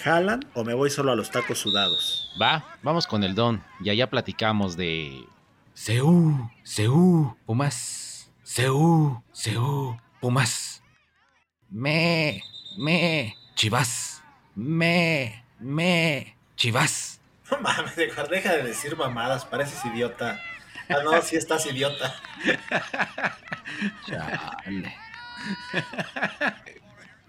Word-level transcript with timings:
jalan 0.00 0.40
o 0.54 0.64
me 0.64 0.74
voy 0.74 0.90
solo 0.90 1.12
a 1.12 1.16
los 1.16 1.30
tacos 1.30 1.58
sudados. 1.58 2.32
Va, 2.40 2.78
vamos 2.82 3.06
con 3.06 3.22
el 3.24 3.34
don 3.34 3.62
y 3.80 3.90
allá 3.90 4.08
platicamos 4.08 4.76
de... 4.76 5.24
Seú, 5.74 6.50
Seú, 6.62 7.36
Pumas. 7.46 8.30
Seú, 8.42 9.22
Seú, 9.32 9.96
Pumas. 10.20 10.82
Me, 11.70 12.42
me, 12.76 13.36
Chivas. 13.54 14.22
Me, 14.54 15.44
me, 15.58 16.36
Chivas. 16.56 17.20
No 17.50 17.60
mames, 17.60 17.96
deja, 17.96 18.24
deja 18.24 18.56
de 18.56 18.62
decir 18.64 18.96
mamadas, 18.96 19.44
pareces 19.44 19.84
idiota. 19.84 20.40
Ah, 20.88 20.98
no, 21.04 21.22
sí 21.22 21.36
estás 21.36 21.66
idiota. 21.66 22.14
Chale. 24.06 24.94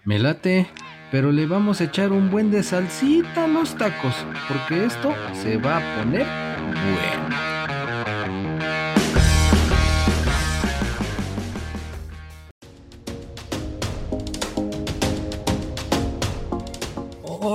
Me 0.04 0.18
late, 0.18 0.68
pero 1.12 1.30
le 1.30 1.44
vamos 1.44 1.82
a 1.82 1.84
echar 1.84 2.10
un 2.10 2.30
buen 2.30 2.50
de 2.50 2.62
salsita 2.62 3.44
a 3.44 3.46
los 3.46 3.76
tacos, 3.76 4.14
porque 4.48 4.86
esto 4.86 5.14
se 5.42 5.58
va 5.58 5.76
a 5.76 5.98
poner 5.98 6.26
bueno. 6.72 7.36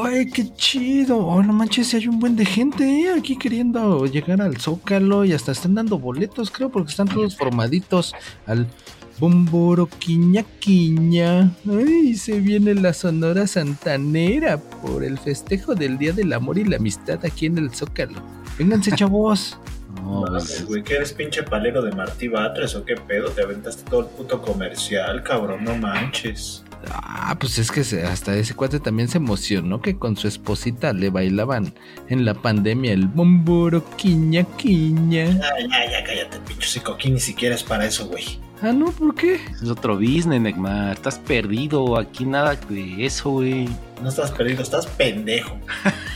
¡Ay, 0.05 0.29
qué 0.29 0.53
chido! 0.55 1.17
Oh, 1.17 1.41
no 1.41 1.51
manches, 1.51 1.95
hay 1.95 2.07
un 2.07 2.19
buen 2.19 2.35
de 2.35 2.45
gente 2.45 2.83
¿eh? 2.83 3.09
aquí 3.17 3.37
queriendo 3.39 4.05
llegar 4.05 4.39
al 4.39 4.57
Zócalo 4.57 5.25
y 5.25 5.33
hasta 5.33 5.51
están 5.51 5.73
dando 5.73 5.97
boletos, 5.97 6.51
creo, 6.51 6.69
porque 6.69 6.91
están 6.91 7.07
todos 7.07 7.35
formaditos 7.35 8.13
al 8.45 8.67
Bomboro 9.19 9.87
Quiña 9.87 10.43
Quiña. 10.59 11.51
¡Ay, 11.67 12.15
se 12.15 12.39
viene 12.39 12.75
la 12.75 12.93
Sonora 12.93 13.47
Santanera 13.47 14.57
por 14.57 15.03
el 15.03 15.17
festejo 15.17 15.73
del 15.73 15.97
Día 15.97 16.13
del 16.13 16.33
Amor 16.33 16.59
y 16.59 16.65
la 16.65 16.77
Amistad 16.77 17.25
aquí 17.25 17.47
en 17.47 17.57
el 17.57 17.73
Zócalo! 17.73 18.21
¡Vénganse, 18.59 18.91
chavos! 18.95 19.57
No, 20.03 20.25
güey, 20.67 20.83
¿qué 20.83 20.95
eres 20.95 21.11
pinche 21.13 21.41
palero 21.43 21.81
de 21.81 21.91
Martí 21.91 22.27
Batres 22.27 22.75
o 22.75 22.85
qué 22.85 22.95
pedo? 22.95 23.29
Te 23.31 23.41
aventaste 23.41 23.89
todo 23.89 24.01
el 24.01 24.05
puto 24.05 24.41
comercial, 24.41 25.23
cabrón, 25.23 25.63
no 25.63 25.75
manches. 25.75 26.63
Ah, 26.91 27.35
pues 27.39 27.57
es 27.57 27.71
que 27.71 27.81
hasta 28.03 28.35
ese 28.35 28.53
cuate 28.53 28.79
también 28.79 29.09
se 29.09 29.17
emocionó 29.17 29.81
que 29.81 29.97
con 29.97 30.15
su 30.15 30.27
esposita 30.27 30.93
le 30.93 31.09
bailaban 31.09 31.73
en 32.09 32.23
la 32.23 32.35
pandemia 32.35 32.93
el 32.93 33.07
bomboro 33.07 33.83
quiña 33.95 34.43
quiña. 34.57 35.25
Ya, 35.25 35.39
ya, 35.59 35.91
ya, 35.91 36.03
cállate, 36.05 36.39
pinche 36.47 36.67
psicoquín, 36.67 37.15
ni 37.15 37.19
siquiera 37.19 37.55
es 37.55 37.63
para 37.63 37.85
eso, 37.85 38.07
güey. 38.07 38.39
Ah, 38.61 38.71
no, 38.73 38.91
¿por 38.91 39.13
qué? 39.13 39.35
es 39.35 39.69
otro 39.69 39.95
business, 39.97 40.41
Neymar. 40.41 40.93
Estás 40.93 41.19
perdido. 41.19 41.97
Aquí 41.97 42.25
nada 42.25 42.55
de 42.55 43.05
eso, 43.05 43.29
güey. 43.29 43.69
No 44.01 44.09
estás 44.09 44.31
perdido, 44.31 44.63
estás 44.63 44.87
pendejo. 44.87 45.57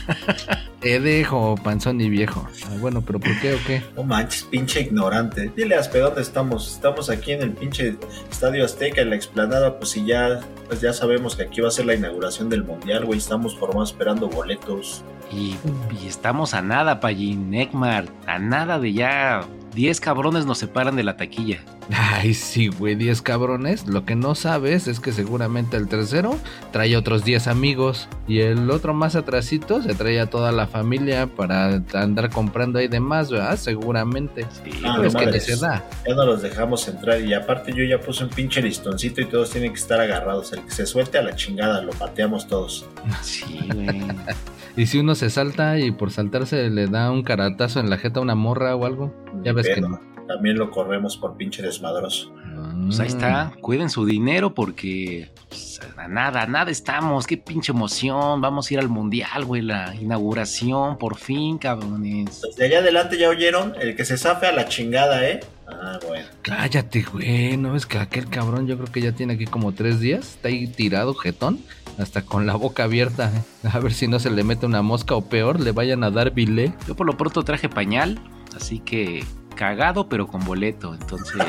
Te 0.80 0.98
dejo, 0.98 1.54
panzón 1.62 2.00
y 2.00 2.10
viejo. 2.10 2.48
Ah, 2.66 2.76
bueno, 2.80 3.02
pero 3.02 3.20
¿por 3.20 3.40
qué 3.40 3.54
o 3.54 3.58
qué? 3.64 3.82
No 3.96 4.02
manches, 4.02 4.42
pinche 4.42 4.80
ignorante. 4.80 5.52
Dile 5.54 5.76
a 5.76 5.80
Aspe 5.80 6.00
dónde 6.00 6.22
estamos. 6.22 6.72
Estamos 6.74 7.08
aquí 7.10 7.30
en 7.30 7.42
el 7.42 7.52
pinche 7.52 7.96
Estadio 8.28 8.64
Azteca, 8.64 9.00
en 9.00 9.10
la 9.10 9.16
explanada. 9.16 9.78
Pues 9.78 9.90
si 9.90 10.04
ya, 10.04 10.40
pues 10.66 10.80
ya 10.80 10.92
sabemos 10.92 11.36
que 11.36 11.44
aquí 11.44 11.60
va 11.60 11.68
a 11.68 11.70
ser 11.70 11.86
la 11.86 11.94
inauguración 11.94 12.48
del 12.48 12.64
mundial, 12.64 13.04
güey. 13.04 13.18
Estamos 13.18 13.56
formados 13.56 13.92
esperando 13.92 14.28
boletos. 14.28 15.04
Y, 15.30 15.54
y 16.02 16.08
estamos 16.08 16.54
a 16.54 16.62
nada, 16.62 16.98
Pallín, 16.98 17.50
Neymar. 17.50 18.06
A 18.26 18.40
nada 18.40 18.80
de 18.80 18.92
ya. 18.92 19.46
10 19.74 20.00
cabrones 20.00 20.44
nos 20.44 20.58
separan 20.58 20.96
de 20.96 21.02
la 21.02 21.16
taquilla. 21.16 21.58
Ay, 21.94 22.34
sí, 22.34 22.68
güey, 22.68 22.94
10 22.94 23.22
cabrones. 23.22 23.86
Lo 23.86 24.04
que 24.04 24.14
no 24.14 24.34
sabes 24.34 24.86
es 24.86 25.00
que 25.00 25.12
seguramente 25.12 25.76
el 25.76 25.88
tercero 25.88 26.36
trae 26.72 26.96
otros 26.96 27.24
10 27.24 27.46
amigos. 27.48 28.08
Y 28.28 28.40
el 28.40 28.70
otro 28.70 28.92
más 28.92 29.16
atrasito 29.16 29.82
se 29.82 29.94
trae 29.94 30.20
a 30.20 30.26
toda 30.26 30.52
la 30.52 30.66
familia 30.66 31.26
para 31.26 31.82
andar 31.94 32.30
comprando 32.30 32.78
ahí 32.78 32.88
demás, 32.88 33.30
¿verdad? 33.30 33.56
Seguramente. 33.56 34.46
Sí, 34.64 34.70
Ah, 34.84 34.96
Pues 34.98 35.14
no 35.14 35.20
que 35.20 35.40
se 35.40 35.56
da. 35.56 35.84
Ya 36.06 36.14
no 36.14 36.26
los 36.26 36.42
dejamos 36.42 36.86
entrar. 36.88 37.20
Y 37.20 37.32
aparte, 37.32 37.72
yo 37.72 37.82
ya 37.84 37.98
puse 37.98 38.24
un 38.24 38.30
pinche 38.30 38.60
listoncito 38.60 39.20
y 39.22 39.26
todos 39.26 39.50
tienen 39.50 39.72
que 39.72 39.78
estar 39.78 40.00
agarrados. 40.00 40.52
El 40.52 40.60
que 40.64 40.70
se 40.70 40.86
suelte 40.86 41.18
a 41.18 41.22
la 41.22 41.34
chingada, 41.34 41.80
lo 41.82 41.92
pateamos 41.92 42.46
todos. 42.46 42.86
sí, 43.22 43.58
güey. 43.72 43.88
Y 44.74 44.86
si 44.86 44.98
uno 44.98 45.14
se 45.14 45.28
salta 45.28 45.78
y 45.78 45.90
por 45.90 46.10
saltarse 46.12 46.70
le 46.70 46.86
da 46.86 47.10
un 47.10 47.22
caratazo 47.22 47.78
en 47.78 47.90
la 47.90 47.98
jeta 47.98 48.20
a 48.20 48.22
una 48.22 48.34
morra 48.34 48.74
o 48.74 48.86
algo, 48.86 49.14
ya 49.44 49.52
Ni 49.52 49.61
que 49.66 49.80
no. 49.80 50.00
También 50.28 50.56
lo 50.56 50.70
corremos 50.70 51.16
por 51.16 51.36
pinche 51.36 51.62
desmadroso. 51.62 52.32
Pues 52.84 53.00
ahí 53.00 53.08
está. 53.08 53.52
Cuiden 53.60 53.90
su 53.90 54.04
dinero 54.04 54.54
porque 54.54 55.30
pues, 55.48 55.80
a 55.96 56.08
nada, 56.08 56.42
a 56.42 56.46
nada 56.46 56.70
estamos. 56.70 57.26
Qué 57.26 57.36
pinche 57.36 57.72
emoción. 57.72 58.40
Vamos 58.40 58.70
a 58.70 58.74
ir 58.74 58.80
al 58.80 58.88
mundial, 58.88 59.44
güey. 59.44 59.62
La 59.62 59.94
inauguración, 59.94 60.98
por 60.98 61.16
fin, 61.16 61.58
cabrones. 61.58 62.42
Desde 62.42 62.64
allá 62.66 62.78
adelante 62.78 63.18
ya 63.18 63.28
oyeron, 63.28 63.74
el 63.80 63.96
que 63.96 64.04
se 64.04 64.16
zafe 64.16 64.46
a 64.46 64.52
la 64.52 64.66
chingada, 64.68 65.26
¿eh? 65.28 65.40
Ah, 65.66 65.98
bueno. 66.06 66.26
Cállate, 66.42 67.02
güey. 67.02 67.56
¿No 67.56 67.72
ves 67.72 67.86
que 67.86 67.98
aquel 67.98 68.28
cabrón 68.28 68.66
yo 68.66 68.76
creo 68.76 68.92
que 68.92 69.00
ya 69.00 69.12
tiene 69.12 69.34
aquí 69.34 69.46
como 69.46 69.72
tres 69.72 70.00
días? 70.00 70.34
Está 70.36 70.48
ahí 70.48 70.66
tirado, 70.66 71.14
jetón. 71.14 71.60
Hasta 71.98 72.22
con 72.22 72.46
la 72.46 72.54
boca 72.54 72.84
abierta. 72.84 73.30
¿eh? 73.34 73.68
A 73.70 73.78
ver 73.78 73.92
si 73.92 74.08
no 74.08 74.18
se 74.18 74.30
le 74.30 74.44
mete 74.44 74.66
una 74.66 74.82
mosca 74.82 75.14
o 75.14 75.22
peor, 75.22 75.60
le 75.60 75.72
vayan 75.72 76.04
a 76.04 76.10
dar 76.10 76.32
bilé. 76.32 76.74
Yo 76.86 76.94
por 76.94 77.06
lo 77.06 77.16
pronto 77.16 77.42
traje 77.42 77.68
pañal, 77.68 78.18
así 78.54 78.78
que 78.80 79.24
cagado 79.56 80.08
pero 80.08 80.26
con 80.26 80.44
boleto. 80.44 80.94
Entonces, 80.94 81.34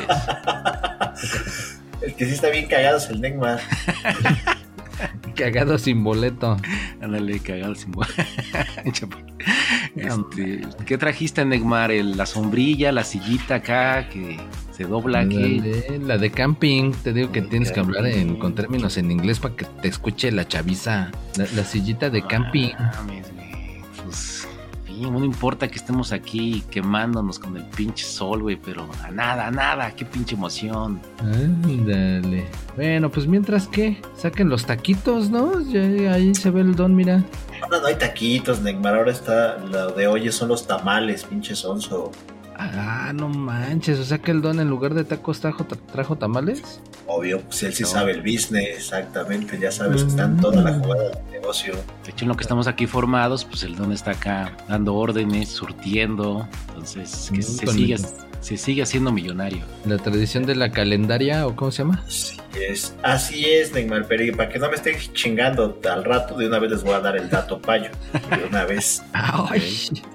El 2.02 2.14
que 2.14 2.26
sí 2.26 2.32
está 2.32 2.50
bien 2.50 2.66
cagado 2.66 2.98
es 2.98 3.08
el 3.08 3.20
Neymar. 3.20 3.60
Cagado 5.34 5.78
sin 5.78 6.04
boleto. 6.04 6.56
ándale, 7.00 7.40
cagado 7.40 7.74
sin 7.74 7.90
boleto. 7.92 8.22
este, 9.96 10.60
¿Qué 10.86 10.98
trajiste, 10.98 11.44
Neymar? 11.44 11.90
El- 11.90 12.16
La 12.16 12.26
sombrilla, 12.26 12.92
la 12.92 13.04
sillita 13.04 13.56
acá 13.56 14.08
que 14.08 14.36
se 14.72 14.84
dobla. 14.84 15.20
Ándale, 15.20 15.98
La 16.00 16.18
de 16.18 16.30
camping. 16.30 16.92
Te 16.92 17.12
digo 17.12 17.32
que 17.32 17.40
De 17.42 17.48
tienes 17.48 17.72
que 17.72 17.80
hablar 17.80 18.06
en, 18.06 18.14
camping. 18.26 18.38
con 18.40 18.54
términos 18.54 18.96
en 18.96 19.10
inglés 19.10 19.40
para 19.40 19.56
que 19.56 19.64
te 19.64 19.88
escuche 19.88 20.30
la 20.30 20.46
chaviza. 20.46 21.10
La, 21.36 21.46
la 21.56 21.64
sillita 21.64 22.10
de 22.10 22.22
camping. 22.26 22.70
Ah, 22.78 22.92
güey. 23.06 23.20
Pues, 23.20 23.32
sí, 24.94 25.10
no 25.10 25.24
importa 25.24 25.68
que 25.68 25.76
estemos 25.76 26.12
aquí 26.12 26.62
quemándonos 26.70 27.38
con 27.38 27.56
el 27.56 27.64
pinche 27.64 28.04
sol, 28.04 28.42
güey, 28.42 28.56
pero 28.56 28.86
a 29.02 29.10
nada, 29.10 29.48
a 29.48 29.50
nada, 29.50 29.90
qué 29.94 30.04
pinche 30.04 30.34
emoción. 30.34 31.00
Ándale. 31.18 32.46
Bueno, 32.76 33.10
pues 33.10 33.26
mientras 33.26 33.66
que 33.68 34.00
saquen 34.16 34.48
los 34.48 34.66
taquitos, 34.66 35.30
¿no? 35.30 35.60
Ya 35.60 36.12
ahí 36.12 36.34
se 36.34 36.50
ve 36.50 36.60
el 36.60 36.74
don, 36.74 36.94
mira. 36.94 37.24
Ahora 37.62 37.80
no 37.80 37.86
hay 37.86 37.96
taquitos, 37.96 38.60
Neymar. 38.60 38.96
Ahora 38.96 39.12
está, 39.12 39.58
lo 39.58 39.92
de 39.92 40.06
hoy 40.06 40.30
son 40.30 40.48
los 40.48 40.66
tamales, 40.66 41.24
pinche 41.24 41.54
sonso. 41.54 42.10
Ah, 42.56 43.12
no 43.14 43.28
manches. 43.28 43.98
O 43.98 44.04
sea 44.04 44.18
que 44.18 44.30
el 44.30 44.40
don 44.42 44.60
en 44.60 44.68
lugar 44.68 44.94
de 44.94 45.04
tacos 45.04 45.40
trajo, 45.40 45.64
tra- 45.66 45.78
trajo 45.92 46.16
tamales. 46.16 46.80
Obvio, 47.06 47.40
pues 47.42 47.62
él 47.64 47.74
sí 47.74 47.82
No. 47.82 47.88
sabe 47.88 48.12
el 48.12 48.20
business, 48.22 48.68
exactamente. 48.76 49.58
Ya 49.58 49.70
sabes 49.70 50.02
que 50.04 50.08
está 50.10 50.24
en 50.24 50.36
toda 50.38 50.62
la 50.62 50.72
jugada 50.74 51.10
del 51.10 51.30
negocio. 51.32 51.74
De 52.04 52.10
hecho, 52.10 52.24
en 52.24 52.28
lo 52.28 52.36
que 52.36 52.42
estamos 52.42 52.66
aquí 52.66 52.86
formados, 52.86 53.44
pues 53.44 53.62
el 53.64 53.76
don 53.76 53.92
está 53.92 54.12
acá 54.12 54.56
dando 54.68 54.94
órdenes, 54.94 55.48
surtiendo. 55.50 56.48
Entonces, 56.68 57.28
que 57.32 57.38
Mm, 57.38 57.42
se, 57.42 57.64
el- 57.92 58.06
se 58.40 58.56
sigue 58.56 58.82
haciendo 58.82 59.10
millonario. 59.12 59.64
La 59.84 59.96
tradición 59.98 60.46
de 60.46 60.54
la 60.54 60.70
calendaria, 60.70 61.46
o 61.46 61.56
cómo 61.56 61.70
se 61.70 61.78
llama. 61.82 62.02
Así 62.06 62.38
es, 62.54 62.94
así 63.02 63.44
es, 63.46 63.72
Neymar. 63.72 64.06
Pero 64.06 64.24
y 64.24 64.32
para 64.32 64.48
que 64.48 64.58
no 64.58 64.68
me 64.68 64.76
estén 64.76 64.96
chingando 65.12 65.78
al 65.90 66.04
rato, 66.04 66.36
de 66.36 66.46
una 66.46 66.58
vez 66.58 66.70
les 66.70 66.82
voy 66.84 66.92
a 66.94 67.00
dar 67.00 67.16
el 67.16 67.28
dato 67.28 67.60
payo. 67.60 67.90
De 68.30 68.44
una 68.48 68.64
vez. 68.64 69.02
Ay, 69.12 69.62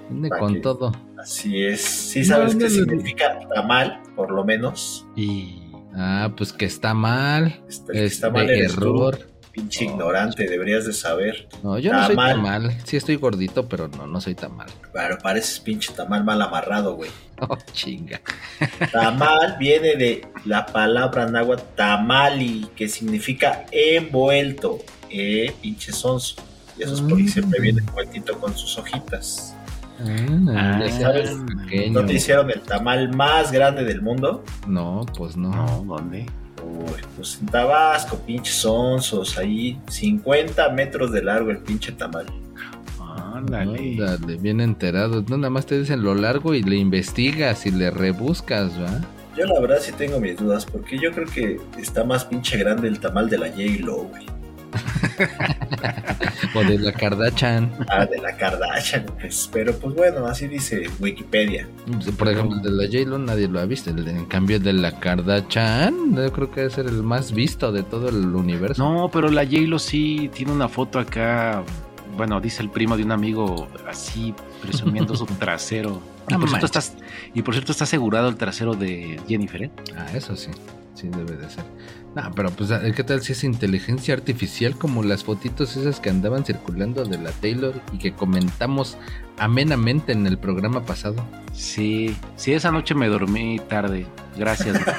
viene 0.09 0.30
con 0.30 0.53
que- 0.53 0.59
todo. 0.62 0.92
Así 1.21 1.63
es. 1.66 1.81
Sí 1.81 2.24
sabes 2.24 2.54
no, 2.56 2.60
qué 2.60 2.66
no. 2.66 2.69
significa 2.71 3.39
tamal, 3.54 4.01
por 4.16 4.31
lo 4.31 4.44
menos. 4.44 5.06
Y 5.16 5.63
Ah, 5.95 6.31
pues 6.38 6.54
que 6.54 6.66
está 6.66 6.94
mal. 6.94 7.62
Este, 7.68 7.92
el 7.94 7.98
que 8.00 8.06
Es 8.06 8.12
está 8.13 8.30
mal 8.30 8.45
de 8.48 8.57
eres 8.60 8.75
tú, 8.75 8.81
error. 8.81 9.27
pinche 9.51 9.86
Oh. 9.88 9.89
ignorante, 9.92 10.48
deberías 10.48 10.86
de 10.86 10.94
saber. 10.94 11.48
No, 11.63 11.80
yo 11.80 11.92
no 11.92 12.06
soy 12.06 12.16
Tamal. 12.16 12.31
tan 12.36 12.42
mal. 12.44 12.77
Sí 12.86 12.95
estoy 12.95 13.16
gordito, 13.16 13.68
pero 13.68 13.88
no, 13.88 14.06
no 14.06 14.21
soy 14.21 14.36
tan 14.36 14.56
mal. 14.56 14.68
Pero 14.94 15.18
pareces 15.18 15.60
pinche 15.60 15.92
tamal 15.94 16.24
mal 16.24 16.42
amarrado, 16.42 16.95
güey. 16.95 17.10
Oh, 17.42 17.57
chinga. 17.74 18.19
Tamal 18.92 19.56
viene 19.57 19.95
de 19.95 20.27
la 20.45 20.66
palabra 20.66 21.25
náhuatl 21.25 21.63
tamali, 21.75 22.68
que 22.75 22.88
significa 22.89 23.66
envuelto. 23.71 24.80
eh, 25.10 25.54
pinche 25.62 25.92
sonso. 25.92 26.36
Y 26.77 26.83
eso 26.83 26.94
es 26.95 27.01
porque 27.01 27.27
siempre 27.27 27.60
viene 27.62 27.81
cuentito 27.94 28.38
con 28.39 28.56
sus 28.56 28.77
hojitas. 28.77 29.56
Ah, 30.56 30.81
sabes, 30.90 31.36
pequeño. 31.63 32.01
¿No 32.01 32.07
te 32.07 32.13
hicieron 32.13 32.50
el 32.50 32.62
tamal 32.62 33.16
más 33.16 33.51
grande 33.51 33.84
del 33.84 34.01
mundo? 34.01 34.44
No, 34.68 35.06
pues 35.18 35.36
no. 35.36 35.50
No, 35.50 35.84
¿dónde? 35.86 36.25
Uy, 36.63 37.01
pues 37.16 37.40
en 37.42 37.48
Tabasco, 37.48 38.18
pinches 38.18 38.56
sonsos, 38.56 39.38
ahí 39.38 39.80
50 39.88 40.69
metros 40.69 41.12
de 41.12 41.24
largo 41.24 41.51
el 41.51 41.60
pinche 41.60 41.92
tamal. 41.92 42.25
Ándale. 43.34 43.98
Ándale, 44.04 44.38
bien 44.38 44.60
enterado. 44.62 45.24
No, 45.28 45.38
nada 45.38 45.50
más 45.50 45.66
te 45.66 45.80
dicen 45.80 46.04
lo 46.04 46.16
largo 46.16 46.54
y 46.54 46.63
le 46.63 46.75
investigas 46.75 47.66
y 47.66 47.72
le 47.72 47.92
rebuscas, 47.92 48.72
¿va? 48.80 49.02
Yo 49.38 49.45
la 49.45 49.60
verdad 49.60 49.78
sí 49.80 49.92
tengo 49.94 50.19
mis 50.19 50.38
dudas, 50.38 50.66
porque 50.66 50.98
yo 51.00 51.12
creo 51.12 51.28
que 51.28 51.60
está 51.78 52.04
más 52.04 52.25
pinche 52.25 52.57
grande 52.57 52.88
el 52.88 53.00
tamal 53.00 53.30
de 53.30 53.38
la 53.38 53.48
J-Lo, 53.48 54.04
güey. 54.04 54.25
O 56.56 56.63
de 56.63 56.80
la 56.80 56.92
Kardashian. 56.92 57.71
Ah, 57.89 58.06
de 58.06 58.18
la 58.18 58.36
Kardashian, 58.36 59.06
pues. 59.19 59.50
Pero 59.51 59.74
pues 59.77 59.94
bueno, 59.95 60.25
así 60.25 60.48
dice 60.48 60.89
Wikipedia. 61.00 61.68
Por 62.18 62.27
ejemplo, 62.30 62.57
el 62.57 62.63
de 62.63 62.71
la 62.71 62.83
J-Lo 62.86 63.19
nadie 63.19 63.48
lo 63.48 63.60
ha 63.60 63.66
visto. 63.66 63.89
El 63.92 64.04
de- 64.06 64.12
en 64.12 64.25
cambio, 64.25 64.57
el 64.57 64.63
de 64.63 64.74
la 64.74 65.00
Kardashian, 65.00 66.16
yo 66.16 66.31
creo 66.31 66.50
que 66.51 66.62
debe 66.62 66.74
ser 66.74 66.88
el 66.88 67.04
más 67.04 67.31
visto 67.33 67.71
de 67.71 67.83
todo 67.83 68.10
el 68.10 68.36
universo. 68.36 68.81
No, 68.83 69.10
pero 69.12 69.30
la 69.30 69.44
J-Lo 69.45 69.77
sí 69.80 70.30
tiene 70.33 70.51
una 70.51 70.68
foto 70.69 70.98
acá. 71.00 71.63
Bueno, 72.18 72.42
dice 72.42 72.63
el 72.63 72.69
primo 72.69 72.98
de 72.98 73.04
un 73.04 73.12
amigo 73.12 73.68
así 73.88 74.33
presumiendo 74.62 75.16
su 75.16 75.25
trasero. 75.39 76.01
Y 76.30 76.33
por, 76.36 76.48
cierto, 76.50 76.66
estás, 76.66 76.94
y 77.33 77.42
por 77.42 77.54
cierto, 77.54 77.71
está 77.71 77.83
asegurado 77.86 78.27
el 78.30 78.36
trasero 78.36 78.74
de 78.74 79.19
Jennifer, 79.27 79.63
¿eh? 79.63 79.71
Ah, 79.98 80.07
eso 80.13 80.36
sí. 80.36 80.50
Sí, 80.95 81.07
debe 81.07 81.38
de 81.38 81.50
ser. 81.50 81.63
No, 82.15 82.31
pero 82.35 82.50
pues, 82.50 82.71
¿qué 82.95 83.03
tal 83.03 83.21
si 83.21 83.33
es 83.33 83.44
inteligencia 83.44 84.13
artificial 84.15 84.75
como 84.75 85.03
las 85.03 85.23
fotitos 85.23 85.77
esas 85.77 86.00
que 86.00 86.09
andaban 86.09 86.44
circulando 86.44 87.06
de 87.06 87.17
la 87.19 87.31
Taylor 87.31 87.73
y 87.94 88.00
que 88.00 88.13
comentamos 88.13 88.97
amenamente 89.38 90.11
en 90.11 90.25
el 90.25 90.38
programa 90.39 90.83
pasado? 90.85 91.23
Sí, 91.53 92.15
sí, 92.35 92.53
esa 92.53 92.71
noche 92.71 92.95
me 92.95 93.07
dormí 93.07 93.59
tarde. 93.69 94.07
Gracias. 94.38 94.79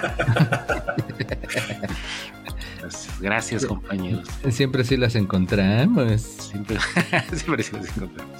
Gracias, 3.20 3.66
compañeros. 3.66 4.26
Siempre 4.48 4.84
sí 4.84 4.96
las 4.96 5.14
encontramos. 5.14 6.20
Siempre, 6.22 6.78
siempre 7.34 7.62
sí 7.62 7.72
las 7.76 7.96
encontramos. 7.96 8.32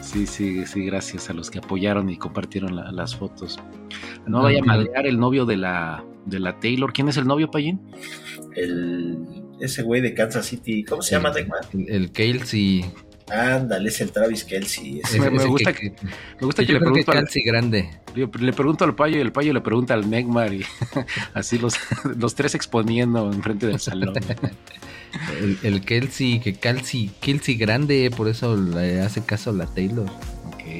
Sí, 0.00 0.26
sí, 0.26 0.64
sí, 0.66 0.84
gracias 0.86 1.28
a 1.28 1.34
los 1.34 1.50
que 1.50 1.58
apoyaron 1.58 2.08
y 2.08 2.16
compartieron 2.16 2.74
la- 2.76 2.90
las 2.92 3.14
fotos. 3.16 3.58
No 4.26 4.42
vaya 4.42 4.60
a 4.60 4.64
madrear 4.64 5.06
el 5.06 5.18
novio 5.18 5.44
de 5.44 5.56
la, 5.58 6.02
de 6.26 6.38
la 6.40 6.58
Taylor. 6.60 6.92
¿Quién 6.92 7.08
es 7.08 7.16
el 7.16 7.26
novio, 7.26 7.50
Payín? 7.50 7.80
El, 8.56 9.18
ese 9.60 9.82
güey 9.82 10.00
de 10.00 10.14
Kansas 10.14 10.46
City, 10.46 10.84
¿cómo 10.84 11.02
se 11.02 11.12
llama? 11.16 11.32
El, 11.72 11.88
el 11.88 12.12
Kelsey. 12.12 12.84
Ándale, 13.30 13.88
es 13.88 14.00
el 14.02 14.12
Travis 14.12 14.44
Kelsey. 14.44 15.00
ese- 15.02 15.18
Me- 15.18 15.44
gusta 15.46 15.72
que, 15.72 15.90
Me 16.40 16.46
gusta 16.46 16.62
que 16.62 16.66
yo 16.66 16.74
le 16.74 16.78
que 16.80 16.84
pregunto, 16.84 17.12
al, 17.12 17.18
Kelsey 17.20 17.42
grande. 17.42 17.88
le, 18.14 18.28
le 18.38 18.52
pregunto 18.52 18.84
al 18.84 18.94
payo 18.94 19.16
y 19.16 19.20
el 19.20 19.32
payo 19.32 19.52
le 19.54 19.62
pregunta 19.62 19.94
al 19.94 20.08
Neymar 20.10 20.52
y 20.52 20.62
así 21.34 21.58
los, 21.58 21.74
los 22.18 22.34
tres 22.34 22.54
exponiendo 22.54 23.32
enfrente 23.32 23.66
del 23.66 23.80
salón. 23.80 24.14
El, 25.40 25.58
el 25.62 25.80
Kelsey, 25.82 26.40
que 26.40 26.54
Kelsey, 26.54 27.08
Kelsey 27.20 27.54
grande, 27.54 28.10
por 28.16 28.26
eso 28.26 28.56
le 28.56 29.00
hace 29.00 29.24
caso 29.24 29.50
a 29.50 29.52
la 29.52 29.66
Taylor. 29.66 30.06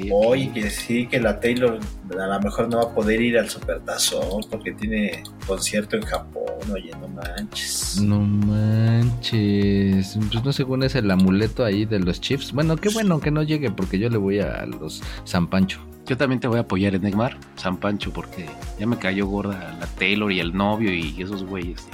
Ok, 0.03 0.13
ok. 0.13 0.27
Oye, 0.27 0.51
que 0.53 0.71
sí, 0.71 1.07
que 1.07 1.21
la 1.21 1.41
Taylor 1.41 1.79
a 2.11 2.27
lo 2.27 2.41
mejor 2.41 2.69
no 2.69 2.79
va 2.79 2.85
a 2.85 2.95
poder 2.95 3.21
ir 3.21 3.39
al 3.39 3.49
Supertazón 3.49 4.45
porque 4.51 4.73
tiene 4.73 5.23
concierto 5.47 5.97
en 5.97 6.03
Japón, 6.03 6.45
oye, 6.73 6.91
no 7.01 7.09
manches. 7.09 8.01
No 8.01 8.21
manches. 8.21 10.19
Pues 10.31 10.45
no 10.45 10.53
según 10.53 10.83
es 10.83 10.95
el 10.95 11.11
amuleto 11.11 11.65
ahí 11.65 11.85
de 11.85 11.99
los 12.01 12.21
Chiefs. 12.21 12.53
Bueno, 12.53 12.77
qué 12.77 12.89
bueno 12.89 13.21
que 13.21 13.31
no 13.31 13.43
llegue 13.43 13.71
porque 13.71 13.99
yo 13.99 14.09
le 14.09 14.19
voy 14.19 14.41
a 14.41 14.65
los 14.67 15.03
San 15.25 15.49
Pancho. 15.49 15.81
Yo 16.07 16.19
también 16.19 16.39
te 16.39 16.49
voy 16.49 16.59
a 16.59 16.63
apoyar 16.63 16.95
en 16.95 17.03
Neymar, 17.03 17.39
San 17.57 17.79
Pancho, 17.79 18.13
porque 18.13 18.47
ya 18.79 18.87
me 18.87 18.99
cayó 18.99 19.27
gorda 19.27 19.75
la 19.81 19.87
Taylor 19.87 20.31
y 20.31 20.39
el 20.39 20.55
novio 20.55 20.93
y 20.93 21.21
esos 21.23 21.45
güeyes. 21.45 21.89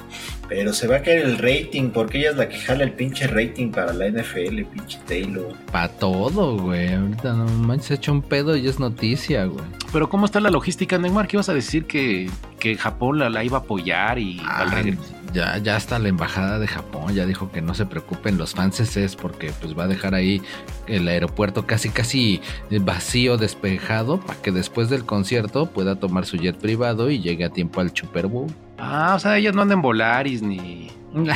Pero 0.50 0.72
se 0.74 0.86
va 0.88 0.96
a 0.96 1.02
caer 1.02 1.20
el 1.24 1.38
rating 1.38 1.90
porque 1.90 2.18
ella 2.18 2.30
es 2.30 2.36
la 2.36 2.48
que 2.48 2.58
jala 2.58 2.84
el 2.84 2.92
pinche 2.92 3.26
rating 3.28 3.70
para 3.70 3.92
la 3.94 4.08
NFL, 4.10 4.64
pinche 4.64 4.98
Taylor. 5.06 5.54
Pa' 5.72 5.88
todo, 5.88 6.58
güey. 6.58 6.92
Ahorita 6.92 7.32
no 7.32 7.46
manches, 7.46 7.86
se 7.86 7.94
ha 7.94 7.96
hecho 7.96 8.12
un 8.12 8.20
pedo 8.20 8.56
y 8.56 8.66
es 8.68 8.78
noticia, 8.80 9.44
güey. 9.46 9.64
Pero 9.92 10.08
¿cómo 10.10 10.26
está 10.26 10.40
la 10.40 10.50
logística, 10.50 10.98
Neymar? 10.98 11.28
¿Qué 11.28 11.36
ibas 11.36 11.48
a 11.48 11.54
decir 11.54 11.84
que, 11.86 12.28
que 12.58 12.76
Japón 12.76 13.18
la, 13.20 13.30
la 13.30 13.42
iba 13.44 13.58
a 13.58 13.60
apoyar 13.60 14.18
y 14.18 14.38
al 14.40 14.68
Ah, 14.68 14.74
regreso? 14.74 15.02
ya, 15.32 15.56
ya 15.58 15.76
está 15.76 16.00
la 16.00 16.08
embajada 16.08 16.58
de 16.58 16.66
Japón, 16.66 17.14
ya 17.14 17.24
dijo 17.26 17.52
que 17.52 17.62
no 17.62 17.72
se 17.74 17.86
preocupen 17.86 18.36
los 18.36 18.52
franceses 18.54 19.14
porque 19.14 19.52
pues 19.60 19.78
va 19.78 19.84
a 19.84 19.88
dejar 19.88 20.14
ahí 20.16 20.42
el 20.88 21.06
aeropuerto 21.06 21.64
casi 21.66 21.88
casi 21.90 22.40
vacío, 22.80 23.36
despejado, 23.36 24.18
para 24.20 24.40
que 24.42 24.50
después 24.50 24.90
del 24.90 25.04
concierto 25.04 25.66
pueda 25.66 25.94
tomar 26.00 26.26
su 26.26 26.36
jet 26.36 26.56
privado 26.58 27.08
y 27.10 27.20
llegue 27.20 27.44
a 27.44 27.50
tiempo 27.50 27.80
al 27.80 27.94
Super 27.96 28.26
Bowl. 28.26 28.48
Ah, 28.80 29.14
o 29.16 29.18
sea, 29.18 29.36
ellos 29.38 29.54
no 29.54 29.62
andan 29.62 29.78
en 29.78 29.82
Volaris 29.82 30.42
ni 30.42 30.90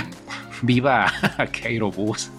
viva 0.62 1.06
a 1.38 1.46
Aerobús. 1.64 2.31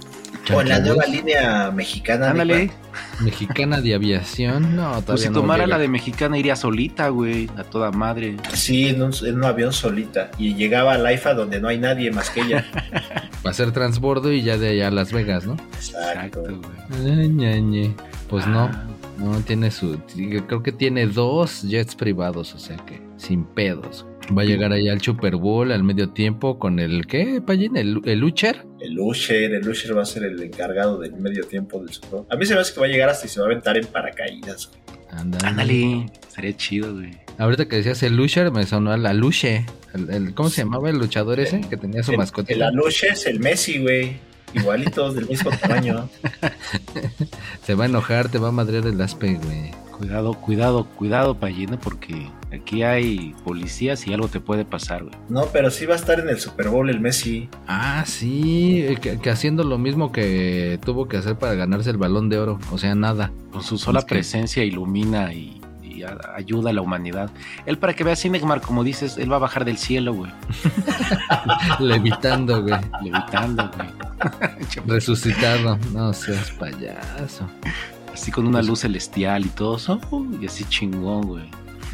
O 0.54 0.62
la 0.62 0.75
Chanchabús, 0.75 0.86
nueva 0.98 1.06
línea 1.07 1.72
mexicana. 1.72 2.30
Ándale. 2.31 2.56
Neymar. 2.56 2.75
Mexicana 3.22 3.81
de 3.81 3.96
aviación, 3.96 4.75
no, 4.75 4.84
todavía 4.84 5.06
Pues 5.06 5.22
si 5.22 5.28
no 5.30 5.34
tomara 5.42 5.63
llega. 5.66 5.78
la 5.78 5.81
de 5.81 5.88
mexicana 5.88 6.38
iría 6.38 6.56
solita, 6.56 7.10
güey, 7.10 7.50
a 7.57 7.63
toda 7.63 7.92
madre. 7.92 8.38
Sí, 8.54 8.90
en 8.90 9.02
un, 9.02 9.12
en 9.25 9.36
un 9.38 9.44
avión 9.46 9.74
solita. 9.74 10.30
Y 10.38 10.54
llegaba 10.54 10.94
a 10.94 10.98
Laifa 11.00 11.34
donde 11.34 11.60
no 11.60 11.68
hay 11.69 11.78
nadie 11.80 12.12
más 12.12 12.30
que 12.30 12.42
ella. 12.42 12.66
Va 13.46 13.51
a 13.51 13.54
ser 13.54 13.72
transbordo 13.72 14.31
y 14.31 14.44
ya 14.44 14.58
de 14.58 14.69
allá 14.69 14.90
a 14.90 14.92
Las 14.92 15.12
Vegas, 15.12 15.46
¿no? 15.48 15.56
Exacto. 15.74 16.42
güey. 16.42 17.30
Ñañe. 17.30 17.96
Pues 18.30 18.46
no, 18.48 18.66
Ah, 18.66 18.86
no 19.18 19.40
tiene 19.42 19.72
su. 19.72 19.98
Creo 20.48 20.62
que 20.62 20.72
tiene 20.72 21.08
dos 21.08 21.63
jets 21.63 21.96
privados, 21.96 22.54
o 22.54 22.60
sea 22.60 22.78
que 22.78 23.01
sin 23.18 23.46
pedos. 23.46 24.06
Va 24.36 24.42
a 24.42 24.45
llegar 24.45 24.72
allá 24.72 24.92
al 24.94 25.01
Super 25.01 25.36
Bowl 25.36 25.72
al 25.72 25.83
medio 25.83 26.10
tiempo 26.10 26.57
con 26.57 26.80
el. 26.80 27.06
¿Qué, 27.06 27.42
Payín? 27.45 27.77
¿El, 27.77 28.01
el 28.06 28.24
Ucher? 28.24 28.66
El 28.80 29.00
Usher, 29.00 29.54
el 29.54 29.68
Usher 29.68 29.95
va 29.95 30.01
a 30.01 30.06
ser 30.06 30.24
el 30.24 30.42
encargado 30.42 31.00
del 31.00 31.13
medio 31.13 31.44
tiempo 31.45 31.80
del 31.80 31.89
Super 31.94 32.10
Bowl. 32.12 32.25
A 32.30 32.36
mí 32.36 32.45
se 32.45 32.56
me 32.56 32.62
hace 32.62 32.74
que 32.74 32.80
va 32.80 32.86
a 32.88 32.89
llegar 32.89 33.10
hasta 33.10 33.27
y 33.27 33.30
se 33.30 33.39
va 33.39 33.45
a 33.45 33.50
aventar 33.50 33.77
en 33.77 33.86
paracaídas. 33.86 34.68
güey. 34.69 34.98
Ándale. 35.12 35.48
Ándale, 35.48 36.06
sería 36.27 36.57
chido, 36.57 36.94
güey. 36.94 37.12
Ahorita 37.38 37.68
que 37.68 37.75
decías 37.77 38.01
el 38.04 38.19
Usher, 38.19 38.51
me 38.51 38.66
sonó 38.66 38.92
a 38.92 38.98
la 38.98 39.13
Luche. 39.13 39.66
El, 39.94 40.10
el- 40.10 40.33
¿Cómo 40.33 40.50
se 40.50 40.63
llamaba 40.63 40.89
el 40.89 40.98
luchador 40.98 41.39
ese? 41.39 41.62
Que 41.62 41.77
tenía 41.77 42.01
su 42.01 42.13
mascota. 42.13 42.51
el 42.51 42.62
Aluche 42.63 43.07
es 43.10 43.25
el 43.27 43.39
Messi, 43.39 43.80
güey. 43.80 44.18
Igualitos, 44.54 45.16
del 45.16 45.27
mismo 45.27 45.51
tamaño. 45.51 46.10
Se 47.63 47.75
va 47.75 47.84
a 47.84 47.88
enojar, 47.88 48.29
te 48.29 48.38
va 48.38 48.48
a 48.50 48.51
madrear 48.51 48.88
el 48.88 49.00
aspe, 49.01 49.34
güey. 49.36 49.72
Cuidado, 49.98 50.34
cuidado, 50.34 50.86
cuidado, 50.98 51.36
Payina, 51.40 51.80
porque 51.80 52.30
aquí 52.54 52.84
hay 52.84 53.34
policías 53.46 54.06
y 54.08 54.14
algo 54.14 54.28
te 54.28 54.40
puede 54.42 54.66
pasar, 54.66 55.04
güey. 55.04 55.16
No, 55.30 55.46
pero 55.54 55.72
sí 55.72 55.86
va 55.86 55.94
a 55.94 55.98
estar 55.98 56.20
en 56.20 56.28
el 56.28 56.38
Super 56.40 56.68
Bowl 56.70 56.90
el 56.90 57.00
Messi. 57.00 57.48
Ah, 57.68 58.04
sí, 58.06 58.82
eh, 58.86 58.98
que, 59.02 59.18
que 59.20 59.30
haciendo 59.30 59.64
lo 59.64 59.78
mismo 59.78 60.12
que 60.12 60.80
tuvo 60.84 61.08
que 61.08 61.16
hacer 61.18 61.38
para 61.38 61.54
ganarse 61.54 61.90
el 61.92 61.98
balón 61.98 62.28
de 62.30 62.38
oro. 62.40 62.60
O 62.72 62.78
sea, 62.78 62.94
nada. 62.94 63.32
Con 63.52 63.64
su 63.64 63.78
sola 63.78 64.00
Es 64.00 64.06
que- 64.06 64.16
presencia 64.16 64.66
ilumina 64.66 65.34
y, 65.34 65.62
y 65.82 66.04
a- 66.04 66.18
ayuda 66.36 66.72
a 66.72 66.74
la 66.74 66.82
humanidad. 66.82 67.30
Él, 67.66 67.78
para 67.78 67.94
que 67.94 68.04
veas 68.04 68.20
Cinegmar, 68.22 68.60
como 68.60 68.84
dices, 68.84 69.18
él 69.18 69.32
va 69.32 69.38
a 69.38 69.40
bajar 69.40 69.64
del 69.64 69.78
cielo, 69.78 70.14
güey. 70.14 70.32
Levitando, 71.80 72.62
güey. 72.64 72.80
Levitando, 73.02 73.72
güey. 73.75 73.90
Resucitado. 74.88 75.78
No 75.94 76.12
seas 76.14 76.52
payaso. 76.52 77.48
Así 78.15 78.31
con 78.31 78.48
una 78.48 78.62
luz 78.62 78.79
celestial 78.79 79.45
y 79.45 79.50
todo 79.50 79.75
eso. 79.75 80.00
Y 80.41 80.45
así 80.45 80.63
chingón, 80.69 81.27
güey. 81.27 81.43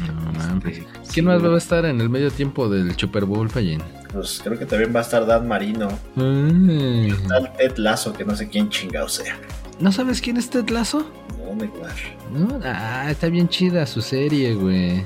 No 0.06 0.32
mames. 0.32 0.78
Este, 0.78 0.86
sí, 1.02 1.10
¿Quién 1.14 1.26
más 1.26 1.40
güey. 1.40 1.50
va 1.50 1.56
a 1.56 1.58
estar 1.58 1.84
en 1.84 2.00
el 2.00 2.08
medio 2.08 2.30
tiempo 2.30 2.68
del 2.68 2.96
Super 2.96 3.24
Bowl, 3.24 3.48
Payín? 3.48 3.82
Pues 4.12 4.40
creo 4.42 4.56
que 4.56 4.64
también 4.64 4.94
va 4.94 5.00
a 5.00 5.02
estar 5.02 5.26
Dan 5.26 5.48
Marino. 5.48 5.88
Ay. 6.16 7.12
Tal 7.26 7.52
Ted 7.58 7.76
Lazo, 7.76 8.12
que 8.12 8.24
no 8.24 8.36
sé 8.36 8.48
quién 8.48 8.68
chingado 8.70 9.08
sea. 9.08 9.36
¿No 9.80 9.90
sabes 9.90 10.20
quién 10.20 10.36
es 10.36 10.48
Ted 10.48 10.68
Lasso? 10.70 11.10
No, 11.38 11.56
Neymar. 11.56 11.90
No, 12.32 12.60
ah, 12.64 13.08
está 13.10 13.28
bien 13.28 13.48
chida 13.48 13.84
su 13.84 14.00
serie, 14.00 14.54
güey. 14.54 15.04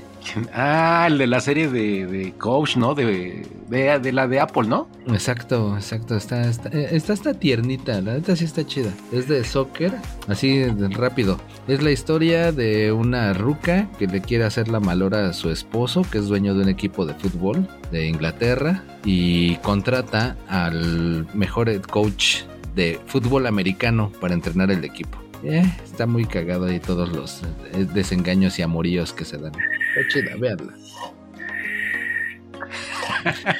Ah, 0.52 1.06
el 1.08 1.18
de 1.18 1.26
la 1.26 1.40
serie 1.40 1.68
de, 1.68 2.34
Coach, 2.38 2.76
¿no? 2.76 2.94
De, 2.94 3.46
de, 3.68 4.12
la 4.12 4.26
de 4.26 4.40
Apple, 4.40 4.66
¿no? 4.66 4.88
Exacto, 5.08 5.76
exacto. 5.76 6.16
Eh, 6.16 6.88
está, 6.92 7.12
está 7.12 7.34
tiernita, 7.34 8.00
la 8.00 8.14
neta 8.14 8.36
sí 8.36 8.44
está 8.44 8.66
chida. 8.66 8.92
Es 9.12 9.28
de 9.28 9.44
soccer, 9.44 9.94
así 10.28 10.64
rápido. 10.90 11.38
Es 11.68 11.82
la 11.82 11.90
historia 11.90 12.52
de 12.52 12.92
una 12.92 13.32
ruca 13.32 13.88
que 13.98 14.06
le 14.06 14.20
quiere 14.20 14.44
hacer 14.44 14.68
la 14.68 14.80
malora 14.80 15.28
a 15.28 15.32
su 15.32 15.50
esposo, 15.50 16.02
que 16.10 16.18
es 16.18 16.26
dueño 16.26 16.54
de 16.54 16.62
un 16.62 16.68
equipo 16.68 17.06
de 17.06 17.14
fútbol 17.14 17.68
de 17.90 18.06
Inglaterra, 18.06 18.82
y 19.04 19.56
contrata 19.56 20.36
al 20.48 21.26
mejor 21.34 21.80
coach 21.88 22.42
de 22.74 23.00
fútbol 23.06 23.46
americano 23.46 24.12
para 24.20 24.34
entrenar 24.34 24.70
el 24.70 24.84
equipo. 24.84 25.25
Eh, 25.48 25.62
está 25.84 26.06
muy 26.06 26.24
cagado 26.24 26.66
ahí 26.66 26.80
todos 26.80 27.12
los 27.12 27.42
eh, 27.72 27.86
desengaños 27.94 28.58
y 28.58 28.62
amoríos 28.62 29.12
que 29.12 29.24
se 29.24 29.38
dan. 29.38 29.52
Está 29.54 30.08
chida, 30.08 30.36
véanla. 30.36 30.74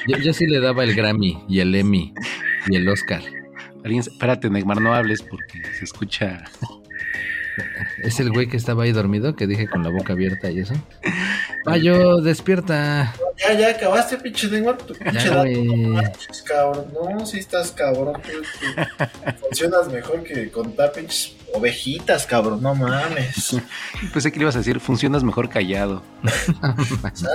Yo, 0.07 0.17
yo 0.17 0.33
sí 0.33 0.47
le 0.47 0.59
daba 0.59 0.83
el 0.83 0.95
Grammy 0.95 1.43
y 1.47 1.59
el 1.59 1.73
Emmy 1.75 2.13
y 2.67 2.75
el 2.75 2.89
Oscar. 2.89 3.21
Espérate, 3.85 4.49
Neymar, 4.49 4.81
no 4.81 4.93
hables 4.93 5.21
porque 5.21 5.63
se 5.77 5.85
escucha. 5.85 6.43
Es 8.03 8.19
el 8.19 8.31
güey 8.31 8.47
que 8.47 8.57
estaba 8.57 8.83
ahí 8.83 8.91
dormido, 8.91 9.35
que 9.35 9.47
dije 9.47 9.67
con 9.67 9.83
la 9.83 9.89
boca 9.89 10.13
abierta 10.13 10.51
y 10.51 10.59
eso. 10.59 10.73
Payo, 11.63 12.21
despierta. 12.21 13.13
Ya, 13.37 13.53
ya 13.53 13.69
acabaste, 13.69 14.17
pinche 14.17 14.47
Neymar. 14.47 14.77
Tu 14.77 14.93
pinche 14.93 15.13
Ya, 15.13 15.29
dato, 15.35 15.41
güey. 15.41 15.63
no 15.65 15.93
manches, 15.93 16.41
cabrón. 16.43 16.85
No, 16.93 17.25
si 17.25 17.39
estás 17.39 17.71
cabrón. 17.71 18.13
tú, 18.21 18.29
tú 18.31 19.03
Funcionas 19.47 19.89
mejor 19.91 20.23
que 20.23 20.49
contar 20.49 20.91
pinches 20.93 21.35
ovejitas, 21.53 22.25
cabrón. 22.25 22.61
No 22.61 22.73
mames. 22.73 23.55
Pensé 24.13 24.31
que 24.31 24.37
le 24.39 24.43
ibas 24.43 24.55
a 24.55 24.59
decir, 24.59 24.79
funcionas 24.79 25.23
mejor 25.23 25.49
callado. 25.49 26.01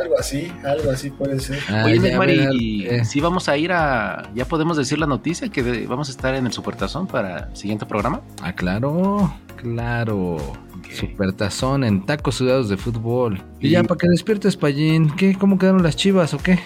algo 0.03 0.19
así, 0.19 0.53
algo 0.65 0.91
así 0.91 1.11
puede 1.11 1.39
ser. 1.41 1.59
Ah, 1.69 1.85
Oye, 1.87 2.01
ya, 2.01 2.51
y 2.53 2.87
eh, 2.87 3.05
si 3.05 3.21
vamos 3.21 3.49
a 3.49 3.57
ir 3.57 3.73
a. 3.73 4.31
Ya 4.35 4.45
podemos 4.47 4.77
decir 4.77 4.99
la 4.99 5.07
noticia 5.07 5.49
que 5.51 5.63
de- 5.63 5.87
vamos 5.87 6.09
a 6.09 6.11
estar 6.13 6.35
en 6.35 6.47
el 6.47 6.53
Supertazón 6.53 7.07
para 7.07 7.49
el 7.51 7.57
siguiente 7.57 7.87
programa. 7.87 8.23
Ah, 8.43 8.53
claro, 8.55 9.33
claro. 9.57 10.37
Supertazón 10.93 11.85
en 11.85 12.05
tacos 12.05 12.35
sudados 12.35 12.69
de 12.69 12.77
fútbol. 12.77 13.43
Y, 13.61 13.69
Y- 13.69 13.71
ya, 13.71 13.83
para 13.83 13.97
que 13.99 14.09
despiertes, 14.09 14.57
Payín. 14.57 15.11
¿Qué? 15.17 15.35
¿Cómo 15.39 15.59
quedaron 15.59 15.83
las 15.83 15.97
chivas 15.97 16.35
o 16.35 16.39
qué? 16.39 16.59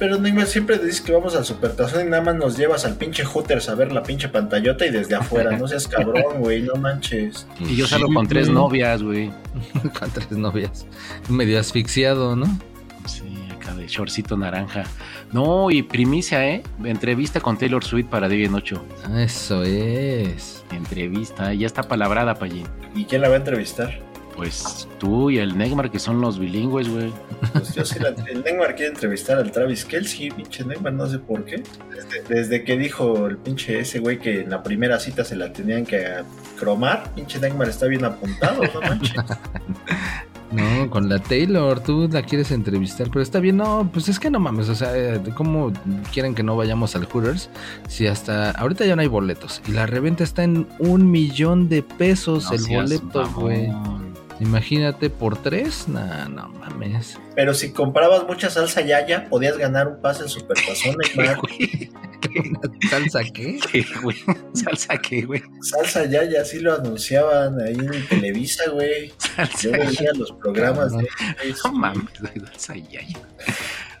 Pero 0.00 0.18
Neymar 0.18 0.46
siempre 0.48 0.78
dices 0.78 1.00
que 1.00 1.12
vamos 1.12 1.36
al 1.36 1.44
supertazón 1.44 2.06
y 2.06 2.10
nada 2.10 2.22
más 2.22 2.34
nos 2.34 2.56
llevas 2.56 2.84
al 2.84 2.96
pinche 2.96 3.24
Hooters 3.24 3.68
a 3.68 3.74
ver 3.76 3.92
la 3.92 4.02
pinche 4.02 4.28
pantallota 4.28 4.84
y 4.84 4.90
desde 4.90 5.14
afuera. 5.14 5.56
No 5.56 5.68
seas 5.68 5.86
cabrón, 5.86 6.40
güey, 6.40 6.62
no 6.62 6.74
manches. 6.74 7.46
Y 7.60 7.76
yo 7.76 7.86
salgo 7.86 8.08
Sí, 8.08 8.14
con 8.14 8.26
tres 8.26 8.48
novias, 8.48 9.02
güey. 9.02 9.30
con 9.98 10.10
tres 10.10 10.32
novias. 10.32 10.86
Medio 11.28 11.60
asfixiado, 11.60 12.34
¿no? 12.34 12.46
Shortcito 13.88 14.36
naranja. 14.36 14.84
No, 15.32 15.70
y 15.70 15.82
primicia, 15.82 16.46
¿eh? 16.48 16.62
Entrevista 16.84 17.40
con 17.40 17.58
Taylor 17.58 17.84
Swift 17.84 18.06
para 18.06 18.28
Divien 18.28 18.54
8. 18.54 18.84
Eso 19.18 19.62
es. 19.64 20.64
Entrevista, 20.70 21.52
ya 21.54 21.66
está 21.66 21.82
palabrada, 21.82 22.34
Pallín. 22.34 22.66
¿Y 22.94 23.04
quién 23.04 23.22
la 23.22 23.28
va 23.28 23.34
a 23.34 23.38
entrevistar? 23.38 24.00
Pues 24.36 24.86
tú 25.00 25.30
y 25.30 25.38
el 25.38 25.58
Neymar, 25.58 25.90
que 25.90 25.98
son 25.98 26.20
los 26.20 26.38
bilingües, 26.38 26.88
güey. 26.88 27.12
Pues 27.52 27.74
yo 27.74 27.84
sí 27.84 27.98
la, 27.98 28.10
el 28.10 28.44
Neymar 28.44 28.76
quiere 28.76 28.92
entrevistar 28.92 29.36
al 29.36 29.50
Travis 29.50 29.84
Kelsey, 29.84 30.30
pinche 30.30 30.64
Neymar, 30.64 30.92
no 30.92 31.08
sé 31.08 31.18
por 31.18 31.44
qué. 31.44 31.60
Desde, 31.90 32.22
desde 32.34 32.62
que 32.62 32.76
dijo 32.76 33.26
el 33.26 33.38
pinche 33.38 33.80
ese 33.80 33.98
güey 33.98 34.20
que 34.20 34.42
en 34.42 34.50
la 34.50 34.62
primera 34.62 35.00
cita 35.00 35.24
se 35.24 35.34
la 35.34 35.52
tenían 35.52 35.84
que 35.84 36.06
cromar, 36.56 37.12
pinche 37.16 37.40
Neymar 37.40 37.68
está 37.68 37.86
bien 37.86 38.04
apuntado, 38.04 38.62
no 38.62 38.80
manches. 38.80 39.16
No, 40.52 40.90
con 40.90 41.08
la 41.08 41.18
Taylor, 41.18 41.80
tú 41.80 42.08
la 42.10 42.22
quieres 42.22 42.50
entrevistar, 42.50 43.08
pero 43.10 43.22
está 43.22 43.40
bien, 43.40 43.58
no, 43.58 43.88
pues 43.92 44.08
es 44.08 44.18
que 44.18 44.30
no 44.30 44.40
mames, 44.40 44.68
o 44.68 44.74
sea, 44.74 44.96
eh, 44.96 45.20
¿cómo 45.34 45.72
quieren 46.12 46.34
que 46.34 46.42
no 46.42 46.56
vayamos 46.56 46.96
al 46.96 47.04
Hooters? 47.04 47.50
Si 47.86 48.06
hasta 48.06 48.52
ahorita 48.52 48.86
ya 48.86 48.96
no 48.96 49.02
hay 49.02 49.08
boletos 49.08 49.60
y 49.68 49.72
la 49.72 49.86
reventa 49.86 50.24
está 50.24 50.44
en 50.44 50.66
un 50.78 51.10
millón 51.10 51.68
de 51.68 51.82
pesos 51.82 52.44
No 52.50 52.56
el 52.56 52.64
boleto, 52.66 53.30
güey. 53.34 53.68
Imagínate 54.40 55.10
por 55.10 55.40
tres, 55.42 55.88
nah, 55.88 56.28
no 56.28 56.48
mames. 56.48 57.18
Pero 57.34 57.54
si 57.54 57.72
comprabas 57.72 58.24
mucha 58.26 58.50
salsa 58.50 58.82
yaya, 58.82 59.28
podías 59.28 59.58
ganar 59.58 59.88
un 59.88 60.00
pase 60.00 60.22
al 60.22 60.28
supertazón, 60.28 60.96
¿Salsa 62.90 63.22
qué? 63.32 63.58
¿Qué, 63.72 63.84
güey? 64.02 64.16
¿Salsa 64.52 64.98
qué, 64.98 65.22
güey? 65.22 65.42
Salsa 65.60 66.04
yaya, 66.04 66.42
así 66.42 66.60
lo 66.60 66.74
anunciaban 66.74 67.60
ahí 67.60 67.76
en 67.76 68.08
Televisa, 68.08 68.70
güey. 68.70 69.12
Salsa 69.18 69.58
Yo 69.60 69.72
veía 69.72 70.12
los 70.14 70.32
programas 70.32 70.96
de... 70.96 71.08
No 71.64 71.72
mames, 71.72 72.20
güey, 72.20 72.32
salsa 72.46 72.76
ya, 72.76 73.00
ya. 73.00 73.18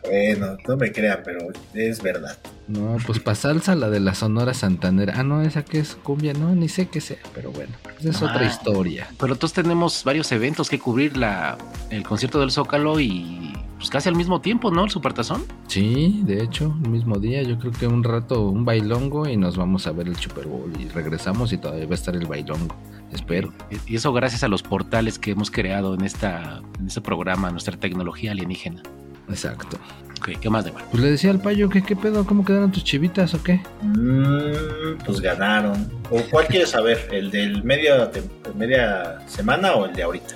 Bueno, 0.08 0.56
no 0.66 0.76
me 0.76 0.90
crean, 0.92 1.20
pero 1.24 1.38
es 1.74 2.02
verdad. 2.02 2.38
No, 2.66 2.96
pues 3.06 3.18
para 3.20 3.34
salsa 3.34 3.74
la 3.74 3.88
de 3.90 4.00
la 4.00 4.14
Sonora 4.14 4.52
Santanera. 4.54 5.14
Ah, 5.16 5.22
no, 5.22 5.40
esa 5.42 5.64
que 5.64 5.78
es 5.78 5.94
cumbia, 5.96 6.32
no, 6.34 6.54
ni 6.54 6.68
sé 6.68 6.88
qué 6.88 7.00
sea, 7.00 7.18
pero 7.34 7.50
bueno, 7.50 7.72
esa 8.00 8.10
es 8.10 8.22
Ah. 8.22 8.26
otra 8.26 8.44
historia. 8.46 9.08
Pero 9.18 9.32
entonces 9.34 9.54
tenemos 9.54 10.04
varios 10.04 10.30
eventos 10.32 10.68
que 10.68 10.78
cubrir 10.78 11.16
la, 11.16 11.56
el 11.90 12.02
concierto 12.04 12.40
del 12.40 12.50
Zócalo 12.50 13.00
y 13.00 13.52
pues 13.78 13.90
casi 13.90 14.08
al 14.08 14.16
mismo 14.16 14.40
tiempo, 14.40 14.70
¿no? 14.70 14.84
El 14.84 14.90
Supertazón. 14.90 15.44
Sí, 15.68 16.22
de 16.24 16.42
hecho, 16.42 16.74
el 16.84 16.90
mismo 16.90 17.18
día, 17.18 17.42
yo 17.42 17.58
creo 17.58 17.72
que 17.72 17.86
un 17.86 18.02
rato, 18.02 18.48
un 18.48 18.64
bailongo 18.64 19.28
y 19.28 19.36
nos 19.36 19.56
vamos 19.56 19.86
a 19.86 19.92
ver 19.92 20.08
el 20.08 20.16
Super 20.16 20.46
Bowl 20.46 20.72
y 20.80 20.88
regresamos 20.88 21.52
y 21.52 21.58
todavía 21.58 21.86
va 21.86 21.92
a 21.92 21.94
estar 21.94 22.14
el 22.16 22.26
bailongo. 22.26 22.74
Espero. 23.12 23.52
Y 23.86 23.96
eso 23.96 24.12
gracias 24.12 24.42
a 24.42 24.48
los 24.48 24.62
portales 24.62 25.18
que 25.18 25.30
hemos 25.30 25.50
creado 25.50 25.94
en, 25.94 26.02
esta, 26.04 26.60
en 26.78 26.86
este 26.88 27.00
programa, 27.00 27.50
nuestra 27.50 27.76
tecnología 27.78 28.32
alienígena. 28.32 28.82
Exacto. 29.28 29.76
Ok, 30.18 30.30
¿Qué 30.40 30.50
más 30.50 30.64
de 30.64 30.72
mal? 30.72 30.82
Pues 30.90 31.02
le 31.02 31.10
decía 31.12 31.30
al 31.30 31.40
payo 31.40 31.68
que 31.68 31.82
qué 31.82 31.94
pedo, 31.94 32.26
cómo 32.26 32.44
quedaron 32.44 32.72
tus 32.72 32.82
chivitas 32.82 33.34
o 33.34 33.42
qué. 33.42 33.60
Mm, 33.82 34.98
pues 35.06 35.20
ganaron. 35.20 35.88
¿O 36.10 36.20
cuál 36.30 36.46
quieres 36.48 36.70
saber? 36.70 37.08
¿El 37.12 37.30
del 37.30 37.62
media, 37.62 38.10
tem- 38.10 38.54
media 38.56 39.20
semana 39.28 39.74
o 39.74 39.84
el 39.86 39.94
de 39.94 40.02
ahorita? 40.02 40.34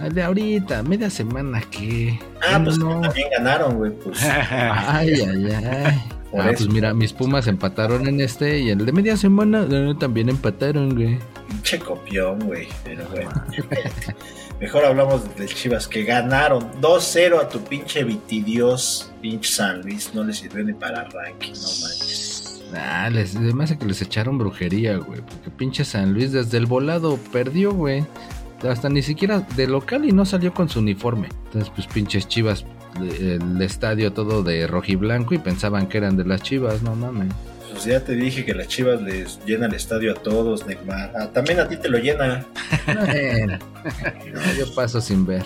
Ah, 0.00 0.08
de 0.08 0.22
ahorita, 0.22 0.82
media 0.82 1.08
semana 1.10 1.60
que. 1.70 2.18
Ah, 2.50 2.60
pues 2.62 2.76
no. 2.78 3.00
también 3.00 3.28
ganaron, 3.30 3.76
güey. 3.76 3.92
Pues 3.92 4.18
Ay, 4.24 5.14
ay, 5.20 5.46
ay. 5.52 6.02
Por 6.32 6.40
Ah, 6.40 6.50
eso. 6.50 6.64
pues 6.64 6.68
mira, 6.74 6.92
mis 6.92 7.12
pumas 7.12 7.46
empataron 7.46 8.08
en 8.08 8.20
este 8.20 8.58
y 8.58 8.70
en 8.70 8.80
el 8.80 8.86
de 8.86 8.90
media 8.92 9.16
semana 9.16 9.64
eh, 9.70 9.94
también 10.00 10.28
empataron, 10.28 10.96
güey. 10.96 11.20
pinche 11.48 11.78
copión, 11.78 12.40
güey. 12.40 12.66
Pero 12.82 13.04
bueno. 13.10 13.30
Mejor 14.60 14.84
hablamos 14.84 15.36
del 15.36 15.48
Chivas 15.48 15.88
que 15.88 16.04
ganaron 16.04 16.70
2-0 16.80 17.40
a 17.40 17.48
tu 17.48 17.60
pinche 17.64 18.04
vitidios, 18.04 19.12
pinche 19.20 19.50
San 19.50 19.82
Luis. 19.82 20.14
No 20.14 20.24
le 20.24 20.32
sirvió 20.32 20.64
ni 20.64 20.72
para 20.72 21.00
arranque, 21.00 21.48
no 21.48 21.68
manches. 21.82 22.62
Ah, 22.76 23.10
les, 23.10 23.34
me 23.34 23.64
hace 23.64 23.76
que 23.78 23.84
les 23.84 24.00
echaron 24.00 24.38
brujería, 24.38 24.96
güey. 24.96 25.20
Porque 25.20 25.50
pinche 25.50 25.84
San 25.84 26.14
Luis 26.14 26.32
desde 26.32 26.58
el 26.58 26.66
volado 26.66 27.18
perdió, 27.32 27.72
güey. 27.72 28.04
Hasta 28.62 28.88
ni 28.88 29.02
siquiera 29.02 29.40
de 29.40 29.66
local 29.66 30.04
y 30.04 30.12
no 30.12 30.24
salió 30.24 30.54
con 30.54 30.68
su 30.68 30.78
uniforme. 30.78 31.28
Entonces, 31.46 31.70
pues 31.74 31.86
pinches 31.86 32.26
chivas, 32.28 32.64
el 33.00 33.60
estadio 33.60 34.12
todo 34.12 34.42
de 34.42 34.66
rojiblanco 34.66 35.34
y 35.34 35.38
pensaban 35.38 35.88
que 35.88 35.98
eran 35.98 36.16
de 36.16 36.24
las 36.24 36.42
chivas, 36.42 36.82
no 36.82 36.94
mames. 36.94 37.32
Pues 37.74 37.86
ya 37.86 37.98
te 37.98 38.14
dije 38.14 38.44
que 38.44 38.54
las 38.54 38.68
Chivas 38.68 39.02
les 39.02 39.44
llena 39.44 39.66
el 39.66 39.74
estadio 39.74 40.12
a 40.12 40.14
todos, 40.14 40.64
Neymar. 40.64 41.12
Ah, 41.18 41.28
también 41.32 41.58
a 41.58 41.68
ti 41.68 41.76
te 41.76 41.88
lo 41.88 41.98
llena. 41.98 42.44
No, 44.32 44.52
yo 44.58 44.74
paso 44.74 45.00
sin 45.00 45.26
ver. 45.26 45.44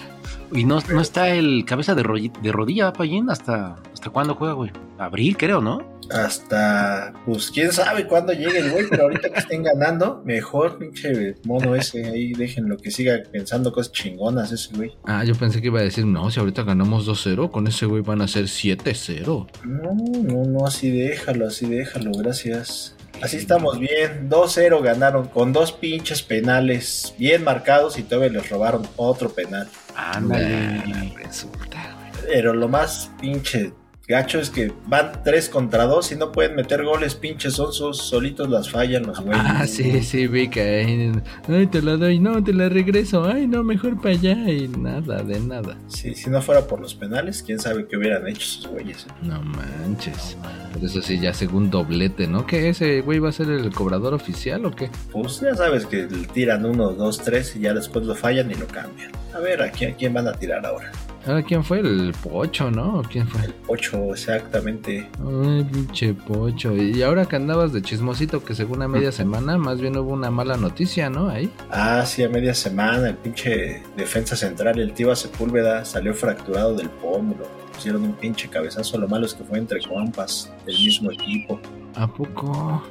Y 0.53 0.65
no, 0.65 0.79
no 0.91 1.01
está 1.01 1.29
el 1.31 1.65
cabeza 1.67 1.95
de, 1.97 2.31
de 2.41 2.53
rodilla, 2.53 2.93
Payín, 2.93 3.31
hasta, 3.31 3.77
hasta 3.93 4.11
cuándo 4.11 4.35
juega, 4.37 4.55
güey. 4.55 4.71
Abril, 4.99 5.37
creo, 5.37 5.61
¿no? 5.61 5.98
Hasta, 6.11 7.13
pues 7.27 7.51
quién 7.51 7.73
sabe 7.73 8.07
cuándo 8.07 8.33
llegue 8.33 8.59
el 8.59 8.71
güey, 8.71 8.87
pero 8.89 9.05
ahorita 9.05 9.31
que 9.31 9.41
estén 9.41 9.63
ganando, 9.63 10.23
mejor 10.25 10.79
pinche 10.79 11.35
mono 11.45 11.75
ese 11.75 12.07
ahí, 12.07 12.33
déjenlo 12.33 12.79
que 12.79 12.91
siga 12.91 13.23
pensando 13.31 13.73
cosas 13.73 13.93
chingonas 13.93 14.51
ese 14.53 14.75
güey. 14.75 14.97
Ah, 15.05 15.25
yo 15.25 15.35
pensé 15.35 15.61
que 15.61 15.67
iba 15.67 15.81
a 15.81 15.83
decir, 15.83 16.07
no, 16.07 16.31
si 16.31 16.41
ahorita 16.41 16.63
ganamos 16.63 17.07
2-0, 17.07 17.51
con 17.51 17.67
ese 17.67 17.87
güey 17.87 18.03
van 18.03 18.23
a 18.23 18.29
ser 18.29 18.45
7-0. 18.45 19.49
No, 19.65 19.95
no, 20.23 20.45
no, 20.45 20.67
así 20.67 20.91
déjalo, 20.91 21.47
así 21.47 21.67
déjalo, 21.67 22.13
gracias. 22.13 22.95
Así 23.21 23.37
estamos 23.37 23.79
bien, 23.81 24.31
2-0 24.31 24.81
ganaron 24.81 25.27
con 25.27 25.53
dos 25.53 25.73
pinches 25.73 26.23
penales 26.23 27.15
bien 27.19 27.43
marcados 27.43 27.99
y 27.99 28.05
todavía 28.05 28.41
les 28.41 28.49
robaron 28.49 28.87
otro 28.97 29.31
penal. 29.31 29.69
Ándale. 29.97 30.85
Nah, 30.87 31.15
resulta, 31.17 31.97
güey. 31.99 32.13
Pero 32.29 32.55
lo 32.55 32.69
más 32.69 33.11
pinche 33.21 33.73
gacho 34.09 34.41
es 34.41 34.49
que 34.49 34.73
van 34.87 35.23
3 35.23 35.51
contra 35.51 35.85
2 35.85 36.13
y 36.13 36.17
no 36.17 36.33
pueden 36.33 36.57
meter 36.57 36.83
goles, 36.83 37.15
pinches 37.15 37.53
son 37.53 37.75
sus 37.75 37.99
solitos 37.99 38.49
las 38.49 38.71
fallan 38.71 39.07
los 39.07 39.21
güeyes. 39.21 39.45
Ah, 39.47 39.67
sí, 39.67 40.03
sí, 40.03 40.27
vi 40.27 40.49
que 40.49 41.23
ay, 41.47 41.67
te 41.67 41.83
la 41.83 41.97
doy, 41.97 42.19
no, 42.19 42.43
te 42.43 42.55
la 42.55 42.71
regreso, 42.71 43.25
ay, 43.27 43.47
no, 43.47 43.63
mejor 43.63 44.01
para 44.01 44.15
allá 44.15 44.51
y 44.51 44.67
nada, 44.69 45.23
de 45.23 45.39
nada. 45.41 45.77
Sí, 45.89 46.15
si 46.15 46.31
no 46.31 46.41
fuera 46.41 46.67
por 46.67 46.81
los 46.81 46.95
penales, 46.95 47.43
quién 47.43 47.59
sabe 47.59 47.87
qué 47.87 47.99
hubieran 47.99 48.27
hecho 48.27 48.41
esos 48.41 48.67
güeyes. 48.69 49.05
¿eh? 49.05 49.13
No 49.23 49.43
manches. 49.43 50.39
Por 50.73 50.85
eso 50.85 51.03
sí, 51.03 51.21
ya 51.21 51.35
según 51.35 51.71
doblete, 51.71 52.27
¿no? 52.27 52.47
¿Que 52.47 52.71
ese 52.71 53.03
güey 53.03 53.19
va 53.19 53.29
a 53.29 53.33
ser 53.33 53.51
el 53.51 53.71
cobrador 53.75 54.15
oficial 54.15 54.65
o 54.65 54.71
qué? 54.71 54.91
Pues 55.13 55.41
ya 55.41 55.55
sabes 55.55 55.85
que 55.85 56.07
tiran 56.33 56.65
uno, 56.65 56.93
dos, 56.93 57.19
tres 57.19 57.55
y 57.57 57.61
ya 57.61 57.75
después 57.75 58.07
lo 58.07 58.15
fallan 58.15 58.51
y 58.51 58.55
lo 58.55 58.67
cambian. 58.69 59.13
A 59.35 59.41
ver, 59.41 59.63
¿a 59.63 59.71
quién, 59.71 59.93
a 59.93 59.97
quién 59.97 60.15
van 60.15 60.29
a 60.29 60.33
tirar 60.33 60.65
ahora? 60.65 60.91
Ahora, 61.29 61.43
¿quién 61.43 61.63
fue? 61.63 61.81
El 61.81 62.15
Pocho, 62.23 62.71
¿no? 62.71 63.01
¿O 63.01 63.03
quién 63.03 63.29
fue? 63.29 63.43
Ocho, 63.67 64.13
exactamente. 64.15 65.11
Ay, 65.23 65.65
pinche 65.65 66.15
Pocho. 66.15 66.75
Y 66.75 67.03
ahora 67.03 67.27
que 67.27 67.37
andabas 67.37 67.75
de 67.75 67.83
chismosito, 67.83 68.43
que 68.43 68.55
según 68.55 68.81
a 68.81 68.89
media 68.89 69.13
semana, 69.13 69.59
más 69.59 69.79
bien 69.79 69.95
hubo 69.99 70.11
una 70.15 70.31
mala 70.31 70.57
noticia, 70.57 71.11
¿no? 71.11 71.29
Ahí. 71.29 71.51
Ah, 71.71 72.03
sí, 72.07 72.23
a 72.23 72.31
media 72.31 72.55
semana, 72.55 73.11
el 73.11 73.17
pinche 73.17 73.83
defensa 73.95 74.37
central, 74.37 74.79
el 74.79 74.95
Tiva 74.95 75.15
Sepúlveda, 75.15 75.85
salió 75.85 76.15
fracturado 76.15 76.75
del 76.75 76.89
pómulo. 76.89 77.47
Pusieron 77.75 78.05
un 78.05 78.15
pinche 78.15 78.49
cabezazo, 78.49 78.97
lo 78.97 79.07
malo 79.07 79.27
es 79.27 79.35
que 79.35 79.45
fue 79.45 79.59
entre 79.59 79.81
compas 79.83 80.51
del 80.65 80.77
mismo 80.77 81.13
equipo. 81.13 81.61
¿A 81.95 82.07
poco? 82.07 82.83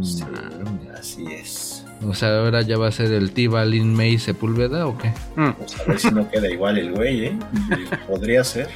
Sí, 0.00 0.22
mames. 0.64 0.90
así 0.96 1.26
es. 1.26 1.79
O 2.06 2.14
sea, 2.14 2.38
ahora 2.40 2.62
ya 2.62 2.78
va 2.78 2.88
a 2.88 2.92
ser 2.92 3.12
el 3.12 3.32
Tiva 3.32 3.64
Lin 3.64 3.94
May 3.94 4.18
Sepúlveda 4.18 4.86
o 4.86 4.96
qué? 4.96 5.12
Mm, 5.36 5.50
Pues 5.58 5.78
a 5.80 5.84
ver 5.84 5.98
si 5.98 6.10
no 6.10 6.28
queda 6.30 6.50
igual 6.50 6.78
el 6.78 6.92
güey, 6.92 7.26
¿eh? 7.26 7.38
Podría 8.08 8.42
ser. 8.42 8.68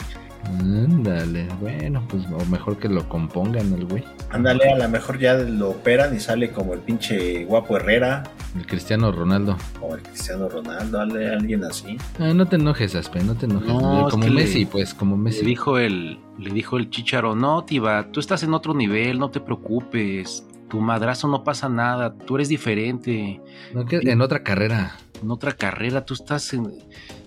Ándale, 0.60 1.48
bueno, 1.60 2.02
pues 2.08 2.22
o 2.26 2.44
mejor 2.50 2.76
que 2.76 2.88
lo 2.88 3.08
compongan 3.08 3.72
el 3.72 3.86
güey. 3.86 4.04
Ándale, 4.30 4.70
a 4.72 4.76
lo 4.76 4.88
mejor 4.90 5.18
ya 5.18 5.34
lo 5.34 5.70
operan 5.70 6.14
y 6.14 6.20
sale 6.20 6.50
como 6.50 6.74
el 6.74 6.80
pinche 6.80 7.44
guapo 7.46 7.76
Herrera 7.78 8.24
El 8.54 8.66
Cristiano 8.66 9.10
Ronaldo. 9.10 9.56
o 9.80 9.94
el 9.94 10.02
Cristiano 10.02 10.48
Ronaldo, 10.48 10.98
dale, 10.98 11.30
alguien 11.30 11.64
así. 11.64 11.96
Ah, 12.18 12.32
no 12.34 12.46
te 12.46 12.56
enojes, 12.56 12.94
Aspe, 12.94 13.22
no 13.24 13.34
te 13.34 13.46
enojes. 13.46 13.68
No, 13.68 14.06
es 14.06 14.10
como 14.12 14.24
le- 14.24 14.30
Messi, 14.34 14.66
pues, 14.66 14.92
como 14.92 15.16
Le 15.16 15.22
Messi. 15.22 15.44
dijo 15.46 15.78
el, 15.78 16.18
le 16.38 16.50
dijo 16.50 16.76
el 16.76 16.90
chicharo, 16.90 17.34
no, 17.34 17.64
Tiba, 17.64 18.08
tú 18.12 18.20
estás 18.20 18.42
en 18.42 18.52
otro 18.52 18.74
nivel, 18.74 19.18
no 19.18 19.30
te 19.30 19.40
preocupes. 19.40 20.44
Tu 20.68 20.80
madrazo 20.80 21.28
no 21.28 21.44
pasa 21.44 21.68
nada, 21.68 22.14
tú 22.14 22.36
eres 22.36 22.48
diferente. 22.48 23.40
No, 23.72 23.84
que 23.84 23.96
en 23.96 24.20
otra 24.20 24.42
carrera. 24.42 24.96
En 25.22 25.30
otra 25.30 25.52
carrera, 25.52 26.04
tú 26.04 26.14
estás 26.14 26.52
en. 26.54 26.72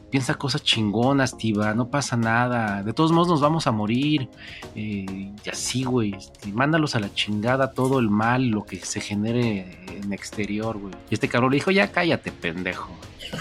Piensa 0.09 0.35
cosas 0.35 0.63
chingonas, 0.63 1.37
Tiba, 1.37 1.73
no 1.73 1.89
pasa 1.89 2.15
nada. 2.15 2.83
De 2.83 2.93
todos 2.93 3.11
modos, 3.11 3.27
nos 3.27 3.41
vamos 3.41 3.67
a 3.67 3.71
morir. 3.71 4.29
Eh, 4.75 5.31
y 5.43 5.49
así, 5.49 5.83
güey. 5.83 6.13
este, 6.13 6.51
mándalos 6.53 6.95
a 6.95 6.99
la 6.99 7.13
chingada 7.13 7.71
todo 7.71 7.99
el 7.99 8.09
mal, 8.09 8.47
lo 8.47 8.65
que 8.65 8.77
se 8.77 9.01
genere 9.01 9.79
en 9.89 10.13
exterior, 10.13 10.77
güey. 10.77 10.93
Y 11.09 11.15
este 11.15 11.27
cabrón 11.27 11.51
le 11.51 11.55
dijo, 11.57 11.71
ya 11.71 11.91
cállate, 11.91 12.31
pendejo. 12.31 12.89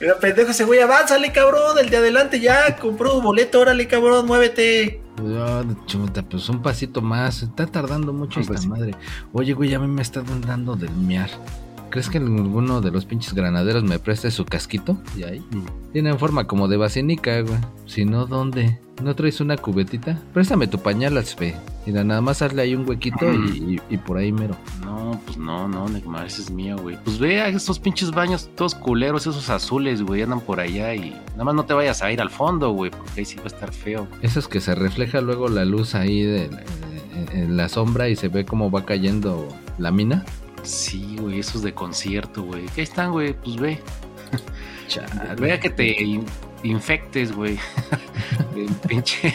Mira, 0.00 0.14
pendejo 0.20 0.50
ese 0.50 0.64
güey, 0.64 0.80
avánzale, 0.80 1.32
cabrón, 1.32 1.78
el 1.78 1.90
de 1.90 1.98
adelante 1.98 2.40
ya, 2.40 2.76
compró 2.76 3.18
un 3.18 3.24
boleto, 3.24 3.60
órale, 3.60 3.86
cabrón, 3.86 4.26
muévete. 4.26 5.00
Chuta, 5.86 6.22
pues 6.22 6.48
un 6.48 6.62
pasito 6.62 7.02
más. 7.02 7.42
Está 7.42 7.66
tardando 7.66 8.12
mucho 8.12 8.40
esta 8.40 8.54
pasito. 8.54 8.74
madre. 8.74 8.94
Oye, 9.32 9.52
güey, 9.52 9.74
a 9.74 9.78
mí 9.78 9.86
me 9.86 10.02
está 10.02 10.22
dando 10.46 10.74
del 10.74 10.90
miar. 10.92 11.30
¿Crees 11.92 12.08
que 12.08 12.16
alguno 12.16 12.80
de 12.80 12.90
los 12.90 13.04
pinches 13.04 13.34
granaderos 13.34 13.84
me 13.84 13.98
preste 13.98 14.30
su 14.30 14.46
casquito? 14.46 14.96
Y 15.14 15.24
ahí. 15.24 15.44
Tienen 15.92 16.18
forma 16.18 16.46
como 16.46 16.66
de 16.66 16.78
vacinica, 16.78 17.38
güey. 17.42 17.58
Si 17.84 18.06
no, 18.06 18.24
¿dónde? 18.24 18.78
¿No 19.02 19.14
traes 19.14 19.40
una 19.42 19.58
cubetita? 19.58 20.18
Préstame 20.32 20.66
tu 20.68 20.78
pañal, 20.78 21.18
Aspe. 21.18 21.54
Mira, 21.84 22.02
nada 22.02 22.22
más 22.22 22.40
hazle 22.40 22.62
ahí 22.62 22.74
un 22.74 22.88
huequito 22.88 23.30
y, 23.30 23.74
y- 23.90 23.94
y 23.94 23.98
por 23.98 24.16
ahí 24.16 24.32
mero. 24.32 24.56
No, 24.84 25.20
pues 25.26 25.36
no, 25.36 25.68
no, 25.68 25.86
Neymar, 25.88 26.26
ese 26.26 26.40
es 26.42 26.50
mío, 26.50 26.76
güey. 26.80 26.96
Pues 27.04 27.18
ve 27.18 27.42
a 27.42 27.48
esos 27.48 27.78
pinches 27.78 28.10
baños 28.10 28.48
todos 28.56 28.74
culeros, 28.74 29.26
esos 29.26 29.50
azules, 29.50 30.00
güey, 30.02 30.22
andan 30.22 30.40
por 30.40 30.60
allá 30.60 30.94
y 30.94 31.10
nada 31.32 31.44
más 31.44 31.54
no 31.54 31.64
te 31.66 31.74
vayas 31.74 32.02
a 32.02 32.10
ir 32.10 32.22
al 32.22 32.30
fondo, 32.30 32.70
güey, 32.70 32.90
porque 32.90 33.10
ahí 33.20 33.24
sí 33.26 33.36
va 33.36 33.44
a 33.44 33.48
estar 33.48 33.70
feo. 33.72 34.06
Esos 34.22 34.48
que 34.48 34.60
se 34.62 34.74
refleja 34.74 35.20
luego 35.20 35.48
la 35.48 35.64
luz 35.66 35.94
ahí 35.94 36.22
de, 36.22 36.48
en 37.34 37.56
la 37.56 37.68
sombra 37.68 38.08
y 38.08 38.16
se 38.16 38.28
ve 38.28 38.44
cómo 38.46 38.70
va 38.70 38.86
cayendo 38.86 39.46
la 39.78 39.90
mina. 39.90 40.24
Sí, 40.62 41.16
güey, 41.20 41.40
esos 41.40 41.62
de 41.62 41.72
concierto, 41.74 42.42
güey. 42.44 42.66
¿Qué 42.74 42.82
están, 42.82 43.10
güey? 43.12 43.32
Pues 43.34 43.56
ve. 43.56 43.80
Chale. 44.88 45.34
Vea 45.38 45.58
que 45.60 45.70
te 45.70 46.02
in- 46.02 46.26
infectes, 46.62 47.32
güey. 47.34 47.58
El 48.56 48.66
pinche. 48.88 49.30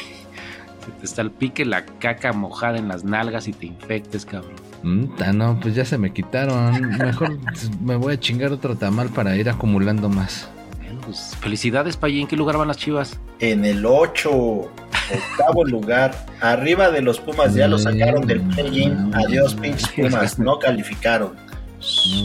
Se 0.85 0.91
te 1.01 1.07
salpique 1.07 1.65
la 1.65 1.85
caca 1.85 2.31
mojada 2.31 2.77
en 2.77 2.87
las 2.87 3.03
nalgas 3.03 3.47
y 3.47 3.53
te 3.53 3.65
infectes, 3.65 4.25
cabrón. 4.25 4.53
No, 4.83 5.59
pues 5.59 5.75
ya 5.75 5.83
se 5.83 5.97
me 5.97 6.13
quitaron. 6.13 6.79
Mejor 6.97 7.37
me 7.81 7.95
voy 7.97 8.13
a 8.13 8.19
chingar 8.19 8.51
otro 8.53 8.77
tamal 8.77 9.09
para 9.09 9.35
ir 9.35 9.49
acumulando 9.49 10.07
más. 10.07 10.47
Bueno, 10.77 11.01
pues 11.01 11.35
felicidades, 11.41 11.97
Payín. 11.97 12.21
¿En 12.21 12.27
qué 12.27 12.37
lugar 12.37 12.57
van 12.57 12.69
las 12.69 12.77
chivas? 12.77 13.19
En 13.39 13.65
el 13.65 13.85
8, 13.85 14.71
octavo 15.13 15.63
lugar, 15.65 16.13
arriba 16.41 16.91
de 16.91 17.01
los 17.01 17.19
Pumas, 17.19 17.53
ya 17.53 17.67
lo 17.67 17.77
sacaron 17.77 18.25
del 18.27 18.41
play-in. 18.41 19.13
Adiós, 19.13 19.55
pinches 19.55 19.89
Pumas, 19.89 20.39
no 20.39 20.59
calificaron. 20.59 21.35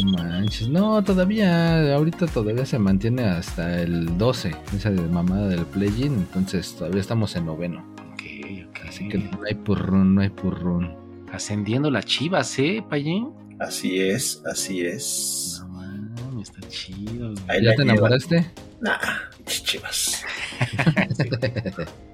No 0.05 0.12
manches, 0.12 0.69
no, 0.69 1.03
todavía, 1.05 1.95
ahorita 1.95 2.27
todavía 2.27 2.65
se 2.65 2.79
mantiene 2.79 3.25
hasta 3.25 3.83
el 3.83 4.17
12, 4.17 4.55
esa 4.75 4.91
de 4.91 5.03
mamada 5.03 5.49
del 5.49 5.67
play-in, 5.67 6.15
entonces 6.15 6.75
todavía 6.75 7.01
estamos 7.01 7.37
en 7.37 7.47
noveno. 7.47 7.85
Ok, 8.12 8.23
ok. 8.69 8.79
Así 8.89 9.09
que 9.09 9.19
no 9.19 9.41
hay 9.47 9.55
purrún, 9.55 10.15
no 10.15 10.23
hay 10.23 10.31
purrún. 10.31 10.97
Ascendiendo 11.33 11.91
las 11.91 12.07
chivas, 12.07 12.59
¿eh, 12.59 12.83
Payín? 12.89 13.31
Así 13.61 14.01
es, 14.01 14.43
así 14.51 14.85
es. 14.85 15.62
No 15.62 15.69
mames, 15.69 16.51
está 16.51 16.68
chido. 16.68 17.35
¿Ya 17.62 17.75
te 17.77 17.83
enamoraste? 17.83 18.51
Nah, 18.81 18.99
pinches 19.37 19.64
chivas. 19.64 20.25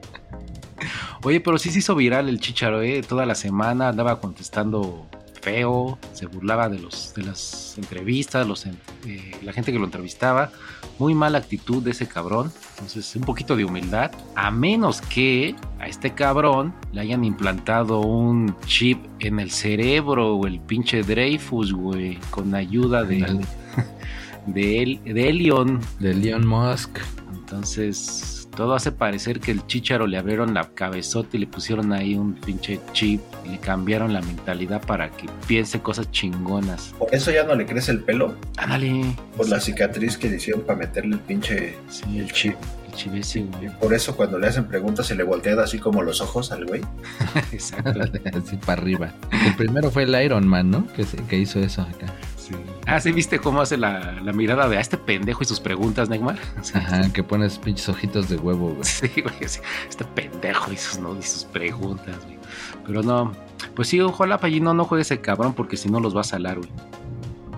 Oye, 1.23 1.41
pero 1.41 1.59
sí 1.59 1.71
se 1.71 1.81
hizo 1.81 1.95
viral 1.95 2.29
el 2.29 2.41
chicharo, 2.41 2.83
¿eh? 2.83 3.03
Toda 3.03 3.27
la 3.27 3.35
semana 3.35 3.89
andaba 3.89 4.21
contestando 4.21 5.07
feo, 5.41 5.99
se 6.13 6.27
burlaba 6.27 6.69
de 6.69 6.79
los 6.79 7.15
de 7.15 7.23
las 7.23 7.77
entrevistas, 7.79 8.47
los 8.47 8.67
eh, 8.67 8.73
la 9.43 9.53
gente 9.53 9.73
que 9.73 9.79
lo 9.79 9.85
entrevistaba. 9.85 10.51
Muy 10.99 11.15
mala 11.15 11.39
actitud 11.39 11.83
de 11.83 11.93
ese 11.93 12.09
cabrón. 12.09 12.53
Entonces, 12.71 13.15
un 13.15 13.23
poquito 13.23 13.57
de 13.57 13.65
humildad. 13.65 14.11
A 14.35 14.51
menos 14.51 15.01
que 15.01 15.55
a 15.79 15.87
este 15.87 16.13
cabrón 16.13 16.75
le 16.93 17.01
hayan 17.03 17.25
implantado 17.25 18.01
un 18.01 18.57
chip 18.67 18.99
en 19.21 19.39
el 19.39 19.51
cerebro 19.51 20.37
o 20.37 20.47
el 20.47 20.61
pinche 20.61 21.03
Dreyfus, 21.03 21.73
güey, 21.73 22.19
con 22.31 22.55
ayuda 22.55 23.05
de, 23.05 23.25
Ándale. 23.25 23.47
de, 24.47 24.83
él, 24.83 25.01
de 25.05 25.29
Elion. 25.29 25.81
De 26.01 26.11
Elon 26.11 26.47
Musk. 26.47 26.99
Entonces, 27.33 28.38
todo 28.59 28.75
hace 28.75 28.91
parecer 28.91 29.39
que 29.39 29.53
el 29.53 29.65
chicharo 29.69 30.09
le 30.09 30.19
abrieron 30.19 30.53
la 30.53 30.69
cabezota 30.71 31.37
y 31.37 31.39
le 31.39 31.47
pusieron 31.47 31.93
ahí 31.93 32.17
un 32.17 32.35
pinche 32.35 32.81
chip 32.93 33.21
y 33.47 33.51
le 33.51 33.59
cambiaron 33.61 34.13
la 34.13 34.21
mentalidad 34.21 34.83
para 34.85 35.11
que 35.11 35.27
piense 35.47 35.79
cosas 35.79 36.11
chingonas. 36.11 36.93
Por 36.99 37.15
eso 37.15 37.31
ya 37.31 37.45
no 37.45 37.55
le 37.55 37.67
crece 37.67 37.93
el 37.93 38.01
pelo, 38.01 38.35
Ándale. 38.57 39.15
por 39.37 39.49
la 39.49 39.61
cicatriz 39.61 40.19
que 40.19 40.29
le 40.29 40.39
hicieron 40.39 40.63
para 40.63 40.77
meterle 40.77 41.15
el 41.15 41.21
pinche 41.21 41.77
Sí, 41.89 42.19
el 42.19 42.33
chip. 42.33 42.57
el 42.89 42.95
chip 42.95 43.15
ese, 43.15 43.43
güey. 43.43 43.71
por 43.79 43.95
eso 43.95 44.17
cuando 44.17 44.41
le 44.41 44.49
hacen 44.49 44.65
preguntas 44.67 45.07
se 45.07 45.15
le 45.15 45.23
voltean 45.23 45.61
así 45.61 45.79
como 45.79 46.03
los 46.03 46.21
ojos 46.21 46.51
al 46.51 46.65
güey. 46.67 46.81
Exacto. 47.53 47.91
Así 48.37 48.57
para 48.57 48.83
arriba. 48.83 49.13
El 49.47 49.55
primero 49.55 49.89
fue 49.93 50.03
el 50.03 50.21
Iron 50.21 50.49
Man, 50.49 50.73
¿no? 50.73 50.85
Que 51.29 51.39
hizo 51.39 51.61
eso 51.61 51.83
acá. 51.83 52.13
Sí. 52.49 52.55
Ah, 52.87 52.99
¿sí 53.01 53.13
viste 53.13 53.39
cómo 53.39 53.61
hace 53.61 53.77
la, 53.77 54.21
la 54.23 54.33
mirada 54.33 54.69
de 54.69 54.79
a 54.79 54.81
este 54.81 54.97
pendejo 54.97 55.43
y 55.43 55.47
sus 55.47 55.61
preguntas, 55.61 56.09
Neymar? 56.09 56.39
Ajá, 56.75 57.13
que 57.13 57.23
pones 57.23 57.59
pinches 57.59 57.89
ojitos 57.89 58.29
de 58.29 58.37
huevo, 58.37 58.71
güey. 58.71 58.85
Sí, 58.85 59.09
güey, 59.21 59.49
sí, 59.49 59.61
este 59.89 60.05
pendejo 60.05 60.73
y 60.73 60.77
sus, 60.77 60.99
¿no? 60.99 61.17
y 61.19 61.23
sus 61.23 61.45
preguntas, 61.45 62.17
güey. 62.25 62.39
Pero 62.87 63.03
no, 63.03 63.33
pues 63.75 63.89
sí, 63.89 64.01
ojalá 64.01 64.39
Pallino 64.39 64.73
no 64.73 64.85
juegue 64.85 65.03
ese 65.03 65.21
cabrón 65.21 65.53
porque 65.53 65.77
si 65.77 65.91
no 65.91 66.01
los 66.01 66.17
va 66.17 66.23
a 66.23 66.25
salar, 66.25 66.59
güey. 66.59 66.71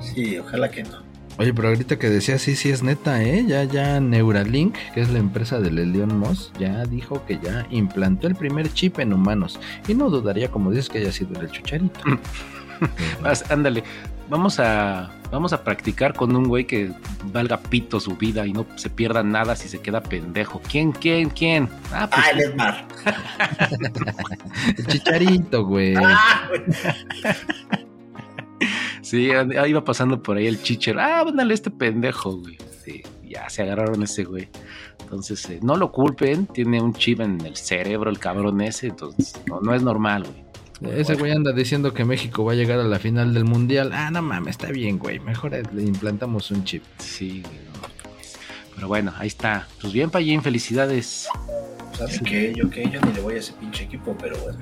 Sí, 0.01 0.39
ojalá 0.39 0.71
que 0.71 0.83
no. 0.83 1.11
Oye, 1.39 1.55
pero 1.55 1.69
ahorita 1.69 1.99
que 1.99 2.11
decía, 2.11 2.39
sí, 2.39 2.55
sí 2.57 2.71
es 2.71 2.83
neta, 2.83 3.23
¿eh? 3.23 3.45
Ya, 3.47 3.65
ya 3.65 3.99
Neuralink, 4.01 4.75
que 4.93 5.01
es 5.01 5.09
la 5.09 5.21
empresa 5.21 5.61
del 5.61 5.79
Elon 5.79 6.19
Musk, 6.19 6.59
ya 6.59 6.85
dijo 6.85 7.25
que 7.25 7.39
ya 7.39 7.67
implantó 7.71 8.27
el 8.27 8.35
primer 8.35 8.71
chip 8.75 8.99
en 8.99 9.15
humanos. 9.15 9.59
Y 9.89 9.95
no 9.95 10.11
dudaría, 10.11 10.51
como 10.51 10.71
dices, 10.71 10.91
que 10.91 10.99
haya 10.99 11.13
sido 11.13 11.41
el 11.41 11.51
chucharito. 11.51 12.01
Vas, 13.23 13.45
ándale, 13.51 13.85
vamos 14.31 14.61
a, 14.61 15.11
vamos 15.31 15.53
a 15.53 15.63
practicar 15.63 16.15
con 16.15 16.35
un 16.35 16.49
güey 16.49 16.67
que 16.67 16.93
valga 17.33 17.59
pito 17.59 18.01
su 18.01 18.17
vida 18.17 18.47
y 18.47 18.53
no 18.53 18.65
se 18.77 18.89
pierda 18.89 19.23
nada 19.23 19.57
si 19.57 19.69
se 19.69 19.81
queda 19.81 20.01
pendejo. 20.03 20.61
¿Quién, 20.71 20.93
quién, 20.93 21.29
quién? 21.31 21.69
Ah, 21.93 22.09
pues 22.11 22.23
Ah, 22.25 22.31
el 22.31 22.41
Edmar. 22.41 22.87
el 24.79 24.87
chicharito, 24.87 25.65
güey. 25.65 25.95
Ah, 25.97 26.49
güey. 26.49 26.63
sí, 29.03 29.31
ahí 29.33 29.71
iba 29.71 29.85
pasando 29.85 30.23
por 30.23 30.37
ahí 30.37 30.47
el 30.47 30.63
chicher. 30.63 30.99
Ah, 30.99 31.21
ándale, 31.21 31.55
este 31.55 31.71
pendejo, 31.71 32.37
güey. 32.39 32.57
Sí, 32.85 33.03
ya 33.25 33.49
se 33.51 33.63
agarraron 33.63 34.03
ese 34.03 34.25
güey. 34.25 34.49
Entonces, 35.03 35.49
eh, 35.51 35.59
no 35.61 35.77
lo 35.77 35.91
culpen, 35.91 36.47
tiene 36.47 36.81
un 36.81 36.95
chip 36.95 37.21
en 37.21 37.41
el 37.45 37.57
cerebro 37.57 38.11
el 38.11 38.19
cabrón 38.21 38.61
ese, 38.61 38.87
entonces 38.89 39.35
no, 39.47 39.61
no 39.61 39.75
es 39.75 39.83
normal, 39.83 40.23
güey. 40.23 40.50
Ese 40.83 41.15
güey 41.15 41.33
anda 41.33 41.53
diciendo 41.53 41.93
que 41.93 42.05
México 42.05 42.45
va 42.45 42.53
a 42.53 42.55
llegar 42.55 42.79
a 42.81 42.85
la 42.85 42.99
final 42.99 43.35
del 43.35 43.45
mundial. 43.45 43.91
Ah, 43.93 44.11
no 44.11 44.23
mames, 44.23 44.53
está 44.53 44.69
bien, 44.71 44.99
güey. 44.99 45.19
Mejor 45.21 45.53
le 45.75 45.83
implantamos 45.83 46.51
un 46.51 46.65
chip. 46.65 46.83
Sí, 46.99 47.43
güey. 47.43 47.55
no. 47.75 47.89
Pero 48.75 48.89
bueno, 48.89 49.13
ahí 49.19 49.29
está. 49.29 49.69
Pues 49.81 49.93
bien, 49.93 50.11
Payín, 50.11 50.43
felicidades. 50.43 51.27
¿Sabe 51.99 52.19
qué? 52.25 52.55
Yo 52.57 52.71
qué, 52.71 52.89
yo 52.91 52.99
ni 53.03 53.13
le 53.13 53.21
voy 53.21 53.35
a 53.35 53.39
ese 53.39 53.53
pinche 53.53 53.85
equipo, 53.85 54.17
pero 54.19 54.39
bueno. 54.39 54.59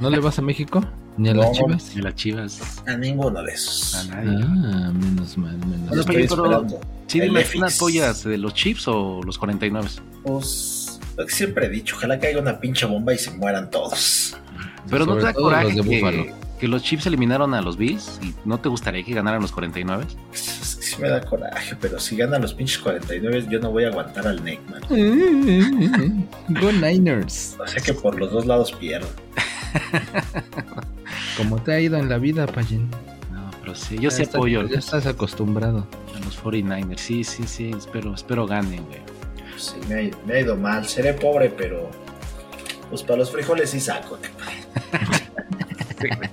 ¿No 0.00 0.10
le 0.10 0.18
vas 0.20 0.38
a 0.38 0.42
México? 0.42 0.84
¿Ni 1.16 1.30
a 1.30 1.34
No, 1.34 1.40
las 1.42 1.52
chivas? 1.52 1.94
De 1.94 2.02
las 2.02 2.14
chivas. 2.14 2.82
A 2.86 2.94
ninguno 2.96 3.42
de 3.42 3.50
A 3.50 3.54
esos. 3.54 4.06
nadie. 4.10 4.38
Ah, 4.44 4.92
menos 4.92 5.38
mal, 5.38 5.56
menos 5.58 5.88
Bueno, 5.88 6.04
mal. 6.04 6.16
estoy 6.20 6.26
pero-. 6.28 6.66
Sí. 7.06 7.20
¿una 7.56 7.68
apoyas 7.68 8.22
de 8.22 8.36
los 8.36 8.52
chips 8.52 8.86
o 8.86 9.22
los 9.24 9.38
49? 9.38 9.88
Pues 10.24 11.00
lo 11.16 11.24
que 11.24 11.32
siempre 11.32 11.66
he 11.66 11.68
dicho, 11.70 11.96
ojalá 11.96 12.20
caiga 12.20 12.38
una 12.40 12.60
pinche 12.60 12.84
bomba 12.84 13.14
y 13.14 13.18
se 13.18 13.30
mueran 13.30 13.70
todos. 13.70 14.36
Pero 14.90 15.06
no 15.06 15.16
te 15.16 15.22
da 15.22 15.32
coraje 15.34 15.74
los 15.74 15.86
que, 15.86 16.00
Búfalo. 16.00 16.26
que 16.58 16.68
los 16.68 16.82
chips 16.82 17.06
eliminaron 17.06 17.54
a 17.54 17.62
los 17.62 17.76
Bills 17.76 18.18
y 18.22 18.34
no 18.44 18.58
te 18.58 18.68
gustaría 18.68 19.02
que 19.04 19.12
ganaran 19.14 19.40
los 19.42 19.52
49? 19.52 20.04
Es 20.32 20.76
que 20.76 20.82
sí 20.82 21.00
me 21.02 21.08
da 21.08 21.20
coraje, 21.20 21.76
pero 21.80 21.98
si 22.00 22.16
ganan 22.16 22.42
los 22.42 22.54
pinches 22.54 22.78
49 22.78 23.46
yo 23.50 23.58
no 23.60 23.70
voy 23.70 23.84
a 23.84 23.88
aguantar 23.88 24.26
al 24.26 24.42
Neckman. 24.42 24.82
Go 26.48 26.72
Niners. 26.72 27.56
O 27.58 27.66
sea 27.66 27.82
que 27.82 27.92
por 27.94 28.18
los 28.18 28.30
dos 28.32 28.46
lados 28.46 28.72
pierdo. 28.72 29.08
Como 31.36 31.60
te 31.62 31.72
ha 31.72 31.80
ido 31.80 31.96
en 31.98 32.08
la 32.08 32.18
vida, 32.18 32.46
Payín. 32.46 32.88
No, 33.32 33.50
pero 33.60 33.74
sí, 33.74 33.96
yo 33.98 34.10
sí 34.10 34.18
Ya 34.18 34.22
estás- 34.24 34.34
apoyo 34.36 34.60
a 34.60 34.64
Ya 34.64 34.70
los, 34.76 34.84
estás 34.84 35.06
acostumbrado. 35.06 35.86
a 36.16 36.18
los 36.24 36.42
49ers. 36.42 36.98
Sí, 36.98 37.22
sí, 37.24 37.44
sí, 37.46 37.70
espero, 37.76 38.14
espero 38.14 38.46
ganen, 38.46 38.84
güey. 38.86 38.98
sí, 39.56 39.74
me 39.88 39.94
ha, 39.94 40.10
me 40.26 40.34
ha 40.34 40.40
ido 40.40 40.56
mal. 40.56 40.86
Seré 40.86 41.12
pobre, 41.14 41.50
pero 41.50 41.90
pues 42.90 43.02
para 43.02 43.18
los 43.18 43.30
frijoles 43.30 43.70
sí 43.70 43.80
saco. 43.80 44.18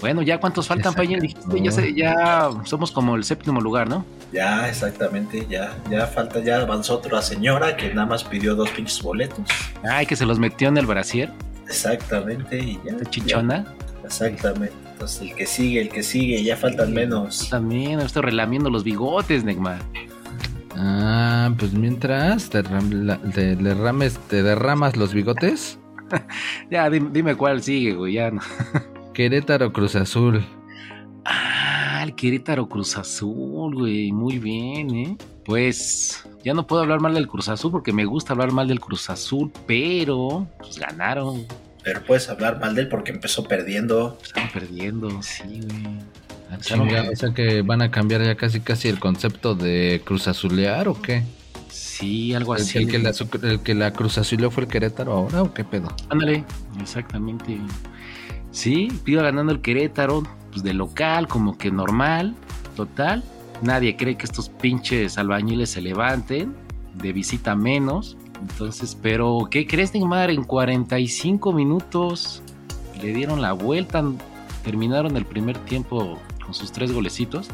Bueno, 0.00 0.22
ya 0.22 0.38
cuántos 0.38 0.68
faltan. 0.68 0.92
Payín? 0.94 1.20
Dijiste, 1.20 1.62
ya, 1.62 1.72
se- 1.72 1.94
ya 1.94 2.50
somos 2.64 2.92
como 2.92 3.16
el 3.16 3.24
séptimo 3.24 3.60
lugar, 3.60 3.88
¿no? 3.88 4.04
Ya, 4.32 4.68
exactamente, 4.68 5.46
ya, 5.48 5.74
ya 5.90 6.06
falta, 6.06 6.40
ya 6.40 6.60
avanzó 6.60 6.96
otra 6.96 7.22
señora 7.22 7.76
que 7.76 7.92
nada 7.94 8.06
más 8.06 8.22
pidió 8.22 8.54
dos 8.54 8.68
pinches 8.70 9.02
boletos. 9.02 9.40
Ay, 9.88 10.04
que 10.06 10.14
se 10.14 10.26
los 10.26 10.38
metió 10.38 10.68
en 10.68 10.76
el 10.76 10.86
brasier, 10.86 11.32
Exactamente, 11.66 12.58
y 12.58 12.78
ya. 12.84 13.10
chichona. 13.10 13.64
ya, 13.64 14.06
exactamente. 14.06 14.74
Entonces 14.92 15.22
el 15.22 15.34
que 15.34 15.46
sigue, 15.46 15.80
el 15.80 15.88
que 15.88 16.02
sigue, 16.02 16.42
ya 16.42 16.56
faltan 16.56 16.92
menos. 16.92 17.48
También, 17.48 17.98
estoy 18.00 18.22
relamiendo 18.22 18.68
los 18.70 18.84
bigotes, 18.84 19.44
Neymar. 19.44 19.78
Ah, 20.76 21.50
pues 21.58 21.72
mientras 21.72 22.50
te, 22.50 22.62
te 22.62 23.56
derrames, 23.56 24.18
te 24.28 24.42
derramas 24.42 24.96
los 24.96 25.14
bigotes. 25.14 25.78
Ya, 26.70 26.88
dime, 26.90 27.10
dime 27.12 27.34
cuál 27.36 27.62
sigue, 27.62 27.94
güey, 27.94 28.14
ya 28.14 28.30
no. 28.30 28.40
Querétaro 29.14 29.72
Cruz 29.72 29.96
Azul. 29.96 30.44
Ah, 31.24 32.02
el 32.04 32.14
Querétaro 32.14 32.68
Cruz 32.68 32.96
Azul, 32.96 33.74
güey. 33.74 34.12
Muy 34.12 34.38
bien, 34.38 34.94
¿eh? 34.94 35.16
Pues 35.44 36.24
ya 36.44 36.54
no 36.54 36.66
puedo 36.66 36.82
hablar 36.82 37.00
mal 37.00 37.14
del 37.14 37.28
Cruz 37.28 37.48
Azul 37.48 37.70
porque 37.72 37.92
me 37.92 38.04
gusta 38.04 38.32
hablar 38.32 38.52
mal 38.52 38.68
del 38.68 38.80
Cruz 38.80 39.08
Azul, 39.10 39.50
pero 39.66 40.46
pues 40.58 40.78
ganaron, 40.78 41.46
Pero 41.82 42.02
puedes 42.04 42.28
hablar 42.28 42.60
mal 42.60 42.74
de 42.74 42.82
él 42.82 42.88
porque 42.88 43.12
empezó 43.12 43.44
perdiendo. 43.44 44.18
estaban 44.22 44.50
perdiendo, 44.50 45.22
sí, 45.22 45.60
güey. 45.62 45.98
Chinga, 46.60 47.08
o 47.12 47.16
sea 47.16 47.34
que 47.34 47.62
van 47.62 47.82
a 47.82 47.90
cambiar 47.90 48.22
ya 48.22 48.36
casi 48.36 48.60
casi 48.60 48.88
el 48.88 49.00
concepto 49.00 49.56
de 49.56 50.00
Cruz 50.04 50.28
Azulear 50.28 50.86
o 50.88 51.00
qué? 51.02 51.24
Sí, 51.98 52.34
algo 52.34 52.54
¿El, 52.54 52.62
así. 52.62 52.78
el 52.78 52.88
que 52.88 52.98
la, 52.98 53.12
el 53.42 53.60
que 53.60 53.74
la 53.74 53.92
Cruz 53.92 54.18
Azuleó 54.18 54.50
fue 54.50 54.64
el 54.64 54.68
Querétaro 54.68 55.12
ahora 55.12 55.42
o 55.42 55.54
qué 55.54 55.64
pedo? 55.64 55.88
Ándale, 56.10 56.44
exactamente. 56.80 57.58
Sí, 58.50 58.88
iba 59.06 59.22
ganando 59.22 59.52
el 59.52 59.60
Querétaro, 59.62 60.22
pues 60.50 60.62
de 60.62 60.74
local, 60.74 61.26
como 61.26 61.56
que 61.56 61.70
normal, 61.70 62.34
total. 62.74 63.24
Nadie 63.62 63.96
cree 63.96 64.16
que 64.18 64.26
estos 64.26 64.50
pinches 64.50 65.16
albañiles 65.16 65.70
se 65.70 65.80
levanten, 65.80 66.54
de 66.94 67.12
visita 67.14 67.54
menos. 67.56 68.18
Entonces, 68.42 68.94
pero 69.00 69.48
¿qué 69.50 69.66
crees, 69.66 69.94
Neymar? 69.94 70.30
En 70.30 70.44
45 70.44 71.52
minutos 71.54 72.42
le 73.00 73.14
dieron 73.14 73.40
la 73.40 73.52
vuelta, 73.54 74.04
terminaron 74.62 75.16
el 75.16 75.24
primer 75.24 75.56
tiempo 75.60 76.18
con 76.44 76.52
sus 76.52 76.72
tres 76.72 76.92
golecitos. 76.92 77.48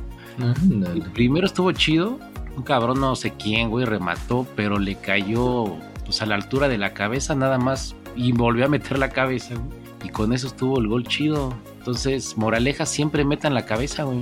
El 0.68 1.02
primero 1.12 1.46
estuvo 1.46 1.70
chido. 1.70 2.18
Un 2.56 2.62
cabrón 2.62 3.00
no 3.00 3.16
sé 3.16 3.32
quién, 3.32 3.70
güey, 3.70 3.84
remató, 3.86 4.46
pero 4.56 4.78
le 4.78 4.96
cayó 4.96 5.76
pues 6.04 6.20
a 6.22 6.26
la 6.26 6.34
altura 6.34 6.68
de 6.68 6.78
la 6.78 6.92
cabeza 6.92 7.34
nada 7.34 7.58
más 7.58 7.94
y 8.14 8.32
volvió 8.32 8.66
a 8.66 8.68
meter 8.68 8.98
la 8.98 9.08
cabeza, 9.08 9.54
güey. 9.54 9.82
Y 10.04 10.08
con 10.10 10.32
eso 10.32 10.48
estuvo 10.48 10.78
el 10.80 10.88
gol 10.88 11.06
chido. 11.06 11.54
Entonces, 11.78 12.36
moraleja, 12.36 12.86
siempre 12.86 13.24
metan 13.24 13.54
la 13.54 13.64
cabeza, 13.66 14.02
güey. 14.04 14.18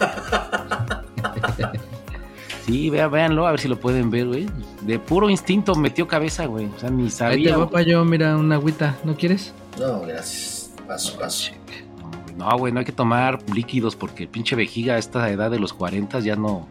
Sí, 2.66 2.88
vea, 2.88 3.08
véanlo, 3.08 3.46
a 3.46 3.50
ver 3.50 3.60
si 3.60 3.68
lo 3.68 3.78
pueden 3.78 4.10
ver, 4.10 4.26
güey. 4.26 4.46
De 4.80 4.98
puro 4.98 5.28
instinto 5.28 5.74
metió 5.74 6.08
cabeza, 6.08 6.46
güey. 6.46 6.66
O 6.74 6.78
sea, 6.78 6.88
ni 6.88 7.02
Ahí 7.02 7.08
te 7.10 7.14
sabía. 7.14 7.56
va 7.58 7.68
pa' 7.68 7.82
yo, 7.82 8.02
mira, 8.06 8.36
una 8.38 8.54
agüita, 8.54 8.96
¿no 9.04 9.14
quieres? 9.16 9.52
No, 9.78 10.00
gracias. 10.00 10.72
Paso, 10.86 11.18
paso. 11.18 11.52
No, 11.52 11.58
güey, 11.66 12.36
No, 12.38 12.58
güey, 12.58 12.72
no 12.72 12.78
hay 12.78 12.86
que 12.86 12.92
tomar 12.92 13.38
líquidos 13.54 13.96
porque 13.96 14.22
el 14.22 14.28
pinche 14.30 14.56
vejiga 14.56 14.94
a 14.94 14.98
esta 14.98 15.28
edad 15.28 15.50
de 15.50 15.58
los 15.58 15.74
40 15.74 16.20
ya 16.20 16.36
no. 16.36 16.66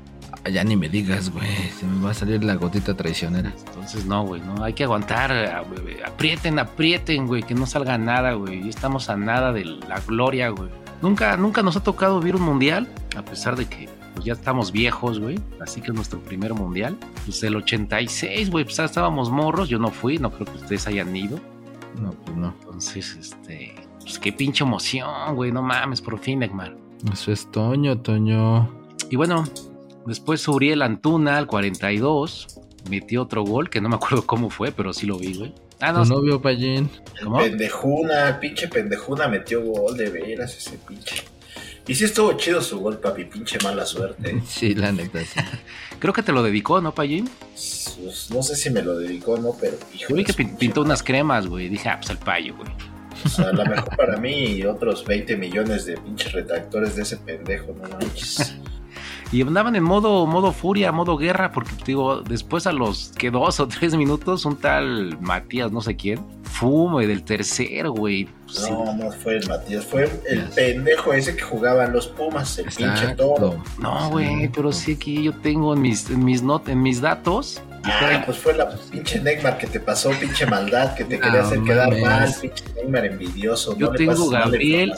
Ya 0.52 0.64
ni 0.64 0.76
me 0.76 0.90
digas, 0.90 1.30
güey, 1.30 1.48
se 1.80 1.86
me 1.86 2.04
va 2.04 2.12
a 2.12 2.14
salir 2.14 2.44
la 2.44 2.56
gotita 2.56 2.94
traicionera. 2.96 3.54
Entonces, 3.68 4.06
no, 4.06 4.26
güey, 4.26 4.42
no, 4.42 4.64
hay 4.64 4.74
que 4.74 4.84
aguantar. 4.84 5.66
güey, 5.70 6.02
Aprieten, 6.04 6.60
aprieten, 6.60 7.28
güey, 7.28 7.44
que 7.44 7.56
no 7.56 7.66
salga 7.66 7.98
nada, 7.98 8.34
güey. 8.34 8.64
Ya 8.64 8.70
estamos 8.70 9.10
a 9.10 9.16
nada 9.16 9.54
de 9.54 9.64
la 9.64 10.00
gloria, 10.06 10.50
güey. 10.50 10.70
Nunca, 11.02 11.38
nunca 11.38 11.64
nos 11.64 11.78
ha 11.78 11.84
tocado 11.84 12.20
vivir 12.20 12.36
un 12.36 12.44
mundial, 12.44 12.88
a 13.16 13.24
pesar 13.24 13.56
de 13.56 13.66
que 13.66 13.88
pues, 14.14 14.26
ya 14.26 14.34
estamos 14.34 14.72
viejos, 14.74 15.20
güey. 15.20 15.40
Así 15.62 15.80
que 15.82 15.88
es 15.88 15.94
nuestro 15.94 16.20
primer 16.20 16.54
mundial. 16.54 16.98
Pues 17.26 17.42
el 17.44 17.56
86, 17.56 18.52
güey, 18.52 18.66
pues 18.66 18.80
estábamos 18.80 19.32
morros. 19.32 19.70
Yo 19.70 19.80
no 19.80 19.90
fui, 19.92 20.18
no 20.18 20.30
creo 20.32 20.46
que 20.46 20.58
ustedes 20.58 20.88
hayan 20.88 21.16
ido. 21.16 21.40
No, 22.02 22.12
pues 22.12 22.36
no. 22.36 22.54
Entonces, 22.60 23.16
este, 23.20 23.76
pues 24.02 24.20
qué 24.20 24.34
pinche 24.34 24.64
emoción, 24.64 25.36
güey, 25.36 25.52
no 25.52 25.62
mames, 25.62 26.02
por 26.02 26.20
fin, 26.20 26.40
Neymar. 26.40 26.76
Eso 27.12 27.32
es 27.32 27.50
Toño, 27.52 27.98
Toño. 28.00 28.70
Y 29.10 29.16
bueno, 29.16 29.46
después 30.06 30.48
Uriel 30.48 30.82
Antuna 30.82 31.38
al 31.38 31.48
42 31.48 32.60
metió 32.90 33.24
otro 33.24 33.44
gol 33.44 33.70
que 33.70 33.82
no 33.82 33.90
me 33.90 33.96
acuerdo 33.96 34.26
cómo 34.26 34.50
fue, 34.50 34.72
pero 34.72 34.94
sí 34.94 35.06
lo 35.06 35.18
vi, 35.18 35.38
güey. 35.38 35.54
Ah, 35.80 35.92
no, 35.92 36.04
Tu 36.04 36.10
novio, 36.10 36.42
Payín. 36.42 36.90
¿cómo? 37.22 37.40
Pendejuna, 37.40 38.40
pinche 38.40 38.68
pendejuna 38.68 39.28
metió 39.28 39.62
gol 39.62 39.98
de 39.98 40.10
veras 40.10 40.56
ese 40.58 40.78
pinche. 40.78 41.24
Y 41.86 41.96
sí 41.96 42.06
estuvo 42.06 42.32
chido 42.34 42.62
su 42.62 42.80
gol, 42.80 43.00
papi, 43.00 43.26
pinche 43.26 43.58
mala 43.62 43.86
suerte. 43.86 44.42
Sí, 44.48 44.74
la 44.74 44.92
neta, 44.92 45.20
sí. 45.20 45.40
Creo 46.00 46.14
que 46.14 46.24
te 46.24 46.32
lo 46.32 46.44
dedicó, 46.44 46.80
¿no, 46.80 46.94
Payín? 46.94 47.30
Pues, 47.52 48.30
no 48.32 48.42
sé 48.44 48.56
si 48.56 48.70
me 48.70 48.82
lo 48.82 48.98
dedicó 48.98 49.34
o 49.34 49.38
no, 49.38 49.56
pero 49.60 49.78
hijo 49.94 50.10
Yo 50.10 50.16
vi 50.16 50.24
que 50.24 50.34
pinche 50.34 50.56
pintó 50.58 50.82
unas 50.82 51.04
cremas, 51.04 51.48
güey. 51.48 51.70
Dije, 51.70 51.90
ah, 51.90 51.98
pues 52.00 52.10
el 52.12 52.18
payo, 52.18 52.56
güey. 52.56 52.70
O 53.26 53.30
sea, 53.30 53.50
a 53.50 53.54
lo 53.54 53.66
mejor 53.66 53.96
para 53.96 54.18
mí 54.18 54.56
y 54.56 54.66
otros 54.66 55.06
20 55.06 55.38
millones 55.38 55.86
de 55.86 55.98
pinches 55.98 56.32
redactores 56.32 56.96
de 56.96 57.04
ese 57.04 57.18
pendejo, 57.18 57.74
no 57.74 57.90
manches. 57.90 58.56
Y 59.34 59.42
andaban 59.42 59.76
en 59.76 59.84
modo, 59.84 60.28
modo 60.28 60.52
furia, 60.52 60.92
modo 60.92 61.18
guerra, 61.18 61.52
porque 61.52 61.72
digo, 61.88 62.22
después 62.22 62.68
a 62.68 62.72
los 62.72 63.12
que 63.18 63.32
dos 63.32 63.60
o 63.60 63.68
tres 63.68 63.96
minutos, 63.96 64.46
un 64.46 64.58
tal 64.58 65.18
Matías, 65.22 65.72
no 65.72 65.82
sé 65.82 65.96
quién, 65.96 66.24
fumo 66.44 67.02
y 67.02 67.08
del 67.08 67.24
tercero, 67.24 67.94
güey. 67.94 68.26
Pues, 68.46 68.58
sí. 68.58 68.72
No, 68.72 68.94
no 68.94 69.12
fue 69.12 69.38
el 69.38 69.48
Matías, 69.50 69.86
fue 69.86 70.08
el 70.30 70.44
pendejo 70.50 71.14
ese 71.14 71.36
que 71.36 71.42
jugaba 71.42 71.86
en 71.86 71.94
los 71.94 72.08
Pumas, 72.10 72.60
el 72.60 72.66
pinche 72.66 73.16
toro. 73.18 73.54
Exacto. 73.54 73.82
No, 73.82 74.10
güey, 74.12 74.28
Exacto. 74.28 74.52
pero 74.54 74.72
sí 74.72 74.94
aquí 74.94 75.24
yo 75.24 75.34
tengo 75.34 75.74
en 75.74 75.82
mis, 75.82 76.12
en 76.12 76.24
mis, 76.24 76.44
not 76.44 76.70
en 76.70 76.84
mis 76.84 77.02
datos. 77.02 77.60
Pues 78.26 78.38
fue 78.38 78.54
la 78.54 78.70
pinche 78.92 79.20
Neymar 79.20 79.58
que 79.58 79.68
te 79.68 79.80
pasó, 79.80 80.12
pinche 80.12 80.46
maldad, 80.46 80.96
que 80.96 81.04
te 81.04 81.18
No 81.18 81.22
quería 81.26 81.42
hacer 81.42 81.62
quedar 81.64 81.98
mal, 82.00 82.34
pinche 82.42 82.64
Neymar 82.76 83.06
envidioso. 83.06 83.78
Yo 83.78 83.88
no 83.88 83.92
le 83.94 83.98
tengo 83.98 84.30
Gabriel. 84.30 84.94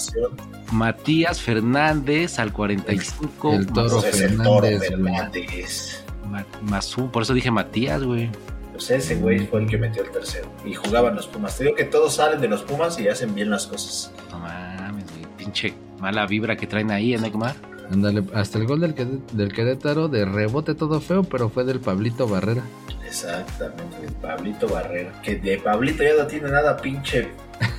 Matías 0.71 1.41
Fernández 1.41 2.37
al 2.39 2.51
45. 2.53 3.53
El 3.53 3.67
toro 3.67 4.01
Pues 4.01 4.15
es 4.15 4.21
el 4.21 4.37
toro 4.37 4.67
Fernández. 4.67 4.89
Fernández. 4.89 6.05
Ma- 6.29 6.45
Mazú, 6.61 7.09
por 7.11 7.23
eso 7.23 7.33
dije 7.33 7.49
Matías, 7.51 8.03
güey. 8.03 8.29
Pues 8.73 8.91
ese 8.91 9.15
güey 9.15 9.47
fue 9.47 9.61
el 9.61 9.67
que 9.69 9.77
metió 9.77 10.03
el 10.03 10.11
tercero. 10.11 10.51
Y 10.65 10.73
jugaban 10.73 11.15
los 11.15 11.27
Pumas. 11.27 11.57
Te 11.57 11.63
digo 11.63 11.75
que 11.75 11.85
todos 11.85 12.15
salen 12.15 12.41
de 12.41 12.47
los 12.49 12.61
Pumas 12.63 12.99
y 12.99 13.07
hacen 13.07 13.33
bien 13.33 13.49
las 13.49 13.67
cosas. 13.67 14.11
No 14.31 14.39
mames, 14.39 15.05
güey. 15.11 15.25
Pinche 15.37 15.73
mala 15.99 16.25
vibra 16.27 16.55
que 16.57 16.67
traen 16.67 16.91
ahí 16.91 17.13
en 17.13 17.21
Neymar. 17.21 17.55
Ándale, 17.91 18.23
hasta 18.33 18.57
el 18.57 18.65
gol 18.67 18.79
del, 18.81 18.95
del 19.33 19.53
Querétaro 19.53 20.07
de 20.07 20.25
rebote 20.25 20.73
todo 20.75 20.99
feo, 21.01 21.23
pero 21.23 21.49
fue 21.49 21.63
del 21.63 21.79
Pablito 21.79 22.27
Barrera. 22.27 22.63
Exactamente, 23.05 24.11
Pablito 24.21 24.67
Barrera. 24.67 25.21
Que 25.21 25.35
de 25.35 25.57
Pablito 25.59 26.03
ya 26.03 26.15
no 26.21 26.27
tiene 26.27 26.49
nada, 26.49 26.75
pinche. 26.77 27.29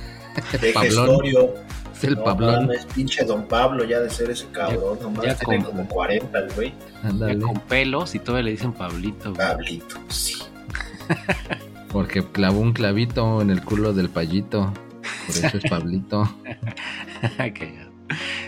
De 0.61 0.71
Pablón. 0.71 1.05
gestorio. 1.07 1.53
Es 1.95 2.03
el 2.03 2.15
No 2.15 2.23
Pablón. 2.23 2.65
mames, 2.67 2.85
pinche 2.93 3.23
don 3.25 3.47
Pablo 3.47 3.83
ya 3.83 3.99
de 3.99 4.09
ser 4.09 4.29
ese 4.29 4.45
cabrón. 4.51 4.99
Nomás 5.01 5.25
ya 5.25 5.35
tiene 5.35 5.63
con- 5.63 5.71
como 5.77 5.87
40 5.89 6.39
el 6.39 6.51
güey. 6.53 6.73
Ya 7.03 7.39
con 7.39 7.59
pelos 7.61 8.13
y 8.15 8.19
todavía 8.19 8.43
le 8.45 8.51
dicen 8.51 8.71
Pablito, 8.73 9.33
güey. 9.33 9.47
Pablito, 9.47 9.95
sí. 10.09 10.35
Porque 11.91 12.23
clavó 12.23 12.59
un 12.59 12.73
clavito 12.73 13.41
en 13.41 13.49
el 13.49 13.63
culo 13.63 13.93
del 13.93 14.09
payito. 14.09 14.71
Por 15.25 15.45
eso 15.45 15.57
es 15.57 15.63
Pablito. 15.69 16.29
Cagado. 17.37 17.86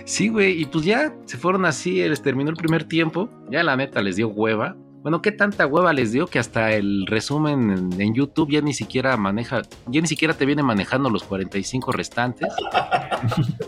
Sí, 0.10 0.28
güey, 0.28 0.60
y 0.60 0.66
pues 0.66 0.86
ya 0.86 1.14
se 1.26 1.38
fueron 1.38 1.66
así, 1.66 2.02
les 2.02 2.24
terminó 2.24 2.50
el 2.50 2.56
primer 2.56 2.84
tiempo, 2.84 3.30
ya 3.52 3.62
la 3.62 3.76
neta 3.76 4.02
les 4.02 4.16
dio 4.16 4.30
hueva. 4.30 4.76
Bueno, 5.04 5.22
qué 5.22 5.32
tanta 5.32 5.68
hueva 5.68 5.94
les 5.94 6.12
dio 6.12 6.26
que 6.26 6.40
hasta 6.40 6.72
el 6.72 7.06
resumen 7.06 7.70
en, 7.70 8.02
en 8.02 8.16
YouTube 8.16 8.50
ya 8.50 8.60
ni 8.62 8.74
siquiera 8.74 9.16
maneja, 9.18 9.62
ya 9.86 10.02
ni 10.02 10.08
siquiera 10.08 10.34
te 10.34 10.48
viene 10.48 10.64
manejando 10.64 11.12
los 11.12 11.22
45 11.22 11.92
restantes. 11.92 12.52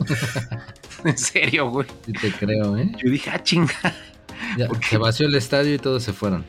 en 1.06 1.16
serio, 1.16 1.70
güey. 1.70 1.88
Sí 2.08 2.14
te 2.14 2.32
creo, 2.32 2.76
¿eh? 2.76 2.92
Yo 2.98 3.12
dije, 3.12 3.30
ah, 3.30 3.44
chinga. 3.44 3.76
Ya, 4.58 4.68
se 4.90 4.98
vació 4.98 5.28
el 5.28 5.36
estadio 5.36 5.76
y 5.76 5.78
todos 5.78 6.02
se 6.02 6.12
fueron. 6.12 6.44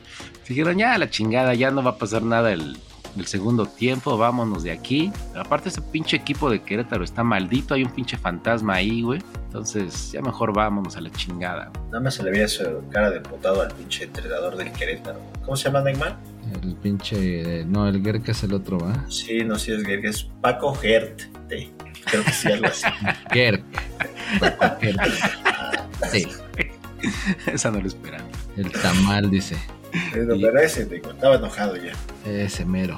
Dijeron, 0.49 0.79
ya 0.79 0.97
la 0.97 1.11
chingada, 1.11 1.53
ya 1.53 1.71
no 1.71 1.83
va 1.83 1.91
a 1.91 1.99
pasar 1.99 2.23
nada 2.23 2.51
el, 2.51 2.79
el 3.17 3.27
segundo 3.27 3.67
tiempo, 3.67 4.17
vámonos 4.17 4.63
de 4.63 4.71
aquí. 4.73 5.13
Aparte, 5.35 5.69
ese 5.69 5.83
pinche 5.83 6.17
equipo 6.17 6.51
de 6.51 6.63
Querétaro 6.63 7.05
está 7.05 7.23
maldito, 7.23 7.75
hay 7.75 7.85
un 7.85 7.91
pinche 7.91 8.17
fantasma 8.17 8.75
ahí, 8.75 9.03
güey. 9.03 9.21
Entonces, 9.47 10.13
ya 10.13 10.23
mejor 10.23 10.55
vámonos 10.55 10.97
a 10.97 11.01
la 11.03 11.11
chingada. 11.11 11.71
Nada 11.89 12.01
más 12.01 12.15
se 12.15 12.23
le 12.23 12.31
veía 12.31 12.49
su 12.49 12.65
cara 12.91 13.11
de 13.11 13.21
putado 13.21 13.61
al 13.63 13.73
pinche 13.75 14.05
entrenador 14.05 14.57
del 14.57 14.73
Querétaro. 14.73 15.21
¿Cómo 15.45 15.57
se 15.57 15.65
llama 15.65 15.83
Neymar? 15.83 16.17
El 16.63 16.75
pinche. 16.77 17.65
No, 17.67 17.87
el 17.87 18.03
Gerka 18.03 18.33
es 18.33 18.43
el 18.45 18.55
otro, 18.55 18.79
¿va? 18.79 19.05
Sí, 19.11 19.45
no 19.45 19.59
sé 19.59 19.67
si 19.67 19.73
es 19.81 19.87
Gerg, 19.87 20.07
es 20.07 20.25
Paco 20.41 20.75
Gert. 20.75 21.21
Sí, 21.51 21.71
Creo 22.07 22.25
que 22.25 22.33
sí, 22.33 22.51
algo 22.51 22.67
así. 22.67 22.87
Gerk. 23.31 23.63
Gerk. 24.81 25.01
Sí, 26.11 26.27
Esa 27.47 27.71
no 27.71 27.81
lo 27.81 27.87
esperaba. 27.87 28.25
el 28.57 28.71
tamal, 28.73 29.31
dice. 29.31 29.57
Pero, 30.13 30.37
pero 30.41 30.59
ese, 30.59 30.87
digo, 30.87 31.11
estaba 31.11 31.37
enojado 31.37 31.77
ya. 31.77 31.93
Ese 32.25 32.65
mero. 32.65 32.97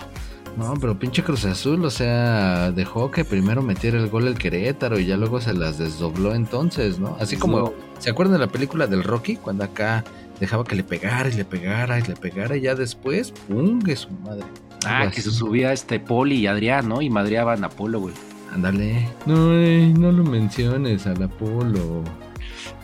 No, 0.57 0.75
pero 0.81 0.97
pinche 0.97 1.25
Cruz 1.25 1.45
Azul, 1.45 1.85
o 1.85 1.91
sea, 1.91 2.71
dejó 2.71 3.11
que 3.11 3.25
primero 3.25 3.61
metiera 3.61 3.99
el 3.99 4.09
gol 4.09 4.29
el 4.29 4.39
Querétaro 4.39 5.01
y 5.01 5.07
ya 5.07 5.17
luego 5.17 5.41
se 5.41 5.53
las 5.53 5.79
desdobló 5.79 6.33
entonces, 6.33 7.01
¿no? 7.01 7.17
Así 7.19 7.37
como, 7.37 7.75
¿se 7.99 8.11
acuerdan 8.11 8.35
de 8.35 8.47
la 8.47 8.53
película 8.53 8.87
del 8.87 9.03
Rocky? 9.03 9.35
Cuando 9.35 9.65
acá 9.65 10.05
dejaba 10.39 10.63
que 10.63 10.77
le 10.77 10.85
pegara 10.85 11.29
y 11.29 11.33
le 11.33 11.45
pegara 11.45 11.99
y 11.99 12.03
le 12.03 12.15
pegara 12.15 12.57
y 12.57 12.61
ya 12.61 12.77
después, 12.77 13.33
¡pum! 13.33 13.83
que 13.83 13.97
su 13.97 14.11
madre. 14.11 14.45
Ah, 14.87 15.11
que 15.13 15.21
se 15.21 15.31
subía 15.33 15.73
este 15.73 15.99
Poli 15.99 16.37
y 16.37 16.47
Adrián, 16.47 16.89
¿no? 16.89 17.03
Y 17.03 17.11
madreaban 17.11 17.65
a 17.65 17.69
Polo, 17.69 18.01
güey. 18.01 18.15
Ándale. 18.53 19.09
No, 19.27 19.53
ey, 19.55 19.93
no 19.93 20.13
lo 20.13 20.23
menciones 20.23 21.07
al 21.09 21.21
Apolo. 21.23 22.05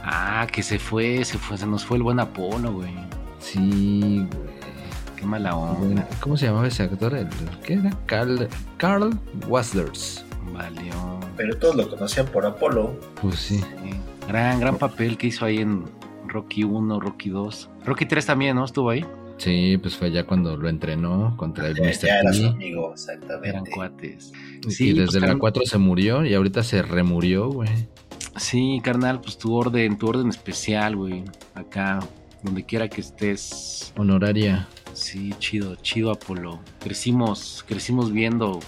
Ah, 0.02 0.46
que 0.50 0.64
se 0.64 0.80
fue, 0.80 1.24
se 1.24 1.38
fue, 1.38 1.56
se 1.58 1.66
nos 1.66 1.84
fue 1.84 1.98
el 1.98 2.02
buen 2.02 2.18
Apolo, 2.18 2.72
güey. 2.72 2.94
Sí, 3.40 4.26
güey. 4.32 4.50
Qué 5.16 5.26
mala 5.26 5.54
onda. 5.56 6.08
¿Cómo 6.20 6.36
se 6.36 6.46
llamaba 6.46 6.66
ese 6.68 6.84
actor? 6.84 7.14
El, 7.14 7.28
¿Qué 7.64 7.74
era? 7.74 7.90
Carl, 8.06 8.48
Carl 8.78 9.10
Waslers. 9.48 10.24
Valió. 10.54 11.20
Pero 11.36 11.56
todos 11.58 11.76
lo 11.76 11.88
conocían 11.90 12.26
por 12.26 12.46
Apolo. 12.46 12.98
Pues 13.20 13.36
sí. 13.36 13.58
Sí. 13.58 13.90
Gran, 14.28 14.60
gran 14.60 14.76
papel 14.78 15.16
que 15.18 15.26
hizo 15.28 15.44
ahí 15.44 15.58
en 15.58 15.84
Rocky 16.26 16.64
1, 16.64 17.00
Rocky 17.00 17.30
2. 17.30 17.70
Rocky 17.84 18.06
3 18.06 18.26
también, 18.26 18.56
¿no? 18.56 18.64
Estuvo 18.64 18.90
ahí. 18.90 19.04
Sí, 19.38 19.78
pues 19.78 19.96
fue 19.96 20.10
ya 20.10 20.24
cuando 20.26 20.56
lo 20.56 20.68
entrenó 20.68 21.34
contra 21.38 21.66
el 21.68 21.74
Mr. 21.74 21.92
ya 22.06 22.18
era 22.20 22.32
su 22.32 22.46
amigo, 22.46 22.80
Eran 22.82 22.92
exactamente. 22.92 23.70
cuates. 23.74 24.32
y 24.66 24.70
Sí, 24.70 24.92
desde 24.92 25.04
pues, 25.12 25.22
la 25.22 25.28
carn- 25.28 25.38
4 25.38 25.62
se 25.66 25.78
murió 25.78 26.24
y 26.26 26.34
ahorita 26.34 26.62
se 26.62 26.82
remurió, 26.82 27.48
güey. 27.50 27.88
Sí, 28.36 28.80
carnal, 28.84 29.20
pues 29.20 29.38
tu 29.38 29.54
orden, 29.54 29.96
tu 29.98 30.08
orden 30.08 30.28
especial, 30.28 30.94
güey. 30.96 31.24
Acá, 31.54 32.00
donde 32.42 32.64
quiera 32.64 32.88
que 32.88 33.00
estés. 33.00 33.92
Honoraria. 33.96 34.68
Sí, 34.92 35.34
chido, 35.38 35.76
chido 35.76 36.10
Apolo. 36.10 36.60
Crecimos, 36.80 37.64
crecimos 37.66 38.12
viendo, 38.12 38.60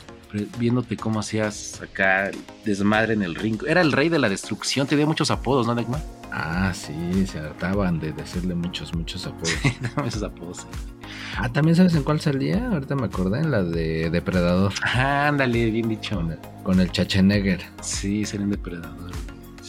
viéndote 0.58 0.96
cómo 0.96 1.20
hacías 1.20 1.80
acá 1.82 2.30
desmadre 2.64 3.14
en 3.14 3.22
el 3.22 3.34
ring. 3.34 3.62
Era 3.66 3.80
el 3.80 3.92
rey 3.92 4.08
de 4.08 4.18
la 4.18 4.28
destrucción, 4.28 4.86
tenía 4.86 5.06
muchos 5.06 5.30
apodos, 5.30 5.66
¿no, 5.66 5.74
Neckman? 5.74 6.02
Ah, 6.32 6.72
sí, 6.74 7.26
se 7.26 7.38
hartaban 7.38 8.00
de 8.00 8.12
decirle 8.12 8.54
muchos, 8.54 8.94
muchos 8.94 9.26
apodos. 9.26 9.54
Esos 10.06 10.22
apodos. 10.22 10.58
sí. 10.58 10.66
ah, 11.36 11.52
¿también 11.52 11.76
sabes 11.76 11.94
en 11.94 12.04
cuál 12.04 12.20
salía? 12.20 12.68
Ahorita 12.68 12.94
me 12.94 13.04
acordé, 13.04 13.40
en 13.40 13.50
la 13.50 13.62
de 13.62 14.08
Depredador. 14.08 14.72
Ah, 14.82 15.28
ándale, 15.28 15.70
bien 15.70 15.88
dicho. 15.88 16.16
Con 16.16 16.32
el, 16.32 16.38
con 16.62 16.80
el 16.80 16.88
Schwarzenegger. 16.88 17.60
Sí, 17.82 18.24
serían 18.24 18.50
depredador. 18.50 19.10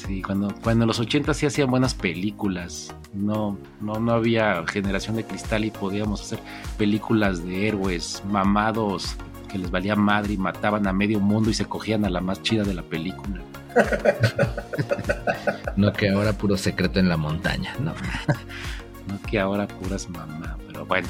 Sí, 0.06 0.22
cuando, 0.22 0.54
cuando 0.62 0.84
en 0.84 0.88
los 0.88 1.00
80 1.00 1.34
sí 1.34 1.46
hacían 1.46 1.72
buenas 1.72 1.94
películas. 1.94 2.94
No, 3.14 3.58
no, 3.80 4.00
no 4.00 4.12
había 4.12 4.66
generación 4.68 5.16
de 5.16 5.24
cristal 5.24 5.64
y 5.66 5.72
podíamos 5.72 6.22
hacer 6.22 6.40
películas 6.78 7.44
de 7.46 7.68
héroes 7.70 8.22
mamados 8.30 9.16
que 9.50 9.58
les 9.58 9.72
valía 9.72 9.96
madre 9.96 10.34
y 10.34 10.38
mataban 10.38 10.88
a 10.88 10.94
medio 10.94 11.20
mundo 11.20 11.50
y 11.50 11.54
se 11.54 11.66
cogían 11.66 12.06
a 12.06 12.10
la 12.10 12.20
más 12.22 12.42
chida 12.42 12.64
de 12.64 12.74
la 12.74 12.84
película. 12.84 13.42
No 15.76 15.92
que 15.92 16.10
ahora 16.10 16.34
puro 16.34 16.56
secreto 16.56 17.00
en 17.00 17.10
la 17.10 17.18
montaña. 17.18 17.76
No. 17.80 17.94
No 19.08 19.20
que 19.30 19.38
ahora 19.38 19.68
puras 19.68 20.08
mamá, 20.10 20.56
pero 20.66 20.86
bueno. 20.86 21.10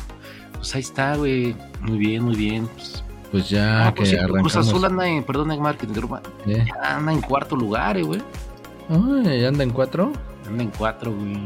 Pues 0.54 0.74
ahí 0.74 0.82
está, 0.82 1.16
güey. 1.16 1.56
Muy 1.82 2.00
bien, 2.00 2.24
muy 2.24 2.36
bien. 2.36 2.68
Pues, 2.68 3.04
Pues 3.32 3.50
ya 3.50 3.88
ah, 3.88 3.94
Cruz 3.94 4.14
arrancamos. 4.14 4.56
Azul 4.56 4.84
anda 4.86 5.08
en, 5.08 5.24
perdón, 5.24 5.50
Neymar, 5.50 5.76
que 5.76 5.82
te 5.82 5.88
interrumpa. 5.88 6.24
¿eh? 6.48 6.66
Anda 6.82 7.12
en 7.12 7.22
cuarto 7.22 7.56
lugar, 7.56 7.98
eh, 7.98 8.02
güey. 8.02 8.22
Ay, 8.90 9.46
anda 9.46 9.64
en 9.64 9.70
cuatro. 9.72 10.12
Anda 10.48 10.64
en 10.64 10.70
cuatro, 10.72 11.14
güey. 11.14 11.38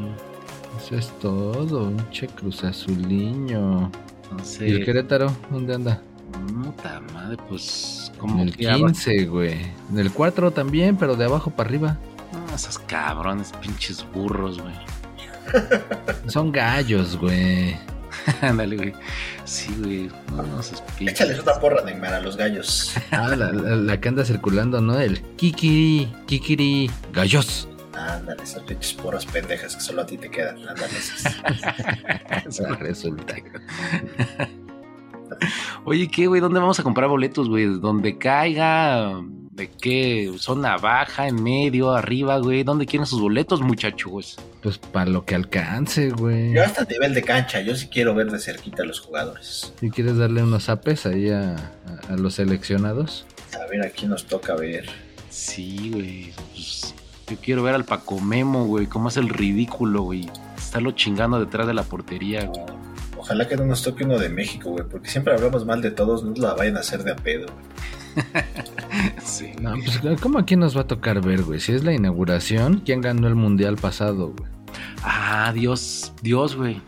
Eso 0.80 0.96
es 0.96 1.10
todo, 1.20 1.84
un 1.86 2.10
che 2.12 2.28
Cruz 2.28 2.64
Azuliño. 2.64 3.92
Entonces, 4.32 4.62
¿Y 4.70 4.72
el 4.76 4.86
Querétaro? 4.86 5.32
¿Dónde 5.50 5.76
anda? 5.76 6.02
Puta 6.64 7.02
madre, 7.14 7.38
pues 7.50 8.12
En 8.14 8.20
como 8.20 8.44
el 8.44 8.56
que 8.56 8.68
aba- 8.70 8.88
15, 8.88 9.26
güey. 9.28 9.56
En 9.92 10.00
el 10.00 10.12
4 10.12 10.52
también, 10.52 10.98
pero 10.98 11.16
de 11.16 11.26
abajo 11.26 11.50
para 11.52 11.70
arriba. 11.70 11.98
Ah, 12.34 12.56
esos 12.56 12.78
cabrones, 12.80 13.52
pinches 13.62 14.06
burros, 14.14 14.60
güey. 14.62 14.76
Son 16.28 16.52
gallos, 16.52 17.18
güey. 17.18 17.78
Ándale, 18.42 18.76
güey. 18.78 18.94
Sí, 19.46 19.74
güey. 19.80 20.10
No, 20.36 20.44
no, 20.44 20.60
esos 20.60 20.82
pinches. 20.98 21.16
Échales 21.22 21.40
una 21.42 21.54
porra, 21.60 21.84
Neymar, 21.84 22.14
a 22.14 22.20
los 22.22 22.36
gallos. 22.38 22.94
Ah, 23.12 23.36
la, 23.36 23.52
la- 23.52 23.76
la 23.76 24.00
que 24.02 24.10
anda 24.10 24.24
circulando, 24.26 24.82
¿no? 24.82 25.00
El 25.00 25.22
kikiri, 25.38 26.12
kikiri, 26.28 26.90
gallos. 27.14 27.68
Ándale, 27.94 28.44
esas 28.44 28.62
pinches 28.64 28.94
porras 28.94 29.26
pendejas 29.26 29.76
que 29.76 29.82
solo 29.82 30.02
a 30.04 30.06
ti 30.06 30.18
te 30.18 30.30
quedan. 30.30 30.58
Ándale, 30.68 30.98
esas. 30.98 31.36
Ah, 32.70 32.76
Resulta. 32.80 33.36
Oye, 35.86 36.08
¿qué, 36.10 36.28
güey? 36.28 36.42
¿Dónde 36.42 36.60
vamos 36.60 36.80
a 36.80 36.84
comprar 36.84 37.10
boletos, 37.10 37.50
güey? 37.50 37.66
¿Donde 37.80 38.18
caiga? 38.18 39.22
¿De 39.58 39.72
qué? 39.72 40.32
¿Zona 40.38 40.78
baja, 40.78 41.28
en 41.28 41.42
medio, 41.42 41.92
arriba, 41.92 42.38
güey? 42.38 42.64
¿Dónde 42.64 42.86
quieren 42.86 43.08
sus 43.08 43.20
boletos, 43.20 43.60
muchachos? 43.62 44.38
Pues 44.62 44.78
para 44.78 45.10
lo 45.10 45.26
que 45.26 45.34
alcance, 45.34 46.12
güey. 46.12 46.54
Yo 46.54 46.64
hasta 46.64 46.84
nivel 46.86 47.16
de 47.16 47.24
cancha, 47.24 47.60
yo 47.62 47.76
sí 47.76 47.88
quiero 47.88 48.14
ver 48.14 48.30
de 48.30 48.38
cerquita 48.38 48.84
a 48.84 48.86
los 48.86 49.00
jugadores. 49.00 49.74
Si 49.80 49.90
quieres 49.90 50.16
darle 50.18 50.44
unos 50.44 50.70
apes 50.70 51.08
ahí 51.08 51.32
a, 51.32 51.56
a- 51.56 52.14
a 52.14 52.18
los 52.18 52.36
seleccionados. 52.36 53.26
A 53.60 53.66
ver, 53.68 53.84
aquí 53.84 54.06
nos 54.06 54.26
toca 54.28 54.54
ver. 54.56 54.88
Sí, 55.32 55.90
güey. 55.92 56.32
Pues, 56.54 56.94
yo 57.28 57.38
quiero 57.44 57.64
ver 57.64 57.74
al 57.74 57.84
Paco 57.84 58.20
Memo, 58.20 58.66
güey. 58.68 58.86
Cómo 58.86 59.10
es 59.10 59.18
el 59.18 59.28
ridículo, 59.28 60.04
güey. 60.04 60.30
Estarlo 60.56 60.92
chingando 60.92 61.40
detrás 61.40 61.66
de 61.66 61.74
la 61.74 61.82
portería, 61.82 62.46
güey. 62.46 62.62
Ojalá 63.18 63.48
que 63.48 63.58
no 63.58 63.66
nos 63.66 63.82
toque 63.82 64.04
uno 64.04 64.20
de 64.20 64.30
México, 64.30 64.70
güey, 64.70 64.86
porque 64.88 65.10
siempre 65.10 65.34
hablamos 65.34 65.66
mal 65.66 65.82
de 65.82 65.90
todos, 65.90 66.24
no 66.24 66.34
la 66.36 66.54
vayan 66.54 66.78
a 66.78 66.82
hacer 66.82 67.04
de 67.04 67.12
a 67.14 67.16
pedo. 67.16 67.48
Sí. 69.24 69.52
No, 69.62 69.74
pues 69.74 70.20
¿cómo 70.22 70.40
aquí 70.40 70.56
nos 70.56 70.76
va 70.76 70.82
a 70.82 70.88
tocar 70.88 71.22
ver, 71.22 71.44
güey? 71.44 71.60
Si 71.60 71.72
es 71.74 71.84
la 71.84 71.94
inauguración, 71.94 72.82
¿quién 72.86 73.02
ganó 73.02 73.28
el 73.28 73.36
mundial 73.36 73.76
pasado, 73.76 74.34
güey? 74.38 74.50
Ah, 75.04 75.52
Dios, 75.54 76.14
Dios, 76.22 76.56
güey. 76.56 76.82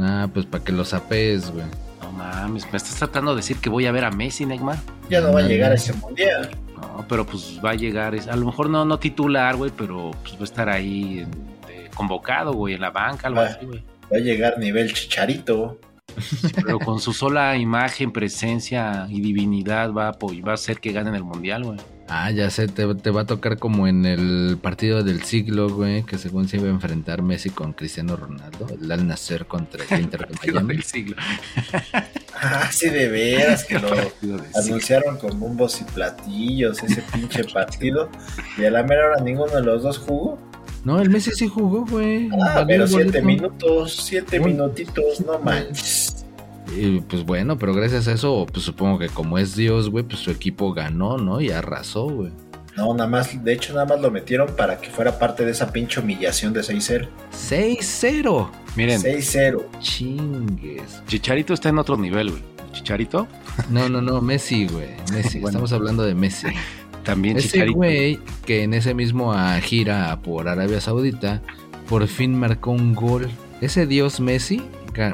Ah, 0.00 0.28
pues 0.32 0.46
para 0.46 0.62
que 0.64 0.72
los 0.72 0.94
apes, 0.94 1.50
güey. 1.50 1.64
No 2.00 2.12
mames, 2.12 2.70
me 2.70 2.76
estás 2.76 2.94
tratando 2.96 3.32
de 3.32 3.38
decir 3.38 3.56
que 3.58 3.68
voy 3.68 3.86
a 3.86 3.92
ver 3.92 4.04
a 4.04 4.10
Messi, 4.10 4.46
Neymar. 4.46 4.78
Ya 5.10 5.20
no 5.20 5.32
va 5.32 5.40
a 5.40 5.42
llegar 5.42 5.72
a 5.72 5.74
ese 5.74 5.92
mundial. 5.94 6.50
No, 6.80 7.04
pero 7.08 7.26
pues 7.26 7.60
va 7.64 7.70
a 7.70 7.74
llegar, 7.74 8.14
es- 8.14 8.28
a 8.28 8.36
lo 8.36 8.46
mejor 8.46 8.70
no, 8.70 8.84
no 8.84 8.98
titular, 8.98 9.56
güey, 9.56 9.70
pero 9.76 10.10
pues 10.22 10.34
va 10.34 10.40
a 10.40 10.44
estar 10.44 10.68
ahí 10.68 11.20
en- 11.20 11.30
de- 11.66 11.90
convocado, 11.94 12.52
güey, 12.54 12.74
en 12.74 12.80
la 12.80 12.90
banca, 12.90 13.28
algo 13.28 13.40
Ah. 13.40 13.46
así, 13.56 13.66
güey. 13.66 13.82
Va 14.12 14.16
a 14.16 14.20
llegar 14.20 14.58
nivel 14.58 14.92
chicharito. 14.92 15.78
Pero 16.54 16.78
con 16.78 17.00
su 17.00 17.12
sola 17.12 17.56
imagen, 17.56 18.12
presencia 18.12 19.06
y 19.10 19.20
divinidad 19.20 19.92
va 19.92 20.08
a, 20.08 20.12
apo- 20.12 20.32
va 20.46 20.52
a 20.52 20.54
hacer 20.54 20.80
que 20.80 20.92
ganen 20.92 21.14
el 21.14 21.24
mundial, 21.24 21.64
güey. 21.64 21.78
Ah, 22.08 22.30
ya 22.30 22.50
sé, 22.50 22.66
te, 22.68 22.94
te 22.96 23.10
va 23.10 23.22
a 23.22 23.26
tocar 23.26 23.58
como 23.58 23.86
en 23.88 24.04
el 24.04 24.58
partido 24.60 25.02
del 25.02 25.22
siglo, 25.22 25.70
güey, 25.70 26.02
que 26.02 26.18
según 26.18 26.46
se 26.46 26.58
iba 26.58 26.66
a 26.66 26.70
enfrentar 26.70 27.22
Messi 27.22 27.48
con 27.48 27.72
Cristiano 27.72 28.16
Ronaldo, 28.16 28.66
el 28.82 28.90
al 28.92 29.06
nacer 29.06 29.46
contra 29.46 29.82
el 29.88 30.00
Inter 30.02 30.20
de 30.20 30.26
Partido 30.34 30.54
Miami. 30.56 30.74
del 30.74 30.82
siglo. 30.82 31.16
Ah, 32.34 32.68
sí, 32.70 32.90
de 32.90 33.08
veras 33.08 33.64
que 33.64 33.78
lo 33.78 33.88
anunciaron 34.54 35.16
con 35.16 35.38
bombos 35.38 35.80
y 35.80 35.84
platillos 35.84 36.82
ese 36.82 37.02
pinche 37.12 37.44
partido. 37.44 38.10
Y 38.58 38.64
a 38.64 38.70
la 38.70 38.82
mera 38.82 39.06
hora 39.06 39.22
ninguno 39.22 39.52
de 39.54 39.62
los 39.62 39.82
dos 39.82 39.98
jugó. 39.98 40.38
No, 40.84 41.00
el 41.00 41.08
Messi 41.10 41.30
sí 41.30 41.46
jugó, 41.46 41.86
güey. 41.86 42.28
Ah, 42.42 42.64
pero 42.66 42.86
siete 42.88 43.04
boleto. 43.20 43.24
minutos, 43.26 43.96
siete 44.04 44.40
minutitos, 44.40 45.20
no 45.24 45.38
manches. 45.38 46.11
Y 46.76 47.00
pues 47.00 47.24
bueno, 47.24 47.58
pero 47.58 47.74
gracias 47.74 48.08
a 48.08 48.12
eso, 48.12 48.46
pues 48.50 48.64
supongo 48.64 48.98
que 48.98 49.08
como 49.08 49.38
es 49.38 49.54
Dios, 49.56 49.90
güey, 49.90 50.04
pues 50.04 50.20
su 50.20 50.30
equipo 50.30 50.72
ganó, 50.72 51.18
¿no? 51.18 51.40
Y 51.40 51.50
arrasó, 51.50 52.04
güey. 52.08 52.30
No, 52.76 52.94
nada 52.94 53.08
más, 53.08 53.44
de 53.44 53.52
hecho, 53.52 53.74
nada 53.74 53.84
más 53.84 54.00
lo 54.00 54.10
metieron 54.10 54.48
para 54.56 54.80
que 54.80 54.88
fuera 54.88 55.18
parte 55.18 55.44
de 55.44 55.50
esa 55.50 55.70
pinche 55.72 56.00
humillación 56.00 56.54
de 56.54 56.60
6-0. 56.60 57.06
6-0. 57.32 58.48
Miren, 58.76 59.00
6-0. 59.02 59.62
Chingues. 59.80 61.02
Chicharito 61.06 61.52
está 61.54 61.68
en 61.68 61.78
otro 61.78 61.96
nivel, 61.96 62.30
güey. 62.30 62.42
Chicharito, 62.72 63.28
No, 63.70 63.88
no, 63.90 64.00
no, 64.00 64.22
Messi, 64.22 64.66
güey. 64.66 64.88
Messi, 65.12 65.38
Bueno. 65.40 65.48
estamos 65.48 65.72
hablando 65.74 66.02
de 66.04 66.14
Messi. 66.14 66.46
también 67.04 67.36
Ese 67.36 67.48
Chicharito. 67.48 67.76
güey 67.76 68.18
que 68.46 68.62
en 68.62 68.72
ese 68.72 68.94
mismo 68.94 69.32
ah, 69.34 69.60
gira 69.60 70.18
por 70.22 70.48
Arabia 70.48 70.80
Saudita, 70.80 71.42
por 71.88 72.06
fin 72.06 72.34
marcó 72.34 72.70
un 72.70 72.94
gol. 72.94 73.28
Ese 73.60 73.86
dios 73.86 74.18
Messi 74.20 74.62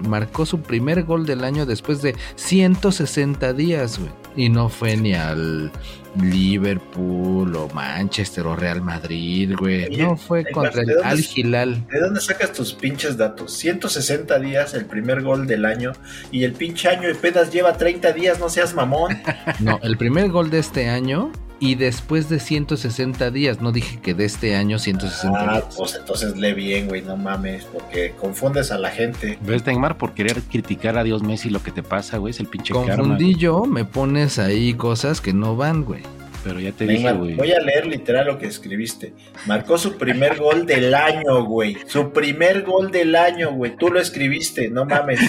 marcó 0.09 0.47
su 0.47 0.61
primer 0.61 1.05
gol 1.05 1.27
del 1.27 1.45
año 1.45 1.67
después 1.67 2.03
de 2.03 2.15
160 2.37 3.53
días, 3.53 3.99
güey. 3.99 4.11
Y 4.37 4.49
no 4.51 4.69
fue 4.69 4.97
ni 4.97 5.15
al 5.15 5.73
Liverpool 6.21 7.55
o 7.57 7.69
Manchester 7.75 8.47
o 8.47 8.57
Real 8.57 8.83
Madrid, 8.83 9.55
güey. 9.59 9.85
Oye, 9.87 10.03
No 10.03 10.17
fue 10.17 10.45
¿de 10.45 10.51
contra 10.53 10.83
el 10.83 11.03
Al? 11.03 11.25
Hilal. 11.35 11.87
¿De 11.89 12.01
dónde 12.01 12.21
sacas 12.21 12.53
tus 12.53 12.73
pinches 12.75 13.17
datos? 13.17 13.53
160 13.53 14.39
días, 14.39 14.75
el 14.75 14.87
primer 14.87 15.23
gol 15.23 15.47
del 15.47 15.65
año, 15.65 15.93
y 16.31 16.45
el 16.45 16.53
pinche 16.53 16.89
año 16.89 17.09
apenas 17.13 17.53
lleva 17.53 17.77
30 17.77 18.13
días, 18.13 18.39
no 18.39 18.49
seas 18.49 18.75
mamón. 18.75 19.17
No, 19.61 19.81
el 19.83 19.97
primer 19.97 20.31
gol 20.31 20.51
de 20.51 20.59
este 20.61 20.89
año 20.89 21.33
y 21.61 21.75
después 21.75 22.29
de 22.29 22.39
160 22.41 23.31
días. 23.31 23.61
No 23.61 23.73
dije 23.73 23.99
que 24.01 24.15
de 24.15 24.25
este 24.25 24.55
año 24.57 24.79
160 24.79 25.39
Ah, 25.41 25.53
días. 25.55 25.75
pues 25.77 25.95
entonces 25.97 26.37
lee 26.37 26.53
bien, 26.55 26.89
güey, 26.89 27.03
no 27.03 27.17
mames, 27.17 27.65
porque 27.65 28.13
confundes 28.21 28.71
a 28.71 28.79
la 28.79 28.91
gente. 28.91 29.39
¿Ves, 29.43 29.67
Neymar? 29.67 29.99
Por 29.99 30.13
querer 30.15 30.41
criticar 30.43 30.97
a 30.99 31.03
Dios 31.05 31.23
Messi 31.23 31.51
lo 31.51 31.63
que 31.63 31.71
te 31.73 31.83
pasa, 31.83 32.19
güey, 32.19 32.31
es 32.31 32.41
el 32.41 32.47
pinche 32.47 32.73
karma. 32.75 32.97
Confundí 32.97 33.35
yo, 33.35 33.65
me 33.65 33.85
pones 33.85 34.39
ahí 34.39 34.75
cosas 34.75 35.21
que 35.21 35.33
no 35.33 35.57
van, 35.57 35.85
güey. 35.85 36.03
Pero 36.49 36.61
ya 36.61 36.73
te 36.73 36.85
dije, 36.87 37.03
Neymar, 37.05 37.17
güey. 37.19 37.35
voy 37.35 37.53
a 37.53 37.61
leer 37.61 37.87
literal 37.87 38.27
lo 38.27 38.39
que 38.39 38.47
escribiste. 38.47 39.13
Marcó 39.47 39.77
su 39.77 39.99
primer 39.99 40.39
gol 40.39 40.65
del 40.65 40.95
año, 40.95 41.45
güey. 41.45 41.77
Su 41.87 42.11
primer 42.13 42.63
gol 42.63 42.91
del 42.91 43.15
año, 43.17 43.53
güey. 43.53 43.77
Tú 43.77 43.89
lo 43.91 44.01
escribiste, 44.01 44.71
no 44.71 44.85
mames. 44.87 45.21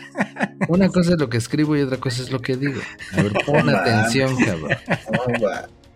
Una 0.68 0.88
cosa 0.88 1.12
es 1.12 1.18
lo 1.20 1.28
que 1.30 1.36
escribo 1.36 1.76
y 1.76 1.82
otra 1.82 1.98
cosa 1.98 2.22
es 2.22 2.32
lo 2.32 2.40
que 2.40 2.56
digo. 2.56 2.80
A 3.16 3.22
ver, 3.22 3.32
pon 3.46 3.66
No 3.66 3.76
atención, 3.76 4.36
cabrón. 4.36 4.70
No. 5.40 5.48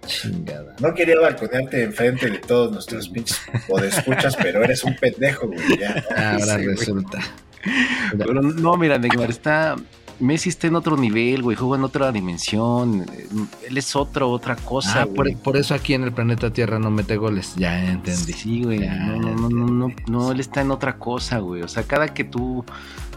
Chingada. 0.07 0.75
No 0.81 0.95
quería 0.95 1.19
balconearte 1.21 1.83
enfrente 1.85 2.29
de 2.31 2.39
todos 2.39 2.73
nuestros 2.73 3.09
pinches 3.09 3.41
podescuchas, 3.69 4.37
pero 4.37 4.63
eres 4.65 4.83
un 4.85 4.97
pendejo, 4.97 5.47
güey. 5.49 5.79
Ya. 5.79 6.05
Ahora 6.17 6.57
Sí, 6.59 6.65
güey. 6.65 6.77
resulta. 6.77 7.19
Pero 8.19 8.35
no, 8.35 8.77
mira, 8.77 8.99
Neymar, 8.99 9.31
está. 9.31 9.77
Messi 10.23 10.49
está 10.49 10.69
en 10.69 10.77
otro 10.77 10.97
nivel, 10.97 11.43
güey, 11.43 11.57
juega 11.57 11.77
en 11.77 11.85
otra 11.85 12.13
dimensión. 12.13 13.05
eh, 13.13 13.29
Él 13.69 13.77
es 13.77 13.95
otro, 13.97 14.31
otra 14.31 14.57
cosa, 14.57 15.03
Ah, 15.03 15.07
por, 15.07 15.57
eso 15.57 15.75
aquí 15.75 15.95
en 15.95 16.05
el 16.05 16.13
planeta 16.13 16.53
Tierra 16.53 16.79
no 16.79 16.91
mete 16.91 17.17
goles. 17.17 17.55
Ya 17.57 17.91
entendí. 17.91 18.33
Sí, 18.33 18.63
güey. 18.63 18.81
Ya, 18.81 18.95
No, 18.95 19.17
no, 19.17 19.35
no, 19.35 19.49
no, 19.49 19.67
no, 19.89 19.95
no, 20.07 20.33
él 20.33 20.41
está 20.41 20.61
en 20.61 20.71
otra 20.71 20.97
cosa, 20.99 21.39
güey. 21.41 21.63
O 21.63 21.69
sea, 21.69 21.83
cada 21.83 22.09
que 22.09 22.25
tú 22.25 22.65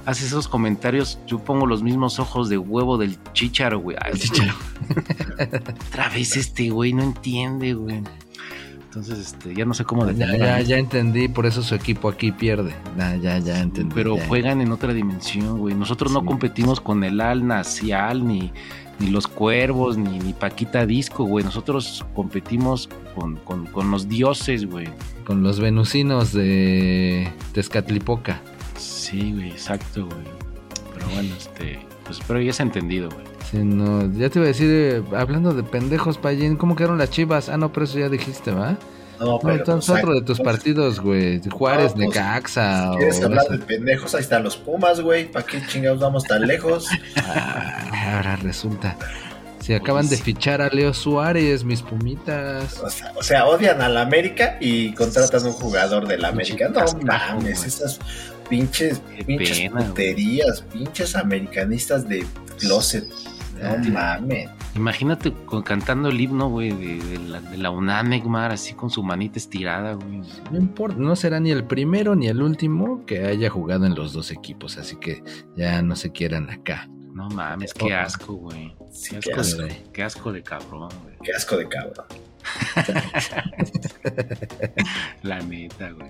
haces 0.06 0.28
esos 0.28 0.48
comentarios, 0.48 1.20
yo 1.26 1.40
pongo 1.40 1.66
los 1.66 1.82
mismos 1.82 2.20
ojos 2.20 2.50
de 2.50 2.58
huevo 2.58 2.98
del 2.98 3.18
chicharo, 3.34 3.80
güey. 3.80 3.98
Ay, 4.02 4.14
Chicharo. 4.20 4.54
Otra 5.90 6.10
vez 6.10 6.36
este 6.38 6.70
güey 6.70 6.94
no 6.94 7.04
entiende, 7.04 7.74
güey. 7.74 8.02
Entonces, 8.96 9.20
este, 9.34 9.54
ya 9.54 9.66
no 9.66 9.74
sé 9.74 9.84
cómo 9.84 10.06
Ya, 10.06 10.14
detener. 10.14 10.40
ya, 10.40 10.62
ya 10.62 10.78
entendí, 10.78 11.28
por 11.28 11.46
eso 11.46 11.62
su 11.62 11.76
equipo 11.76 12.08
aquí 12.08 12.32
pierde. 12.32 12.74
Ya, 12.98 13.18
ya, 13.18 13.40
ya 13.40 13.60
entendí. 13.60 13.94
Pero 13.94 14.16
ya. 14.16 14.26
juegan 14.28 14.62
en 14.62 14.72
otra 14.72 14.94
dimensión, 14.94 15.58
güey. 15.60 15.76
Nosotros 15.76 16.14
no 16.14 16.24
competimos 16.26 16.80
con 16.80 17.04
el 17.04 17.20
Al 17.20 17.46
Nacial, 17.46 18.26
ni, 18.26 18.54
ni 19.00 19.10
los 19.10 19.28
Cuervos, 19.28 19.98
ni, 19.98 20.18
ni 20.20 20.32
Paquita 20.32 20.86
Disco, 20.86 21.26
güey. 21.26 21.44
Nosotros 21.44 22.06
competimos 22.16 22.88
con, 23.16 23.36
con, 23.36 23.66
con 23.66 23.92
los 23.92 24.08
dioses, 24.08 24.66
güey. 24.66 24.88
Con 25.26 25.44
los 25.44 25.60
venusinos 25.60 26.32
de 26.32 27.30
Tezcatlipoca. 27.52 28.40
Sí, 28.78 29.34
güey, 29.34 29.50
exacto, 29.50 30.06
güey. 30.06 30.24
Pero 30.94 31.06
bueno, 31.14 31.36
este, 31.36 31.86
pues 32.06 32.20
espero 32.20 32.40
ya 32.42 32.54
se 32.54 32.64
ha 32.64 32.66
entendido, 32.66 33.10
güey. 33.10 33.35
Sí, 33.56 33.64
no, 33.64 34.12
ya 34.18 34.30
te 34.30 34.40
iba 34.40 34.46
a 34.46 34.48
decir, 34.50 34.68
eh, 34.70 35.04
hablando 35.16 35.54
de 35.54 35.64
pendejos, 35.64 36.18
Payín, 36.18 36.58
¿cómo 36.58 36.76
quedaron 36.76 36.98
las 36.98 37.10
chivas? 37.10 37.50
Ah, 37.50 37.58
no, 37.58 37.72
pero 37.72 37.86
eso 37.86 38.00
ya 38.00 38.10
dijiste, 38.10 38.52
¿va? 38.52 38.78
No, 39.20 39.26
No, 39.26 39.40
pero. 39.40 39.56
entonces 39.56 39.90
pues, 39.92 40.04
otro 40.04 40.14
de 40.14 40.22
tus 40.24 40.40
pues, 40.40 40.46
partidos, 40.58 41.00
güey. 41.00 41.42
Juárez, 41.50 41.96
No, 41.96 42.04
pues, 42.06 42.08
Necaxa. 42.10 42.92
si 42.92 42.98
¿Quieres 42.98 43.22
o 43.22 43.26
hablar 43.26 43.46
eso. 43.46 43.54
de 43.54 43.60
pendejos? 43.60 44.14
Ahí 44.16 44.22
están 44.22 44.44
los 44.44 44.58
Pumas, 44.58 45.00
güey. 45.00 45.32
¿Para 45.32 45.46
qué 45.46 45.66
chingados 45.68 46.00
vamos 46.00 46.24
tan 46.26 46.46
lejos? 46.46 46.88
Ah, 47.18 48.16
ahora 48.18 48.36
resulta. 48.36 48.98
Se 49.60 49.74
acaban 49.74 50.08
de 50.10 50.18
fichar 50.18 50.62
a 50.62 50.70
Leo 50.70 50.94
Suárez, 50.94 51.64
mis 51.64 51.82
pumitas. 51.82 52.78
O 52.84 52.90
sea, 52.90 53.14
o 53.16 53.24
sea, 53.24 53.46
odian 53.48 53.82
al 53.82 53.98
América 53.98 54.58
y 54.60 54.94
contratan 54.94 55.46
un 55.46 55.54
jugador 55.54 56.08
del 56.08 56.24
América. 56.26 56.70
No 56.70 56.82
mames, 57.04 57.66
esas 57.66 58.00
pinches, 58.50 59.02
pinches 59.26 59.60
pena, 59.62 59.80
puterías, 59.88 60.62
pinches 60.62 61.16
americanistas 61.16 62.08
de 62.08 62.28
closet. 62.60 63.06
No 63.62 63.70
Ah. 63.98 64.18
mames. 64.20 64.50
Imagínate 64.76 65.32
con- 65.32 65.64
cantando 65.64 66.10
el 66.10 66.20
himno, 66.20 66.50
güey, 66.50 66.72
de, 66.72 67.04
de 67.04 67.18
la, 67.20 67.40
de 67.42 67.58
la 67.58 67.70
así 68.52 68.74
con 68.74 68.90
su 68.90 69.02
manita 69.04 69.40
estirada, 69.40 69.94
güey. 69.94 70.22
No 70.52 70.58
importa, 70.58 70.98
no 71.00 71.16
será 71.16 71.40
ni 71.40 71.52
el 71.52 71.64
primero 71.64 72.16
ni 72.16 72.28
el 72.28 72.42
último 72.42 73.06
que 73.06 73.26
haya 73.26 73.50
jugado 73.50 73.86
en 73.86 73.96
los 73.96 74.12
dos 74.14 74.32
equipos, 74.32 74.78
así 74.78 74.98
que 74.98 75.24
ya 75.56 75.82
no 75.82 75.96
se 75.96 76.12
quieran 76.12 76.50
acá. 76.50 76.90
No 77.14 77.30
mames, 77.30 77.74
qué 77.74 77.94
asco, 77.94 78.34
güey. 78.34 78.76
Sí, 78.92 79.12
Qué 79.16 79.20
qué 79.22 79.30
asco, 79.32 79.42
asco, 79.42 79.62
de, 79.64 79.84
qué 79.94 80.04
asco 80.04 80.32
de 80.34 80.44
cabrón, 80.44 80.90
güey. 81.04 81.16
qué 81.24 81.32
asco 81.32 81.56
de 81.56 81.68
cabrón. 81.70 82.06
La 85.24 85.40
neta, 85.40 85.92
güey. 85.92 86.10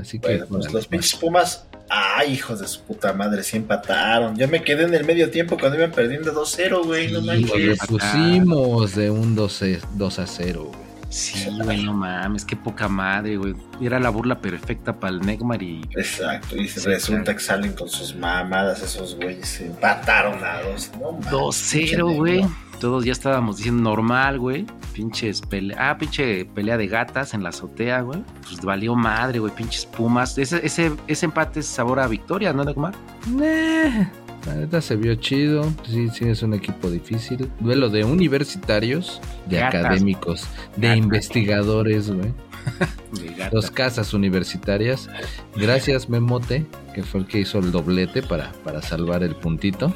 Así 0.00 0.18
que 0.18 0.28
Bueno, 0.28 0.46
pues 0.48 0.72
los 0.72 0.86
pinches 0.86 1.16
Pumas, 1.16 1.66
ay, 1.88 2.32
hijos 2.32 2.60
de 2.60 2.68
su 2.68 2.82
puta 2.82 3.12
madre, 3.12 3.42
sí 3.42 3.56
empataron. 3.56 4.36
Yo 4.36 4.48
me 4.48 4.62
quedé 4.62 4.84
en 4.84 4.94
el 4.94 5.04
medio 5.04 5.30
tiempo 5.30 5.56
cuando 5.58 5.78
iban 5.78 5.92
perdiendo 5.92 6.32
2-0, 6.32 6.84
güey. 6.84 7.12
No 7.12 7.20
manches. 7.22 7.78
pusimos 7.86 8.94
de 8.94 9.10
un 9.10 9.34
12 9.34 9.80
2 9.94 10.18
a 10.18 10.26
0, 10.26 10.64
güey. 10.64 10.87
Sí, 11.10 11.48
güey, 11.62 11.84
no 11.84 11.94
mames, 11.94 12.44
qué 12.44 12.54
poca 12.54 12.86
madre, 12.88 13.36
güey. 13.38 13.54
Era 13.80 13.98
la 13.98 14.10
burla 14.10 14.40
perfecta 14.40 14.98
para 15.00 15.14
el 15.14 15.20
Neymar 15.20 15.62
y 15.62 15.80
Exacto, 15.96 16.56
y 16.56 16.68
Sí, 16.68 16.80
resulta 16.80 17.22
claro. 17.24 17.38
que 17.38 17.44
salen 17.44 17.72
con 17.72 17.88
sus 17.88 18.14
mamadas 18.14 18.82
esos 18.82 19.16
güeyes. 19.16 19.60
Empataron 19.60 20.42
a 20.44 20.60
dos. 20.62 20.90
No 21.00 21.12
mames, 21.12 21.30
2-0, 21.30 21.70
pinche 21.80 22.02
güey. 22.02 22.46
Todos 22.78 23.04
ya 23.04 23.12
estábamos 23.12 23.56
diciendo 23.56 23.82
normal, 23.82 24.38
güey. 24.38 24.64
Pinches 24.92 25.40
pelea. 25.40 25.90
Ah, 25.90 25.98
pinche 25.98 26.44
pelea 26.44 26.76
de 26.76 26.86
gatas 26.86 27.34
en 27.34 27.42
la 27.42 27.48
azotea, 27.48 28.02
güey. 28.02 28.22
Pues 28.42 28.60
valió 28.62 28.94
madre, 28.94 29.38
güey. 29.40 29.52
Pinches 29.52 29.86
pumas. 29.86 30.36
Ese, 30.38 30.64
ese, 30.64 30.92
ese 31.08 31.24
empate 31.26 31.60
es 31.60 31.66
sabor 31.66 31.98
a 32.00 32.06
victoria, 32.06 32.52
¿no, 32.52 32.62
Neymar? 32.64 32.94
Nah, 33.28 34.08
la 34.46 34.54
neta 34.54 34.80
se 34.80 34.96
vio 34.96 35.14
chido. 35.16 35.64
Sí, 35.86 36.08
sí, 36.10 36.26
es 36.28 36.42
un 36.42 36.54
equipo 36.54 36.90
difícil. 36.90 37.50
Duelo 37.60 37.88
de 37.88 38.04
universitarios, 38.04 39.20
de 39.46 39.58
Gatas. 39.58 39.84
académicos, 39.84 40.46
de 40.76 40.88
Gatas. 40.88 40.98
investigadores, 40.98 42.10
güey. 42.10 42.32
Dos 43.52 43.70
casas 43.70 44.12
universitarias. 44.14 45.08
Gracias, 45.56 46.08
Memote, 46.08 46.66
que 46.94 47.02
fue 47.02 47.20
el 47.20 47.26
que 47.26 47.40
hizo 47.40 47.58
el 47.58 47.72
doblete 47.72 48.22
para, 48.22 48.52
para 48.64 48.82
salvar 48.82 49.22
el 49.22 49.34
puntito. 49.34 49.92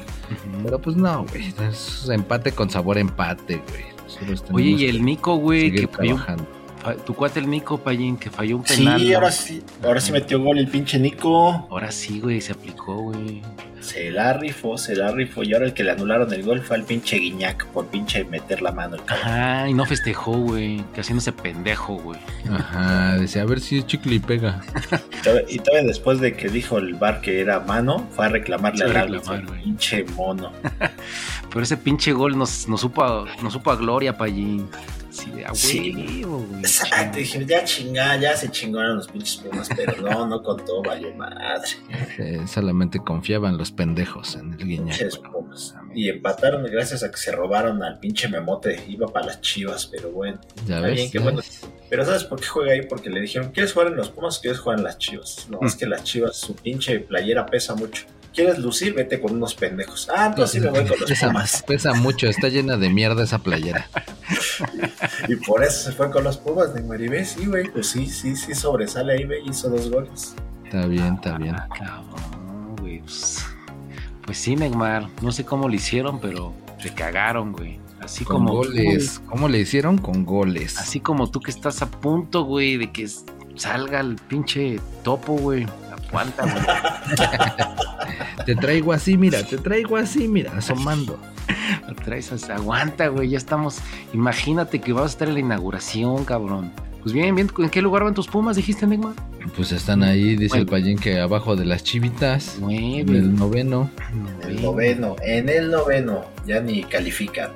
Pero 0.63 0.79
pues 0.79 0.95
no, 0.95 1.25
güey. 1.25 1.53
Es 1.69 2.09
empate 2.09 2.51
con 2.51 2.69
sabor 2.69 2.97
a 2.97 3.01
empate, 3.01 3.61
güey. 3.69 3.93
Oye, 4.51 4.69
y 4.69 4.85
el 4.85 5.03
Nico, 5.03 5.35
güey, 5.37 5.71
que 5.71 5.87
Tu 7.05 7.13
cuate 7.13 7.39
el 7.39 7.49
Nico, 7.49 7.77
Payín, 7.77 8.17
que 8.17 8.29
falló 8.29 8.57
un 8.57 8.63
penal. 8.63 8.99
Sí, 8.99 9.13
ahora 9.13 9.31
sí, 9.31 9.63
ahora 9.83 10.01
sí 10.01 10.11
metió 10.11 10.39
gol 10.41 10.57
el 10.59 10.67
pinche 10.67 10.99
Nico. 10.99 11.67
Ahora 11.69 11.91
sí, 11.91 12.19
güey, 12.19 12.41
se 12.41 12.51
aplicó, 12.53 12.95
güey. 12.95 13.41
Se 13.79 14.09
la 14.11 14.31
rifó, 14.31 14.77
se 14.77 14.95
la 14.95 15.11
rifó. 15.11 15.43
Y 15.43 15.53
ahora 15.53 15.65
el 15.65 15.73
que 15.73 15.83
le 15.83 15.91
anularon 15.91 16.31
el 16.31 16.43
gol 16.43 16.61
fue 16.61 16.77
al 16.77 16.83
pinche 16.85 17.17
Guiñac 17.17 17.65
por 17.67 17.87
pinche 17.87 18.23
meter 18.23 18.61
la 18.61 18.71
mano. 18.71 18.95
el 18.95 19.03
cabrón. 19.03 19.27
Ajá, 19.27 19.69
y 19.69 19.73
no 19.73 19.85
festejó, 19.85 20.31
güey. 20.37 20.81
Que 20.93 21.01
haciéndose 21.01 21.33
pendejo, 21.33 21.95
güey. 21.97 22.17
Ajá, 22.49 23.17
decía, 23.17 23.41
a 23.41 23.45
ver 23.45 23.59
si 23.59 23.79
es 23.79 23.85
chicle 23.87 24.15
y 24.15 24.19
pega. 24.19 24.61
Y 25.19 25.21
todavía- 25.21 25.45
Y 25.49 25.59
todavía 25.59 25.87
después 25.87 26.21
de 26.21 26.33
que 26.33 26.47
dijo 26.47 26.77
el 26.77 26.93
bar 26.93 27.19
que 27.19 27.41
era 27.41 27.59
mano, 27.59 28.07
fue 28.15 28.25
a 28.25 28.29
reclamarle 28.29 28.85
al 28.85 28.93
reclamar. 28.93 29.45
Pinche 29.61 30.05
mono. 30.15 30.53
Pero 31.49 31.61
ese 31.63 31.75
pinche 31.75 32.13
gol 32.13 32.37
nos, 32.37 32.69
nos, 32.69 32.79
supo, 32.79 33.03
a, 33.03 33.25
nos 33.41 33.51
supo 33.51 33.69
a 33.71 33.75
gloria, 33.75 34.17
Payín. 34.17 34.69
Sí, 35.13 35.29
de 35.31 35.45
a 35.45 35.53
Sí. 35.53 36.25
Exacto, 36.59 37.17
dije, 37.19 37.45
ya 37.45 37.63
chingá, 37.63 38.17
ya 38.17 38.35
se 38.35 38.49
chingaron 38.49 38.97
los 38.97 39.07
pinches 39.07 39.37
pumas, 39.37 39.69
pero 39.75 40.01
no, 40.01 40.25
no 40.25 40.41
contó, 40.41 40.81
valió 40.81 41.13
madre. 41.13 41.67
Eh, 42.17 42.41
solamente 42.47 42.99
confiaban 42.99 43.57
los 43.57 43.71
pendejos 43.71 44.35
en 44.35 44.53
el 44.53 44.65
guiñac. 44.65 44.97
Pinches 44.97 45.17
pumas. 45.19 45.75
Y 45.93 46.09
empataron 46.09 46.63
gracias 46.63 47.03
a 47.03 47.11
que 47.11 47.17
se 47.17 47.31
robaron 47.31 47.83
al 47.83 47.99
pinche 47.99 48.27
memote. 48.27 48.83
Iba 48.87 49.07
para 49.07 49.27
las 49.27 49.41
chivas, 49.41 49.85
pero 49.85 50.11
bueno. 50.11 50.39
Ya 50.65 50.79
ves. 50.79 50.95
bien, 50.95 51.11
qué 51.11 51.19
ya 51.19 51.23
bueno. 51.23 51.37
ves. 51.37 51.61
Pero 51.89 52.05
¿sabes 52.05 52.23
por 52.23 52.39
qué 52.41 52.47
juega 52.47 52.73
ahí? 52.73 52.81
Porque 52.81 53.11
le 53.11 53.21
dijeron, 53.21 53.51
¿quieres 53.51 53.71
jugar 53.71 53.89
en 53.89 53.97
los 53.97 54.09
Pumas 54.09 54.39
o 54.39 54.41
quieres 54.41 54.59
jugar 54.59 54.79
en 54.79 54.83
las 54.83 54.97
Chivas? 54.97 55.47
No, 55.47 55.59
es 55.61 55.75
que 55.75 55.85
las 55.85 56.03
Chivas, 56.03 56.35
su 56.37 56.55
pinche 56.55 56.99
playera 57.01 57.45
pesa 57.45 57.75
mucho. 57.75 58.05
¿Quieres 58.33 58.57
lucir? 58.57 58.93
Vete 58.95 59.21
con 59.21 59.33
unos 59.33 59.53
pendejos. 59.53 60.09
Ah, 60.13 60.27
entonces 60.27 60.51
sí 60.51 60.59
me 60.59 60.71
voy 60.71 60.87
con 60.87 60.99
los 60.99 61.09
Pesa, 61.09 61.27
Pumas. 61.27 61.63
pesa 61.67 61.93
mucho, 61.93 62.27
está 62.27 62.49
llena 62.49 62.77
de 62.77 62.89
mierda 62.89 63.23
esa 63.23 63.39
playera. 63.39 63.87
Y 65.27 65.35
por 65.37 65.63
eso 65.63 65.89
se 65.89 65.91
fue 65.93 66.11
con 66.11 66.23
los 66.23 66.37
Pumas 66.37 66.73
de 66.73 66.81
Maribé. 66.81 67.23
Sí, 67.23 67.45
güey, 67.45 67.69
pues 67.69 67.87
sí, 67.87 68.07
sí, 68.07 68.35
sí 68.35 68.53
sobresale 68.53 69.13
ahí, 69.13 69.23
güey, 69.25 69.47
hizo 69.47 69.69
dos 69.69 69.89
goles. 69.89 70.35
Está 70.65 70.85
bien, 70.87 71.15
está 71.15 71.37
bien. 71.37 71.55
Ah, 71.55 71.67
cabrón, 71.69 72.75
güey. 72.77 72.99
Pues, 72.99 73.45
pues 74.25 74.37
sí, 74.37 74.55
Neymar. 74.55 75.07
No 75.21 75.31
sé 75.31 75.45
cómo 75.45 75.67
lo 75.69 75.75
hicieron, 75.75 76.19
pero 76.19 76.53
te 76.81 76.93
cagaron, 76.93 77.53
güey. 77.53 77.79
Así 78.01 78.25
Con 78.25 78.37
como 78.37 78.55
goles. 78.55 79.21
¿Cómo 79.27 79.47
le 79.47 79.59
hicieron? 79.59 79.97
Con 79.97 80.25
goles. 80.25 80.77
Así 80.77 80.99
como 80.99 81.29
tú 81.29 81.39
que 81.39 81.51
estás 81.51 81.81
a 81.81 81.89
punto, 81.89 82.43
güey, 82.43 82.77
de 82.77 82.91
que 82.91 83.07
salga 83.55 83.99
el 84.01 84.15
pinche 84.15 84.79
topo, 85.03 85.33
güey. 85.37 85.65
Aguanta, 86.13 86.43
güey. 86.43 86.63
Te 88.45 88.55
traigo 88.55 88.93
así, 88.93 89.17
mira, 89.17 89.41
te 89.41 89.57
traigo 89.57 89.97
así, 89.97 90.27
mira, 90.27 90.51
asomando. 90.55 91.17
Lo 91.87 91.95
traes 91.95 92.31
así, 92.31 92.51
aguanta, 92.51 93.07
güey. 93.07 93.29
Ya 93.29 93.37
estamos. 93.37 93.79
Imagínate 94.13 94.79
que 94.79 94.93
vas 94.93 95.03
a 95.03 95.07
estar 95.07 95.27
en 95.29 95.35
la 95.35 95.39
inauguración, 95.39 96.25
cabrón. 96.25 96.71
Pues 97.01 97.13
bien, 97.13 97.35
bien. 97.35 97.49
¿En 97.57 97.69
qué 97.69 97.81
lugar 97.81 98.03
van 98.03 98.13
tus 98.13 98.27
pumas? 98.27 98.55
Dijiste, 98.55 98.85
Neymar. 98.85 99.13
Pues 99.55 99.71
están 99.71 100.03
ahí, 100.03 100.35
dice 100.35 100.57
el 100.57 100.65
payín 100.65 100.97
que 100.97 101.19
abajo 101.19 101.55
de 101.55 101.65
las 101.65 101.83
chivitas. 101.83 102.55
En 102.55 102.61
Nueve. 102.61 103.17
el 103.17 103.35
noveno. 103.35 103.89
El 104.47 104.61
noveno, 104.61 105.15
en 105.21 105.49
el 105.49 105.69
noveno, 105.69 106.25
ya 106.45 106.61
ni 106.61 106.83
califican. 106.83 107.51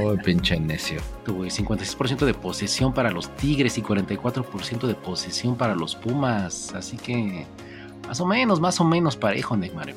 Oh, 0.00 0.16
pinche 0.16 0.58
necio. 0.58 1.00
Güey, 1.26 1.50
56% 1.50 2.24
de 2.24 2.34
posesión 2.34 2.94
para 2.94 3.10
los 3.10 3.34
Tigres 3.36 3.76
y 3.76 3.82
44% 3.82 4.86
de 4.86 4.94
posesión 4.94 5.56
para 5.56 5.74
los 5.74 5.94
Pumas. 5.94 6.72
Así 6.74 6.96
que 6.96 7.46
más 8.06 8.20
o 8.20 8.26
menos, 8.26 8.60
más 8.60 8.80
o 8.80 8.84
menos 8.84 9.16
parejo, 9.16 9.56
Neymar. 9.56 9.94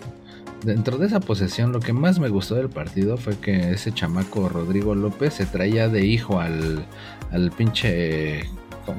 Dentro 0.63 0.97
de 0.97 1.05
esa 1.07 1.19
posesión, 1.19 1.71
lo 1.71 1.79
que 1.79 1.93
más 1.93 2.19
me 2.19 2.29
gustó 2.29 2.55
del 2.55 2.69
partido 2.69 3.17
fue 3.17 3.37
que 3.37 3.71
ese 3.71 3.91
chamaco 3.93 4.49
Rodrigo 4.49 4.95
López 4.95 5.35
se 5.35 5.45
traía 5.45 5.87
de 5.87 6.05
hijo 6.05 6.39
al, 6.39 6.85
al 7.31 7.51
pinche. 7.51 8.49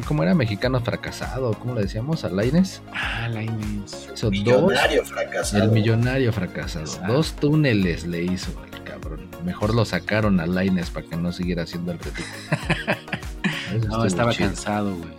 ¿Cómo, 0.07 0.23
era? 0.23 0.35
Mexicano 0.35 0.81
fracasado, 0.81 1.55
¿cómo 1.55 1.75
le 1.75 1.81
decíamos? 1.83 2.23
A 2.25 2.29
Laines. 2.29 2.83
Ah, 2.93 3.27
la 3.33 3.43
Inés. 3.43 4.09
Hizo 4.15 4.27
dos. 4.27 4.31
Millonario 4.33 5.05
fracasado. 5.05 5.65
El 5.65 5.71
millonario 5.71 6.31
fracasado. 6.33 6.85
Exacto. 6.85 7.13
Dos 7.13 7.33
túneles 7.33 8.07
le 8.07 8.23
hizo 8.23 8.51
al 8.71 8.85
cabrón. 8.85 9.21
Mejor 9.47 9.75
lo 9.75 9.87
sacaron 9.87 10.41
a 10.41 10.47
Laines 10.47 10.91
para 10.91 11.07
que 11.07 11.17
no 11.17 11.33
siguiera 11.33 11.63
haciendo 11.63 11.93
el. 11.93 11.99
Eso 13.75 13.89
No, 13.89 14.05
estaba 14.05 14.33
chido. 14.33 14.49
cansado, 14.49 14.95
güey. 14.95 15.11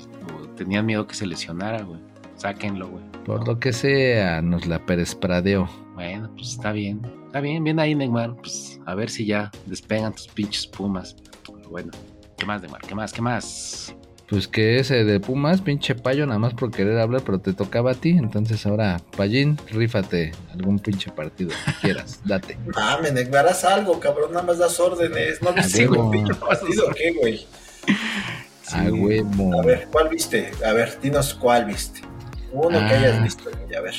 O 0.43 0.47
Tenían 0.49 0.85
miedo 0.85 1.07
que 1.07 1.15
se 1.15 1.25
lesionara, 1.25 1.81
güey. 1.81 1.99
Sáquenlo, 2.39 2.87
güey. 2.87 3.03
Por 3.25 3.45
lo 3.45 3.59
que 3.59 3.73
sea, 3.73 4.41
nos 4.41 4.65
la 4.65 4.85
perespradeó. 4.85 5.69
Bueno, 5.93 6.31
pues 6.35 6.51
está 6.51 6.71
bien. 6.71 7.01
Está 7.27 7.41
bien, 7.41 7.63
bien 7.63 7.79
ahí, 7.79 7.93
Neymar. 7.93 8.35
Pues 8.37 8.79
a 8.85 8.95
ver 8.95 9.09
si 9.09 9.25
ya 9.25 9.51
despegan 9.65 10.13
tus 10.13 10.27
pinches 10.29 10.65
Pumas. 10.65 11.17
Pero 11.45 11.69
bueno, 11.69 11.91
¿qué 12.37 12.45
más, 12.45 12.61
Neymar? 12.61 12.81
¿Qué 12.81 12.95
más? 12.95 13.11
¿Qué 13.11 13.21
más? 13.21 13.95
Pues 14.29 14.47
que 14.47 14.79
ese 14.79 15.03
de 15.03 15.19
Pumas, 15.19 15.59
pinche 15.59 15.95
payo, 15.95 16.25
nada 16.25 16.39
más 16.39 16.53
por 16.53 16.71
querer 16.71 16.97
hablar, 16.99 17.23
pero 17.25 17.39
te 17.39 17.51
tocaba 17.51 17.91
a 17.91 17.95
ti. 17.95 18.11
Entonces 18.11 18.65
ahora, 18.65 19.01
Payín, 19.17 19.57
rífate 19.71 20.31
algún 20.53 20.79
pinche 20.79 21.11
partido 21.11 21.49
que 21.65 21.73
quieras, 21.81 22.21
date. 22.25 22.57
Mames, 22.73 23.11
Neymar, 23.11 23.47
haz 23.47 23.65
algo, 23.65 23.99
cabrón, 23.99 24.31
nada 24.31 24.45
más 24.45 24.59
das 24.59 24.79
órdenes. 24.79 25.41
¿No 25.41 25.51
viste 25.51 25.89
un 25.89 26.11
pinche 26.11 26.35
partido 26.35 26.89
qué, 26.95 27.11
güey? 27.19 27.47
A 28.71 28.83
huevo. 28.83 29.59
A 29.59 29.65
ver, 29.65 29.87
¿cuál 29.91 30.09
viste? 30.09 30.51
A 30.65 30.73
ver, 30.73 30.99
dinos 31.01 31.33
cuál 31.33 31.65
viste. 31.65 32.01
Uno 32.53 32.69
que 32.79 32.85
Ah. 32.85 32.97
hayas 32.99 33.23
visto, 33.23 33.49
güey, 33.65 33.75
a 33.75 33.81
ver. 33.81 33.95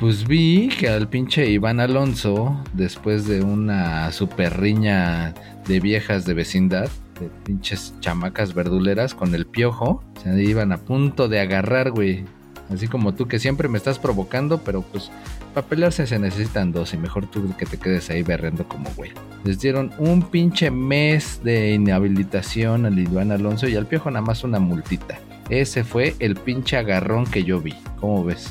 Pues 0.00 0.26
vi 0.26 0.68
que 0.68 0.88
al 0.88 1.08
pinche 1.08 1.48
Iván 1.48 1.78
Alonso, 1.78 2.60
después 2.72 3.26
de 3.28 3.42
una 3.42 4.10
super 4.10 4.58
riña 4.58 5.32
de 5.68 5.78
viejas 5.80 6.24
de 6.24 6.34
vecindad, 6.34 6.88
de 7.20 7.28
pinches 7.44 7.94
chamacas 8.00 8.52
verduleras 8.54 9.14
con 9.14 9.34
el 9.34 9.46
piojo, 9.46 10.02
se 10.24 10.42
iban 10.42 10.72
a 10.72 10.78
punto 10.78 11.28
de 11.28 11.38
agarrar, 11.40 11.90
güey. 11.92 12.24
Así 12.72 12.88
como 12.88 13.12
tú 13.14 13.28
que 13.28 13.38
siempre 13.38 13.68
me 13.68 13.76
estás 13.78 13.98
provocando, 13.98 14.58
pero 14.64 14.82
pues 14.82 15.10
para 15.52 15.66
pelearse 15.66 16.06
se 16.06 16.18
necesitan 16.18 16.72
dos 16.72 16.94
y 16.94 16.96
mejor 16.96 17.26
tú 17.26 17.54
que 17.56 17.66
te 17.66 17.76
quedes 17.76 18.08
ahí 18.10 18.22
berrendo 18.22 18.66
como 18.66 18.88
güey. 18.96 19.12
Les 19.44 19.60
dieron 19.60 19.92
un 19.98 20.22
pinche 20.22 20.70
mes 20.70 21.40
de 21.44 21.72
inhabilitación 21.74 22.86
al 22.86 22.98
Iván 22.98 23.30
Alonso 23.30 23.68
y 23.68 23.76
al 23.76 23.86
piojo 23.86 24.10
nada 24.10 24.24
más 24.24 24.42
una 24.42 24.58
multita. 24.58 25.18
Ese 25.52 25.84
fue 25.84 26.14
el 26.18 26.34
pinche 26.36 26.78
agarrón 26.78 27.26
que 27.26 27.44
yo 27.44 27.60
vi. 27.60 27.74
¿Cómo 28.00 28.24
ves? 28.24 28.48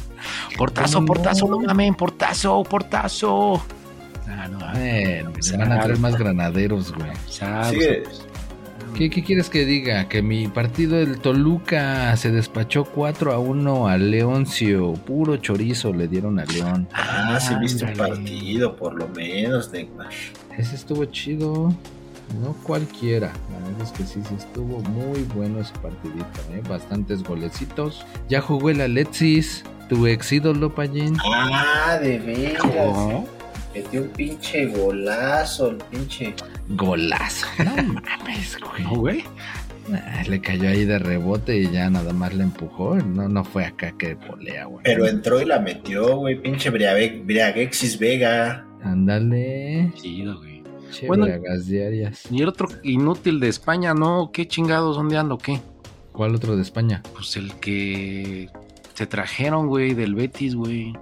Portazo, 0.56 1.04
portazo, 1.04 1.48
no 1.48 1.60
mamen, 1.60 1.96
portazo, 1.96 2.62
portazo. 2.64 3.56
Ah, 4.28 4.48
no, 4.48 4.60
Eh, 4.76 5.26
se 5.40 5.58
van 5.58 5.72
a 5.72 5.80
traer 5.82 5.98
más 5.98 6.16
granaderos, 6.16 6.94
güey. 6.94 7.10
sabes. 7.28 7.70
Sigue. 7.72 8.04
¿Qué, 8.96 9.10
qué 9.10 9.24
quieres 9.24 9.50
que 9.50 9.66
diga? 9.66 10.08
Que 10.10 10.22
mi 10.22 10.48
partido 10.48 10.98
del 10.98 11.18
Toluca 11.20 12.16
se 12.18 12.30
despachó 12.30 12.84
4 12.86 13.32
a 13.34 13.40
1 13.40 13.88
a 13.88 13.98
Leoncio. 13.98 14.94
Puro 14.94 15.38
chorizo 15.38 15.92
le 15.94 16.08
dieron 16.08 16.40
a 16.40 16.46
León. 16.46 16.88
Ah, 16.94 17.40
sí 17.42 17.56
viste 17.60 17.84
un 17.86 17.94
partido, 17.94 18.76
por 18.76 18.94
lo 18.94 19.08
menos, 19.10 19.72
Neymar. 19.72 20.10
Ese 20.56 20.76
estuvo 20.76 21.06
chido. 21.06 21.74
No 22.40 22.54
cualquiera. 22.64 23.32
La 23.52 23.60
verdad 23.68 23.82
es 23.84 23.92
que 23.92 24.04
sí, 24.04 24.22
sí 24.28 24.36
estuvo 24.38 24.80
muy 24.82 25.22
bueno 25.36 25.60
ese 25.60 25.74
partidito. 25.82 26.26
¿eh? 26.52 26.62
Bastantes 26.68 27.24
golecitos. 27.24 28.06
Ya 28.30 28.42
jugó 28.42 28.70
el 28.70 28.82
Alexis, 28.82 29.64
tu 29.90 30.08
ex 30.08 30.32
ídolo, 30.32 30.74
Payín. 30.74 31.18
Ah, 31.26 32.00
de 32.02 32.20
veras. 32.20 32.62
¿Cómo? 32.62 33.28
Metió 33.74 34.02
un 34.02 34.10
pinche 34.10 34.66
golazo, 34.68 35.70
el 35.72 35.78
pinche. 35.78 36.34
Golazo. 36.70 37.48
No 37.60 37.76
mames, 38.02 38.58
güey. 38.60 38.84
¿No, 38.84 38.96
güey? 38.96 39.24
Ah, 39.94 40.24
le 40.28 40.40
cayó 40.42 40.70
ahí 40.70 40.86
de 40.86 41.00
rebote 41.00 41.58
y 41.58 41.70
ya 41.72 41.90
nada 41.90 42.14
más 42.14 42.34
le 42.34 42.44
empujó. 42.44 42.96
No, 42.96 43.28
no 43.28 43.44
fue 43.44 43.66
acá 43.66 43.92
que 43.98 44.14
volea, 44.16 44.66
güey. 44.66 44.84
Pero 44.84 45.08
entró 45.08 45.42
y 45.42 45.46
la 45.46 45.60
metió, 45.60 46.18
güey. 46.18 46.36
Pinche 46.42 46.70
Briagexis 46.70 47.98
Vega. 47.98 48.66
Ándale. 48.84 49.92
Chido, 49.96 50.38
güey. 50.38 50.51
Che, 50.92 51.08
Bueno. 51.08 51.26
bragas 51.26 51.68
diarias. 51.68 52.24
Y 52.32 52.42
el 52.42 52.50
otro 52.50 52.68
inútil 52.84 53.40
de 53.40 53.48
España, 53.48 53.94
¿no? 53.94 54.32
¿Qué 54.34 54.48
chingados? 54.48 54.96
¿Dónde 54.98 55.18
ando? 55.18 55.38
¿Qué? 55.38 55.60
¿Cuál 56.12 56.36
otro 56.36 56.56
de 56.56 56.62
España? 56.62 57.02
Pues 57.14 57.36
el 57.38 57.54
que 57.56 58.50
se 58.94 59.06
trajeron, 59.08 59.68
güey, 59.68 59.94
del 59.94 60.14
Betis, 60.16 60.56
güey. 60.56 60.94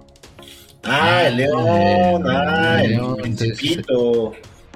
Ah, 0.84 1.24
el 1.26 1.36
León. 1.38 2.22
el 2.24 2.30
Ah, 2.36 2.80
el 2.82 2.90
León, 2.92 3.16
Principito. 3.16 4.32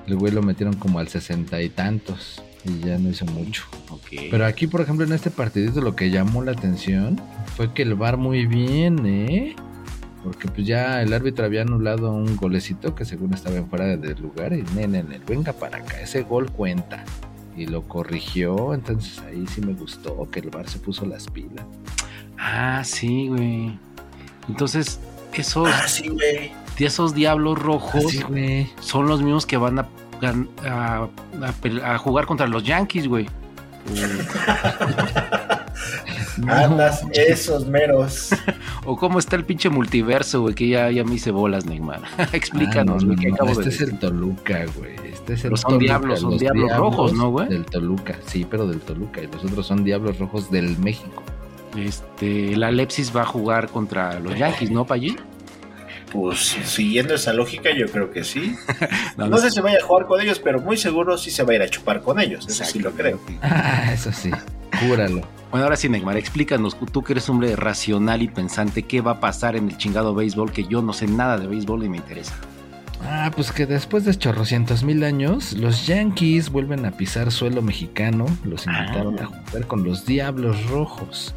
El 0.06 0.16
güey 0.16 0.32
lo 0.32 0.42
metieron 0.42 0.74
como 0.74 0.98
al 0.98 1.08
sesenta 1.08 1.62
y 1.62 1.70
tantos 1.70 2.42
y 2.64 2.84
ya 2.86 2.98
no 2.98 3.08
hizo 3.08 3.24
mucho. 3.26 3.62
Ok. 3.90 4.26
Pero 4.30 4.44
aquí, 4.44 4.66
por 4.66 4.80
ejemplo, 4.82 5.06
en 5.06 5.12
este 5.12 5.30
partidito 5.30 5.80
lo 5.80 5.96
que 5.96 6.10
llamó 6.10 6.42
la 6.42 6.52
atención 6.52 7.18
fue 7.56 7.72
que 7.72 7.82
el 7.82 7.94
VAR 7.94 8.16
muy 8.18 8.44
bien, 8.46 9.06
¿eh? 9.06 9.56
Porque 10.24 10.48
pues 10.48 10.66
ya 10.66 11.02
el 11.02 11.12
árbitro 11.12 11.44
había 11.44 11.62
anulado 11.62 12.10
un 12.10 12.34
golecito 12.36 12.94
que 12.94 13.04
según 13.04 13.34
estaba 13.34 13.56
en 13.56 13.68
fuera 13.68 13.96
del 13.96 14.20
lugar 14.20 14.52
y 14.54 14.62
nene, 14.74 15.02
nene, 15.04 15.20
venga 15.26 15.52
para 15.52 15.76
acá, 15.78 16.00
ese 16.00 16.22
gol 16.22 16.50
cuenta. 16.50 17.04
Y 17.56 17.66
lo 17.66 17.82
corrigió, 17.82 18.74
entonces 18.74 19.20
ahí 19.28 19.46
sí 19.46 19.60
me 19.60 19.74
gustó 19.74 20.28
que 20.30 20.40
el 20.40 20.50
VAR 20.50 20.68
se 20.68 20.78
puso 20.80 21.04
las 21.06 21.28
pilas. 21.28 21.64
Ah, 22.38 22.82
sí, 22.84 23.28
güey. 23.28 23.78
Entonces, 24.48 24.98
esos, 25.34 25.68
Ah, 25.68 25.86
sí, 25.86 26.08
güey. 26.08 26.50
esos 26.78 27.14
diablos 27.14 27.58
rojos 27.60 28.04
Así, 28.06 28.22
güey. 28.22 28.68
son 28.80 29.06
los 29.06 29.22
mismos 29.22 29.46
que 29.46 29.56
van 29.56 29.78
a, 29.78 29.86
a 31.84 31.98
jugar 31.98 32.26
contra 32.26 32.46
los 32.48 32.64
Yankees, 32.64 33.06
güey. 33.06 33.28
Andas, 36.48 37.04
esos 37.12 37.66
meros. 37.66 38.30
O 38.86 38.96
cómo 38.96 39.18
está 39.18 39.36
el 39.36 39.44
pinche 39.44 39.70
multiverso, 39.70 40.42
güey, 40.42 40.54
que 40.54 40.68
ya, 40.68 40.90
ya 40.90 41.04
me 41.04 41.14
hice 41.14 41.30
bolas, 41.30 41.64
Neymar. 41.64 42.02
Ah, 42.18 42.28
Explícanos, 42.32 43.02
no, 43.02 43.14
güey, 43.14 43.16
no, 43.16 43.22
que 43.22 43.28
no, 43.28 43.34
acabo 43.34 43.50
Este 43.50 43.64
de 43.64 43.68
es 43.70 43.80
el. 43.80 43.98
Toluca, 43.98 44.64
güey. 44.76 44.94
Este 45.10 45.34
es 45.34 45.44
el 45.44 45.50
Pero 45.50 45.56
son 45.56 45.70
Toluca, 45.70 45.84
diablos, 45.84 46.20
son 46.20 46.30
los 46.32 46.40
diablos 46.40 46.76
rojos, 46.76 47.12
¿no, 47.14 47.30
güey? 47.30 47.48
Del 47.48 47.64
Toluca, 47.64 48.18
sí, 48.26 48.46
pero 48.48 48.66
del 48.66 48.80
Toluca. 48.80 49.22
Y 49.22 49.26
los 49.28 49.42
otros 49.44 49.66
son 49.66 49.84
diablos 49.84 50.18
rojos 50.18 50.50
del 50.50 50.76
México. 50.78 51.22
Este, 51.76 52.56
la 52.56 52.70
Lepsis 52.70 53.14
va 53.14 53.22
a 53.22 53.26
jugar 53.26 53.68
contra 53.68 54.20
los 54.20 54.36
Yankees, 54.36 54.70
¿no, 54.70 54.84
Pallín? 54.84 55.16
Pues 56.12 56.56
siguiendo 56.64 57.14
esa 57.14 57.32
lógica, 57.32 57.70
yo 57.76 57.88
creo 57.88 58.10
que 58.12 58.22
sí. 58.22 58.54
No, 59.16 59.26
No 59.26 59.38
sé 59.38 59.50
si 59.50 59.60
vaya 59.60 59.78
a 59.82 59.84
jugar 59.84 60.06
con 60.06 60.20
ellos, 60.20 60.38
pero 60.38 60.60
muy 60.60 60.76
seguro 60.76 61.18
sí 61.18 61.30
se 61.30 61.42
va 61.42 61.52
a 61.52 61.56
ir 61.56 61.62
a 61.62 61.68
chupar 61.68 62.02
con 62.02 62.20
ellos. 62.20 62.46
Eso 62.46 62.64
sí 62.64 62.78
lo 62.78 62.92
creo. 62.92 63.18
Ah, 63.42 63.90
eso 63.92 64.12
sí. 64.12 64.30
Júralo. 64.80 65.22
Bueno, 65.50 65.64
ahora 65.64 65.76
sí, 65.76 65.88
Neymar, 65.88 66.16
explícanos, 66.16 66.76
tú 66.90 67.02
que 67.04 67.12
eres 67.12 67.28
un 67.28 67.36
hombre 67.36 67.54
racional 67.54 68.22
y 68.22 68.28
pensante, 68.28 68.82
¿qué 68.82 69.00
va 69.00 69.12
a 69.12 69.20
pasar 69.20 69.54
en 69.54 69.68
el 69.68 69.76
chingado 69.78 70.14
béisbol? 70.14 70.50
Que 70.50 70.64
yo 70.64 70.82
no 70.82 70.92
sé 70.92 71.06
nada 71.06 71.38
de 71.38 71.46
béisbol 71.46 71.84
y 71.84 71.88
me 71.88 71.96
interesa. 71.98 72.34
Ah, 73.06 73.30
pues 73.34 73.52
que 73.52 73.66
después 73.66 74.04
de 74.04 74.14
chorrocientos 74.16 74.82
mil 74.82 75.04
años, 75.04 75.52
los 75.52 75.86
Yankees 75.86 76.50
vuelven 76.50 76.86
a 76.86 76.90
pisar 76.92 77.30
suelo 77.30 77.60
mexicano. 77.62 78.26
Los 78.44 78.66
invitaron 78.66 79.16
Ah. 79.20 79.24
a 79.24 79.26
jugar 79.26 79.66
con 79.66 79.84
los 79.84 80.06
Diablos 80.06 80.56
Rojos. 80.70 81.34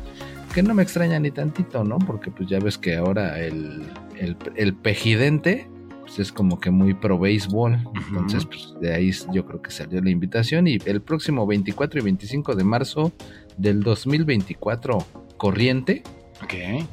Que 0.53 0.63
no 0.63 0.73
me 0.73 0.81
extraña 0.81 1.19
ni 1.19 1.29
tantito, 1.29 1.83
¿no? 1.83 1.99
Porque 1.99 2.31
pues 2.31 2.49
ya 2.49 2.59
ves 2.59 2.77
que 2.77 2.95
ahora 2.95 3.39
el, 3.39 3.83
el, 4.17 4.35
el 4.55 4.73
pejidente 4.73 5.67
pues 6.17 6.27
es 6.29 6.33
como 6.33 6.59
que 6.59 6.71
muy 6.71 6.93
pro 6.95 7.19
béisbol. 7.19 7.77
Entonces, 8.09 8.45
pues 8.45 8.73
de 8.81 8.93
ahí 8.93 9.11
yo 9.31 9.45
creo 9.45 9.61
que 9.61 9.71
salió 9.71 10.01
la 10.01 10.09
invitación. 10.09 10.67
Y 10.67 10.79
el 10.85 11.01
próximo 11.01 11.45
24 11.45 11.99
y 11.99 12.03
25 12.03 12.55
de 12.55 12.63
marzo 12.63 13.11
del 13.57 13.81
2024 13.83 14.97
corriente. 15.37 16.03
Ok. 16.43 16.83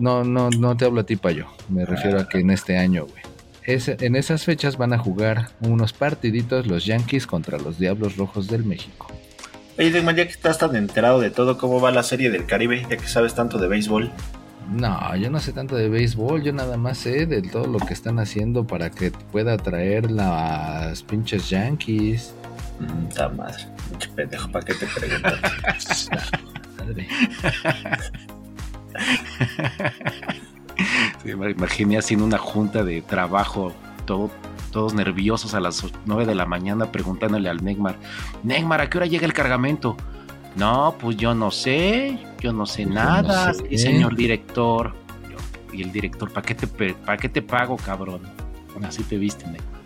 No, 0.00 0.24
no, 0.24 0.50
no 0.50 0.76
te 0.76 0.84
hablo 0.84 1.00
a 1.00 1.04
ti, 1.06 1.16
Payo. 1.16 1.46
Me 1.68 1.84
refiero 1.84 2.20
a 2.20 2.28
que 2.28 2.38
en 2.38 2.50
este 2.50 2.78
año, 2.78 3.04
güey. 3.06 3.22
Es- 3.64 3.88
en 3.88 4.14
esas 4.16 4.44
fechas 4.44 4.76
van 4.78 4.92
a 4.92 4.98
jugar 4.98 5.48
unos 5.60 5.92
partiditos 5.92 6.66
los 6.66 6.86
Yankees 6.86 7.26
contra 7.26 7.58
los 7.58 7.78
Diablos 7.78 8.16
Rojos 8.16 8.46
del 8.48 8.64
México. 8.64 9.08
Oye, 9.78 9.90
Degman, 9.90 10.16
ya 10.16 10.24
que 10.24 10.30
estás 10.30 10.58
tan 10.58 10.74
enterado 10.76 11.20
de 11.20 11.30
todo, 11.30 11.58
¿cómo 11.58 11.80
va 11.80 11.90
la 11.90 12.02
serie 12.04 12.30
del 12.30 12.46
Caribe? 12.46 12.86
Ya 12.88 12.96
que 12.96 13.06
sabes 13.08 13.34
tanto 13.34 13.58
de 13.58 13.66
béisbol. 13.68 14.10
No, 14.70 15.14
yo 15.16 15.30
no 15.30 15.38
sé 15.38 15.52
tanto 15.52 15.76
de 15.76 15.88
béisbol, 15.88 16.42
yo 16.42 16.52
nada 16.52 16.76
más 16.76 16.98
sé 16.98 17.26
de 17.26 17.42
todo 17.42 17.66
lo 17.66 17.78
que 17.78 17.94
están 17.94 18.18
haciendo 18.18 18.66
para 18.66 18.90
que 18.90 19.10
pueda 19.10 19.56
traer 19.56 20.10
las 20.10 21.02
pinches 21.02 21.48
Yankees. 21.48 22.34
Puta 22.78 23.28
madre. 23.28 23.64
Pinche 23.90 24.08
pendejo, 24.10 24.50
¿para 24.50 24.64
qué 24.64 24.74
te 24.74 24.86
preguntas? 24.86 26.08
Madre. 26.78 27.08
Sí, 31.22 31.34
me 31.34 31.50
imaginé 31.50 31.98
haciendo 31.98 32.24
una 32.24 32.38
junta 32.38 32.84
de 32.84 33.02
trabajo, 33.02 33.72
todo, 34.04 34.30
todos 34.72 34.94
nerviosos 34.94 35.54
a 35.54 35.60
las 35.60 35.84
9 36.04 36.26
de 36.26 36.34
la 36.34 36.46
mañana 36.46 36.92
preguntándole 36.92 37.48
al 37.48 37.64
Neymar, 37.64 37.96
Neymar, 38.42 38.80
¿a 38.80 38.90
qué 38.90 38.98
hora 38.98 39.06
llega 39.06 39.26
el 39.26 39.32
cargamento? 39.32 39.96
No, 40.56 40.96
pues 40.98 41.16
yo 41.16 41.34
no 41.34 41.50
sé, 41.50 42.18
yo 42.40 42.52
no 42.52 42.64
sé 42.66 42.82
Yo 42.84 42.88
no 42.90 42.94
nada, 42.94 43.52
sé. 43.54 43.64
sí, 43.70 43.78
señor 43.78 44.16
director. 44.16 44.94
Yo- 45.30 45.36
Y 45.76 45.82
el 45.82 45.92
director, 45.92 46.32
¿para 46.32 46.46
qué, 46.46 46.54
te, 46.54 46.66
pe- 46.66 46.94
¿para 46.94 47.18
qué 47.18 47.28
te 47.28 47.42
pago, 47.42 47.76
cabrón? 47.76 48.20
Así 48.82 49.02
te 49.02 49.16
viste, 49.18 49.44
Neymar. 49.44 49.76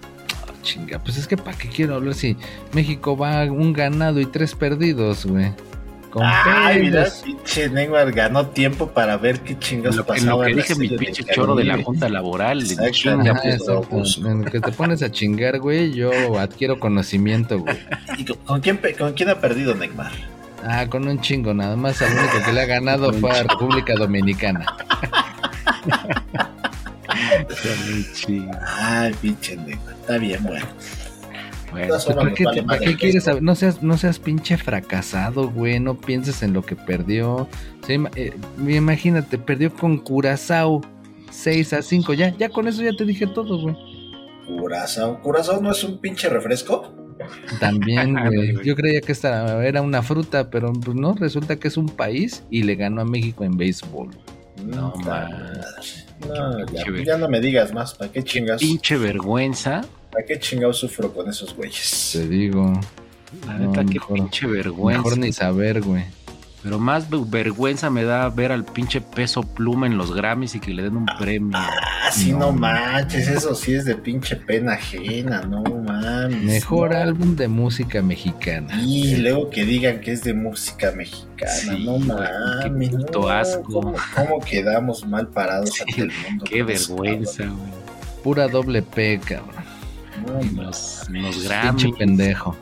Chinga, 0.62 0.98
pues 0.98 1.16
es 1.16 1.26
que 1.26 1.36
para 1.36 1.56
qué 1.56 1.68
quiero 1.68 1.94
hablar 1.94 2.14
si 2.14 2.36
México 2.72 3.16
va 3.16 3.44
un 3.44 3.72
ganado 3.72 4.20
y 4.20 4.26
tres 4.26 4.54
perdidos, 4.54 5.24
güey. 5.26 5.52
Con 6.10 6.22
Ay, 6.26 6.82
mira, 6.82 7.06
pinche 7.24 7.68
Neymar 7.70 8.12
ganó 8.12 8.46
tiempo 8.48 8.88
para 8.88 9.16
ver 9.16 9.40
qué 9.40 9.52
En 9.54 9.58
chingados 9.60 9.96
lo, 9.96 10.04
que- 10.06 10.12
en 10.12 10.18
pasaba. 10.26 10.42
lo 10.42 10.48
que 10.48 10.54
dije 10.56 10.74
mi 10.74 10.88
de 10.88 10.98
pinche 10.98 11.24
choro 11.24 11.54
de 11.54 11.64
la 11.64 11.82
junta 11.82 12.08
laboral, 12.08 12.62
chinga, 12.90 13.30
Ajá, 13.32 13.40
pues, 13.42 13.62
pues. 13.88 14.18
En 14.18 14.44
que 14.44 14.60
te 14.60 14.70
pones 14.72 15.02
a 15.02 15.10
chingar, 15.10 15.58
güey, 15.60 15.92
yo 15.92 16.10
adquiero 16.38 16.78
conocimiento, 16.78 17.60
güey. 17.60 17.76
¿Y 18.18 18.24
con- 18.24 18.36
con 18.38 18.60
quién, 18.60 18.80
con 18.98 19.12
quién 19.14 19.30
ha 19.30 19.40
perdido 19.40 19.74
Neymar? 19.74 20.12
Ah, 20.64 20.86
con 20.88 21.06
un 21.08 21.20
chingo, 21.20 21.54
nada 21.54 21.74
más 21.76 22.00
al 22.02 22.12
único 22.12 22.44
que 22.44 22.52
le 22.52 22.60
ha 22.62 22.66
ganado 22.66 23.12
fue 23.14 23.30
a 23.30 23.42
República 23.44 23.94
Dominicana. 23.94 24.66
Ay, 28.66 29.14
pinche. 29.20 29.58
Está 30.00 30.18
bien, 30.18 30.42
bueno. 30.44 30.66
Bueno, 31.70 31.98
formas 32.00 32.14
¿Para 32.24 32.34
qué, 32.34 32.44
vale 32.44 32.56
te- 32.60 32.66
para 32.66 32.76
madre 32.78 32.84
qué 32.84 32.90
el 32.92 32.98
quieres 32.98 33.24
saber? 33.24 33.42
No 33.42 33.54
seas, 33.54 33.82
no 33.82 33.96
seas 33.96 34.18
pinche 34.18 34.56
fracasado, 34.56 35.50
güey. 35.50 35.78
No 35.78 35.96
pienses 35.96 36.42
en 36.42 36.52
lo 36.52 36.62
que 36.62 36.74
perdió. 36.76 37.48
Sí, 37.86 37.94
ima- 37.94 38.10
eh, 38.16 38.32
imagínate, 38.58 39.38
perdió 39.38 39.72
con 39.72 39.98
Curazao 39.98 40.80
6 41.30 41.72
a 41.72 41.82
5. 41.82 42.12
Ya, 42.14 42.36
ya 42.36 42.48
con 42.48 42.66
eso 42.68 42.82
ya 42.82 42.92
te 42.96 43.04
dije 43.04 43.26
todo, 43.28 43.60
güey. 43.62 43.76
Curazao. 44.46 45.20
¿Curazao 45.22 45.60
no 45.60 45.70
es 45.70 45.84
un 45.84 45.98
pinche 46.00 46.28
refresco? 46.28 46.92
También, 47.58 47.98
Ándale, 48.16 48.52
güey. 48.54 48.66
Yo 48.66 48.74
creía 48.76 49.00
que 49.00 49.12
esta 49.12 49.64
era 49.66 49.82
una 49.82 50.02
fruta, 50.02 50.50
pero 50.50 50.72
pues 50.72 50.96
no, 50.96 51.14
resulta 51.14 51.56
que 51.56 51.68
es 51.68 51.76
un 51.76 51.88
país 51.88 52.42
y 52.50 52.62
le 52.62 52.74
ganó 52.76 53.00
a 53.02 53.04
México 53.04 53.44
en 53.44 53.56
béisbol. 53.56 54.10
No, 54.64 54.94
man. 54.96 55.04
madre. 55.04 55.60
No, 56.28 57.02
ya, 57.04 57.16
no 57.16 57.28
me 57.28 57.40
digas 57.40 57.72
más. 57.72 57.94
¿Para 57.94 58.12
qué 58.12 58.22
chingados? 58.22 58.60
pinche 58.60 58.96
vergüenza. 58.98 59.82
¿Para 60.12 60.26
qué 60.26 60.38
chingados 60.38 60.78
sufro 60.78 61.12
con 61.14 61.28
esos 61.30 61.54
güeyes? 61.56 62.10
Te 62.12 62.28
digo. 62.28 62.72
La 63.46 63.54
No, 63.54 63.68
neta, 63.68 63.84
qué 63.84 63.94
mejor- 63.94 64.14
pinche 64.16 64.46
vergüenza. 64.46 65.02
Mejor 65.02 65.18
ni 65.18 65.32
saber, 65.32 65.80
güey. 65.80 66.04
Pero 66.62 66.78
más 66.78 67.08
ve- 67.08 67.22
vergüenza 67.26 67.88
me 67.88 68.04
da 68.04 68.28
ver 68.28 68.52
al 68.52 68.64
pinche 68.64 69.00
peso 69.00 69.42
pluma 69.42 69.86
en 69.86 69.96
los 69.96 70.14
Grammys 70.14 70.54
y 70.54 70.60
que 70.60 70.72
le 70.74 70.82
den 70.82 70.96
un 70.98 71.06
premio. 71.18 71.56
Ah, 71.56 71.70
sí, 72.12 72.32
no, 72.32 72.38
No. 72.38 72.52
manches. 72.52 73.28
Eso 73.28 73.54
sí 73.54 73.72
es 73.74 73.86
de 73.86 73.94
pinche 73.94 74.36
pena 74.36 74.74
ajena. 74.74 75.40
No 75.40 75.62
mames. 75.62 76.42
Mejor 76.42 76.90
no. 76.90 76.98
álbum 76.98 77.34
de 77.34 77.48
música 77.48 78.02
mexicana. 78.02 78.78
Y 78.82 79.16
luego 79.16 79.48
que 79.48 79.64
digan 79.64 80.00
que 80.00 80.12
es 80.12 80.22
de 80.22 80.34
música 80.34 80.92
mexicana, 80.94 81.50
Sí, 81.50 81.82
no 81.84 81.98
mames. 81.98 82.28
qué 82.62 82.70
puto 82.98 83.20
no, 83.22 83.28
asco. 83.30 83.62
¿Cómo, 83.62 83.94
cómo 84.14 84.40
quedamos 84.40 85.06
mal 85.06 85.28
parados 85.28 85.70
Sí, 85.70 85.82
ante 85.88 86.02
el 86.02 86.12
mundo? 86.28 86.44
Qué 86.46 86.62
vergüenza, 86.62 87.44
güey. 87.44 87.80
Pura 88.22 88.48
doble 88.48 88.82
P, 88.82 89.18
cabrón. 89.24 89.64
No, 90.26 90.62
Los, 90.62 91.06
los 91.08 91.36
Pinche 91.36 91.48
Grammys. 91.48 91.96
pendejo. 91.96 92.54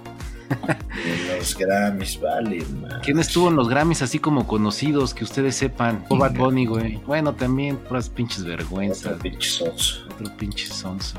los 1.39 1.57
Grammys, 1.57 2.21
vale, 2.21 2.65
man. 2.81 3.01
¿Quién 3.03 3.19
estuvo 3.19 3.49
en 3.49 3.57
los 3.57 3.69
Grammys 3.69 4.03
así 4.03 4.19
como 4.19 4.47
conocidos 4.47 5.15
que 5.15 5.25
ustedes 5.25 5.57
sepan? 5.57 6.05
O 6.09 6.17
Bad 6.17 6.35
Bunny, 6.35 6.67
güey. 6.67 6.97
Bueno, 7.07 7.35
también 7.35 7.77
puras 7.77 8.09
pinches 8.09 8.45
vergüenzas. 8.45 9.07
Otro 9.07 9.19
pinche 9.23 9.49
sonso. 9.49 10.01
Otro 10.13 10.37
pinche 10.37 10.67
sonso. 10.67 11.19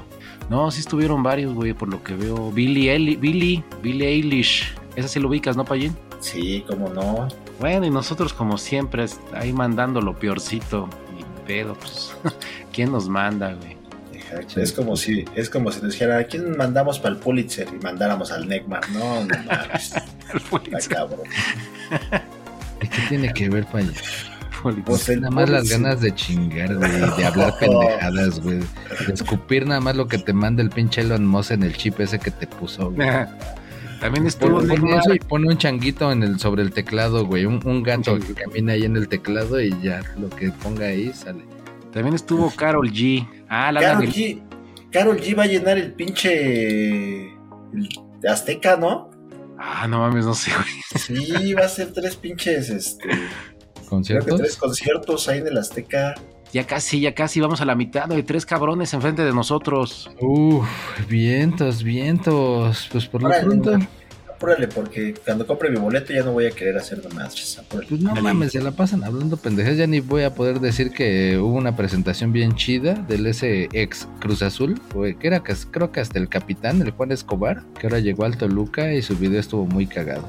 No, 0.49 0.71
sí 0.71 0.80
estuvieron 0.80 1.21
varios, 1.23 1.53
güey, 1.53 1.73
por 1.73 1.89
lo 1.89 2.01
que 2.03 2.15
veo. 2.15 2.51
Billy, 2.51 2.89
Eli- 2.89 3.15
Billy, 3.17 3.63
Billy 3.84 4.05
Eilish. 4.05 4.73
Esa 4.95 5.07
sí 5.07 5.19
lo 5.19 5.27
ubicas, 5.30 5.55
¿no, 5.55 5.63
Payín? 5.63 5.95
Sí, 6.19 6.63
cómo 6.67 6.89
no. 6.89 7.27
Bueno, 7.59 7.86
y 7.86 7.89
nosotros 7.91 8.34
como 8.34 8.57
siempre, 8.57 9.05
ahí 9.34 9.53
mandando 9.53 10.01
lo 10.01 10.17
peorcito. 10.17 10.89
Ni 11.15 11.23
pedo, 11.45 11.75
pues. 11.75 12.13
¿Quién 12.73 12.91
nos 12.91 13.07
manda, 13.07 13.53
güey? 13.53 13.77
Exacto. 14.32 14.61
Es 14.61 14.71
como 14.71 14.95
si, 14.95 15.25
es 15.36 15.49
como 15.49 15.71
si 15.71 15.82
nos 15.82 15.93
dijera, 15.93 16.17
¿a 16.19 16.23
quién 16.25 16.55
mandamos 16.57 16.99
para 16.99 17.15
el 17.15 17.19
Pulitzer? 17.21 17.67
Y 17.73 17.84
mandáramos 17.84 18.32
al 18.32 18.47
Neckmar. 18.47 18.88
No, 18.91 19.23
no 19.25 19.36
mames. 19.45 19.93
Está 20.77 20.95
cabrón. 20.95 21.21
¿Y 22.82 22.88
¿Qué 22.88 23.01
tiene 23.09 23.34
que 23.34 23.49
ver, 23.49 23.65
payo? 23.65 23.91
Pues 24.86 25.07
el 25.09 25.21
Nada 25.21 25.32
más 25.32 25.49
las 25.49 25.63
Pulitzer- 25.65 25.71
ganas 25.82 26.01
de 26.01 26.13
chingar, 26.15 26.75
güey, 26.75 26.91
de 27.17 27.25
hablar 27.25 27.53
pendejadas, 27.59 28.39
güey. 28.41 28.59
De 29.07 29.13
escupir 29.13 29.65
nada 29.65 29.80
más 29.82 29.95
lo 29.95 30.07
que 30.07 30.17
te 30.17 30.34
manda 30.34 30.61
el 30.61 30.69
pinche 30.69 31.01
Elon 31.01 31.25
Musk 31.25 31.51
en 31.51 31.63
el 31.63 31.75
chip 31.77 31.99
ese 32.01 32.19
que 32.19 32.30
te 32.32 32.45
puso, 32.45 32.91
güey. 32.91 33.07
También 34.01 34.25
estuvo 34.27 34.59
Pone, 34.65 34.97
eso 34.97 35.13
y 35.13 35.19
pone 35.19 35.47
un 35.47 35.57
changuito 35.57 36.09
en 36.11 36.23
el, 36.23 36.39
sobre 36.39 36.61
el 36.61 36.71
teclado, 36.71 37.25
güey. 37.25 37.45
Un, 37.45 37.59
un 37.65 37.84
gato 37.84 38.13
Un 38.13 38.21
que 38.21 38.34
camina 38.34 38.71
ahí 38.73 38.86
en 38.86 38.95
el 38.95 39.09
teclado 39.09 39.59
y 39.59 39.75
ya 39.82 40.01
lo 40.17 40.30
que 40.30 40.51
ponga 40.51 40.86
ahí 40.86 41.11
sale. 41.13 41.43
También 41.91 42.13
estuvo 42.15 42.49
Carol 42.51 42.89
G. 42.91 43.27
Ah, 43.49 43.71
la 43.71 43.81
Carol 43.81 44.01
del- 44.01 44.13
G, 44.13 44.41
Carol 44.91 45.17
G 45.19 45.37
va 45.37 45.43
a 45.43 45.47
llenar 45.47 45.77
el 45.77 45.93
pinche 45.93 47.29
el 47.31 48.27
Azteca, 48.27 48.75
¿no? 48.77 49.09
Ah, 49.57 49.87
no 49.87 49.99
mames, 49.99 50.25
no 50.25 50.33
sé, 50.33 50.51
güey. 50.53 51.25
Sí, 51.35 51.53
va 51.53 51.65
a 51.65 51.69
ser 51.69 51.91
tres 51.93 52.15
pinches, 52.15 52.69
este, 52.69 53.03
creo 53.09 53.19
que 53.81 53.85
¿Conciertos? 53.89 54.39
tres 54.39 54.55
conciertos 54.57 55.27
ahí 55.29 55.39
en 55.39 55.47
el 55.47 55.57
Azteca. 55.57 56.15
Ya 56.53 56.65
casi, 56.65 56.99
ya 57.01 57.13
casi 57.13 57.39
vamos 57.41 57.61
a 57.61 57.65
la 57.65 57.75
mitad, 57.75 58.07
de 58.07 58.23
tres 58.23 58.45
cabrones 58.45 58.93
enfrente 58.93 59.23
de 59.23 59.33
nosotros. 59.33 60.09
Uf, 60.19 60.67
vientos, 61.07 61.83
vientos. 61.83 62.87
Pues 62.91 63.05
por 63.05 63.21
lo 63.21 63.27
Órale, 63.27 63.45
pronto. 63.45 63.77
Apúrale, 64.39 64.69
porque 64.69 65.13
cuando 65.25 65.45
compre 65.45 65.69
mi 65.69 65.75
boleto 65.75 66.13
ya 66.13 66.23
no 66.23 66.31
voy 66.31 66.45
a 66.45 66.51
querer 66.51 66.77
hacer 66.77 67.01
más. 67.13 67.59
Apúrale. 67.59 67.89
pues 67.89 67.99
no 67.99 68.15
mames, 68.15 68.53
se 68.53 68.61
la 68.61 68.71
pasan 68.71 69.03
hablando 69.03 69.35
pendejas. 69.35 69.75
Ya 69.75 69.85
ni 69.85 69.99
voy 69.99 70.23
a 70.23 70.33
poder 70.33 70.61
decir 70.61 70.91
que 70.91 71.37
hubo 71.37 71.57
una 71.57 71.75
presentación 71.75 72.31
bien 72.31 72.55
chida 72.55 72.93
del 72.93 73.27
ese 73.27 73.67
ex 73.73 74.07
Cruz 74.21 74.41
Azul, 74.41 74.79
que 75.19 75.27
era 75.27 75.43
creo 75.43 75.91
que 75.91 75.99
hasta 75.99 76.19
el 76.19 76.29
capitán, 76.29 76.81
el 76.81 76.91
Juan 76.91 77.11
Escobar, 77.11 77.63
que 77.77 77.87
ahora 77.87 77.99
llegó 77.99 78.23
al 78.23 78.37
Toluca 78.37 78.93
y 78.93 79.01
su 79.01 79.17
video 79.17 79.41
estuvo 79.41 79.65
muy 79.65 79.87
cagado. 79.87 80.25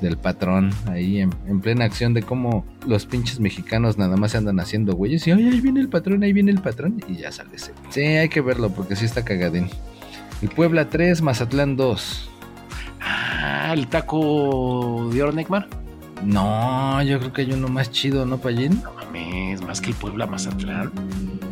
Del 0.00 0.16
patrón, 0.16 0.70
ahí 0.86 1.18
en, 1.18 1.34
en 1.46 1.60
plena 1.60 1.84
acción 1.84 2.14
de 2.14 2.22
cómo 2.22 2.64
los 2.86 3.04
pinches 3.04 3.40
mexicanos 3.40 3.98
nada 3.98 4.16
más 4.16 4.30
se 4.30 4.38
andan 4.38 4.58
haciendo 4.58 4.94
güeyes 4.94 5.26
y 5.26 5.32
ay, 5.32 5.46
ahí 5.46 5.60
viene 5.60 5.80
el 5.80 5.90
patrón, 5.90 6.22
ahí 6.22 6.32
viene 6.32 6.50
el 6.50 6.62
patrón 6.62 7.04
y 7.06 7.16
ya 7.16 7.30
sale 7.30 7.56
ese. 7.56 7.72
Sí, 7.90 8.00
hay 8.00 8.30
que 8.30 8.40
verlo 8.40 8.70
porque 8.70 8.96
sí 8.96 9.04
está 9.04 9.22
cagadín. 9.22 9.68
El 10.40 10.48
Puebla 10.48 10.88
3, 10.88 11.20
Mazatlán 11.20 11.76
2. 11.76 12.29
Ah, 13.00 13.72
el 13.74 13.86
taco 13.88 15.08
de 15.12 15.22
oro 15.22 15.32
Neymar. 15.32 15.66
No, 16.24 17.02
yo 17.02 17.18
creo 17.18 17.32
que 17.32 17.42
hay 17.42 17.52
uno 17.52 17.68
más 17.68 17.90
chido, 17.90 18.26
¿no, 18.26 18.38
Payín? 18.38 18.82
No 18.82 18.92
mames, 18.92 19.62
más 19.62 19.80
que 19.80 19.90
el 19.90 19.96
Puebla 19.96 20.26
Mazatlán. 20.26 20.92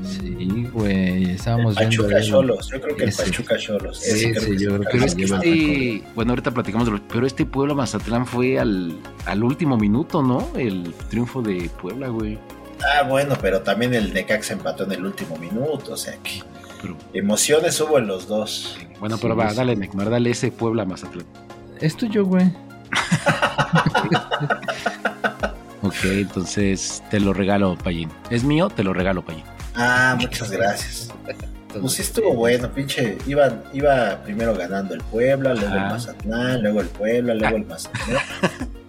Sí, 0.04 0.68
güey, 0.72 1.24
El 1.24 1.30
estábamos 1.30 1.74
viendo. 1.76 2.02
Pachuca 2.02 2.18
ahí. 2.18 2.28
Cholos, 2.28 2.68
yo 2.70 2.80
creo 2.80 2.96
que 2.96 3.02
el 3.04 3.08
Ese. 3.08 3.22
Pachuca 3.24 3.56
Cholos. 3.56 3.98
Sí, 3.98 4.30
creo 4.30 4.42
sí, 4.42 4.50
que 4.50 4.58
yo 4.58 4.68
es 4.70 4.74
el 4.74 4.86
creo 4.86 5.00
que 5.00 5.06
es 5.06 5.14
que 5.14 5.22
este, 5.24 6.08
bueno, 6.14 6.32
ahorita 6.32 6.50
platicamos 6.50 6.86
de 6.86 6.92
lo, 6.92 7.08
pero 7.08 7.26
este 7.26 7.46
Puebla 7.46 7.74
Mazatlán 7.74 8.26
fue 8.26 8.58
al, 8.58 8.98
al 9.24 9.42
último 9.42 9.78
minuto, 9.78 10.22
¿no? 10.22 10.48
El 10.56 10.92
triunfo 11.08 11.40
de 11.40 11.70
Puebla, 11.80 12.08
güey. 12.08 12.38
Ah, 12.94 13.02
bueno, 13.02 13.36
pero 13.40 13.62
también 13.62 13.94
el 13.94 14.12
Necaxa 14.12 14.52
empató 14.52 14.84
en 14.84 14.92
el 14.92 15.04
último 15.04 15.36
minuto, 15.38 15.92
o 15.94 15.96
sea 15.96 16.16
que 16.22 16.42
Pero, 16.80 16.96
emociones 17.12 17.80
hubo 17.80 17.98
en 17.98 18.06
los 18.06 18.28
dos. 18.28 18.78
bueno, 19.00 19.18
pero 19.20 19.34
Sí, 19.34 19.38
va, 19.40 19.50
sí. 19.50 19.56
dale, 19.56 19.76
Neymar, 19.76 20.10
dale 20.10 20.30
ese 20.30 20.50
Puebla 20.52 20.84
Mazatlán. 20.84 21.26
Es 21.80 21.96
tuyo, 21.96 22.24
güey. 22.24 22.50
Ok, 25.82 25.94
entonces 26.04 27.02
te 27.10 27.20
lo 27.20 27.32
regalo, 27.32 27.76
Payín. 27.82 28.10
¿Es 28.30 28.42
mío? 28.42 28.68
Te 28.68 28.82
lo 28.82 28.92
regalo, 28.92 29.24
Payín. 29.24 29.44
Ah, 29.76 30.16
muchas 30.20 30.50
gracias. 30.50 31.08
Pues 31.80 31.92
sí 31.92 32.02
estuvo 32.02 32.34
bueno, 32.34 32.70
pinche. 32.72 33.16
Iba, 33.26 33.62
iba 33.72 34.20
primero 34.24 34.54
ganando 34.56 34.94
el 34.94 35.00
Puebla, 35.02 35.54
luego 35.54 35.74
el. 35.74 35.80
Mazatlán, 35.82 36.62
luego 36.62 36.80
el 36.80 36.88
Puebla, 36.88 37.34
luego 37.34 37.56
el 37.58 37.66
Mazatlán. 37.68 38.18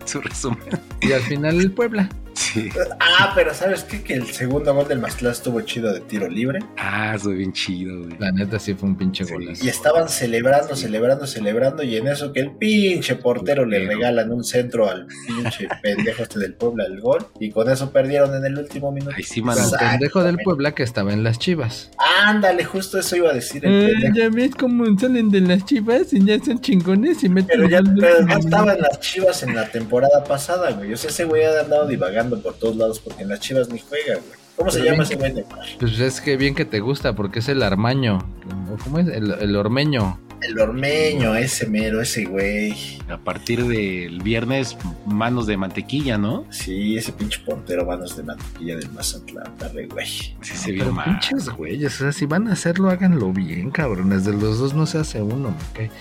Su 0.06 0.20
resumen. 0.22 0.60
Y 1.02 1.12
al 1.14 1.22
final 1.22 1.60
el 1.60 1.72
Puebla. 1.72 2.10
Sí. 2.54 2.70
Ah, 3.00 3.32
pero 3.36 3.54
¿sabes 3.54 3.84
qué? 3.84 4.02
Que 4.02 4.14
el 4.16 4.26
segundo 4.28 4.74
gol 4.74 4.88
del 4.88 5.00
Mazatlán 5.00 5.32
estuvo 5.34 5.62
chido 5.62 5.94
de 5.94 6.00
tiro 6.02 6.28
libre. 6.28 6.60
Ah, 6.78 7.16
soy 7.22 7.38
bien 7.38 7.54
chido, 7.54 8.04
güey. 8.06 8.18
La 8.20 8.32
neta 8.32 8.60
sí 8.60 8.74
fue 8.74 8.90
un 8.90 8.98
pinche 8.98 9.26
Sí. 9.26 9.34
golazo. 9.34 9.66
Y 9.66 9.70
estaban 9.70 10.10
celebrando, 10.10 10.76
celebrando, 10.76 11.28
celebrando. 11.28 11.84
Y 11.84 11.98
en 11.98 12.08
eso 12.08 12.32
que 12.34 12.40
el 12.42 12.52
pinche 12.52 13.16
portero 13.16 13.66
le 13.66 13.86
regalan 13.86 14.32
un 14.32 14.44
centro 14.44 14.90
al 14.90 15.08
pinche 15.28 15.68
pendejo 15.84 16.24
este 16.24 16.40
del 16.40 16.54
Puebla 16.54 16.86
el 16.86 17.00
gol. 17.02 17.26
Y 17.40 17.52
con 17.52 17.70
eso 17.70 17.92
perdieron 17.92 18.34
en 18.36 18.46
el 18.46 18.58
último 18.58 18.92
minuto. 18.92 19.14
Ahí 19.16 19.24
sí, 19.24 19.40
El 19.40 19.46
mano. 19.46 19.62
Exacto. 19.62 19.86
pendejo 19.90 20.24
del 20.24 20.38
Puebla 20.38 20.74
que 20.74 20.84
estaba 20.84 21.14
en 21.14 21.24
las 21.24 21.40
chivas. 21.40 21.92
Ándale, 22.26 22.64
justo 22.64 23.00
eso 23.00 23.16
iba 23.16 23.30
a 23.30 23.34
decir 23.34 23.66
el 23.66 23.88
pendejo. 23.92 24.16
ya 24.16 24.30
ves 24.30 24.56
cómo 24.56 24.86
salen 25.00 25.30
de 25.30 25.42
las 25.42 25.66
chivas 25.66 26.14
y 26.14 26.24
ya 26.26 26.40
son 26.44 26.60
chingones 26.62 27.24
y 27.24 27.30
meten 27.30 27.50
Pero 27.60 27.70
ya 27.70 27.82
pero 28.00 28.22
no 28.26 28.38
estaba 28.38 28.74
en 28.74 28.82
las 28.82 29.00
chivas 29.00 29.44
en 29.44 29.56
la 29.56 29.70
temporada 29.70 30.24
pasada, 30.24 30.72
güey. 30.72 30.94
O 30.94 30.98
sea, 30.98 31.10
ese 31.10 31.26
güey 31.26 31.44
ha 31.44 31.60
andado 31.62 31.88
divagando 31.88 32.39
buscando 32.40 32.44
por 32.44 32.54
todos 32.56 32.76
lados 32.76 33.00
porque 33.00 33.24
en 33.24 33.30
las 33.30 33.40
chivas 33.40 33.70
ni 33.70 33.80
juega, 33.80 34.16
güey. 34.16 34.40
¿Cómo 34.56 34.72
se 34.72 34.80
Pero 34.80 34.92
llama 34.92 35.04
ese 35.04 35.16
güey 35.16 35.34
Neymar? 35.34 35.60
Pues 35.80 36.00
es 36.00 36.20
que 36.22 36.36
bien 36.36 36.54
que 36.54 36.66
te 36.66 36.80
gusta, 36.82 37.16
porque 37.16 37.40
es 37.40 37.48
el 37.50 37.64
armaño. 37.64 38.20
¿O 38.74 38.84
¿Cómo 38.84 39.00
es? 39.00 39.08
El, 39.08 39.32
el 39.32 39.56
ormeño. 39.56 40.20
El 40.42 40.58
ormeño, 40.60 41.36
ese 41.36 41.68
mero, 41.68 42.02
ese 42.02 42.24
güey. 42.26 42.74
A 43.10 43.18
partir 43.18 43.66
del 43.66 44.22
viernes, 44.22 44.78
manos 45.06 45.48
de 45.48 45.58
mantequilla, 45.58 46.18
¿no? 46.18 46.46
Sí, 46.50 46.98
ese 46.98 47.12
pinche 47.12 47.40
portero 47.46 47.86
manos 47.86 48.16
de 48.16 48.24
mantequilla 48.24 48.78
del 48.78 48.90
Mazatlán, 48.92 49.54
dale, 49.60 49.88
güey. 49.88 50.08
Sí, 50.08 50.34
se 50.42 50.72
vio 50.72 50.84
Pero 50.86 50.96
mal. 50.96 51.06
pinches 51.20 51.50
güeyes, 51.50 51.96
o 51.96 51.98
sea, 52.04 52.12
si 52.14 52.26
van 52.26 52.48
a 52.48 52.54
hacerlo, 52.54 52.90
háganlo 52.90 53.32
bien, 53.34 53.70
cabrones. 53.70 54.24
De 54.26 54.32
los 54.32 54.60
dos 54.60 54.74
no 54.74 54.86
se 54.86 54.98
hace 55.00 55.22
uno, 55.22 55.50
me 55.52 55.58
cae. 55.74 55.92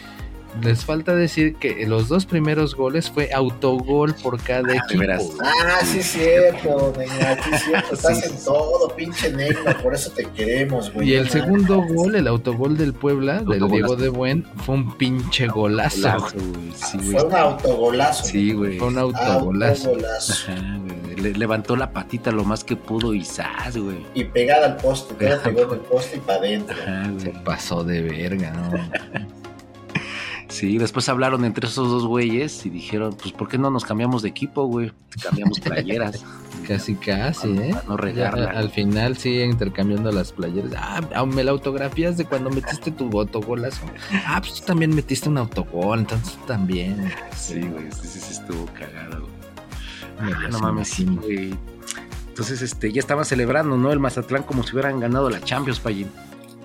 Les 0.63 0.85
falta 0.85 1.15
decir 1.15 1.55
que 1.57 1.87
los 1.87 2.09
dos 2.09 2.27
primeros 2.27 2.75
goles 2.75 3.11
fue 3.11 3.31
autogol 3.33 4.15
por 4.23 4.41
cada 4.43 4.63
de 4.63 4.77
equipo. 4.77 5.05
Ah, 5.43 5.79
sí 5.85 5.99
es 6.01 6.07
cierto, 6.13 6.93
Neymar, 6.99 7.43
sí 7.45 7.51
es 7.55 7.63
cierto. 7.65 7.95
Estás 7.95 8.21
Sí. 8.21 8.29
en 8.31 8.45
todo, 8.45 8.89
pinche 8.97 9.31
Neymar, 9.31 9.83
por 9.83 9.95
eso 9.95 10.11
te 10.11 10.25
queremos, 10.31 10.93
güey. 10.93 11.11
Y 11.11 11.15
el 11.15 11.29
segundo 11.29 11.83
gol, 11.89 12.15
el 12.17 12.27
autogol 12.27 12.77
del 12.77 12.93
Puebla, 12.95 13.35
del 13.41 13.63
Autogolazo. 13.63 13.69
Diego 13.77 13.97
de 13.97 14.09
Buen, 14.09 14.45
fue 14.65 14.75
un 14.75 14.97
pinche 14.97 15.47
golazo. 15.47 15.99
Golazo, 16.13 16.37
güey. 16.39 16.73
Sí, 16.75 16.97
mames. 16.97 17.07
güey. 17.13 17.19
Fue 17.21 17.25
un 17.29 17.37
autogolazo. 17.37 18.25
Sí, 18.25 18.53
güey. 18.53 18.79
Fue 18.79 18.89
un 18.89 18.99
autogolazo. 18.99 19.89
Autogolazo. 19.91 20.53
Ajá, 20.53 20.79
güey. 20.79 21.17
Le- 21.19 21.33
levantó 21.33 21.75
la 21.77 21.91
patita 21.93 22.31
lo 22.31 22.45
más 22.45 22.63
que 22.65 22.77
pudo 22.77 23.13
y 23.13 23.25
¡zas, 23.25 23.77
güey! 23.77 24.07
Y 24.15 24.23
pegada 24.25 24.67
al 24.67 24.77
poste, 24.77 25.15
todo 25.15 25.43
pegó 25.43 25.63
en 25.63 25.71
el 25.81 25.85
poste 25.87 26.17
y 26.17 26.21
para 26.21 26.39
adentro. 26.39 26.77
Se 27.19 27.31
pasó 27.45 27.83
de 27.83 28.03
verga, 28.03 28.53
¿no? 28.53 28.71
Sí, 30.49 30.79
después 30.79 31.09
hablaron 31.09 31.45
entre 31.45 31.67
esos 31.67 31.91
dos 31.91 32.07
güeyes 32.07 32.65
y 32.65 32.71
dijeron, 32.71 33.15
pues, 33.21 33.33
¿por 33.33 33.49
qué 33.49 33.59
no 33.59 33.71
nos 33.71 33.85
cambiamos 33.85 34.23
de 34.23 34.31
equipo, 34.31 34.65
güey? 34.65 34.93
Cambiamos 35.23 35.61
playeras. 35.61 36.25
Casi, 36.67 36.97
casi, 36.97 37.49
¿eh? 37.49 37.71
Para 37.73 37.89
no 37.89 37.97
regarla. 37.97 38.51
al 38.51 38.71
final 38.71 39.17
sí, 39.17 39.41
intercambiando 39.41 40.13
las 40.13 40.33
playeras. 40.33 40.73
Ah, 40.77 41.01
ah, 41.15 41.25
me 41.25 41.43
la 41.43 41.53
autografías 41.53 42.19
de 42.19 42.27
cuando 42.27 42.51
metiste 42.51 42.91
tu 42.91 43.05
autogolazo. 43.19 43.87
Ah, 44.27 44.39
pues 44.43 44.61
tú 44.61 44.67
también 44.67 44.95
metiste 44.95 45.31
un 45.31 45.39
autogol, 45.39 46.01
entonces 46.01 46.35
tú 46.35 46.45
también. 46.47 47.11
Sí, 47.35 47.61
güey, 47.61 47.91
sí, 47.91 48.07
sí, 48.07 48.21
sí 48.21 48.33
estuvo 48.33 48.67
cagado, 48.67 49.21
güey. 49.21 50.35
Ah, 50.35 50.49
no 50.51 50.59
mames, 50.59 50.89
sí, 50.89 51.07
güey. 51.07 51.55
Entonces, 52.29 52.61
este, 52.61 52.93
ya 52.93 53.01
estaban 53.01 53.25
celebrando, 53.25 53.79
¿no? 53.79 53.91
El 53.91 53.99
Mazatlán 53.99 54.43
como 54.43 54.63
si 54.63 54.73
hubieran 54.73 55.01
ganado 55.01 55.31
la 55.31 55.41
Champions, 55.41 55.81
Payín. 55.81 56.11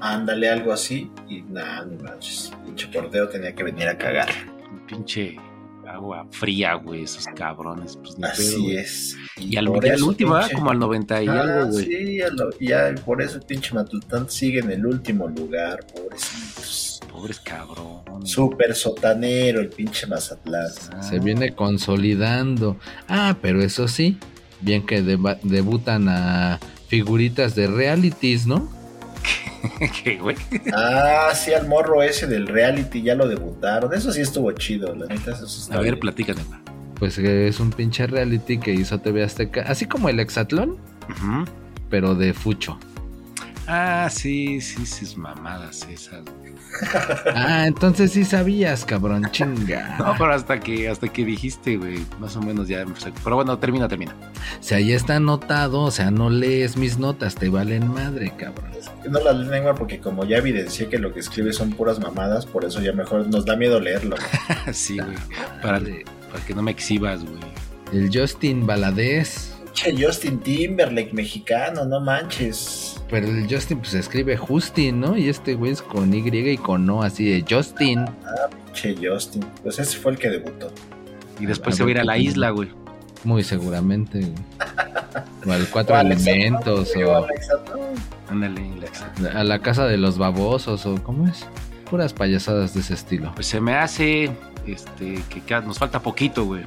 Ándale 0.05 0.49
algo 0.49 0.73
así 0.73 1.09
y 1.29 1.41
nada, 1.43 1.85
no 1.85 2.03
manches. 2.03 2.51
Pinche 2.65 2.87
portero 2.87 3.29
tenía 3.29 3.55
que 3.55 3.63
venir 3.63 3.87
a 3.87 3.97
cagar. 3.97 4.27
Un 4.69 4.85
pinche 4.85 5.37
agua 5.87 6.27
fría, 6.31 6.73
güey, 6.73 7.03
esos 7.03 7.25
cabrones. 7.35 7.95
Pues 7.97 8.17
ni 8.17 8.23
pedo, 8.23 8.31
Así 8.33 8.61
güey. 8.63 8.77
es. 8.77 9.15
Y 9.37 9.55
al, 9.55 9.67
por 9.67 9.85
y 9.85 9.89
al 9.89 9.95
eso, 9.95 10.07
último, 10.07 10.35
¿ah? 10.35 10.41
pinche- 10.41 10.55
como 10.55 10.71
al 10.71 10.79
90 10.79 11.23
y 11.23 11.27
Ah, 11.29 11.41
algo, 11.41 11.71
güey. 11.71 11.85
Sí, 11.85 12.17
lo- 12.33 12.49
ya 12.59 12.93
por 13.05 13.21
eso 13.21 13.37
el 13.37 13.43
pinche 13.45 13.73
Matután 13.73 14.29
sigue 14.29 14.59
en 14.59 14.71
el 14.71 14.85
último 14.85 15.27
lugar, 15.29 15.85
pobrecitos. 15.93 16.99
Pobres 17.09 17.39
cabrones. 17.39 18.29
Súper 18.29 18.75
sotanero 18.75 19.61
el 19.61 19.69
pinche 19.69 20.05
Mazatlán. 20.07 20.67
Ah, 20.95 21.01
Se 21.03 21.19
viene 21.19 21.53
consolidando. 21.53 22.75
Ah, 23.07 23.37
pero 23.41 23.61
eso 23.63 23.87
sí, 23.87 24.17
bien 24.61 24.85
que 24.85 25.01
deba- 25.01 25.37
debutan 25.43 26.09
a 26.09 26.59
figuritas 26.87 27.55
de 27.55 27.67
realities, 27.67 28.47
¿no? 28.47 28.67
¿Qué, 30.03 30.17
güey? 30.17 30.35
Ah, 30.73 31.31
sí, 31.35 31.53
al 31.53 31.67
morro 31.67 32.01
ese 32.03 32.27
del 32.27 32.47
reality 32.47 33.01
ya 33.01 33.15
lo 33.15 33.27
debutaron. 33.27 33.93
Eso 33.93 34.11
sí 34.11 34.21
estuvo 34.21 34.51
chido, 34.53 34.93
la 34.95 35.05
neta. 35.07 35.31
Eso 35.31 35.47
sí 35.47 35.61
está 35.61 35.75
A 35.75 35.77
ver, 35.77 35.91
bien. 35.91 35.99
platícate. 35.99 36.41
güey. 36.43 36.59
Pues 36.95 37.15
que 37.17 37.47
es 37.47 37.59
un 37.59 37.69
pinche 37.71 38.05
reality 38.07 38.57
que 38.59 38.71
hizo 38.73 38.99
TV 38.99 39.23
Azteca, 39.23 39.63
así 39.67 39.85
como 39.85 40.09
el 40.09 40.19
Exatlón, 40.19 40.77
Ujú. 41.09 41.45
pero 41.89 42.15
de 42.15 42.33
fucho. 42.33 42.77
Ah, 43.67 44.09
sí, 44.11 44.59
sí, 44.61 44.85
sus 44.85 45.17
mamadas 45.17 45.87
esas. 45.89 46.21
Ah, 47.35 47.65
entonces 47.67 48.11
sí 48.11 48.25
sabías, 48.25 48.85
cabrón, 48.85 49.27
chinga. 49.31 49.95
No, 49.99 50.15
pero 50.17 50.33
hasta 50.33 50.59
que, 50.59 50.89
hasta 50.89 51.07
que 51.07 51.23
dijiste, 51.25 51.77
güey, 51.77 51.99
más 52.19 52.35
o 52.35 52.41
menos 52.41 52.67
ya. 52.67 52.81
empecé- 52.81 53.13
Pero 53.23 53.35
bueno, 53.35 53.57
termina, 53.59 53.87
termina. 53.87 54.15
Si 54.59 54.73
ahí 54.75 54.91
está 54.93 55.15
anotado, 55.17 55.81
o 55.81 55.91
sea, 55.91 56.11
no 56.11 56.29
lees 56.29 56.77
mis 56.77 56.97
notas, 56.97 57.35
te 57.35 57.49
valen 57.49 57.87
madre, 57.87 58.33
cabrón. 58.37 58.71
No 59.09 59.19
la 59.19 59.33
lengua 59.33 59.75
porque 59.75 59.99
como 59.99 60.25
ya 60.25 60.37
evidencié 60.37 60.87
que 60.89 60.97
lo 60.97 61.13
que 61.13 61.19
escribe 61.19 61.53
son 61.53 61.71
puras 61.71 61.99
mamadas, 61.99 62.45
por 62.45 62.65
eso 62.65 62.81
ya 62.81 62.93
mejor 62.93 63.27
nos 63.27 63.45
da 63.45 63.55
miedo 63.55 63.79
leerlo. 63.79 64.15
sí, 64.73 64.97
güey. 64.97 65.17
Para, 65.61 65.79
para 65.79 66.45
que 66.45 66.53
no 66.55 66.61
me 66.61 66.71
exhibas, 66.71 67.23
güey. 67.23 67.39
El 67.91 68.09
Justin 68.17 68.65
Valadez. 68.65 69.51
Che, 69.73 69.93
Justin 69.97 70.39
Timberlake 70.39 71.13
mexicano, 71.13 71.85
no 71.85 71.99
manches. 71.99 72.92
Pero 73.09 73.27
el 73.27 73.47
Justin 73.49 73.79
pues 73.79 73.89
se 73.91 73.99
escribe 73.99 74.37
Justin, 74.37 75.01
¿no? 75.01 75.17
Y 75.17 75.29
este 75.29 75.55
güey 75.55 75.71
es 75.71 75.81
con 75.81 76.13
Y 76.13 76.27
y 76.27 76.57
con 76.57 76.89
O, 76.89 77.03
así 77.03 77.25
de 77.25 77.45
Justin. 77.47 78.05
Che, 78.73 78.95
Justin. 79.01 79.45
Pues 79.61 79.79
ese 79.79 79.97
fue 79.97 80.13
el 80.13 80.17
que 80.17 80.29
debutó. 80.29 80.71
Y 81.39 81.45
después 81.45 81.75
A 81.75 81.77
se 81.77 81.83
va 81.83 81.89
a 81.89 81.91
ir 81.91 81.99
a 81.99 82.03
la 82.03 82.17
isla, 82.17 82.49
güey. 82.49 82.69
Muy 83.23 83.43
seguramente. 83.43 84.19
güey. 84.19 84.33
O 85.47 85.51
al 85.51 85.67
Cuatro 85.69 85.95
O 85.95 85.99
Elementos, 85.99 86.91
o. 86.95 87.27
Ándale, 88.29 88.71
Alexa. 88.77 89.11
a 89.35 89.43
la 89.43 89.59
Casa 89.59 89.85
de 89.85 89.97
los 89.97 90.17
Babosos, 90.17 90.85
o 90.85 91.01
¿cómo 91.03 91.27
es? 91.27 91.45
Puras 91.89 92.13
payasadas 92.13 92.73
de 92.73 92.79
ese 92.79 92.95
estilo. 92.95 93.31
Pues 93.35 93.47
se 93.47 93.61
me 93.61 93.75
hace 93.75 94.31
este 94.65 95.21
que 95.29 95.61
nos 95.61 95.77
falta 95.77 96.01
poquito, 96.01 96.45
güey. 96.45 96.63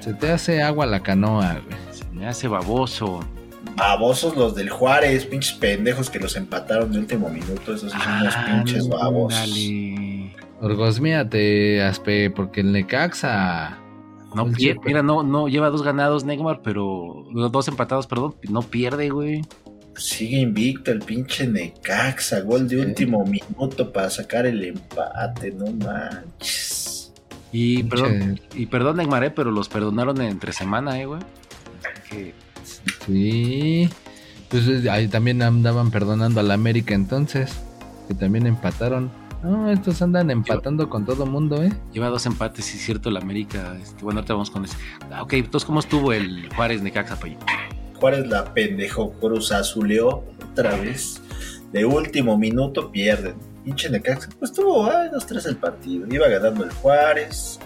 Se 0.00 0.14
te 0.14 0.30
hace 0.32 0.62
agua 0.62 0.86
la 0.86 1.00
canoa, 1.00 1.60
güey. 1.64 1.76
Se 1.92 2.04
me 2.12 2.26
hace 2.26 2.48
baboso. 2.48 3.20
Babosos 3.78 4.36
los 4.36 4.54
del 4.54 4.68
Juárez, 4.70 5.24
pinches 5.26 5.52
pendejos 5.52 6.10
que 6.10 6.18
los 6.18 6.36
empataron 6.36 6.90
de 6.92 6.98
último 6.98 7.28
minuto. 7.28 7.74
Esos 7.74 7.92
sí 7.92 7.98
son 7.98 8.12
unos 8.22 8.34
Ah, 8.36 8.46
pinches 8.64 8.88
babos. 8.88 9.34
Ándale. 9.34 10.34
Orgosmíate, 10.60 11.82
Aspe, 11.82 12.30
porque 12.30 12.60
el 12.62 12.72
Necaxa. 12.72 13.78
No 14.34 14.50
pierde, 14.52 14.80
mira, 14.84 15.02
no, 15.02 15.22
no 15.22 15.48
lleva 15.48 15.70
dos 15.70 15.82
ganados 15.82 16.24
Neymar, 16.24 16.60
pero 16.62 17.24
dos 17.32 17.66
empatados, 17.68 18.06
perdón, 18.06 18.34
no 18.50 18.62
pierde, 18.62 19.08
güey. 19.10 19.42
Sigue 19.96 20.38
invicto 20.38 20.92
el 20.92 20.98
pinche 21.00 21.46
Necaxa. 21.46 22.40
Gol 22.40 22.68
de 22.68 22.76
Sí. 22.76 22.82
último 22.84 23.24
minuto 23.24 23.92
para 23.92 24.10
sacar 24.10 24.46
el 24.46 24.62
empate. 24.64 25.50
No 25.52 25.66
manches. 25.72 27.12
Y 27.52 27.82
Pinche- 27.84 27.88
perdón, 27.88 28.40
y 28.54 28.66
perdón 28.66 28.96
Neymar, 28.98 29.24
eh, 29.24 29.30
pero 29.30 29.50
los 29.50 29.68
perdonaron 29.68 30.20
entre 30.20 30.52
semana, 30.52 31.00
eh, 31.00 31.06
güey. 31.06 31.20
Que- 32.10 32.34
Sí. 33.06 33.88
Pues 34.48 34.86
ahí 34.88 35.08
también 35.08 35.42
andaban 35.42 35.90
perdonando 35.90 36.40
al 36.40 36.50
América 36.50 36.94
entonces. 36.94 37.52
Que 38.08 38.14
también 38.14 38.46
empataron. 38.46 39.10
No, 39.42 39.70
estos 39.70 40.02
andan 40.02 40.30
empatando 40.30 40.88
con 40.88 41.04
todo 41.04 41.24
mundo, 41.24 41.62
¿eh? 41.62 41.72
lleva 41.92 42.08
dos 42.08 42.26
empates, 42.26 42.64
sí 42.64 42.76
cierto, 42.76 43.08
el 43.08 43.16
América. 43.16 43.76
este, 43.80 44.02
bueno, 44.02 44.18
ahorita 44.18 44.34
vamos 44.34 44.50
con 44.50 44.64
ese. 44.64 44.76
Ah, 45.12 45.22
ok, 45.22 45.34
entonces, 45.34 45.64
¿cómo 45.64 45.78
estuvo 45.78 46.12
el 46.12 46.48
Juárez 46.56 46.82
Necaxa, 46.82 47.20
Pay? 47.20 47.36
Juárez 48.00 48.26
la 48.26 48.52
pendejo 48.52 49.12
Cruz 49.12 49.52
Azuleó 49.52 50.24
otra 50.50 50.76
vez. 50.76 51.20
De 51.72 51.84
último 51.84 52.36
minuto 52.36 52.90
pierden. 52.90 53.34
Pinche 53.64 53.90
Necaxa. 53.90 54.30
Pues 54.38 54.52
tuvo 54.52 54.90
ay, 54.90 55.08
dos, 55.12 55.26
tres 55.26 55.46
el 55.46 55.56
partido. 55.56 56.06
Iba 56.10 56.28
ganando 56.28 56.64
el 56.64 56.72
Juárez. 56.72 57.60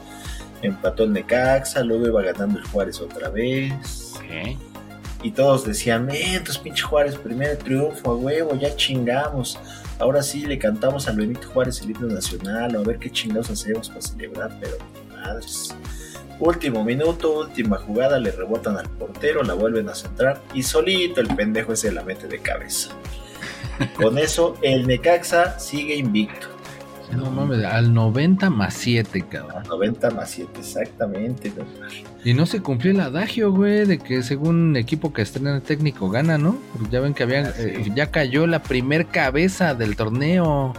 Empató 0.60 1.04
el 1.04 1.12
Necaxa. 1.12 1.82
Luego 1.84 2.06
iba 2.06 2.22
ganando 2.22 2.58
el 2.58 2.66
Juárez 2.66 3.00
otra 3.00 3.28
vez. 3.28 4.14
Ok. 4.16 4.71
Y 5.22 5.30
todos 5.30 5.64
decían, 5.64 6.10
eh, 6.10 6.34
entonces 6.34 6.58
pinche 6.58 6.82
Juárez, 6.82 7.16
primer 7.16 7.56
triunfo, 7.56 8.10
a 8.10 8.16
huevo, 8.16 8.54
ya 8.56 8.74
chingamos. 8.74 9.58
Ahora 9.98 10.22
sí 10.22 10.46
le 10.46 10.58
cantamos 10.58 11.08
a 11.08 11.12
Benito 11.12 11.48
Juárez 11.52 11.80
el 11.82 11.90
himno 11.90 12.08
nacional, 12.08 12.74
a 12.74 12.80
ver 12.80 12.98
qué 12.98 13.10
chingados 13.10 13.50
hacemos 13.50 13.88
para 13.88 14.02
celebrar, 14.02 14.56
pero 14.60 14.76
madres. 15.10 15.74
Último 16.40 16.82
minuto, 16.82 17.38
última 17.38 17.78
jugada, 17.78 18.18
le 18.18 18.32
rebotan 18.32 18.76
al 18.76 18.88
portero, 18.90 19.44
la 19.44 19.54
vuelven 19.54 19.88
a 19.88 19.94
centrar 19.94 20.42
y 20.52 20.64
solito 20.64 21.20
el 21.20 21.28
pendejo 21.28 21.72
ese 21.72 21.92
la 21.92 22.02
mete 22.02 22.26
de 22.26 22.40
cabeza. 22.40 22.90
Con 23.96 24.18
eso, 24.18 24.56
el 24.62 24.86
Necaxa 24.86 25.58
sigue 25.60 25.94
invicto. 25.94 26.51
No 27.16 27.30
mames, 27.30 27.64
al 27.64 27.92
90 27.92 28.50
más 28.50 28.74
7, 28.74 29.24
cabrón. 29.28 29.62
90 29.68 30.10
más 30.10 30.30
7, 30.30 30.50
exactamente. 30.58 31.52
¿no? 31.56 31.64
Y 32.24 32.34
no 32.34 32.46
se 32.46 32.60
cumplió 32.60 32.92
el 32.92 33.00
adagio, 33.00 33.52
güey, 33.52 33.84
de 33.84 33.98
que 33.98 34.22
según 34.22 34.76
equipo 34.76 35.12
que 35.12 35.22
estrena 35.22 35.56
el 35.56 35.62
técnico 35.62 36.08
gana, 36.08 36.38
¿no? 36.38 36.56
Ya 36.90 37.00
ven 37.00 37.14
que 37.14 37.24
habían, 37.24 37.46
sí. 37.46 37.62
eh, 37.62 37.92
ya 37.94 38.10
cayó 38.10 38.46
la 38.46 38.62
primer 38.62 39.06
cabeza 39.06 39.74
del 39.74 39.96
torneo. 39.96 40.72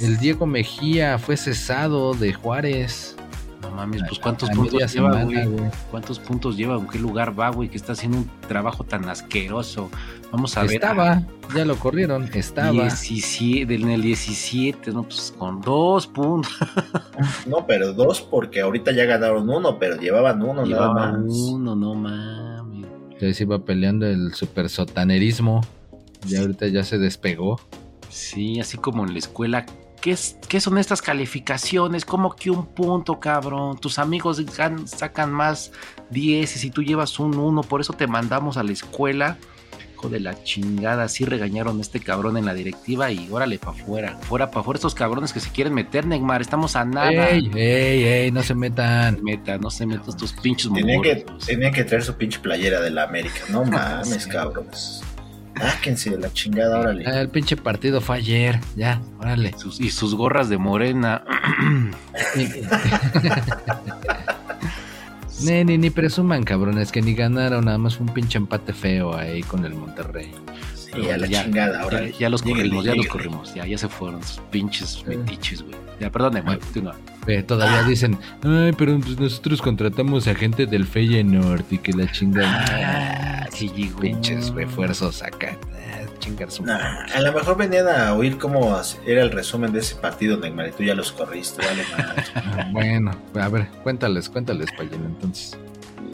El 0.00 0.18
Diego 0.18 0.46
Mejía 0.46 1.18
fue 1.18 1.36
cesado 1.36 2.14
de 2.14 2.32
Juárez. 2.32 3.16
No 3.62 3.70
mames, 3.72 4.02
pues 4.08 4.18
cuántos 4.18 4.48
A 4.50 4.52
puntos 4.52 4.72
lleva, 4.74 4.88
semana, 4.88 5.24
güey. 5.24 5.46
güey. 5.46 5.70
¿Cuántos 5.90 6.18
puntos 6.18 6.56
lleva? 6.56 6.76
¿En 6.76 6.88
qué 6.88 6.98
lugar 6.98 7.38
va, 7.38 7.50
güey? 7.50 7.68
Que 7.68 7.76
está 7.76 7.92
haciendo 7.92 8.18
un 8.18 8.30
trabajo 8.48 8.84
tan 8.84 9.08
asqueroso. 9.08 9.90
Vamos 10.32 10.56
a 10.56 10.62
ver. 10.62 10.72
Estaba, 10.72 11.22
ya 11.54 11.64
lo 11.64 11.76
corrieron, 11.76 12.28
estaba. 12.32 12.72
17, 12.72 13.74
en 13.74 13.90
el 13.90 14.02
17, 14.02 14.92
no, 14.92 15.02
pues 15.02 15.34
con 15.36 15.60
dos 15.60 16.06
puntos. 16.06 16.50
No, 17.46 17.66
pero 17.66 17.92
dos 17.92 18.22
porque 18.22 18.60
ahorita 18.62 18.92
ya 18.92 19.04
ganaron 19.04 19.48
uno, 19.50 19.78
pero 19.78 19.96
llevaban 20.00 20.40
uno 20.42 20.64
nada 20.64 20.66
Llevaba 20.66 21.12
más. 21.12 21.20
uno, 21.28 21.76
no 21.76 21.94
mames. 21.94 22.86
Ya 23.20 23.34
se 23.34 23.42
iba 23.42 23.62
peleando 23.64 24.06
el 24.06 24.32
super 24.32 24.70
sotanerismo. 24.70 25.60
Y 26.26 26.36
ahorita 26.36 26.66
ya 26.68 26.82
se 26.84 26.96
despegó. 26.98 27.60
Sí, 28.08 28.58
así 28.60 28.78
como 28.78 29.04
en 29.04 29.12
la 29.12 29.18
escuela. 29.18 29.66
¿Qué, 30.00 30.12
es, 30.12 30.36
qué 30.48 30.60
son 30.60 30.78
estas 30.78 31.02
calificaciones? 31.02 32.04
¿Cómo 32.04 32.34
que 32.34 32.50
un 32.50 32.66
punto, 32.66 33.20
cabrón? 33.20 33.78
Tus 33.78 33.98
amigos 33.98 34.40
gan- 34.56 34.86
sacan 34.86 35.30
más 35.30 35.72
10 36.10 36.64
y 36.64 36.70
tú 36.70 36.82
llevas 36.82 37.18
un 37.18 37.36
1, 37.36 37.62
por 37.62 37.80
eso 37.80 37.92
te 37.92 38.06
mandamos 38.06 38.56
a 38.56 38.62
la 38.62 38.72
escuela. 38.72 39.36
Hijo 39.92 40.08
de 40.08 40.20
la 40.20 40.42
chingada, 40.42 41.02
así 41.04 41.26
regañaron 41.26 41.76
a 41.78 41.82
este 41.82 42.00
cabrón 42.00 42.38
en 42.38 42.46
la 42.46 42.54
directiva 42.54 43.12
y 43.12 43.28
órale 43.30 43.58
para 43.58 43.72
afuera. 43.72 44.16
Fuera 44.22 44.46
para 44.50 44.60
afuera 44.62 44.78
estos 44.78 44.94
cabrones 44.94 45.34
que 45.34 45.40
se 45.40 45.50
quieren 45.50 45.74
meter, 45.74 46.06
Neymar. 46.06 46.40
Estamos 46.40 46.74
a 46.74 46.86
nada. 46.86 47.10
¡Ey, 47.10 47.50
ey, 47.54 48.04
ey! 48.04 48.30
No 48.30 48.42
se 48.42 48.54
metan. 48.54 49.22
Meta, 49.22 49.58
no 49.58 49.70
se 49.70 49.84
metan 49.84 50.16
tus 50.16 50.32
pinches 50.32 50.72
Tenían 50.72 51.02
que, 51.02 51.26
tenían 51.44 51.74
que 51.74 51.84
traer 51.84 52.02
su 52.02 52.14
pinche 52.14 52.38
playera 52.38 52.80
de 52.80 52.88
la 52.88 53.02
América. 53.02 53.40
No 53.50 53.62
mames, 53.66 54.26
cabrones. 54.26 55.02
Sáquense 55.60 56.10
de 56.10 56.18
la 56.18 56.32
chingada, 56.32 56.78
órale. 56.80 57.04
Ah, 57.06 57.20
el 57.20 57.28
pinche 57.28 57.56
partido 57.56 58.00
fue 58.00 58.16
ayer. 58.16 58.58
Ya, 58.76 59.00
órale. 59.18 59.52
Sus- 59.58 59.80
y 59.80 59.90
sus 59.90 60.14
gorras 60.14 60.48
de 60.48 60.58
morena. 60.58 61.22
Ni, 65.42 65.64
ni, 65.64 65.78
ni 65.78 65.88
presuman, 65.88 66.42
cabrones, 66.44 66.92
que 66.92 67.00
ni 67.00 67.14
ganaron. 67.14 67.64
Nada 67.64 67.78
más 67.78 67.96
fue 67.96 68.06
un 68.06 68.12
pinche 68.12 68.36
empate 68.36 68.74
feo 68.74 69.16
ahí 69.16 69.42
con 69.42 69.64
el 69.64 69.74
Monterrey. 69.74 70.30
Sí, 70.94 71.08
a 71.10 71.16
la 71.18 71.26
ya, 71.26 71.44
chingada, 71.44 71.80
ya, 71.80 71.86
órale. 71.86 72.14
ya 72.18 72.28
los 72.28 72.42
corrimos, 72.42 72.84
ya 72.84 72.94
los 72.94 73.06
corrimos. 73.06 73.54
Ya, 73.54 73.66
ya 73.66 73.78
se 73.78 73.88
fueron 73.88 74.22
sus 74.22 74.38
pinches 74.50 75.04
metiches, 75.06 75.62
güey. 75.62 75.76
Ya, 76.00 76.10
perdón, 76.10 76.42
continúa. 76.42 76.96
Eh, 77.26 77.42
todavía 77.42 77.82
dicen, 77.82 78.18
ay, 78.42 78.72
pero 78.76 78.98
pues 78.98 79.18
nosotros 79.20 79.60
contratamos 79.60 80.26
a 80.26 80.34
gente 80.34 80.64
del 80.66 80.86
Feyenoord 80.86 81.64
y 81.70 81.78
que 81.78 81.92
la 81.92 82.10
chingada. 82.10 82.64
Ah, 83.44 83.46
sí, 83.52 83.92
pinches 84.00 84.50
refuerzos 84.54 85.22
acá. 85.22 85.56
Ah, 85.74 86.06
chingar 86.18 86.50
su 86.50 86.64
Nah, 86.64 87.04
a 87.14 87.20
lo 87.20 87.32
mejor 87.32 87.56
venían 87.58 87.86
a 87.88 88.14
oír 88.14 88.38
cómo 88.38 88.80
era 89.06 89.22
el 89.22 89.30
resumen 89.30 89.72
de 89.72 89.80
ese 89.80 89.94
partido, 89.96 90.38
Neymar, 90.38 90.68
y 90.68 90.72
tú 90.72 90.82
ya 90.82 90.94
los 90.94 91.12
corriste, 91.12 91.64
vale. 91.64 91.82
Ah, 91.96 92.68
Bueno, 92.72 93.12
a 93.34 93.48
ver, 93.48 93.68
cuéntales, 93.82 94.28
cuéntales, 94.30 94.70
Payen, 94.76 95.04
entonces. 95.04 95.56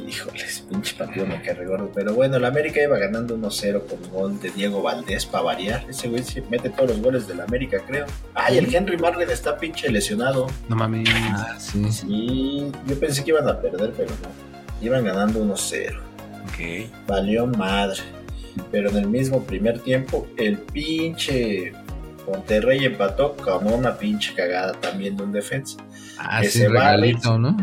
Híjoles, 0.07 0.65
pinche 0.71 0.95
partido 0.95 1.27
me 1.27 1.43
cae 1.43 1.65
gordo. 1.65 1.91
Pero 1.95 2.15
bueno, 2.15 2.39
la 2.39 2.49
América 2.49 2.81
iba 2.81 2.97
ganando 2.97 3.37
1-0 3.37 3.87
con 3.87 4.11
gol 4.11 4.41
de 4.41 4.51
Diego 4.51 4.81
Valdés 4.83 5.27
para 5.27 5.45
variar. 5.45 5.85
Ese 5.89 6.09
güey 6.09 6.23
se 6.23 6.43
mete 6.43 6.71
todos 6.71 6.91
los 6.91 7.01
goles 7.03 7.27
de 7.27 7.35
la 7.35 7.45
América, 7.45 7.79
creo. 7.87 8.07
Ay, 8.35 8.59
el 8.59 8.73
Henry 8.73 8.97
Marlin 8.97 9.29
está 9.29 9.57
pinche 9.59 9.91
lesionado. 9.91 10.47
No 10.69 10.77
mames. 10.77 11.09
Ah, 11.13 11.57
sí. 11.59 11.91
Sí, 11.91 12.73
yo 12.87 13.01
pensé 13.01 13.25
que 13.25 13.31
iban 13.31 13.49
a 13.49 13.61
perder, 13.61 13.93
pero 13.97 14.11
no. 14.11 14.29
Iban 14.81 15.05
ganando 15.05 15.45
1-0. 15.45 15.99
Ok. 16.45 16.91
Valió 17.09 17.47
madre. 17.47 18.01
Pero 18.71 18.91
en 18.91 18.97
el 18.97 19.09
mismo 19.09 19.43
primer 19.43 19.81
tiempo, 19.81 20.29
el 20.37 20.59
pinche 20.59 21.73
Monterrey 22.27 22.85
empató 22.85 23.37
como 23.37 23.75
una 23.75 23.97
pinche 23.99 24.35
cagada 24.35 24.73
también 24.75 25.17
de 25.17 25.25
un 25.25 25.33
defensa. 25.33 25.79
Ah, 26.19 26.41
Que 26.41 26.49
sí, 26.49 26.61
se 26.61 26.69
va, 26.69 26.93
regalito, 26.93 27.39
¿no? 27.39 27.57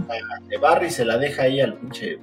De 0.47 0.57
Barry 0.57 0.91
se 0.91 1.05
la 1.05 1.17
deja 1.17 1.43
ahí 1.43 1.59
al 1.61 1.75
pinche 1.75 2.19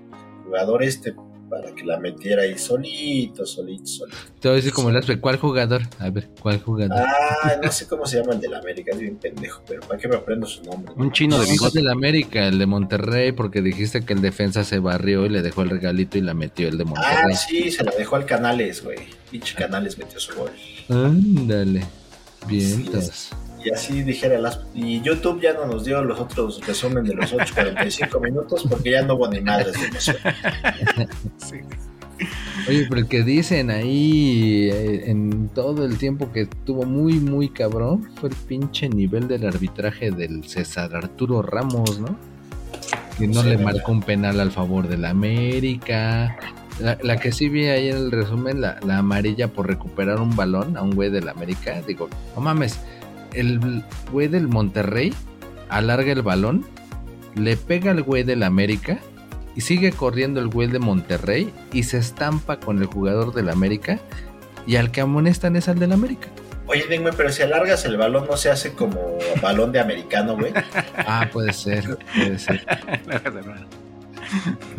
jugador 0.51 0.83
este 0.83 1.15
para 1.49 1.75
que 1.75 1.83
la 1.85 1.99
metiera 1.99 2.43
ahí 2.43 2.57
solito, 2.57 3.45
solito, 3.45 3.85
solito. 3.85 4.17
Te 4.41 4.47
voy 4.49 4.53
a 4.53 4.57
decir 4.57 4.73
como 4.73 4.91
el 4.91 4.97
Aspe, 4.97 5.19
¿cuál 5.19 5.37
jugador? 5.37 5.83
A 5.99 6.09
ver, 6.11 6.29
¿cuál 6.41 6.61
jugador? 6.63 6.97
Ah, 6.97 7.57
no 7.61 7.73
sé 7.73 7.89
cómo 7.89 8.07
se 8.07 8.19
llama 8.19 8.35
el 8.35 8.41
de 8.41 8.49
la 8.49 8.59
América, 8.59 8.93
es 8.93 9.01
bien 9.01 9.17
pendejo, 9.17 9.61
pero 9.67 9.81
¿para 9.81 9.99
qué 9.99 10.07
me 10.07 10.15
aprendo 10.15 10.47
su 10.47 10.63
nombre? 10.63 10.93
Un 10.97 11.11
chino 11.11 11.37
de 11.41 11.47
No, 11.47 11.51
bigote. 11.53 11.79
del 11.81 11.89
América, 11.89 12.47
el 12.47 12.59
de 12.61 12.67
Monterrey, 12.67 13.33
porque 13.33 13.63
dijiste 13.63 14.03
que 14.05 14.13
el 14.13 14.21
defensa 14.23 14.63
se 14.63 14.79
barrió 14.79 15.27
y 15.27 15.29
le 15.31 15.43
dejó 15.43 15.63
el 15.63 15.71
regalito 15.71 16.19
y 16.19 16.21
la 16.21 16.35
metió 16.35 16.69
el 16.69 16.79
de 16.79 16.85
Ah, 16.85 16.87
Monterrey. 16.87 17.35
sí, 17.37 17.71
se 17.73 17.83
la 17.83 17.91
dejó 17.99 18.15
al 18.15 18.27
Canales, 18.27 18.85
güey. 18.85 18.99
Pinche 19.33 19.57
Canales 19.57 19.99
metió 19.99 20.21
su 20.21 20.33
gol. 20.37 20.51
Ándale. 20.89 21.83
Vientos. 22.47 23.31
Y 23.65 23.71
así 23.71 24.03
dijera 24.03 24.39
las... 24.39 24.61
Y 24.75 25.01
YouTube 25.03 25.41
ya 25.41 25.53
no 25.53 25.67
nos 25.67 25.85
dio 25.85 26.03
los 26.03 26.19
otros 26.19 26.67
resumen 26.67 27.05
de 27.05 27.15
los 27.15 27.33
otros 27.33 27.53
45 27.53 28.21
minutos 28.21 28.65
porque 28.69 28.93
ya 28.93 29.03
no 29.03 29.15
hubo 29.15 29.29
ni 29.29 29.41
madres 29.41 29.75
de 29.81 29.87
emoción. 29.87 30.17
Oye, 32.69 32.87
pero 32.89 33.01
el 33.01 33.09
que 33.09 33.23
dicen 33.23 33.71
ahí 33.71 34.69
eh, 34.71 35.11
en 35.11 35.49
todo 35.49 35.85
el 35.87 35.97
tiempo 35.99 36.31
que 36.33 36.43
estuvo 36.43 36.85
muy, 36.85 37.15
muy 37.15 37.49
cabrón 37.49 38.11
fue 38.17 38.29
el 38.29 38.35
pinche 38.35 38.89
nivel 38.89 39.29
del 39.29 39.47
arbitraje 39.47 40.11
del 40.11 40.45
César 40.45 40.95
Arturo 40.95 41.43
Ramos, 41.43 41.99
¿no? 41.99 42.17
Que 43.19 43.27
no 43.27 43.43
Sí, 43.43 43.49
le 43.49 43.59
marcó 43.59 43.93
un 43.93 44.03
penal 44.03 44.41
al 44.41 44.51
favor 44.51 44.89
del 44.89 45.05
América. 45.05 46.37
La, 46.79 46.99
la 47.03 47.17
que 47.19 47.33
sí 47.33 47.49
vi 47.49 47.67
ahí 47.67 47.89
en 47.89 47.97
el 47.97 48.11
resumen, 48.11 48.61
la, 48.61 48.79
la 48.87 48.99
amarilla 48.99 49.49
por 49.49 49.67
recuperar 49.67 50.21
un 50.21 50.35
balón 50.37 50.77
a 50.77 50.83
un 50.83 50.95
güey 50.95 51.11
del 51.11 51.29
América. 51.29 51.83
Digo, 51.87 52.09
no 52.35 52.41
mames, 52.41 52.81
el 53.35 53.83
güey 54.13 54.29
del 54.29 54.49
Monterrey 54.49 55.13
alarga 55.69 56.13
el 56.13 56.23
balón, 56.23 56.67
le 57.35 57.57
pega 57.57 57.91
al 57.93 58.03
güey 58.03 58.23
del 58.25 58.43
América 58.43 58.99
y 59.57 59.61
sigue 59.63 59.93
corriendo 59.93 60.41
el 60.41 60.49
güey 60.49 60.69
de 60.69 60.79
Monterrey 60.79 61.53
y 61.73 61.83
se 61.85 61.99
estampa 61.99 62.59
con 62.61 62.79
el 62.79 62.87
jugador 62.87 63.33
del 63.35 63.49
América 63.49 63.99
y 64.67 64.77
al 64.77 64.91
que 64.91 65.01
amonestan 65.01 65.57
es 65.57 65.69
al 65.69 65.79
del 65.79 65.93
América. 65.93 66.29
Oye, 66.67 66.85
dime, 66.89 67.13
pero 67.13 67.33
si 67.33 67.43
alargas 67.43 67.85
el 67.85 67.97
balón 67.97 68.27
no 68.31 68.37
se 68.37 68.49
hace 68.51 68.73
como 68.75 69.19
balón 69.43 69.73
de 69.73 69.81
americano, 69.81 70.37
güey. 70.37 70.53
Ah, 70.99 71.29
puede 71.33 71.53
ser, 71.53 71.99
puede 72.15 72.39
ser. 72.39 72.65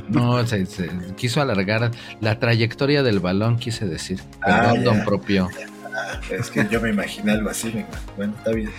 No, 0.07 0.45
se, 0.47 0.65
se 0.65 0.89
quiso 1.17 1.41
alargar 1.41 1.91
la 2.21 2.39
trayectoria 2.39 3.03
del 3.03 3.19
balón, 3.19 3.57
quise 3.57 3.85
decir. 3.85 4.21
Ah, 4.41 4.71
Perdón, 4.71 4.75
ya. 4.77 4.83
don 4.83 5.05
propio. 5.05 5.49
Es 6.31 6.49
que 6.49 6.67
yo 6.69 6.79
me 6.81 6.89
imaginé 6.89 7.31
algo 7.33 7.49
así, 7.49 7.67
hermano. 7.69 7.87
Bueno, 8.17 8.33
está 8.37 8.51
bien. 8.51 8.69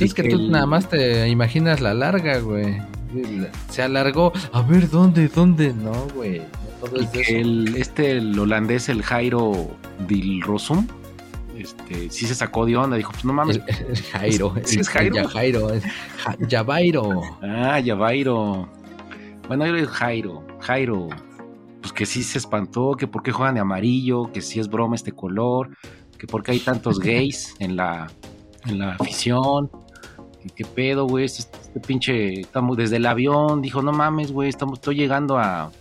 Es 0.00 0.14
que 0.14 0.22
tú 0.24 0.36
el- 0.36 0.50
nada 0.50 0.66
más 0.66 0.88
te 0.88 1.28
imaginas 1.28 1.80
la 1.80 1.94
larga, 1.94 2.38
güey. 2.38 2.80
Se 3.70 3.82
alargó. 3.82 4.32
A 4.52 4.62
ver, 4.62 4.88
¿dónde? 4.88 5.28
¿Dónde? 5.28 5.72
No, 5.74 5.92
güey. 6.14 6.38
No 6.82 6.88
todo 6.88 7.00
Y 7.00 7.04
es 7.04 7.12
de 7.12 7.18
que 7.22 7.22
eso. 7.22 7.36
el, 7.40 7.76
este, 7.76 8.10
el 8.12 8.38
holandés, 8.38 8.88
el 8.88 9.02
Jairo 9.02 9.76
Dilrosum, 10.08 10.86
este, 11.56 12.10
sí 12.10 12.26
se 12.26 12.34
sacó 12.34 12.64
de 12.66 12.76
onda. 12.76 12.96
Dijo, 12.96 13.12
pues 13.12 13.24
no 13.24 13.32
mames. 13.32 13.60
El, 13.66 13.86
el 13.90 14.02
Jairo. 14.02 14.54
Sí, 14.64 14.76
el- 14.76 14.80
es 14.80 14.88
Jairo. 14.88 15.16
el 15.18 15.26
Jairo. 15.28 15.70
es 15.74 15.84
Ja- 16.24 16.36
Javairo. 16.50 17.20
Ah, 17.42 17.78
ya 17.80 17.96
Jairo. 17.96 18.68
Bueno, 19.46 19.64
el 19.66 19.86
Jairo. 19.86 20.44
Jairo. 20.60 21.08
Pues 21.82 21.92
que 21.92 22.06
sí 22.06 22.22
se 22.22 22.38
espantó, 22.38 22.92
que 22.92 23.06
por 23.08 23.22
qué 23.24 23.32
juegan 23.32 23.54
de 23.56 23.60
amarillo, 23.60 24.30
que 24.32 24.40
sí 24.40 24.60
es 24.60 24.68
broma 24.68 24.94
este 24.94 25.10
color, 25.12 25.70
que 26.22 26.28
por 26.28 26.44
qué 26.44 26.52
hay 26.52 26.60
tantos 26.60 27.00
gays 27.00 27.56
en 27.58 27.74
la, 27.74 28.08
en 28.66 28.78
la 28.78 28.92
afición. 28.92 29.68
que 30.40 30.50
qué 30.50 30.64
pedo, 30.64 31.08
güey. 31.08 31.24
Este, 31.24 31.58
este 31.60 31.80
pinche. 31.80 32.42
Estamos 32.42 32.76
desde 32.76 32.98
el 32.98 33.06
avión. 33.06 33.60
Dijo, 33.60 33.82
no 33.82 33.90
mames, 33.90 34.30
güey. 34.30 34.48
Estamos, 34.48 34.78
estoy 34.78 34.94
llegando 34.94 35.36
a. 35.36 35.72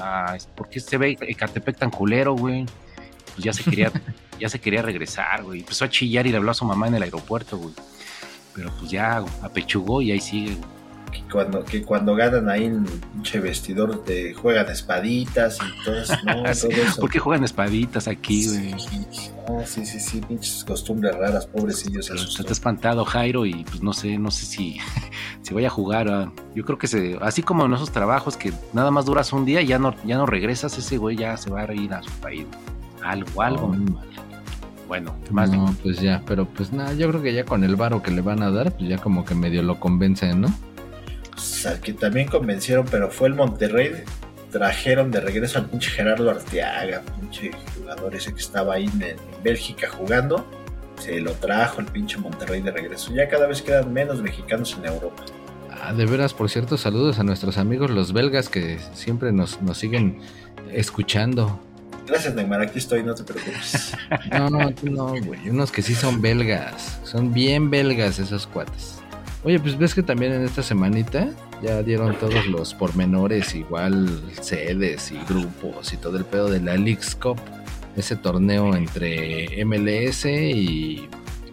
a 0.00 0.36
¿Por 0.56 0.68
qué 0.68 0.80
se 0.80 0.98
ve 0.98 1.16
Ecatepec 1.20 1.78
tan 1.78 1.92
culero, 1.92 2.34
güey? 2.34 2.66
Pues 3.32 3.44
ya 3.44 3.52
se 3.52 3.62
quería, 3.62 3.92
ya 4.40 4.48
se 4.48 4.58
quería 4.58 4.82
regresar, 4.82 5.44
güey. 5.44 5.60
Empezó 5.60 5.84
a 5.84 5.88
chillar 5.88 6.26
y 6.26 6.32
le 6.32 6.38
habló 6.38 6.50
a 6.50 6.54
su 6.54 6.64
mamá 6.64 6.88
en 6.88 6.96
el 6.96 7.04
aeropuerto, 7.04 7.56
güey. 7.56 7.74
Pero 8.56 8.72
pues 8.80 8.90
ya 8.90 9.18
apechugó 9.40 10.02
y 10.02 10.10
ahí 10.10 10.20
sigue, 10.20 10.56
güey. 10.56 10.68
Que 11.12 11.22
cuando, 11.30 11.64
que 11.64 11.82
cuando 11.82 12.14
ganan 12.14 12.48
ahí 12.48 12.64
en 12.64 12.84
el 12.86 12.92
pinche 13.12 13.40
vestidor 13.40 14.04
te 14.04 14.34
juegan 14.34 14.68
espaditas 14.70 15.58
y 15.58 15.84
todo 15.84 15.98
eso. 15.98 16.14
No, 16.24 16.32
todo 16.42 16.70
eso. 16.70 17.00
¿Por 17.00 17.10
qué 17.10 17.18
juegan 17.18 17.44
espaditas 17.44 18.08
aquí, 18.08 18.46
güey? 18.46 18.74
Sí, 18.78 19.30
no, 19.48 19.64
sí, 19.66 19.86
sí, 19.86 20.00
sí, 20.00 20.20
pinches 20.20 20.64
costumbres 20.64 21.14
raras, 21.16 21.46
pobrecillos. 21.46 22.10
Está 22.10 22.52
espantado 22.52 23.04
Jairo 23.04 23.46
y 23.46 23.64
pues 23.64 23.82
no 23.82 23.92
sé, 23.92 24.18
no 24.18 24.30
sé 24.30 24.44
si, 24.46 24.78
si 25.42 25.54
vaya 25.54 25.68
a 25.68 25.70
jugar. 25.70 26.08
ah. 26.08 26.32
Yo 26.54 26.64
creo 26.64 26.78
que 26.78 26.86
se, 26.88 27.16
así 27.20 27.42
como 27.42 27.64
en 27.66 27.72
esos 27.72 27.92
trabajos 27.92 28.36
que 28.36 28.52
nada 28.72 28.90
más 28.90 29.04
duras 29.06 29.32
un 29.32 29.44
día 29.44 29.60
y 29.62 29.66
ya 29.66 29.78
no, 29.78 29.94
ya 30.04 30.16
no 30.16 30.26
regresas, 30.26 30.76
ese 30.78 30.98
güey 30.98 31.16
ya 31.16 31.36
se 31.36 31.50
va 31.50 31.62
a 31.62 31.74
ir 31.74 31.92
a 31.94 32.02
su 32.02 32.10
país. 32.20 32.46
Algo, 33.04 33.42
algo. 33.42 33.74
No, 33.76 34.00
Bueno, 34.88 35.14
más 35.30 35.50
no, 35.50 35.74
pues 35.82 36.00
ya, 36.00 36.22
pero 36.26 36.44
pues 36.46 36.72
nada, 36.72 36.92
yo 36.94 37.08
creo 37.08 37.22
que 37.22 37.32
ya 37.32 37.44
con 37.44 37.62
el 37.62 37.76
varo 37.76 38.02
que 38.02 38.10
le 38.10 38.20
van 38.22 38.42
a 38.42 38.50
dar, 38.50 38.72
pues 38.76 38.88
ya 38.88 38.98
como 38.98 39.24
que 39.24 39.34
medio 39.34 39.62
lo 39.62 39.78
convencen, 39.78 40.40
¿no? 40.40 40.48
Pues, 41.36 41.66
al 41.66 41.80
que 41.80 41.92
también 41.92 42.28
convencieron, 42.28 42.86
pero 42.90 43.10
fue 43.10 43.28
el 43.28 43.34
Monterrey. 43.34 43.92
Trajeron 44.50 45.10
de 45.10 45.20
regreso 45.20 45.58
al 45.58 45.66
pinche 45.68 45.90
Gerardo 45.90 46.30
Arteaga, 46.30 47.02
pinche 47.20 47.50
jugador 47.76 48.14
ese 48.14 48.32
que 48.32 48.40
estaba 48.40 48.74
ahí 48.74 48.86
en, 48.86 49.02
en 49.02 49.16
Bélgica 49.44 49.88
jugando. 49.90 50.46
Se 50.98 51.20
lo 51.20 51.32
trajo 51.32 51.80
el 51.80 51.86
pinche 51.86 52.16
Monterrey 52.16 52.62
de 52.62 52.70
regreso. 52.70 53.12
Ya 53.12 53.28
cada 53.28 53.46
vez 53.46 53.60
quedan 53.60 53.92
menos 53.92 54.22
mexicanos 54.22 54.74
en 54.78 54.86
Europa. 54.86 55.22
Ah, 55.70 55.92
de 55.92 56.06
veras, 56.06 56.32
por 56.32 56.48
cierto, 56.48 56.78
saludos 56.78 57.18
a 57.18 57.22
nuestros 57.22 57.58
amigos 57.58 57.90
los 57.90 58.14
belgas 58.14 58.48
que 58.48 58.78
siempre 58.94 59.30
nos, 59.30 59.60
nos 59.60 59.76
siguen 59.76 60.20
escuchando. 60.72 61.60
Gracias, 62.06 62.34
Neymar. 62.34 62.62
Aquí 62.62 62.78
estoy, 62.78 63.02
no 63.02 63.14
te 63.14 63.24
preocupes. 63.24 63.92
No, 64.50 64.72
tú 64.72 64.90
no, 64.90 65.08
güey. 65.22 65.50
Unos 65.50 65.70
que 65.70 65.82
sí 65.82 65.94
son 65.94 66.22
belgas. 66.22 66.98
Son 67.04 67.32
bien 67.34 67.68
belgas 67.70 68.18
esos 68.18 68.46
cuates. 68.46 68.95
Oye, 69.46 69.60
pues 69.60 69.78
ves 69.78 69.94
que 69.94 70.02
también 70.02 70.32
en 70.32 70.42
esta 70.42 70.60
semanita 70.60 71.30
ya 71.62 71.80
dieron 71.82 72.16
todos 72.16 72.46
los 72.48 72.74
pormenores, 72.74 73.54
igual 73.54 74.20
sedes 74.40 75.12
y 75.12 75.18
grupos 75.28 75.92
y 75.92 75.96
todo 75.98 76.16
el 76.18 76.24
pedo 76.24 76.50
de 76.50 76.60
la 76.60 76.76
Leagues 76.76 77.14
Cup, 77.14 77.38
ese 77.96 78.16
torneo 78.16 78.74
entre 78.74 79.64
MLS 79.64 80.24
y 80.26 81.08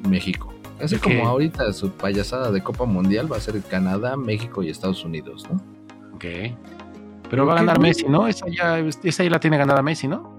México. 0.09 0.51
Así 0.81 0.95
¿De 0.95 1.01
como 1.01 1.27
ahorita 1.27 1.71
su 1.71 1.91
payasada 1.91 2.49
de 2.51 2.61
Copa 2.63 2.85
Mundial 2.85 3.31
va 3.31 3.37
a 3.37 3.39
ser 3.39 3.61
Canadá, 3.61 4.17
México 4.17 4.63
y 4.63 4.69
Estados 4.69 5.05
Unidos, 5.05 5.45
¿no? 5.51 5.61
Ok. 6.15 6.25
Pero 7.29 7.45
va 7.45 7.53
a 7.53 7.57
¿Qué 7.57 7.61
ganar? 7.61 7.79
Messi, 7.79 8.05
¿no? 8.09 8.27
Esa 8.27 8.47
ya, 8.49 8.79
esa 8.79 9.23
ya 9.23 9.29
la 9.29 9.39
tiene 9.39 9.57
ganada 9.59 9.83
Messi, 9.83 10.07
¿no? 10.07 10.35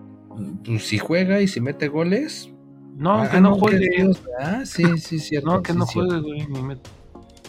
Pues 0.65 0.89
si 0.89 0.99
juega 0.99 1.41
y 1.41 1.47
si 1.47 1.61
mete 1.61 1.87
goles. 1.87 2.51
No, 2.97 3.23
ah, 3.23 3.31
que 3.31 3.41
no 3.41 3.55
que 3.55 3.61
juegue. 3.61 3.89
Dios, 3.97 4.23
Ah, 4.41 4.63
sí, 4.65 4.83
sí, 4.99 5.21
cierto. 5.21 5.49
No, 5.51 5.63
que 5.63 5.73
sí, 5.73 5.79
no 5.79 5.87
cierto. 5.87 6.11
juegue, 6.21 6.23
güey. 6.27 6.47
ni 6.49 6.61
met- 6.75 6.79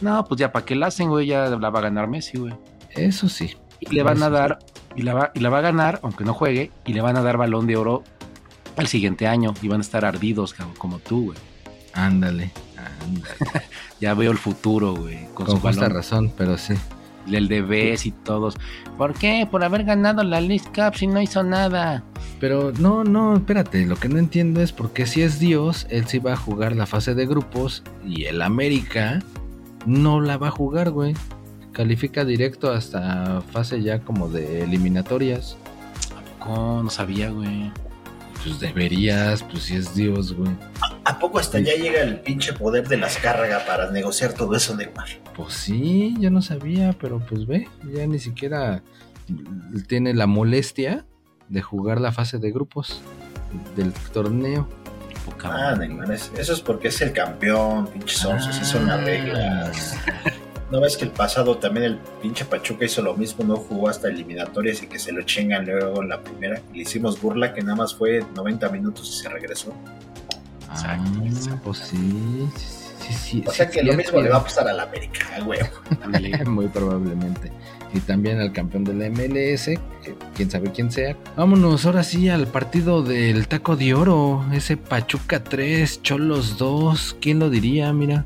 No, 0.01 0.23
pues 0.25 0.39
ya 0.39 0.51
para 0.51 0.65
qué 0.65 0.75
la 0.75 0.87
hacen, 0.87 1.09
güey, 1.09 1.27
ya 1.27 1.47
la 1.49 1.69
va 1.69 1.79
a 1.79 1.83
ganar 1.83 2.07
Messi, 2.07 2.37
güey. 2.37 2.53
Eso 2.91 3.29
sí. 3.29 3.55
Y 3.79 3.93
le 3.93 4.03
van 4.03 4.21
a 4.23 4.29
dar, 4.29 4.59
y 4.95 5.01
la, 5.01 5.13
va, 5.13 5.31
y 5.33 5.39
la 5.39 5.49
va 5.49 5.59
a 5.59 5.61
ganar, 5.61 5.99
aunque 6.03 6.23
no 6.23 6.33
juegue, 6.33 6.71
y 6.85 6.93
le 6.93 7.01
van 7.01 7.17
a 7.17 7.21
dar 7.21 7.37
balón 7.37 7.67
de 7.67 7.77
oro 7.77 8.03
al 8.77 8.87
siguiente 8.87 9.27
año. 9.27 9.53
Y 9.61 9.67
van 9.67 9.79
a 9.79 9.83
estar 9.83 10.05
ardidos, 10.05 10.53
cabrón, 10.53 10.75
como 10.77 10.99
tú, 10.99 11.25
güey. 11.25 11.37
Ándale, 11.93 12.51
ándale. 12.77 13.35
Ya 14.01 14.13
veo 14.13 14.31
el 14.31 14.37
futuro, 14.37 14.93
güey. 14.93 15.23
Con, 15.33 15.45
Con 15.45 15.55
su 15.55 15.61
justa 15.61 15.81
balón. 15.83 15.95
razón, 15.95 16.33
pero 16.37 16.57
sí. 16.57 16.73
El 17.31 17.47
de 17.47 17.61
Bes 17.61 18.05
y 18.05 18.11
todos. 18.11 18.55
¿Por 18.97 19.13
qué? 19.13 19.47
Por 19.49 19.63
haber 19.63 19.83
ganado 19.85 20.21
la 20.23 20.41
League 20.41 20.65
Cup 20.75 20.95
si 20.95 21.07
no 21.07 21.21
hizo 21.21 21.41
nada. 21.43 22.03
Pero 22.39 22.71
no, 22.77 23.03
no, 23.03 23.35
espérate, 23.37 23.85
lo 23.85 23.95
que 23.95 24.09
no 24.09 24.19
entiendo 24.19 24.61
es 24.61 24.73
por 24.73 24.91
qué 24.91 25.05
si 25.07 25.21
es 25.21 25.39
Dios, 25.39 25.87
él 25.89 26.05
sí 26.07 26.19
va 26.19 26.33
a 26.33 26.37
jugar 26.37 26.75
la 26.75 26.85
fase 26.85 27.15
de 27.15 27.25
grupos 27.25 27.81
y 28.05 28.25
el 28.25 28.41
América 28.41 29.23
no 29.85 30.21
la 30.21 30.37
va 30.37 30.49
a 30.49 30.51
jugar, 30.51 30.91
güey. 30.91 31.13
Califica 31.71 32.23
directo 32.23 32.71
hasta 32.71 33.41
fase 33.41 33.81
ya 33.81 33.99
como 33.99 34.29
de 34.29 34.63
eliminatorias. 34.63 35.57
¿Cómo? 36.39 36.83
No 36.83 36.89
sabía, 36.89 37.29
güey. 37.29 37.71
Pues 38.43 38.59
deberías, 38.59 39.43
pues 39.43 39.63
si 39.63 39.75
es 39.75 39.95
Dios, 39.95 40.33
güey. 40.33 40.51
¿A 41.03 41.19
poco 41.19 41.39
hasta 41.39 41.59
ya 41.59 41.73
llega 41.75 42.01
el 42.01 42.19
pinche 42.19 42.53
poder 42.53 42.87
de 42.87 42.97
las 42.97 43.17
cargas 43.17 43.63
para 43.63 43.91
negociar 43.91 44.33
todo 44.33 44.55
eso, 44.55 44.75
Neymar? 44.75 45.07
Pues 45.35 45.53
sí, 45.53 46.15
yo 46.19 46.29
no 46.29 46.41
sabía, 46.41 46.95
pero 46.99 47.19
pues 47.19 47.45
ve, 47.45 47.67
ya 47.93 48.05
ni 48.05 48.19
siquiera 48.19 48.83
tiene 49.87 50.13
la 50.13 50.27
molestia 50.27 51.05
de 51.49 51.61
jugar 51.61 51.99
la 51.99 52.11
fase 52.11 52.37
de 52.37 52.51
grupos 52.51 53.01
del 53.75 53.91
torneo. 54.13 54.67
Poca 55.25 55.47
Ah, 55.49 55.75
madre. 55.75 56.15
Eso 56.37 56.53
es 56.53 56.61
porque 56.61 56.89
es 56.89 57.01
el 57.01 57.11
campeón, 57.11 57.87
pinches 57.87 58.23
onzos, 58.25 58.55
así 58.55 58.63
son 58.63 58.85
las 58.87 59.03
reglas. 59.03 59.95
¿No 60.71 60.81
ves 60.81 60.97
que 60.97 61.05
el 61.05 61.11
pasado 61.11 61.57
también 61.57 61.85
el 61.85 61.97
pinche 62.21 62.43
Pachuca 62.45 62.85
hizo 62.85 63.01
lo 63.01 63.15
mismo? 63.15 63.43
No 63.43 63.55
jugó 63.57 63.89
hasta 63.89 64.07
eliminatorias 64.07 64.81
y 64.83 64.87
que 64.87 64.97
se 64.99 65.11
lo 65.11 65.21
chingan 65.23 65.65
luego 65.65 66.01
en 66.01 66.09
la 66.09 66.21
primera. 66.21 66.61
Le 66.73 66.81
hicimos 66.81 67.21
burla 67.21 67.53
que 67.53 67.61
nada 67.61 67.75
más 67.75 67.93
fue 67.95 68.25
90 68.35 68.69
minutos 68.69 69.09
y 69.09 69.23
se 69.23 69.29
regresó. 69.29 69.73
Exacto, 70.71 71.11
Ah, 71.15 71.25
exacto. 71.25 71.59
pues 71.63 71.77
sí, 71.79 72.49
sí, 72.57 72.67
sí, 73.07 73.13
sí, 73.13 73.43
O 73.47 73.51
sea 73.51 73.67
sí, 73.67 73.71
que 73.77 73.83
lo 73.83 73.93
mismo 73.93 74.17
sí. 74.19 74.23
le 74.23 74.29
va 74.31 74.37
a 74.37 74.43
pasar 74.43 74.67
a 74.67 74.73
la 74.73 74.83
América, 74.83 75.25
güey. 75.43 75.59
Muy 76.45 76.67
probablemente. 76.67 77.51
Y 77.95 77.99
también 78.01 78.41
al 78.41 78.51
campeón 78.51 78.83
de 78.83 78.93
la 78.93 79.09
MLS, 79.09 79.65
que 80.03 80.15
quién 80.35 80.51
sabe 80.51 80.69
quién 80.71 80.91
sea. 80.91 81.17
Vámonos 81.37 81.85
ahora 81.85 82.03
sí 82.03 82.27
al 82.27 82.45
partido 82.45 83.01
del 83.01 83.47
taco 83.47 83.77
de 83.77 83.93
oro. 83.93 84.45
Ese 84.51 84.75
Pachuca 84.75 85.41
3, 85.41 86.01
Cholos 86.01 86.57
2. 86.57 87.17
¿Quién 87.21 87.39
lo 87.39 87.49
diría? 87.49 87.93
Mira. 87.93 88.25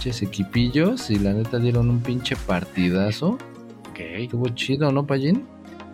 Ches 0.00 0.22
equipillos 0.22 1.10
y 1.10 1.20
la 1.20 1.32
neta 1.32 1.58
dieron 1.58 1.88
un 1.88 2.00
pinche 2.00 2.34
partidazo. 2.34 3.38
Ok. 3.90 4.00
Estuvo 4.00 4.48
chido, 4.48 4.90
¿no, 4.90 5.06
Payín? 5.06 5.46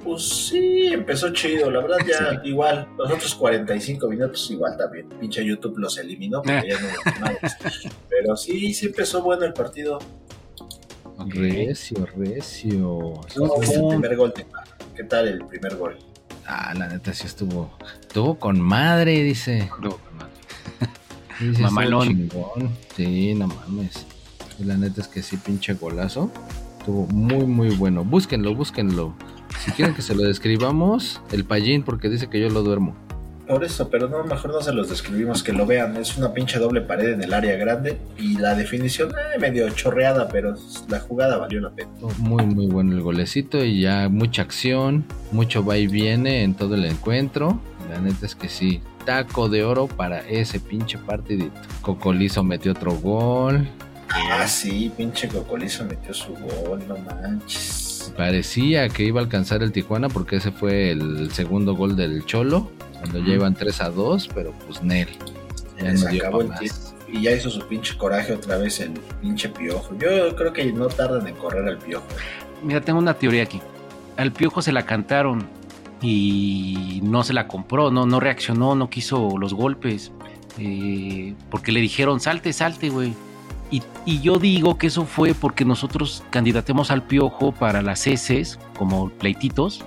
Pues 0.02 0.22
sí, 0.48 0.86
empezó 0.86 1.30
chido, 1.30 1.70
la 1.70 1.82
verdad 1.82 1.98
ya 2.06 2.40
igual, 2.48 2.88
los 2.96 3.12
otros 3.12 3.34
45 3.34 4.08
minutos 4.08 4.50
igual 4.50 4.74
también, 4.76 5.06
pinche 5.20 5.44
YouTube 5.44 5.76
los 5.76 5.98
eliminó 5.98 6.40
porque 6.40 6.70
ya 6.70 6.80
no. 6.80 6.88
Pero 8.08 8.34
sí, 8.34 8.72
sí 8.72 8.86
empezó 8.86 9.22
bueno 9.22 9.44
el 9.44 9.52
partido. 9.52 9.98
Recio, 11.26 12.06
recio. 12.16 13.20
¿Cómo 13.36 13.62
sí. 13.62 13.74
el 13.74 13.88
primer 13.88 14.16
gol? 14.16 14.34
¿Qué 14.96 15.04
tal 15.04 15.28
el 15.28 15.44
primer 15.44 15.76
gol? 15.76 15.96
Ah, 16.46 16.74
la 16.76 16.88
neta 16.88 17.12
sí 17.14 17.26
estuvo. 17.26 17.70
Estuvo 18.00 18.38
con 18.38 18.60
madre, 18.60 19.22
dice. 19.22 19.70
No, 19.80 19.98
madre. 20.16 20.32
Sí, 21.38 21.44
sí, 21.44 21.50
estuvo 21.50 21.70
Mamalón. 21.70 22.30
Sí, 22.96 23.34
no 23.34 23.46
mames. 23.46 24.06
Y 24.58 24.64
la 24.64 24.76
neta 24.76 25.00
es 25.00 25.08
que 25.08 25.22
sí, 25.22 25.36
pinche 25.36 25.74
golazo. 25.74 26.30
Estuvo 26.78 27.06
muy, 27.06 27.46
muy 27.46 27.74
bueno. 27.76 28.04
Búsquenlo, 28.04 28.54
búsquenlo. 28.54 29.14
Si 29.64 29.70
quieren 29.72 29.94
que 29.94 30.02
se 30.02 30.14
lo 30.14 30.22
describamos, 30.22 31.20
el 31.32 31.44
payín, 31.44 31.82
porque 31.82 32.08
dice 32.08 32.28
que 32.28 32.40
yo 32.40 32.48
lo 32.48 32.62
duermo. 32.62 32.94
Por 33.51 33.64
eso, 33.64 33.90
pero 33.90 34.09
no, 34.09 34.22
mejor 34.22 34.53
no 34.53 34.62
se 34.62 34.72
los 34.72 34.88
describimos, 34.88 35.42
que 35.42 35.53
lo 35.53 35.66
vean. 35.66 35.96
Es 35.96 36.16
una 36.16 36.32
pinche 36.32 36.61
doble 36.61 36.82
pared 36.82 37.14
en 37.14 37.24
el 37.24 37.34
área 37.34 37.57
grande 37.57 37.98
y 38.16 38.38
la 38.38 38.55
definición 38.55 39.11
eh, 39.11 39.40
medio 39.40 39.68
chorreada, 39.70 40.28
pero 40.28 40.55
la 40.88 41.01
jugada 41.01 41.36
valió 41.36 41.61
la 41.61 41.70
pena. 41.70 41.90
Estuvo 41.92 42.12
Muy, 42.18 42.46
muy 42.46 42.66
bueno 42.66 42.92
el 42.92 43.03
golecito 43.03 43.64
y 43.64 43.80
ya 43.80 44.09
mucha 44.09 44.42
acción, 44.42 45.05
mucho 45.32 45.64
va 45.64 45.76
y 45.78 45.88
viene 45.88 46.44
en 46.44 46.55
todo 46.55 46.76
el 46.76 46.84
encuentro. 46.84 47.61
La 47.90 48.01
neta 48.01 48.24
es 48.24 48.36
que 48.36 48.48
sí, 48.48 48.82
taco 49.05 49.48
de 49.48 49.64
oro 49.64 49.88
para 49.88 50.20
ese 50.28 50.61
pinche 50.61 50.96
partidito. 50.98 51.51
Cocolizo 51.82 52.44
metió 52.44 52.70
otro 52.70 52.92
gol. 52.92 53.66
Ah, 54.11 54.46
sí, 54.46 54.92
pinche 54.96 55.26
Cocolizo 55.26 55.84
metió 55.86 56.14
su 56.14 56.34
gol, 56.34 56.84
no 56.86 56.96
manches. 56.98 58.12
Parecía 58.16 58.88
que 58.88 59.03
iba 59.03 59.20
a 59.20 59.24
alcanzar 59.24 59.64
el 59.64 59.72
Tijuana 59.72 60.09
porque 60.09 60.36
ese 60.36 60.53
fue 60.53 60.92
el 60.92 61.32
segundo 61.32 61.74
gol 61.74 61.96
del 61.96 62.24
Cholo, 62.26 62.70
cuando 63.01 63.18
ya 63.18 63.34
iban 63.34 63.55
3 63.55 63.80
a 63.80 63.90
2, 63.90 64.28
pero 64.34 64.53
pues 64.66 64.82
Nel. 64.82 65.09
Ya 65.78 65.84
Les 65.90 66.05
no 66.05 66.11
dio 66.11 66.20
acabó 66.22 66.38
pa' 66.38 66.44
el 66.44 66.48
más. 66.51 66.61
tiempo. 66.61 66.78
Y 67.12 67.22
ya 67.22 67.32
hizo 67.32 67.51
su 67.51 67.66
pinche 67.66 67.96
coraje 67.96 68.32
otra 68.32 68.57
vez 68.57 68.78
el 68.80 68.92
pinche 69.20 69.48
piojo. 69.48 69.94
Yo 69.98 70.36
creo 70.36 70.53
que 70.53 70.72
no 70.72 70.86
tardan 70.86 71.26
en 71.26 71.34
correr 71.34 71.66
al 71.66 71.78
piojo. 71.78 72.05
Mira, 72.62 72.80
tengo 72.80 72.98
una 73.01 73.14
teoría 73.14 73.42
aquí. 73.42 73.61
Al 74.16 74.30
piojo 74.32 74.62
se 74.62 74.70
la 74.70 74.84
cantaron 74.86 75.48
y 76.14 77.01
no 77.03 77.22
se 77.24 77.32
la 77.32 77.46
compró, 77.48 77.90
no, 77.90 78.07
no 78.07 78.20
reaccionó, 78.20 78.74
no 78.74 78.90
quiso 78.90 79.36
los 79.38 79.55
golpes. 79.55 80.12
eh, 80.59 81.34
porque 81.51 81.72
le 81.72 81.80
dijeron, 81.80 82.20
salte, 82.20 82.53
salte, 82.53 82.90
güey. 82.90 83.14
Y, 83.70 83.82
y 84.05 84.20
yo 84.20 84.38
digo 84.38 84.76
que 84.78 84.88
eso 84.88 85.05
fue 85.05 85.32
porque 85.32 85.64
nosotros 85.64 86.22
candidatemos 86.30 86.90
al 86.90 87.03
piojo 87.05 87.53
para 87.53 87.82
las 87.82 88.07
heces, 88.07 88.59
como 88.76 89.11
pleititos. 89.11 89.84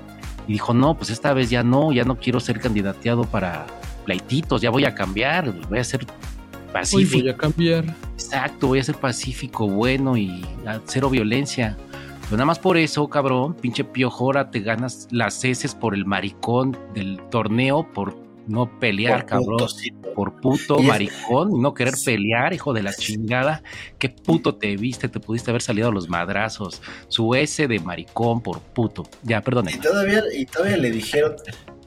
Y 0.47 0.53
dijo, 0.53 0.73
no, 0.73 0.95
pues 0.95 1.09
esta 1.09 1.33
vez 1.33 1.49
ya 1.49 1.63
no, 1.63 1.91
ya 1.91 2.03
no 2.03 2.17
quiero 2.17 2.39
ser 2.39 2.59
candidateado 2.59 3.23
para 3.23 3.65
pleititos, 4.05 4.61
ya 4.61 4.69
voy 4.69 4.85
a 4.85 4.93
cambiar, 4.93 5.51
voy 5.69 5.79
a 5.79 5.83
ser 5.83 6.01
Hoy 6.01 6.71
pacífico. 6.73 7.21
voy 7.21 7.29
a 7.29 7.37
cambiar. 7.37 7.85
Exacto, 8.13 8.67
voy 8.67 8.79
a 8.79 8.83
ser 8.83 8.95
pacífico, 8.95 9.67
bueno 9.67 10.17
y 10.17 10.43
a 10.65 10.79
cero 10.85 11.09
violencia. 11.09 11.77
Pero 12.23 12.37
nada 12.37 12.45
más 12.45 12.59
por 12.59 12.77
eso, 12.77 13.07
cabrón, 13.09 13.53
pinche 13.53 13.83
piojora, 13.83 14.49
te 14.49 14.61
ganas 14.61 15.07
las 15.11 15.43
heces 15.43 15.75
por 15.75 15.93
el 15.93 16.05
maricón 16.05 16.77
del 16.93 17.19
torneo, 17.29 17.87
por 17.93 18.15
no 18.47 18.79
pelear, 18.79 19.21
Por 19.21 19.25
cabrón. 19.29 19.69
sí. 19.69 19.91
Por 20.15 20.39
puto, 20.39 20.77
Y 20.79 20.83
es- 20.83 20.87
maricón, 20.87 21.61
no 21.61 21.73
querer 21.73 21.95
pelear, 22.05 22.53
hijo 22.53 22.71
de 22.73 22.83
la 22.83 22.93
chingada. 22.93 23.63
Qué 23.97 24.09
puto 24.09 24.55
te 24.55 24.77
viste, 24.77 25.09
te 25.09 25.19
pudiste 25.19 25.49
haber 25.49 25.61
salido 25.63 25.89
a 25.89 25.91
los 25.91 26.07
madrazos. 26.07 26.81
Su 27.07 27.33
S 27.33 27.67
de 27.67 27.79
maricón 27.79 28.41
por 28.41 28.59
puto. 28.59 29.03
Ya, 29.23 29.39
Y 29.39 29.41
perdónenme. 29.41 29.81
todavía, 29.81 30.21
y 30.37 30.45
todavía 30.45 30.77
le 30.77 30.91
dijeron, 30.91 31.33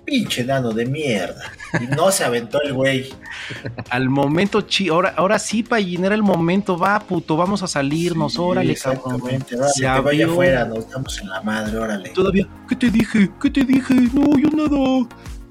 pinche 0.04 0.44
nano 0.44 0.72
de 0.72 0.86
mierda. 0.86 1.40
Y 1.80 1.86
no 1.94 2.10
se 2.10 2.24
aventó 2.24 2.60
el 2.62 2.72
güey. 2.72 3.06
Al 3.90 4.08
momento, 4.08 4.60
chi, 4.62 4.88
ahora, 4.88 5.14
ahora 5.16 5.38
sí, 5.38 5.62
Payín, 5.62 6.04
era 6.04 6.14
el 6.16 6.22
momento. 6.22 6.76
Va, 6.78 6.98
puto, 7.00 7.36
vamos 7.36 7.62
a 7.62 7.66
salirnos, 7.68 8.32
Sí, 8.34 8.38
órale, 8.40 8.74
cabrón. 8.74 9.02
Exactamente, 9.20 9.56
Se 9.74 9.82
que 9.82 10.00
vaya 10.00 10.26
afuera, 10.26 10.64
nos 10.64 10.78
estamos 10.78 11.20
en 11.20 11.28
la 11.28 11.42
madre, 11.42 11.76
órale. 11.78 12.10
Todavía, 12.10 12.46
¿qué 12.68 12.74
te 12.76 12.90
dije? 12.90 13.30
¿Qué 13.40 13.50
te 13.50 13.64
dije? 13.64 13.94
No, 14.12 14.36
yo 14.38 14.48
nada. 14.50 15.08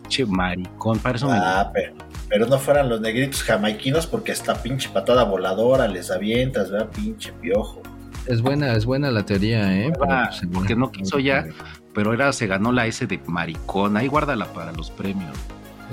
Che, 0.08 0.26
maricón, 0.26 1.00
para 1.00 1.18
eso 1.18 1.28
me. 1.28 1.38
Ah, 1.38 1.70
pero, 1.74 1.94
pero 2.30 2.46
no 2.48 2.58
fueran 2.60 2.90
los 2.90 3.02
negritos 3.02 3.44
jamaiquinos 3.44 4.08
porque 4.08 4.32
hasta 4.32 4.62
pinche 4.62 4.90
patada 4.90 5.24
voladora 5.24 5.88
les 5.88 6.12
avientas, 6.12 6.72
¿verdad? 6.72 6.90
Pinche 6.96 7.32
piojo. 7.34 7.82
Es 8.28 8.42
buena, 8.42 8.74
es 8.74 8.86
buena 8.86 9.12
la 9.12 9.24
teoría, 9.26 9.72
¿eh? 9.78 9.92
Pero, 9.94 10.12
Ah, 10.12 10.30
pues, 10.30 10.42
porque 10.54 10.76
no 10.76 10.92
quiso 10.92 11.20
ya. 11.20 11.46
Pero 11.94 12.14
era, 12.14 12.34
se 12.34 12.48
ganó 12.48 12.72
la 12.72 12.86
S 12.88 13.06
de 13.08 13.20
maricón. 13.28 13.98
Ahí 13.98 14.08
guárdala 14.08 14.46
para 14.48 14.72
los 14.72 14.90
premios. 14.92 15.36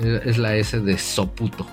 Es 0.01 0.37
la 0.37 0.55
S 0.55 0.79
de 0.79 0.97
soputo. 0.97 1.65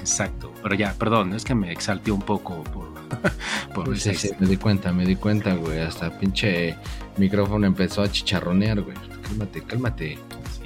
Exacto. 0.00 0.52
Pero 0.62 0.74
ya, 0.74 0.94
perdón, 0.98 1.34
es 1.34 1.44
que 1.44 1.54
me 1.54 1.70
exalté 1.70 2.10
un 2.12 2.22
poco 2.22 2.62
por. 2.64 2.94
por 3.74 3.96
Sí, 3.98 4.10
esa- 4.10 4.28
sí, 4.28 4.30
me 4.38 4.46
di 4.46 4.56
cuenta, 4.56 4.90
me 4.92 5.04
di 5.04 5.16
cuenta, 5.16 5.54
güey. 5.54 5.80
Hasta 5.80 6.10
pinche 6.18 6.76
micrófono 7.18 7.66
empezó 7.66 8.02
a 8.02 8.10
chicharronear, 8.10 8.80
güey. 8.80 8.96
Cálmate, 9.22 9.62
cálmate. 9.62 10.18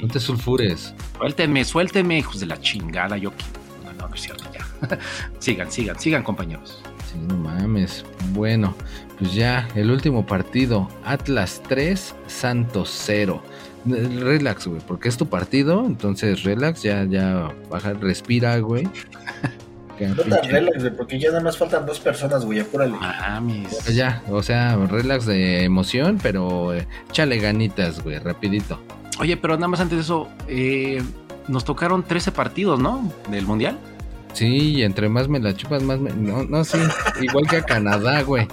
No 0.02 0.08
te 0.08 0.20
sulfures. 0.20 0.94
Suéltenme, 1.16 1.64
suéltenme, 1.64 2.18
hijos 2.18 2.40
de 2.40 2.46
la 2.46 2.60
chingada. 2.60 3.16
Yo 3.16 3.32
quiero. 3.32 3.60
No, 3.84 3.92
no, 3.92 4.08
no 4.08 4.14
es 4.14 4.20
cierto, 4.20 4.44
ya. 4.52 4.98
sigan, 5.38 5.70
sigan, 5.70 5.98
sigan, 5.98 6.22
compañeros. 6.22 6.82
Sí, 7.10 7.18
no 7.18 7.36
mames. 7.36 8.04
Bueno, 8.32 8.74
pues 9.18 9.34
ya, 9.34 9.68
el 9.74 9.90
último 9.90 10.26
partido. 10.26 10.88
Atlas 11.04 11.62
3, 11.68 12.14
Santos 12.26 12.90
0. 13.04 13.42
Relax, 13.86 14.66
güey, 14.66 14.80
porque 14.86 15.08
es 15.08 15.16
tu 15.16 15.26
partido, 15.26 15.86
entonces 15.86 16.42
relax, 16.42 16.82
ya, 16.82 17.04
ya, 17.04 17.50
baja, 17.70 17.94
respira, 17.94 18.58
güey. 18.58 18.88
No 20.00 20.22
tan 20.22 20.48
relax, 20.50 20.82
güey, 20.82 20.96
porque 20.96 21.18
ya 21.18 21.28
nada 21.28 21.42
más 21.42 21.58
faltan 21.58 21.84
dos 21.84 22.00
personas, 22.00 22.42
güey, 22.46 22.60
apúrale. 22.60 22.92
Mames. 22.92 23.94
Ya, 23.94 24.22
o 24.30 24.42
sea, 24.42 24.76
relax 24.76 25.26
de 25.26 25.64
emoción, 25.64 26.18
pero 26.22 26.72
eh, 26.72 26.86
échale 27.10 27.38
ganitas, 27.38 28.02
güey, 28.02 28.18
rapidito. 28.18 28.80
Oye, 29.20 29.36
pero 29.36 29.54
nada 29.56 29.68
más 29.68 29.80
antes 29.80 29.96
de 29.98 30.02
eso, 30.02 30.28
eh, 30.48 31.02
nos 31.48 31.64
tocaron 31.64 32.02
13 32.02 32.32
partidos, 32.32 32.80
¿no? 32.80 33.12
Del 33.30 33.46
Mundial. 33.46 33.78
Sí, 34.32 34.46
y 34.76 34.82
entre 34.82 35.08
más 35.08 35.28
me 35.28 35.40
la 35.40 35.54
chupas, 35.54 35.82
más 35.82 35.98
me... 36.00 36.10
No, 36.12 36.44
no, 36.44 36.64
sí, 36.64 36.78
igual 37.20 37.46
que 37.48 37.56
a 37.56 37.62
Canadá, 37.62 38.22
güey. 38.22 38.46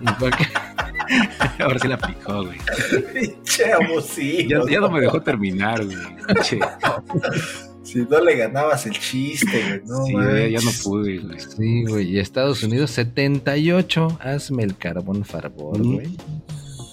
Igual 0.00 0.36
que... 0.36 0.46
Ahora 1.62 1.78
sí 1.80 1.88
la 1.88 1.96
aplicó, 1.96 2.44
güey. 2.44 2.58
Pinche 3.12 3.72
abusivo. 3.72 4.66
Ya, 4.66 4.72
ya 4.74 4.80
no 4.80 4.88
me 4.90 5.00
dejó 5.00 5.20
terminar, 5.20 5.84
güey. 5.84 5.98
Che, 6.42 6.60
Si 7.82 7.98
no 8.08 8.20
le 8.20 8.36
ganabas 8.36 8.86
el 8.86 8.96
chiste, 8.98 9.60
güey. 9.66 9.80
No, 9.84 10.04
sí, 10.06 10.50
ya 10.52 10.60
no 10.60 10.70
pude, 10.84 11.18
güey. 11.18 11.40
Sí, 11.40 11.84
güey, 11.88 12.08
y 12.10 12.18
Estados 12.20 12.62
Unidos 12.62 12.92
78. 12.92 14.18
Hazme 14.22 14.62
el 14.62 14.76
carbón 14.76 15.24
favor, 15.24 15.78
Mm. 15.78 15.94
güey. 15.94 16.16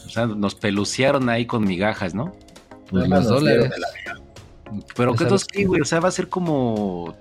O 0.05 0.09
sea, 0.09 0.25
nos 0.25 0.55
pelucearon 0.55 1.29
ahí 1.29 1.45
con 1.45 1.63
migajas, 1.65 2.15
¿no? 2.15 2.35
Pues 2.89 3.07
los 3.09 3.27
dólares. 3.27 3.69
de 3.69 4.81
Pero 4.95 5.13
¿qué 5.13 5.25
que- 5.25 5.35
qué, 5.51 5.65
güey? 5.65 5.81
O 5.81 5.85
sea, 5.85 5.99
va 5.99 6.09
a 6.09 6.11
ser 6.11 6.29
como. 6.29 7.15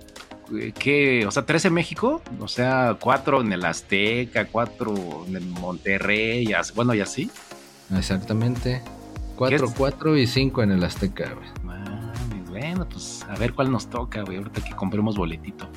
eh, 0.57 0.71
¿Qué? 0.77 1.25
O 1.27 1.31
sea, 1.31 1.45
13 1.45 1.67
en 1.69 1.73
México, 1.73 2.21
o 2.39 2.47
sea, 2.47 2.97
4 2.99 3.41
en 3.41 3.51
el 3.51 3.65
Azteca, 3.65 4.45
4 4.45 5.25
en 5.27 5.35
el 5.35 5.45
Monterrey, 5.45 6.47
y 6.47 6.53
así- 6.53 6.73
bueno, 6.75 6.93
y 6.93 7.01
así. 7.01 7.29
Exactamente. 7.95 8.81
4, 9.35 9.67
¿Qué? 9.67 9.73
4 9.77 10.17
y 10.17 10.25
5 10.27 10.63
en 10.63 10.71
el 10.71 10.83
Azteca, 10.83 11.33
güey. 11.33 11.47
Mames, 11.63 12.49
bueno, 12.49 12.87
pues 12.89 13.25
a 13.29 13.35
ver 13.35 13.53
cuál 13.53 13.71
nos 13.71 13.87
toca, 13.89 14.23
güey, 14.23 14.37
ahorita 14.37 14.63
que 14.63 14.75
compremos 14.75 15.15
boletito. 15.17 15.67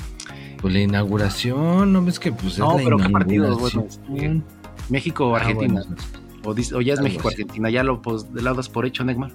Pues 0.61 0.73
la 0.75 0.81
inauguración, 0.81 1.93
¿no 1.93 2.05
ves 2.05 2.19
que 2.19 2.33
pues 2.33 2.59
No, 2.59 2.73
es 2.73 2.79
la 2.79 2.85
pero 2.85 2.97
¿qué 2.99 3.09
partidos, 3.11 3.59
bueno, 3.59 3.87
México, 4.89 5.35
Ah, 5.35 5.41
Argentina. 5.41 5.83
bueno. 5.87 5.97
o, 6.45 6.51
o 6.51 6.81
ya 6.81 6.93
es 6.95 6.99
algo 6.99 7.09
México, 7.11 7.29
así. 7.29 7.35
Argentina, 7.43 7.71
ya 7.71 7.83
lo 7.83 8.03
pues, 8.03 8.33
de 8.33 8.43
lado 8.43 8.61
por 8.73 8.87
hecho, 8.87 9.05
Neymar. 9.05 9.31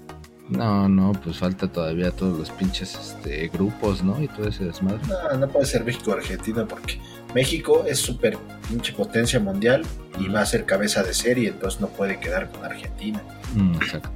No, 0.50 0.88
no, 0.88 1.12
pues 1.24 1.39
falta 1.39 1.68
todavía 1.68 2.12
todos 2.12 2.38
los 2.38 2.52
pinches 2.52 2.96
este, 2.96 3.48
grupos, 3.48 4.04
¿no? 4.04 4.22
Y 4.22 4.28
todo 4.28 4.48
ese 4.48 4.66
desmadre. 4.66 5.00
No, 5.08 5.38
no 5.38 5.48
puede 5.48 5.66
ser 5.66 5.84
México-Argentina 5.84 6.68
porque 6.68 7.00
México 7.34 7.84
es 7.88 8.00
súper 8.00 8.38
pinche 8.70 8.93
potencia 8.93 9.39
mundial 9.39 9.84
y 10.20 10.28
va 10.28 10.41
a 10.41 10.46
ser 10.46 10.66
cabeza 10.66 11.04
de 11.04 11.14
serie, 11.14 11.50
entonces 11.50 11.82
no 11.82 11.88
puede 11.88 12.20
quedar 12.20 12.52
con 12.52 12.64
Argentina. 12.64 13.22
Mm, 13.56 13.76
exacto. 13.76 14.10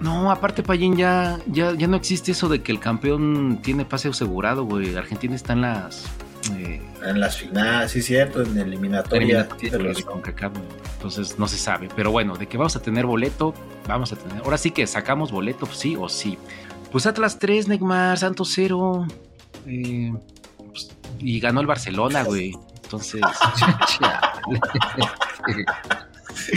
No, 0.00 0.30
aparte, 0.30 0.62
Payín, 0.62 0.96
ya, 0.96 1.38
ya, 1.46 1.72
ya 1.72 1.86
no 1.86 1.96
existe 1.96 2.32
eso 2.32 2.48
de 2.48 2.62
que 2.62 2.70
el 2.72 2.80
campeón 2.80 3.60
tiene 3.62 3.84
pase 3.84 4.08
asegurado, 4.08 4.64
güey. 4.64 4.94
Argentina 4.96 5.34
está 5.34 5.54
en 5.54 5.62
las. 5.62 6.04
Eh, 6.54 6.80
En 7.04 7.20
las 7.20 7.36
finales, 7.38 7.92
sí, 7.92 8.02
cierto, 8.02 8.42
en 8.42 8.58
eliminatoria. 8.58 9.48
CONCACAF, 10.04 10.52
güey. 10.52 10.64
Entonces 10.96 11.38
no 11.38 11.46
se 11.48 11.58
sabe. 11.58 11.88
Pero 11.94 12.10
bueno, 12.10 12.36
de 12.36 12.46
que 12.46 12.56
vamos 12.56 12.76
a 12.76 12.82
tener 12.82 13.06
boleto, 13.06 13.54
vamos 13.86 14.12
a 14.12 14.16
tener. 14.16 14.42
Ahora 14.42 14.58
sí 14.58 14.70
que 14.70 14.86
sacamos 14.86 15.30
boleto, 15.32 15.66
sí 15.66 15.96
o 15.98 16.08
sí. 16.08 16.38
Pues 16.92 17.06
Atlas 17.06 17.38
3, 17.38 17.68
Neymar, 17.68 18.18
Santos 18.18 18.50
0. 18.54 19.06
eh, 19.66 20.12
pues, 20.68 20.90
y 21.18 21.40
ganó 21.40 21.60
el 21.60 21.66
Barcelona, 21.66 22.22
güey. 22.24 22.56
Entonces, 22.84 23.20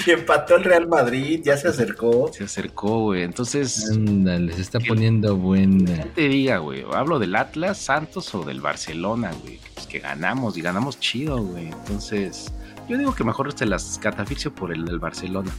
Y 0.06 0.12
empató 0.12 0.58
el 0.58 0.66
Real 0.66 0.88
Madrid, 0.88 1.42
ya 1.44 1.56
se 1.58 1.70
acercó. 1.70 2.30
se 2.34 2.44
acercó, 2.44 3.00
güey. 3.04 3.24
Entonces, 3.24 3.90
Ándale, 3.90 4.54
se 4.54 4.62
está 4.62 4.80
poniendo 4.80 5.36
buena. 5.38 6.04
¿qué 6.04 6.10
te 6.10 6.30
diga, 6.30 6.58
güey? 6.58 6.86
¿Hablo 6.94 7.18
del 7.18 7.36
Atlas, 7.36 7.78
Santos 7.78 8.36
o 8.36 8.44
del 8.44 8.60
Barcelona, 8.62 9.32
güey? 9.42 9.60
Que 9.90 10.00
ganamos 10.00 10.56
y 10.58 10.62
ganamos 10.62 11.00
chido, 11.00 11.42
güey. 11.42 11.68
Entonces, 11.68 12.52
yo 12.88 12.98
digo 12.98 13.14
que 13.14 13.24
mejor 13.24 13.52
se 13.58 13.66
las 13.66 14.00
catafixio 14.02 14.54
por 14.54 14.72
el 14.72 14.86
del 14.86 15.00
Barcelona. 15.00 15.52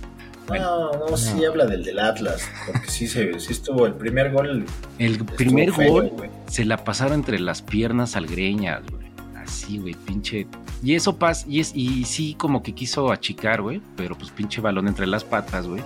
No, 0.49 0.91
no, 0.93 1.17
sí 1.17 1.45
habla 1.45 1.67
del 1.67 1.85
del 1.85 1.99
Atlas, 2.01 2.43
porque 2.67 2.91
sí, 2.91 3.07
se, 3.07 3.39
sí 3.39 3.53
estuvo 3.53 3.87
el 3.87 3.95
primer 3.95 4.33
gol. 4.33 4.65
El 4.99 5.25
primer 5.25 5.73
feo, 5.73 5.93
gol 5.93 6.09
güey. 6.09 6.31
se 6.47 6.65
la 6.65 6.83
pasaron 6.83 7.15
entre 7.15 7.39
las 7.39 7.63
piernas 7.63 8.17
al 8.17 8.27
Greñas, 8.27 8.83
güey. 8.91 9.07
Así, 9.37 9.79
güey, 9.79 9.95
pinche. 9.95 10.47
Y 10.83 10.95
eso 10.95 11.17
pasa, 11.17 11.47
y, 11.49 11.61
es, 11.61 11.73
y 11.75 12.05
sí 12.05 12.35
como 12.35 12.63
que 12.63 12.75
quiso 12.75 13.13
achicar, 13.13 13.63
güey, 13.63 13.81
pero 13.97 14.17
pues 14.17 14.31
pinche 14.31 14.61
balón 14.61 14.89
entre 14.89 15.07
las 15.07 15.23
patas, 15.23 15.67
güey. 15.67 15.83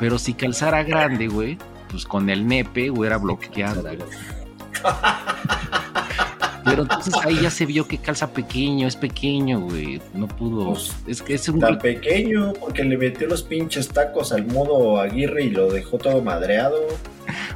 Pero 0.00 0.18
si 0.18 0.32
calzara 0.32 0.82
grande, 0.84 1.28
güey, 1.28 1.58
pues 1.90 2.06
con 2.06 2.30
el 2.30 2.46
nepe 2.46 2.90
hubiera 2.90 3.18
bloqueado, 3.18 3.82
güey. 3.82 3.98
Pero 6.64 6.82
entonces 6.82 7.14
ahí 7.24 7.38
ya 7.40 7.50
se 7.50 7.66
vio 7.66 7.86
que 7.86 7.98
calza 7.98 8.32
pequeño, 8.32 8.86
es 8.86 8.96
pequeño, 8.96 9.60
güey. 9.60 10.00
No 10.14 10.28
pudo. 10.28 10.66
Pues, 10.72 10.94
es 11.06 11.22
que 11.22 11.34
es 11.34 11.48
un 11.48 11.60
Tan 11.60 11.78
pequeño, 11.78 12.52
porque 12.60 12.84
le 12.84 12.96
metió 12.96 13.26
los 13.28 13.42
pinches 13.42 13.88
tacos 13.88 14.32
al 14.32 14.46
modo 14.46 15.00
Aguirre 15.00 15.44
y 15.44 15.50
lo 15.50 15.70
dejó 15.70 15.98
todo 15.98 16.22
madreado. 16.22 16.76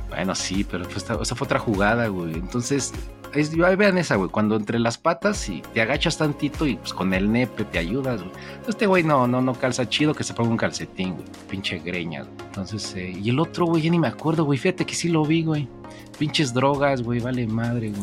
Bueno, 0.08 0.34
sí, 0.34 0.64
pero 0.68 0.84
pues, 0.84 0.98
esta- 0.98 1.18
esa 1.20 1.34
fue 1.34 1.44
otra 1.46 1.58
jugada, 1.58 2.06
güey. 2.08 2.34
Entonces, 2.34 2.92
es, 3.34 3.54
vean 3.56 3.98
esa, 3.98 4.16
güey. 4.16 4.30
Cuando 4.30 4.56
entre 4.56 4.78
las 4.78 4.96
patas 4.98 5.48
y 5.48 5.62
te 5.74 5.82
agachas 5.82 6.16
tantito 6.16 6.66
y 6.66 6.76
pues 6.76 6.92
con 6.94 7.12
el 7.12 7.30
nepe 7.30 7.64
te 7.64 7.78
ayudas, 7.78 8.20
güey. 8.22 8.32
Este 8.68 8.86
güey 8.86 9.02
no, 9.02 9.26
no, 9.26 9.42
no 9.42 9.54
calza 9.54 9.88
chido 9.88 10.14
que 10.14 10.24
se 10.24 10.32
ponga 10.32 10.50
un 10.50 10.56
calcetín, 10.56 11.14
güey. 11.14 11.24
Pinche 11.50 11.78
greña, 11.80 12.22
güey. 12.22 12.32
Entonces, 12.46 12.94
eh, 12.96 13.10
y 13.22 13.28
el 13.30 13.38
otro, 13.38 13.66
güey, 13.66 13.82
ya 13.82 13.90
ni 13.90 13.98
me 13.98 14.08
acuerdo, 14.08 14.44
güey. 14.44 14.58
Fíjate 14.58 14.86
que 14.86 14.94
sí 14.94 15.08
lo 15.08 15.24
vi, 15.24 15.44
güey. 15.44 15.68
Pinches 16.18 16.54
drogas, 16.54 17.02
güey, 17.02 17.20
vale 17.20 17.46
madre, 17.46 17.90
güey. 17.90 18.02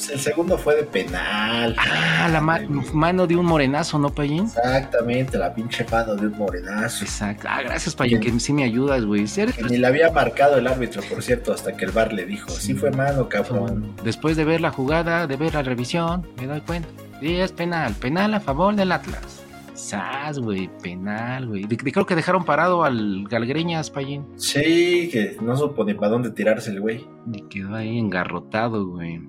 Pues 0.00 0.12
el 0.12 0.20
segundo 0.20 0.56
fue 0.56 0.76
de 0.76 0.84
penal. 0.84 1.76
Ah, 1.78 2.26
la 2.32 2.40
ma- 2.40 2.58
mano 2.94 3.26
de 3.26 3.36
un 3.36 3.44
morenazo, 3.44 3.98
¿no, 3.98 4.08
Payín? 4.08 4.44
Exactamente, 4.44 5.36
la 5.36 5.52
pinche 5.52 5.84
mano 5.92 6.14
de 6.16 6.28
un 6.28 6.38
morenazo. 6.38 7.04
Exacto. 7.04 7.46
Ah, 7.46 7.60
gracias, 7.60 7.94
Payín, 7.94 8.18
que 8.18 8.40
sí 8.40 8.54
me 8.54 8.64
ayudas, 8.64 9.04
güey. 9.04 9.26
Que 9.26 9.62
ni 9.68 9.76
la 9.76 9.88
había 9.88 10.10
marcado 10.10 10.56
el 10.56 10.66
árbitro, 10.66 11.02
por 11.02 11.22
cierto, 11.22 11.52
hasta 11.52 11.76
que 11.76 11.84
el 11.84 11.90
bar 11.90 12.14
le 12.14 12.24
dijo, 12.24 12.48
sí, 12.48 12.72
fue 12.72 12.90
mano, 12.92 13.28
cabrón. 13.28 13.92
Después 14.02 14.38
de 14.38 14.46
ver 14.46 14.62
la 14.62 14.70
jugada, 14.70 15.26
de 15.26 15.36
ver 15.36 15.52
la 15.52 15.62
revisión, 15.62 16.26
me 16.40 16.46
doy 16.46 16.62
cuenta. 16.62 16.88
Sí, 17.20 17.36
es 17.36 17.52
penal. 17.52 17.92
Penal 17.92 18.32
a 18.32 18.40
favor 18.40 18.74
del 18.74 18.92
Atlas. 18.92 19.42
Sas, 19.74 20.38
güey, 20.38 20.70
penal, 20.82 21.46
güey. 21.46 21.64
Creo 21.64 22.06
que 22.06 22.14
dejaron 22.14 22.46
parado 22.46 22.84
al 22.84 23.26
Galgreñas, 23.28 23.90
Payín. 23.90 24.24
Sí, 24.36 25.10
que 25.12 25.36
no 25.42 25.54
supo 25.58 25.84
ni 25.84 25.92
para 25.92 26.08
dónde 26.08 26.30
tirarse 26.30 26.70
el 26.70 26.80
güey. 26.80 27.04
Y 27.30 27.42
quedó 27.42 27.74
ahí 27.76 27.98
engarrotado, 27.98 28.86
güey. 28.86 29.28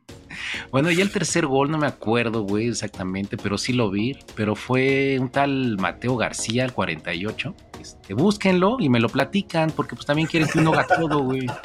Bueno, 0.71 0.91
y 0.91 1.01
el 1.01 1.11
tercer 1.11 1.45
gol, 1.45 1.71
no 1.71 1.77
me 1.77 1.88
acuerdo, 1.88 2.43
güey, 2.43 2.67
exactamente, 2.67 3.38
pero 3.38 3.57
sí 3.57 3.73
lo 3.73 3.89
vi. 3.89 4.17
Pero 4.36 4.55
fue 4.55 5.17
un 5.19 5.29
tal 5.29 5.77
Mateo 5.77 6.17
García, 6.17 6.65
el 6.65 6.73
48. 6.73 7.55
Este, 7.79 8.13
búsquenlo 8.13 8.77
y 8.79 8.89
me 8.89 8.99
lo 8.99 9.09
platican, 9.09 9.71
porque 9.71 9.95
pues 9.95 10.05
también 10.05 10.27
quieren 10.27 10.47
que 10.47 10.59
uno 10.59 10.73
haga 10.73 10.88
todo, 10.88 11.19
güey. 11.19 11.47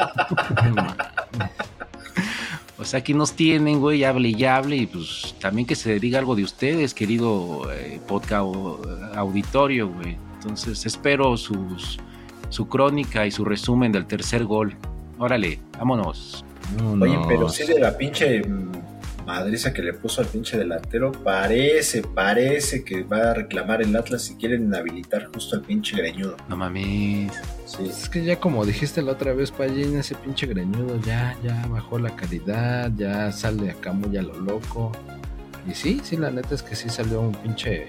O 2.79 2.85
sea, 2.85 3.01
aquí 3.01 3.15
nos 3.15 3.33
tienen, 3.33 3.81
güey, 3.81 4.05
hable 4.05 4.29
y 4.29 4.45
hable, 4.45 4.77
y 4.77 4.87
pues 4.87 5.35
también 5.41 5.67
que 5.67 5.75
se 5.75 5.99
diga 5.99 6.19
algo 6.19 6.37
de 6.37 6.45
ustedes, 6.45 6.93
querido 6.93 7.73
eh, 7.73 8.01
podcast 8.07 8.45
auditorio, 9.15 9.89
güey. 9.89 10.19
Entonces 10.35 10.85
espero 10.85 11.39
sus, 11.39 11.99
su 12.51 12.69
crónica 12.69 13.27
y 13.27 13.31
su 13.31 13.47
resumen 13.47 13.93
del 13.93 14.07
tercer 14.07 14.45
gol. 14.45 14.77
Órale, 15.19 15.59
vámonos. 15.79 16.45
Oye, 17.01 17.15
pero 17.15 17.27
Vámonos. 17.27 17.55
sí 17.55 17.67
de 17.67 17.79
la 17.79 17.97
pinche 17.97 18.43
madriza 19.27 19.73
que 19.73 19.83
le 19.83 19.93
puso 19.93 20.21
al 20.21 20.29
pinche 20.29 20.57
delantero, 20.57 21.11
parece, 21.11 22.03
parece 22.03 22.85
que 22.85 23.03
va 23.03 23.33
a 23.33 23.35
reclamar 23.35 23.83
el 23.83 23.95
Atlas 23.97 24.23
si 24.23 24.37
quieren 24.37 24.63
inhabilitar 24.67 25.27
justo 25.35 25.57
al 25.57 25.63
pinche 25.63 25.97
greñudo. 25.97 26.37
No 26.49 26.57
mames. 26.57 27.33
Sí. 27.67 27.87
Es 27.89 28.09
que 28.09 28.25
ya 28.25 28.39
como 28.39 28.65
dijiste 28.65 29.03
la 29.03 29.13
otra 29.13 29.33
vez, 29.33 29.51
Payín, 29.51 29.99
ese 29.99 30.15
pinche 30.15 30.47
greñudo 30.47 31.01
ya, 31.03 31.37
ya 31.43 31.67
bajó 31.67 31.99
la 31.99 32.15
calidad, 32.15 32.93
ya 32.97 33.33
sale 33.33 33.71
acá 33.73 33.93
muy 33.93 34.17
a 34.17 34.23
lo 34.23 34.39
loco. 34.39 34.93
Y 35.69 35.75
sí, 35.75 36.01
sí, 36.05 36.17
la 36.17 36.31
neta 36.31 36.55
es 36.55 36.63
que 36.63 36.77
sí 36.77 36.89
salió 36.89 37.21
un 37.21 37.33
pinche 37.35 37.89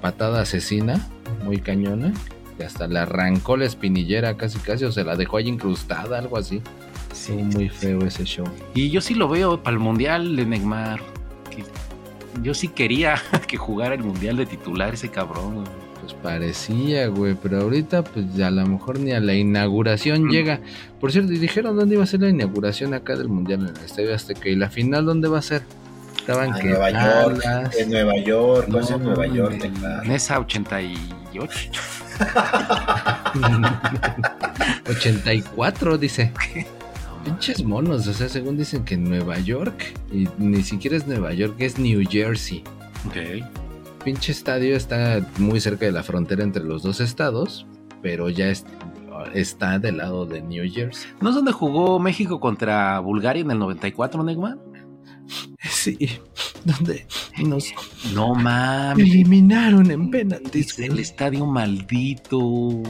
patada 0.00 0.42
asesina, 0.42 1.04
muy 1.42 1.58
cañona. 1.58 2.12
Y 2.56 2.62
hasta 2.62 2.86
le 2.86 3.00
arrancó 3.00 3.56
la 3.56 3.64
espinillera 3.64 4.36
casi 4.36 4.58
casi, 4.60 4.84
o 4.84 4.92
se 4.92 5.02
la 5.02 5.16
dejó 5.16 5.38
ahí 5.38 5.48
incrustada, 5.48 6.18
algo 6.18 6.38
así. 6.38 6.62
Sí, 7.12 7.32
Estuvo 7.32 7.44
muy 7.44 7.68
feo 7.68 8.00
ese 8.04 8.24
show. 8.24 8.46
Y 8.74 8.90
yo 8.90 9.00
sí 9.00 9.14
lo 9.14 9.28
veo 9.28 9.62
para 9.62 9.74
el 9.74 9.80
Mundial 9.80 10.36
de 10.36 10.44
Neymar. 10.46 11.00
que 11.50 11.64
yo 12.42 12.54
sí 12.54 12.68
quería 12.68 13.16
que 13.46 13.56
jugara 13.56 13.94
el 13.94 14.02
Mundial 14.04 14.36
de 14.36 14.46
titular 14.46 14.94
ese 14.94 15.08
cabrón, 15.10 15.54
güey. 15.56 15.66
Pues 16.00 16.14
parecía, 16.14 17.08
güey, 17.08 17.34
pero 17.34 17.60
ahorita 17.60 18.02
pues 18.04 18.32
ya 18.34 18.46
a 18.46 18.50
lo 18.50 18.64
mejor 18.66 18.98
ni 19.00 19.12
a 19.12 19.20
la 19.20 19.34
inauguración 19.34 20.28
llega. 20.30 20.60
Por 21.00 21.12
cierto, 21.12 21.32
y 21.32 21.38
dijeron 21.38 21.76
dónde 21.76 21.96
iba 21.96 22.04
a 22.04 22.06
ser 22.06 22.20
la 22.22 22.30
inauguración 22.30 22.94
acá 22.94 23.14
del 23.16 23.28
Mundial 23.28 23.60
en 23.68 23.76
el 23.76 23.84
Estadio 23.84 24.14
Azteca. 24.14 24.48
¿Y 24.48 24.56
la 24.56 24.70
final 24.70 25.04
dónde 25.04 25.28
va 25.28 25.38
a 25.38 25.42
ser? 25.42 25.62
Estaban 26.18 26.52
Ah, 26.54 26.58
que 26.60 26.68
Nueva 26.68 26.90
York, 26.90 27.44
en 27.78 27.90
Nueva 27.90 28.16
York, 28.18 28.68
No, 28.68 28.80
en 28.88 29.02
Nueva 29.02 29.26
York, 29.26 29.64
en 29.64 29.74
claro. 29.74 30.04
Nesa 30.04 30.38
88. 30.38 31.70
84, 34.88 35.98
dice. 35.98 36.32
Pinches 37.28 37.62
monos, 37.64 38.06
o 38.06 38.12
sea, 38.14 38.28
según 38.28 38.56
dicen 38.56 38.84
que 38.84 38.94
en 38.94 39.04
Nueva 39.04 39.38
York, 39.38 39.94
y 40.12 40.26
ni 40.38 40.62
siquiera 40.62 40.96
es 40.96 41.06
Nueva 41.06 41.32
York, 41.34 41.56
es 41.58 41.78
New 41.78 42.02
Jersey. 42.08 42.64
Ok. 43.06 43.44
Pinche 44.04 44.32
estadio 44.32 44.74
está 44.76 45.20
muy 45.38 45.60
cerca 45.60 45.84
de 45.84 45.92
la 45.92 46.02
frontera 46.02 46.42
entre 46.42 46.64
los 46.64 46.82
dos 46.82 47.00
estados, 47.00 47.66
pero 48.00 48.30
ya 48.30 48.48
es- 48.48 48.64
está 49.34 49.78
del 49.78 49.98
lado 49.98 50.24
de 50.24 50.40
New 50.40 50.64
Jersey. 50.72 51.10
¿No 51.20 51.28
es 51.28 51.34
donde 51.34 51.52
jugó 51.52 51.98
México 51.98 52.40
contra 52.40 52.98
Bulgaria 53.00 53.42
en 53.42 53.50
el 53.50 53.58
94, 53.58 54.22
Neymar? 54.22 54.56
Sí, 55.70 55.96
donde 56.64 57.06
nos 57.44 57.72
No 58.14 58.34
mames. 58.34 59.06
eliminaron 59.06 59.90
en 59.90 60.10
penaltis. 60.10 60.78
Es 60.78 60.78
el 60.90 60.98
estadio 60.98 61.44
maldito. 61.46 62.38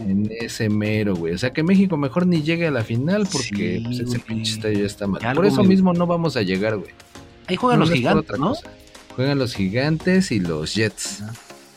En 0.07 0.31
ese 0.41 0.69
mero, 0.69 1.15
güey. 1.17 1.35
O 1.35 1.39
sea 1.39 1.53
que 1.53 1.63
México 1.63 1.97
mejor 1.97 2.27
ni 2.27 2.43
llegue 2.43 2.67
a 2.67 2.71
la 2.71 2.85
final 2.85 3.27
porque 3.31 3.79
Sí, 3.79 3.83
pues, 3.85 3.99
ese 4.01 4.19
pinche 4.21 4.53
estadio 4.55 4.79
ya 4.81 4.87
está 4.87 5.07
mal. 5.07 5.21
Por 5.35 5.47
eso 5.47 5.63
me- 5.63 5.69
mismo 5.69 5.93
no 5.93 6.07
vamos 6.07 6.37
a 6.37 6.43
llegar, 6.43 6.77
güey. 6.77 6.91
Ahí 7.47 7.57
juegan 7.57 7.81
No, 7.81 7.87
los 7.87 7.95
gigantes, 7.95 8.25
otra 8.31 8.39
¿no? 8.39 8.49
cosa. 8.51 8.71
Juegan 9.17 9.39
los 9.39 9.55
gigantes 9.55 10.31
y 10.31 10.39
los 10.41 10.75
Jets. 10.75 11.23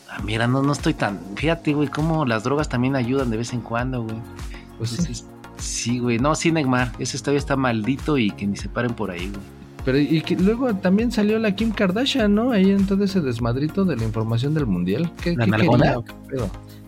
Ah, 0.08 0.20
mira, 0.24 0.46
no, 0.46 0.62
no 0.62 0.72
estoy 0.72 0.94
tan. 0.94 1.20
Fíjate, 1.36 1.72
güey, 1.72 1.88
cómo 1.88 2.24
las 2.26 2.44
drogas 2.44 2.68
también 2.68 2.94
ayudan 2.96 3.30
de 3.30 3.38
vez 3.38 3.52
en 3.52 3.60
cuando, 3.62 4.02
güey. 4.04 4.16
Pues 4.78 4.90
sí. 4.90 5.24
Sí, 5.58 5.98
güey. 5.98 6.18
No, 6.18 6.34
sí, 6.34 6.52
Neymar. 6.52 6.92
Ese 6.98 7.16
estadio 7.16 7.38
está 7.38 7.56
maldito 7.56 8.18
y 8.18 8.30
que 8.30 8.46
ni 8.46 8.56
se 8.56 8.68
paren 8.68 8.94
por 8.94 9.10
ahí, 9.10 9.28
güey. 9.28 9.40
Pero 9.84 9.98
y 9.98 10.20
que 10.22 10.36
luego 10.36 10.74
también 10.76 11.10
salió 11.10 11.38
la 11.38 11.54
Kim 11.56 11.72
Kardashian, 11.72 12.34
¿no? 12.34 12.52
Ahí 12.52 12.70
en 12.70 12.86
todo 12.86 13.02
ese 13.04 13.20
desmadrito 13.20 13.84
de 13.84 13.96
la 13.96 14.04
información 14.04 14.54
del 14.54 14.66
mundial. 14.66 15.10
¿Qué, 15.22 15.34
¿La 15.34 15.46
qué. 15.46 15.68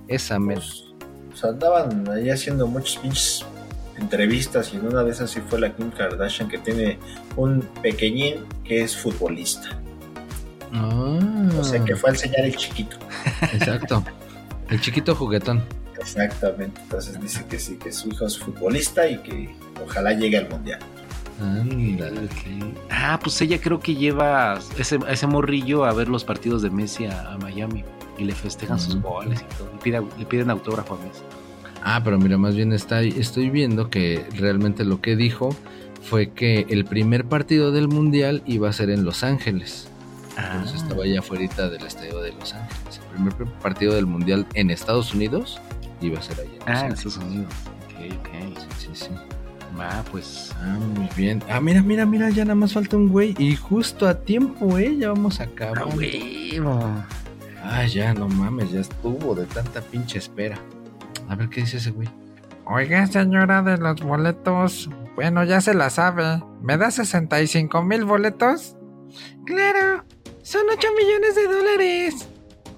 Esa 0.06 0.38
men. 0.38 0.58
Pues, 0.58 0.84
o 1.32 1.36
sea, 1.36 1.50
andaban 1.50 2.08
ahí 2.08 2.30
haciendo 2.30 2.66
muchos 2.66 2.96
pinches 2.98 3.44
entrevistas 3.98 4.72
y 4.72 4.76
en 4.76 4.86
una 4.86 5.02
de 5.02 5.10
esas 5.10 5.30
sí 5.30 5.40
fue 5.48 5.60
la 5.60 5.74
Kim 5.74 5.90
Kardashian 5.90 6.48
que 6.48 6.58
tiene 6.58 6.98
un 7.36 7.62
pequeñín 7.82 8.44
que 8.64 8.82
es 8.82 8.96
futbolista. 8.96 9.70
Ah, 10.72 11.18
O 11.58 11.64
sea 11.64 11.84
que 11.84 11.96
fue 11.96 12.10
a 12.10 12.12
enseñar 12.12 12.40
el 12.40 12.54
chiquito. 12.56 12.96
exacto. 13.52 14.04
El 14.70 14.80
chiquito 14.80 15.14
juguetón. 15.14 15.62
Exactamente. 15.98 16.80
Entonces 16.82 17.20
dice 17.20 17.44
que 17.48 17.58
sí, 17.58 17.76
que 17.76 17.92
su 17.92 18.08
hijo 18.08 18.26
es 18.26 18.38
futbolista 18.38 19.08
y 19.08 19.18
que 19.18 19.54
ojalá 19.84 20.12
llegue 20.12 20.38
al 20.38 20.48
mundial. 20.48 20.80
Ándale. 21.40 22.28
Ah, 22.90 23.18
pues 23.22 23.40
ella 23.42 23.60
creo 23.60 23.80
que 23.80 23.94
lleva 23.94 24.58
ese, 24.78 24.98
ese 25.08 25.26
morrillo 25.26 25.84
a 25.84 25.92
ver 25.92 26.08
los 26.08 26.24
partidos 26.24 26.62
de 26.62 26.70
Messi 26.70 27.06
a, 27.06 27.32
a 27.32 27.38
Miami 27.38 27.84
y 28.18 28.24
le 28.24 28.34
festejan 28.34 28.78
sus 28.78 29.00
goles 29.00 29.40
y 29.40 29.54
todo. 29.56 29.70
Le, 29.72 29.78
pide- 29.80 30.18
le 30.18 30.24
piden 30.26 30.50
autógrafo 30.50 30.94
a 30.94 30.98
Messi. 30.98 31.22
Ah, 31.82 32.00
pero 32.02 32.18
mira, 32.18 32.38
más 32.38 32.54
bien 32.54 32.72
está, 32.72 33.02
estoy 33.02 33.50
viendo 33.50 33.90
que 33.90 34.24
realmente 34.36 34.84
lo 34.84 35.00
que 35.00 35.16
dijo 35.16 35.54
fue 36.02 36.30
que 36.30 36.66
el 36.68 36.84
primer 36.84 37.24
partido 37.24 37.72
del 37.72 37.88
mundial 37.88 38.42
iba 38.46 38.68
a 38.68 38.72
ser 38.72 38.90
en 38.90 39.04
Los 39.04 39.22
Ángeles. 39.24 39.88
Entonces 40.36 40.82
estaba 40.82 41.06
ya 41.06 41.20
afuera 41.20 41.68
del 41.68 41.84
estadio 41.86 42.20
de 42.20 42.32
Los 42.32 42.54
Ángeles. 42.54 43.00
El 43.00 43.14
primer 43.14 43.32
pr- 43.34 43.50
partido 43.60 43.94
del 43.94 44.06
mundial 44.06 44.46
en 44.54 44.70
Estados 44.70 45.14
Unidos 45.14 45.60
iba 46.00 46.18
a 46.18 46.22
ser 46.22 46.40
allá 46.40 46.50
en 46.50 46.58
Los 46.58 46.66
Ah, 46.68 46.86
en. 46.86 46.92
Estados 46.92 47.16
Unidos. 47.18 47.52
Ok, 47.86 48.16
ok. 48.18 48.28
Sí, 48.78 48.88
sí. 48.94 49.08
Va, 49.78 50.04
pues. 50.10 50.52
Ah, 50.60 50.78
muy 50.94 51.08
bien. 51.16 51.42
Ah, 51.50 51.60
mira, 51.60 51.82
mira, 51.82 52.06
mira, 52.06 52.30
ya 52.30 52.44
nada 52.44 52.54
más 52.54 52.72
falta 52.72 52.96
un 52.96 53.08
güey. 53.08 53.34
Y 53.38 53.56
justo 53.56 54.06
a 54.06 54.14
tiempo, 54.14 54.78
¿eh? 54.78 54.96
Ya 54.96 55.08
vamos 55.08 55.40
a 55.40 55.44
acabar. 55.44 55.78
Ah, 55.78 55.86
huevo. 55.86 56.80
Ah, 57.62 57.84
ya, 57.86 58.14
no 58.14 58.28
mames, 58.28 58.70
ya 58.70 58.80
estuvo 58.80 59.34
de 59.34 59.46
tanta 59.46 59.80
pinche 59.80 60.18
espera. 60.18 60.58
A 61.28 61.34
ver 61.34 61.48
qué 61.48 61.62
dice 61.62 61.78
ese 61.78 61.90
güey. 61.90 62.08
Oiga, 62.66 63.06
señora 63.06 63.62
de 63.62 63.78
los 63.78 64.00
boletos. 64.00 64.90
Bueno, 65.16 65.44
ya 65.44 65.60
se 65.60 65.74
la 65.74 65.90
sabe. 65.90 66.42
¿Me 66.60 66.76
da 66.76 66.90
65 66.90 67.82
mil 67.82 68.04
boletos? 68.04 68.76
Claro, 69.46 70.04
son 70.42 70.62
8 70.70 70.88
millones 70.96 71.34
de 71.34 71.46
dólares. 71.46 72.28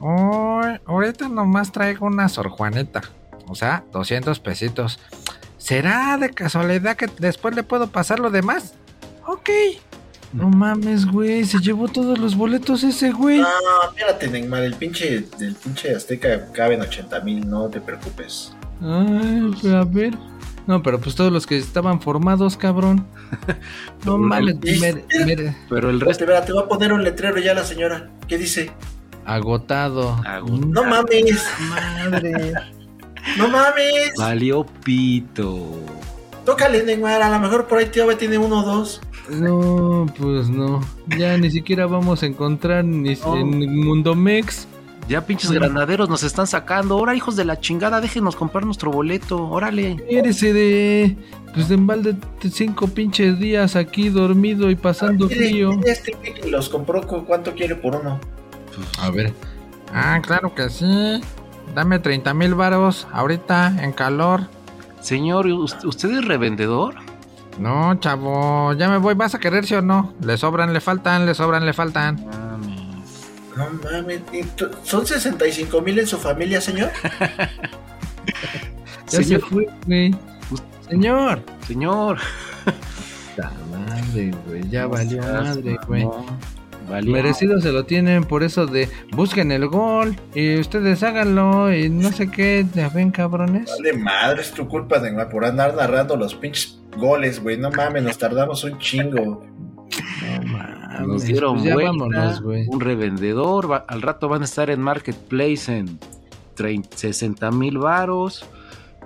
Uy, 0.01 0.81
ahorita 0.87 1.29
nomás 1.29 1.73
traigo 1.73 2.07
una 2.07 2.29
Sor 2.29 2.49
Juanita. 2.49 3.03
O 3.49 3.55
sea, 3.55 3.85
200 3.93 4.41
pesitos. 4.41 4.99
¿Será 5.67 6.17
de 6.17 6.31
casualidad 6.31 6.95
que 6.95 7.09
después 7.19 7.57
le 7.57 7.65
puedo 7.65 7.89
pasar 7.89 8.21
lo 8.21 8.31
demás? 8.31 8.75
Ok. 9.27 9.51
No 10.33 10.49
mames, 10.49 11.07
güey, 11.07 11.45
se 11.45 11.59
llevó 11.59 11.89
todos 11.89 12.21
los 12.21 12.37
boletos 12.37 12.85
ese 12.85 13.11
güey. 13.11 13.41
Ah, 13.41 13.89
espérate, 13.89 14.29
Neymar, 14.29 14.63
el 14.63 14.75
pinche, 14.75 15.23
del 15.39 15.57
pinche 15.57 15.93
Azteca 15.93 16.53
caben 16.53 16.83
80 16.83 17.19
mil, 17.23 17.51
no 17.51 17.69
te 17.69 17.81
preocupes. 17.81 18.55
Ay, 18.81 19.51
pero 19.61 19.79
a 19.79 19.85
ver. 19.85 20.17
No, 20.69 20.85
pero 20.85 21.01
pues 21.01 21.17
todos 21.17 21.33
los 21.33 21.49
que 21.49 21.59
estaban 21.59 22.01
formados, 22.01 22.57
cabrón. 22.57 23.05
No 24.05 24.19
mames, 24.19 24.55
Pero 25.69 25.91
el 25.91 25.99
resto. 26.01 26.23
espérate, 26.25 26.53
va 26.53 26.61
a 26.61 26.69
poner 26.69 26.93
un 26.93 27.03
letrero 27.03 27.39
ya 27.41 27.55
la 27.55 27.65
señora. 27.65 28.09
¿Qué 28.29 28.39
dice? 28.39 28.71
agotado. 29.25 30.13
Agotado. 30.25 30.67
No 30.69 30.85
mames, 30.85 31.45
Madre. 31.69 32.55
No 33.37 33.49
mames. 33.49 34.13
Valió 34.19 34.65
pito. 34.85 35.71
Tócale, 36.45 36.85
Neymar, 36.85 37.23
a 37.23 37.31
lo 37.31 37.39
mejor 37.41 37.67
por 37.67 37.79
ahí 37.79 37.87
tío 37.87 38.07
tiene 38.17 38.39
uno 38.39 38.61
o 38.61 38.65
dos. 38.65 39.01
No, 39.31 40.07
pues 40.19 40.49
no. 40.49 40.81
Ya 41.19 41.37
ni 41.37 41.51
siquiera 41.51 41.87
vamos 41.87 42.23
a 42.23 42.27
encontrar 42.27 42.85
ni 42.85 43.15
No. 43.17 43.37
en 43.37 43.85
Mundo 43.85 44.15
Mex. 44.15 44.69
Ya 45.09 45.25
pinches 45.25 45.53
granaderos 45.53 46.09
nos 46.09 46.25
están 46.25 46.49
sacando. 46.49 46.97
Ahora, 46.99 47.15
hijos 47.15 47.37
de 47.37 47.45
la 47.45 47.61
chingada, 47.61 48.01
déjenos 48.01 48.35
comprar 48.35 48.65
nuestro 48.65 48.91
boleto. 48.91 49.49
Órale. 49.49 49.97
Ese 50.09 50.53
de. 50.53 51.17
Pues 51.55 51.69
de 51.69 51.77
embalde 51.77 52.17
cinco 52.53 52.89
pinches 52.89 53.39
días 53.39 53.77
aquí 53.77 54.09
dormido 54.09 54.69
y 54.71 54.75
pasando 54.77 55.27
Mire, 55.29 55.37
frío. 55.49 55.71
Este 55.85 56.13
que 56.13 56.51
los 56.51 56.69
compró, 56.69 57.07
¿cu- 57.07 57.25
¿cuánto 57.25 57.55
quiere 57.55 57.77
por 57.77 57.97
uno? 57.97 58.21
A 59.01 59.11
ver. 59.11 59.33
Ah, 59.95 60.21
claro 60.25 60.53
que 60.55 60.69
sí. 60.69 61.21
Dame 61.77 61.99
30 62.01 62.33
mil 62.35 62.55
varos 62.55 63.07
ahorita 63.13 63.85
en 63.85 63.93
calor. 63.93 64.49
Señor, 65.01 65.47
¿us- 65.47 65.77
¿usted 65.85 66.11
es 66.11 66.25
revendedor? 66.25 66.95
No, 67.59 67.95
chavo, 68.01 68.73
ya 68.73 68.89
me 68.89 68.97
voy. 68.97 69.13
¿Vas 69.15 69.35
a 69.35 69.39
querer 69.39 69.67
sí 69.67 69.75
o 69.75 69.83
no? 69.83 70.15
Le 70.23 70.39
sobran, 70.39 70.73
le 70.73 70.81
faltan, 70.81 71.27
le 71.27 71.35
sobran, 71.35 71.67
le 71.67 71.75
faltan. 71.75 72.17
No 73.57 73.67
mames, 73.85 74.23
¿y 74.33 74.43
tú- 74.43 74.71
¿son 74.85 75.07
65 75.07 75.81
mil 75.83 75.99
en 75.99 76.07
su 76.07 76.17
familia, 76.19 76.61
señor? 76.63 76.91
Ya 79.09 79.23
Señor. 79.23 79.41
se 79.41 79.47
fue, 79.47 79.69
güey. 79.87 80.15
Señor. 80.89 81.41
Señor. 81.67 82.19
La 83.37 83.53
madre, 83.71 84.33
güey. 84.47 84.69
Ya 84.69 84.87
valió 84.89 85.23
madre, 85.23 85.77
güey. 85.87 86.05
No, 86.05 86.27
valió. 86.89 87.13
Merecido 87.13 87.61
se 87.61 87.73
lo 87.73 87.85
tienen 87.85 88.25
por 88.25 88.43
eso 88.43 88.67
de 88.67 88.89
busquen 89.13 89.53
el 89.53 89.67
gol 89.69 90.17
y 90.35 90.59
ustedes 90.59 91.03
háganlo 91.03 91.75
y 91.75 91.89
no 91.89 92.11
sé 92.13 92.31
qué. 92.31 92.65
Ya 92.75 92.89
ven, 92.89 93.11
cabrones. 93.11 93.71
Vale 93.71 93.93
madre, 93.95 94.43
es 94.43 94.53
tu 94.53 94.67
culpa, 94.69 94.99
Neymar, 94.99 95.29
por 95.29 95.45
andar 95.45 95.75
narrando 95.75 96.17
los 96.17 96.35
pinches 96.35 96.81
goles, 96.97 97.43
güey. 97.43 97.57
No 97.59 97.71
mames, 97.71 98.03
nos 98.03 98.19
tardamos 98.19 98.63
un 98.65 98.79
chingo. 98.79 99.45
No 100.23 100.43
mames, 100.53 101.07
Nos 101.07 101.23
dieron 101.25 101.59
pues 101.61 101.73
vuelta, 101.75 101.91
vámonos, 101.93 102.43
güey. 102.43 102.65
un 102.69 102.81
revendedor. 102.81 103.71
va- 103.71 103.85
al 103.87 104.03
rato 104.03 104.29
van 104.29 104.43
a 104.43 104.45
estar 104.47 104.71
en 104.71 104.81
Marketplace 104.81 105.77
en 105.77 105.99
30, 106.55 106.97
60 106.97 107.51
mil 107.53 107.79
varos. 107.79 108.45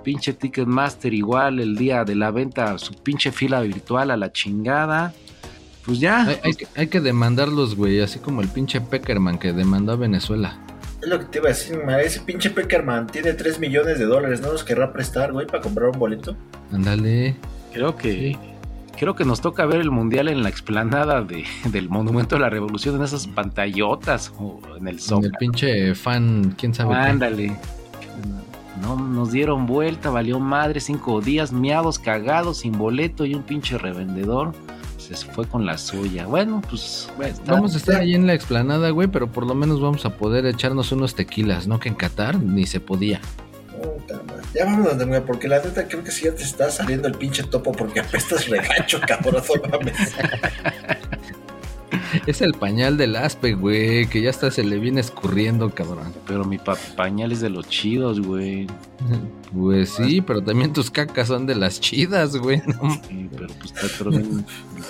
Pinche 0.03 0.33
Ticketmaster 0.33 1.13
igual 1.13 1.59
el 1.59 1.75
día 1.77 2.03
de 2.03 2.15
la 2.15 2.31
venta, 2.31 2.75
su 2.79 2.93
pinche 2.95 3.31
fila 3.31 3.61
virtual 3.61 4.09
a 4.09 4.17
la 4.17 4.31
chingada. 4.31 5.13
Pues 5.85 5.99
ya. 5.99 6.25
Hay, 6.25 6.39
hay 6.43 6.53
que, 6.53 6.67
hay 6.75 6.87
que 6.87 6.99
demandarlos, 6.99 7.75
güey, 7.75 8.01
así 8.01 8.19
como 8.19 8.41
el 8.41 8.47
pinche 8.47 8.81
Peckerman 8.81 9.37
que 9.37 9.53
demandó 9.53 9.93
a 9.93 9.95
Venezuela. 9.95 10.57
Es 11.01 11.09
lo 11.09 11.19
que 11.19 11.25
te 11.25 11.39
iba 11.39 11.47
a 11.47 11.49
decir. 11.49 11.79
Ese 12.03 12.21
pinche 12.21 12.51
Peckerman 12.51 13.07
tiene 13.07 13.33
3 13.33 13.59
millones 13.59 13.97
de 13.97 14.05
dólares. 14.05 14.41
¿No 14.41 14.51
nos 14.51 14.63
querrá 14.63 14.93
prestar, 14.93 15.31
güey, 15.31 15.47
para 15.47 15.61
comprar 15.61 15.89
un 15.89 15.97
boleto? 15.97 16.35
Ándale. 16.71 17.35
Creo 17.73 17.95
que 17.95 18.37
creo 18.97 19.15
que 19.15 19.25
nos 19.25 19.41
toca 19.41 19.65
ver 19.65 19.81
el 19.81 19.89
mundial 19.89 20.27
en 20.27 20.43
la 20.43 20.49
explanada 20.49 21.23
de, 21.23 21.43
del 21.71 21.89
Monumento 21.89 22.35
de 22.35 22.41
la 22.41 22.51
Revolución 22.51 22.97
en 22.97 23.03
esas 23.03 23.25
pantallotas 23.25 24.31
o 24.37 24.59
en 24.77 24.87
el 24.87 24.99
Zócalo. 24.99 25.27
el 25.27 25.31
pinche 25.39 25.95
fan, 25.95 26.53
quién 26.55 26.75
sabe. 26.75 26.93
Ándale. 26.93 27.57
No, 28.81 28.95
nos 28.95 29.31
dieron 29.31 29.65
vuelta, 29.65 30.11
valió 30.11 30.39
madre, 30.39 30.79
cinco 30.79 31.19
días, 31.21 31.51
miados, 31.51 31.97
cagados, 31.97 32.59
sin 32.59 32.73
boleto 32.73 33.25
y 33.25 33.33
un 33.33 33.43
pinche 33.43 33.77
revendedor. 33.77 34.53
Se 35.15 35.25
fue 35.31 35.45
con 35.47 35.65
la 35.65 35.77
suya. 35.77 36.25
Bueno, 36.25 36.61
pues 36.69 37.09
bueno, 37.17 37.33
está- 37.33 37.51
Vamos 37.53 37.73
a 37.73 37.77
estar 37.77 37.99
ahí 38.01 38.15
en 38.15 38.27
la 38.27 38.33
explanada, 38.33 38.89
güey, 38.91 39.07
pero 39.07 39.31
por 39.31 39.45
lo 39.45 39.53
menos 39.55 39.81
vamos 39.81 40.05
a 40.05 40.15
poder 40.17 40.45
echarnos 40.45 40.91
unos 40.91 41.15
tequilas, 41.15 41.67
¿no? 41.67 41.79
Que 41.79 41.89
en 41.89 41.95
Qatar 41.95 42.39
ni 42.39 42.65
se 42.65 42.79
podía. 42.79 43.19
Puta 43.81 44.21
madre. 44.27 44.43
Ya 44.53 44.65
vámonos, 44.65 44.95
Neymar, 44.97 45.23
porque 45.23 45.47
la 45.47 45.57
neta 45.61 45.87
creo 45.87 46.03
que 46.03 46.11
sí 46.11 46.25
ya 46.25 46.35
te 46.35 46.43
está 46.43 46.69
saliendo 46.69 47.07
el 47.07 47.15
pinche 47.15 47.43
topo 47.43 47.71
porque 47.71 47.99
apestas 48.01 48.47
regacho, 48.47 48.99
cabrón. 49.07 49.41
No 49.63 49.69
mames. 49.79 49.97
Es 52.27 52.41
el 52.41 52.53
pañal 52.53 52.97
del 52.97 53.15
aspe, 53.15 53.53
güey, 53.53 54.07
que 54.07 54.21
ya 54.21 54.29
hasta 54.29 54.51
se 54.51 54.63
le 54.63 54.79
viene 54.79 55.01
escurriendo, 55.01 55.69
cabrón. 55.71 56.13
Pero 56.27 56.45
mi 56.45 56.57
pa- 56.57 56.77
pañal 56.95 57.31
es 57.31 57.41
de 57.41 57.49
los 57.49 57.67
chidos, 57.67 58.19
güey. 58.21 58.67
Pues 59.53 59.89
sí, 59.91 60.21
pero 60.21 60.41
también 60.43 60.71
tus 60.73 60.89
cacas 60.91 61.27
son 61.27 61.45
de 61.45 61.55
las 61.55 61.79
chidas, 61.81 62.35
güey. 62.37 62.61
No 62.65 62.91
Sí, 63.07 63.29
pero 63.35 63.47
pues 63.59 63.71
está 63.73 63.87
pero 63.97 64.11
el 64.11 64.43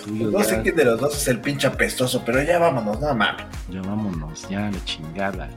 tuyo 0.05 0.31
No 0.31 0.43
sé 0.43 0.61
quién 0.61 0.75
de 0.75 0.85
los 0.85 0.99
dos 0.99 1.15
es 1.15 1.27
el 1.27 1.39
pinche 1.39 1.67
apestoso, 1.67 2.21
pero 2.25 2.41
ya 2.43 2.59
vámonos, 2.59 2.99
no 2.99 3.15
mames. 3.15 3.45
ya 3.71 3.81
vámonos, 3.81 4.47
ya 4.49 4.69
la 4.71 4.85
chingada. 4.85 5.49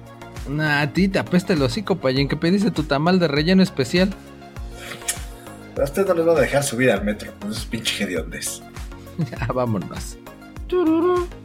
Nah, 0.48 0.82
a 0.82 0.92
ti 0.92 1.08
te 1.08 1.18
apesta 1.18 1.52
el 1.54 1.62
hocico, 1.62 1.96
payín, 1.96 2.28
que 2.28 2.36
pediste 2.36 2.70
tu 2.70 2.82
tamal 2.84 3.18
de 3.18 3.28
relleno 3.28 3.62
especial. 3.62 4.14
A 5.78 5.82
ustedes 5.84 6.06
no 6.06 6.14
les 6.14 6.24
van 6.26 6.36
a 6.36 6.40
dejar 6.40 6.62
subir 6.62 6.90
al 6.90 7.04
metro 7.04 7.32
con 7.40 7.50
esos 7.50 7.64
pinches 7.66 8.00
hediondes. 8.00 8.62
Ya, 9.30 9.46
vámonos. 9.54 10.18
Doo-doo-doo. 10.68 11.43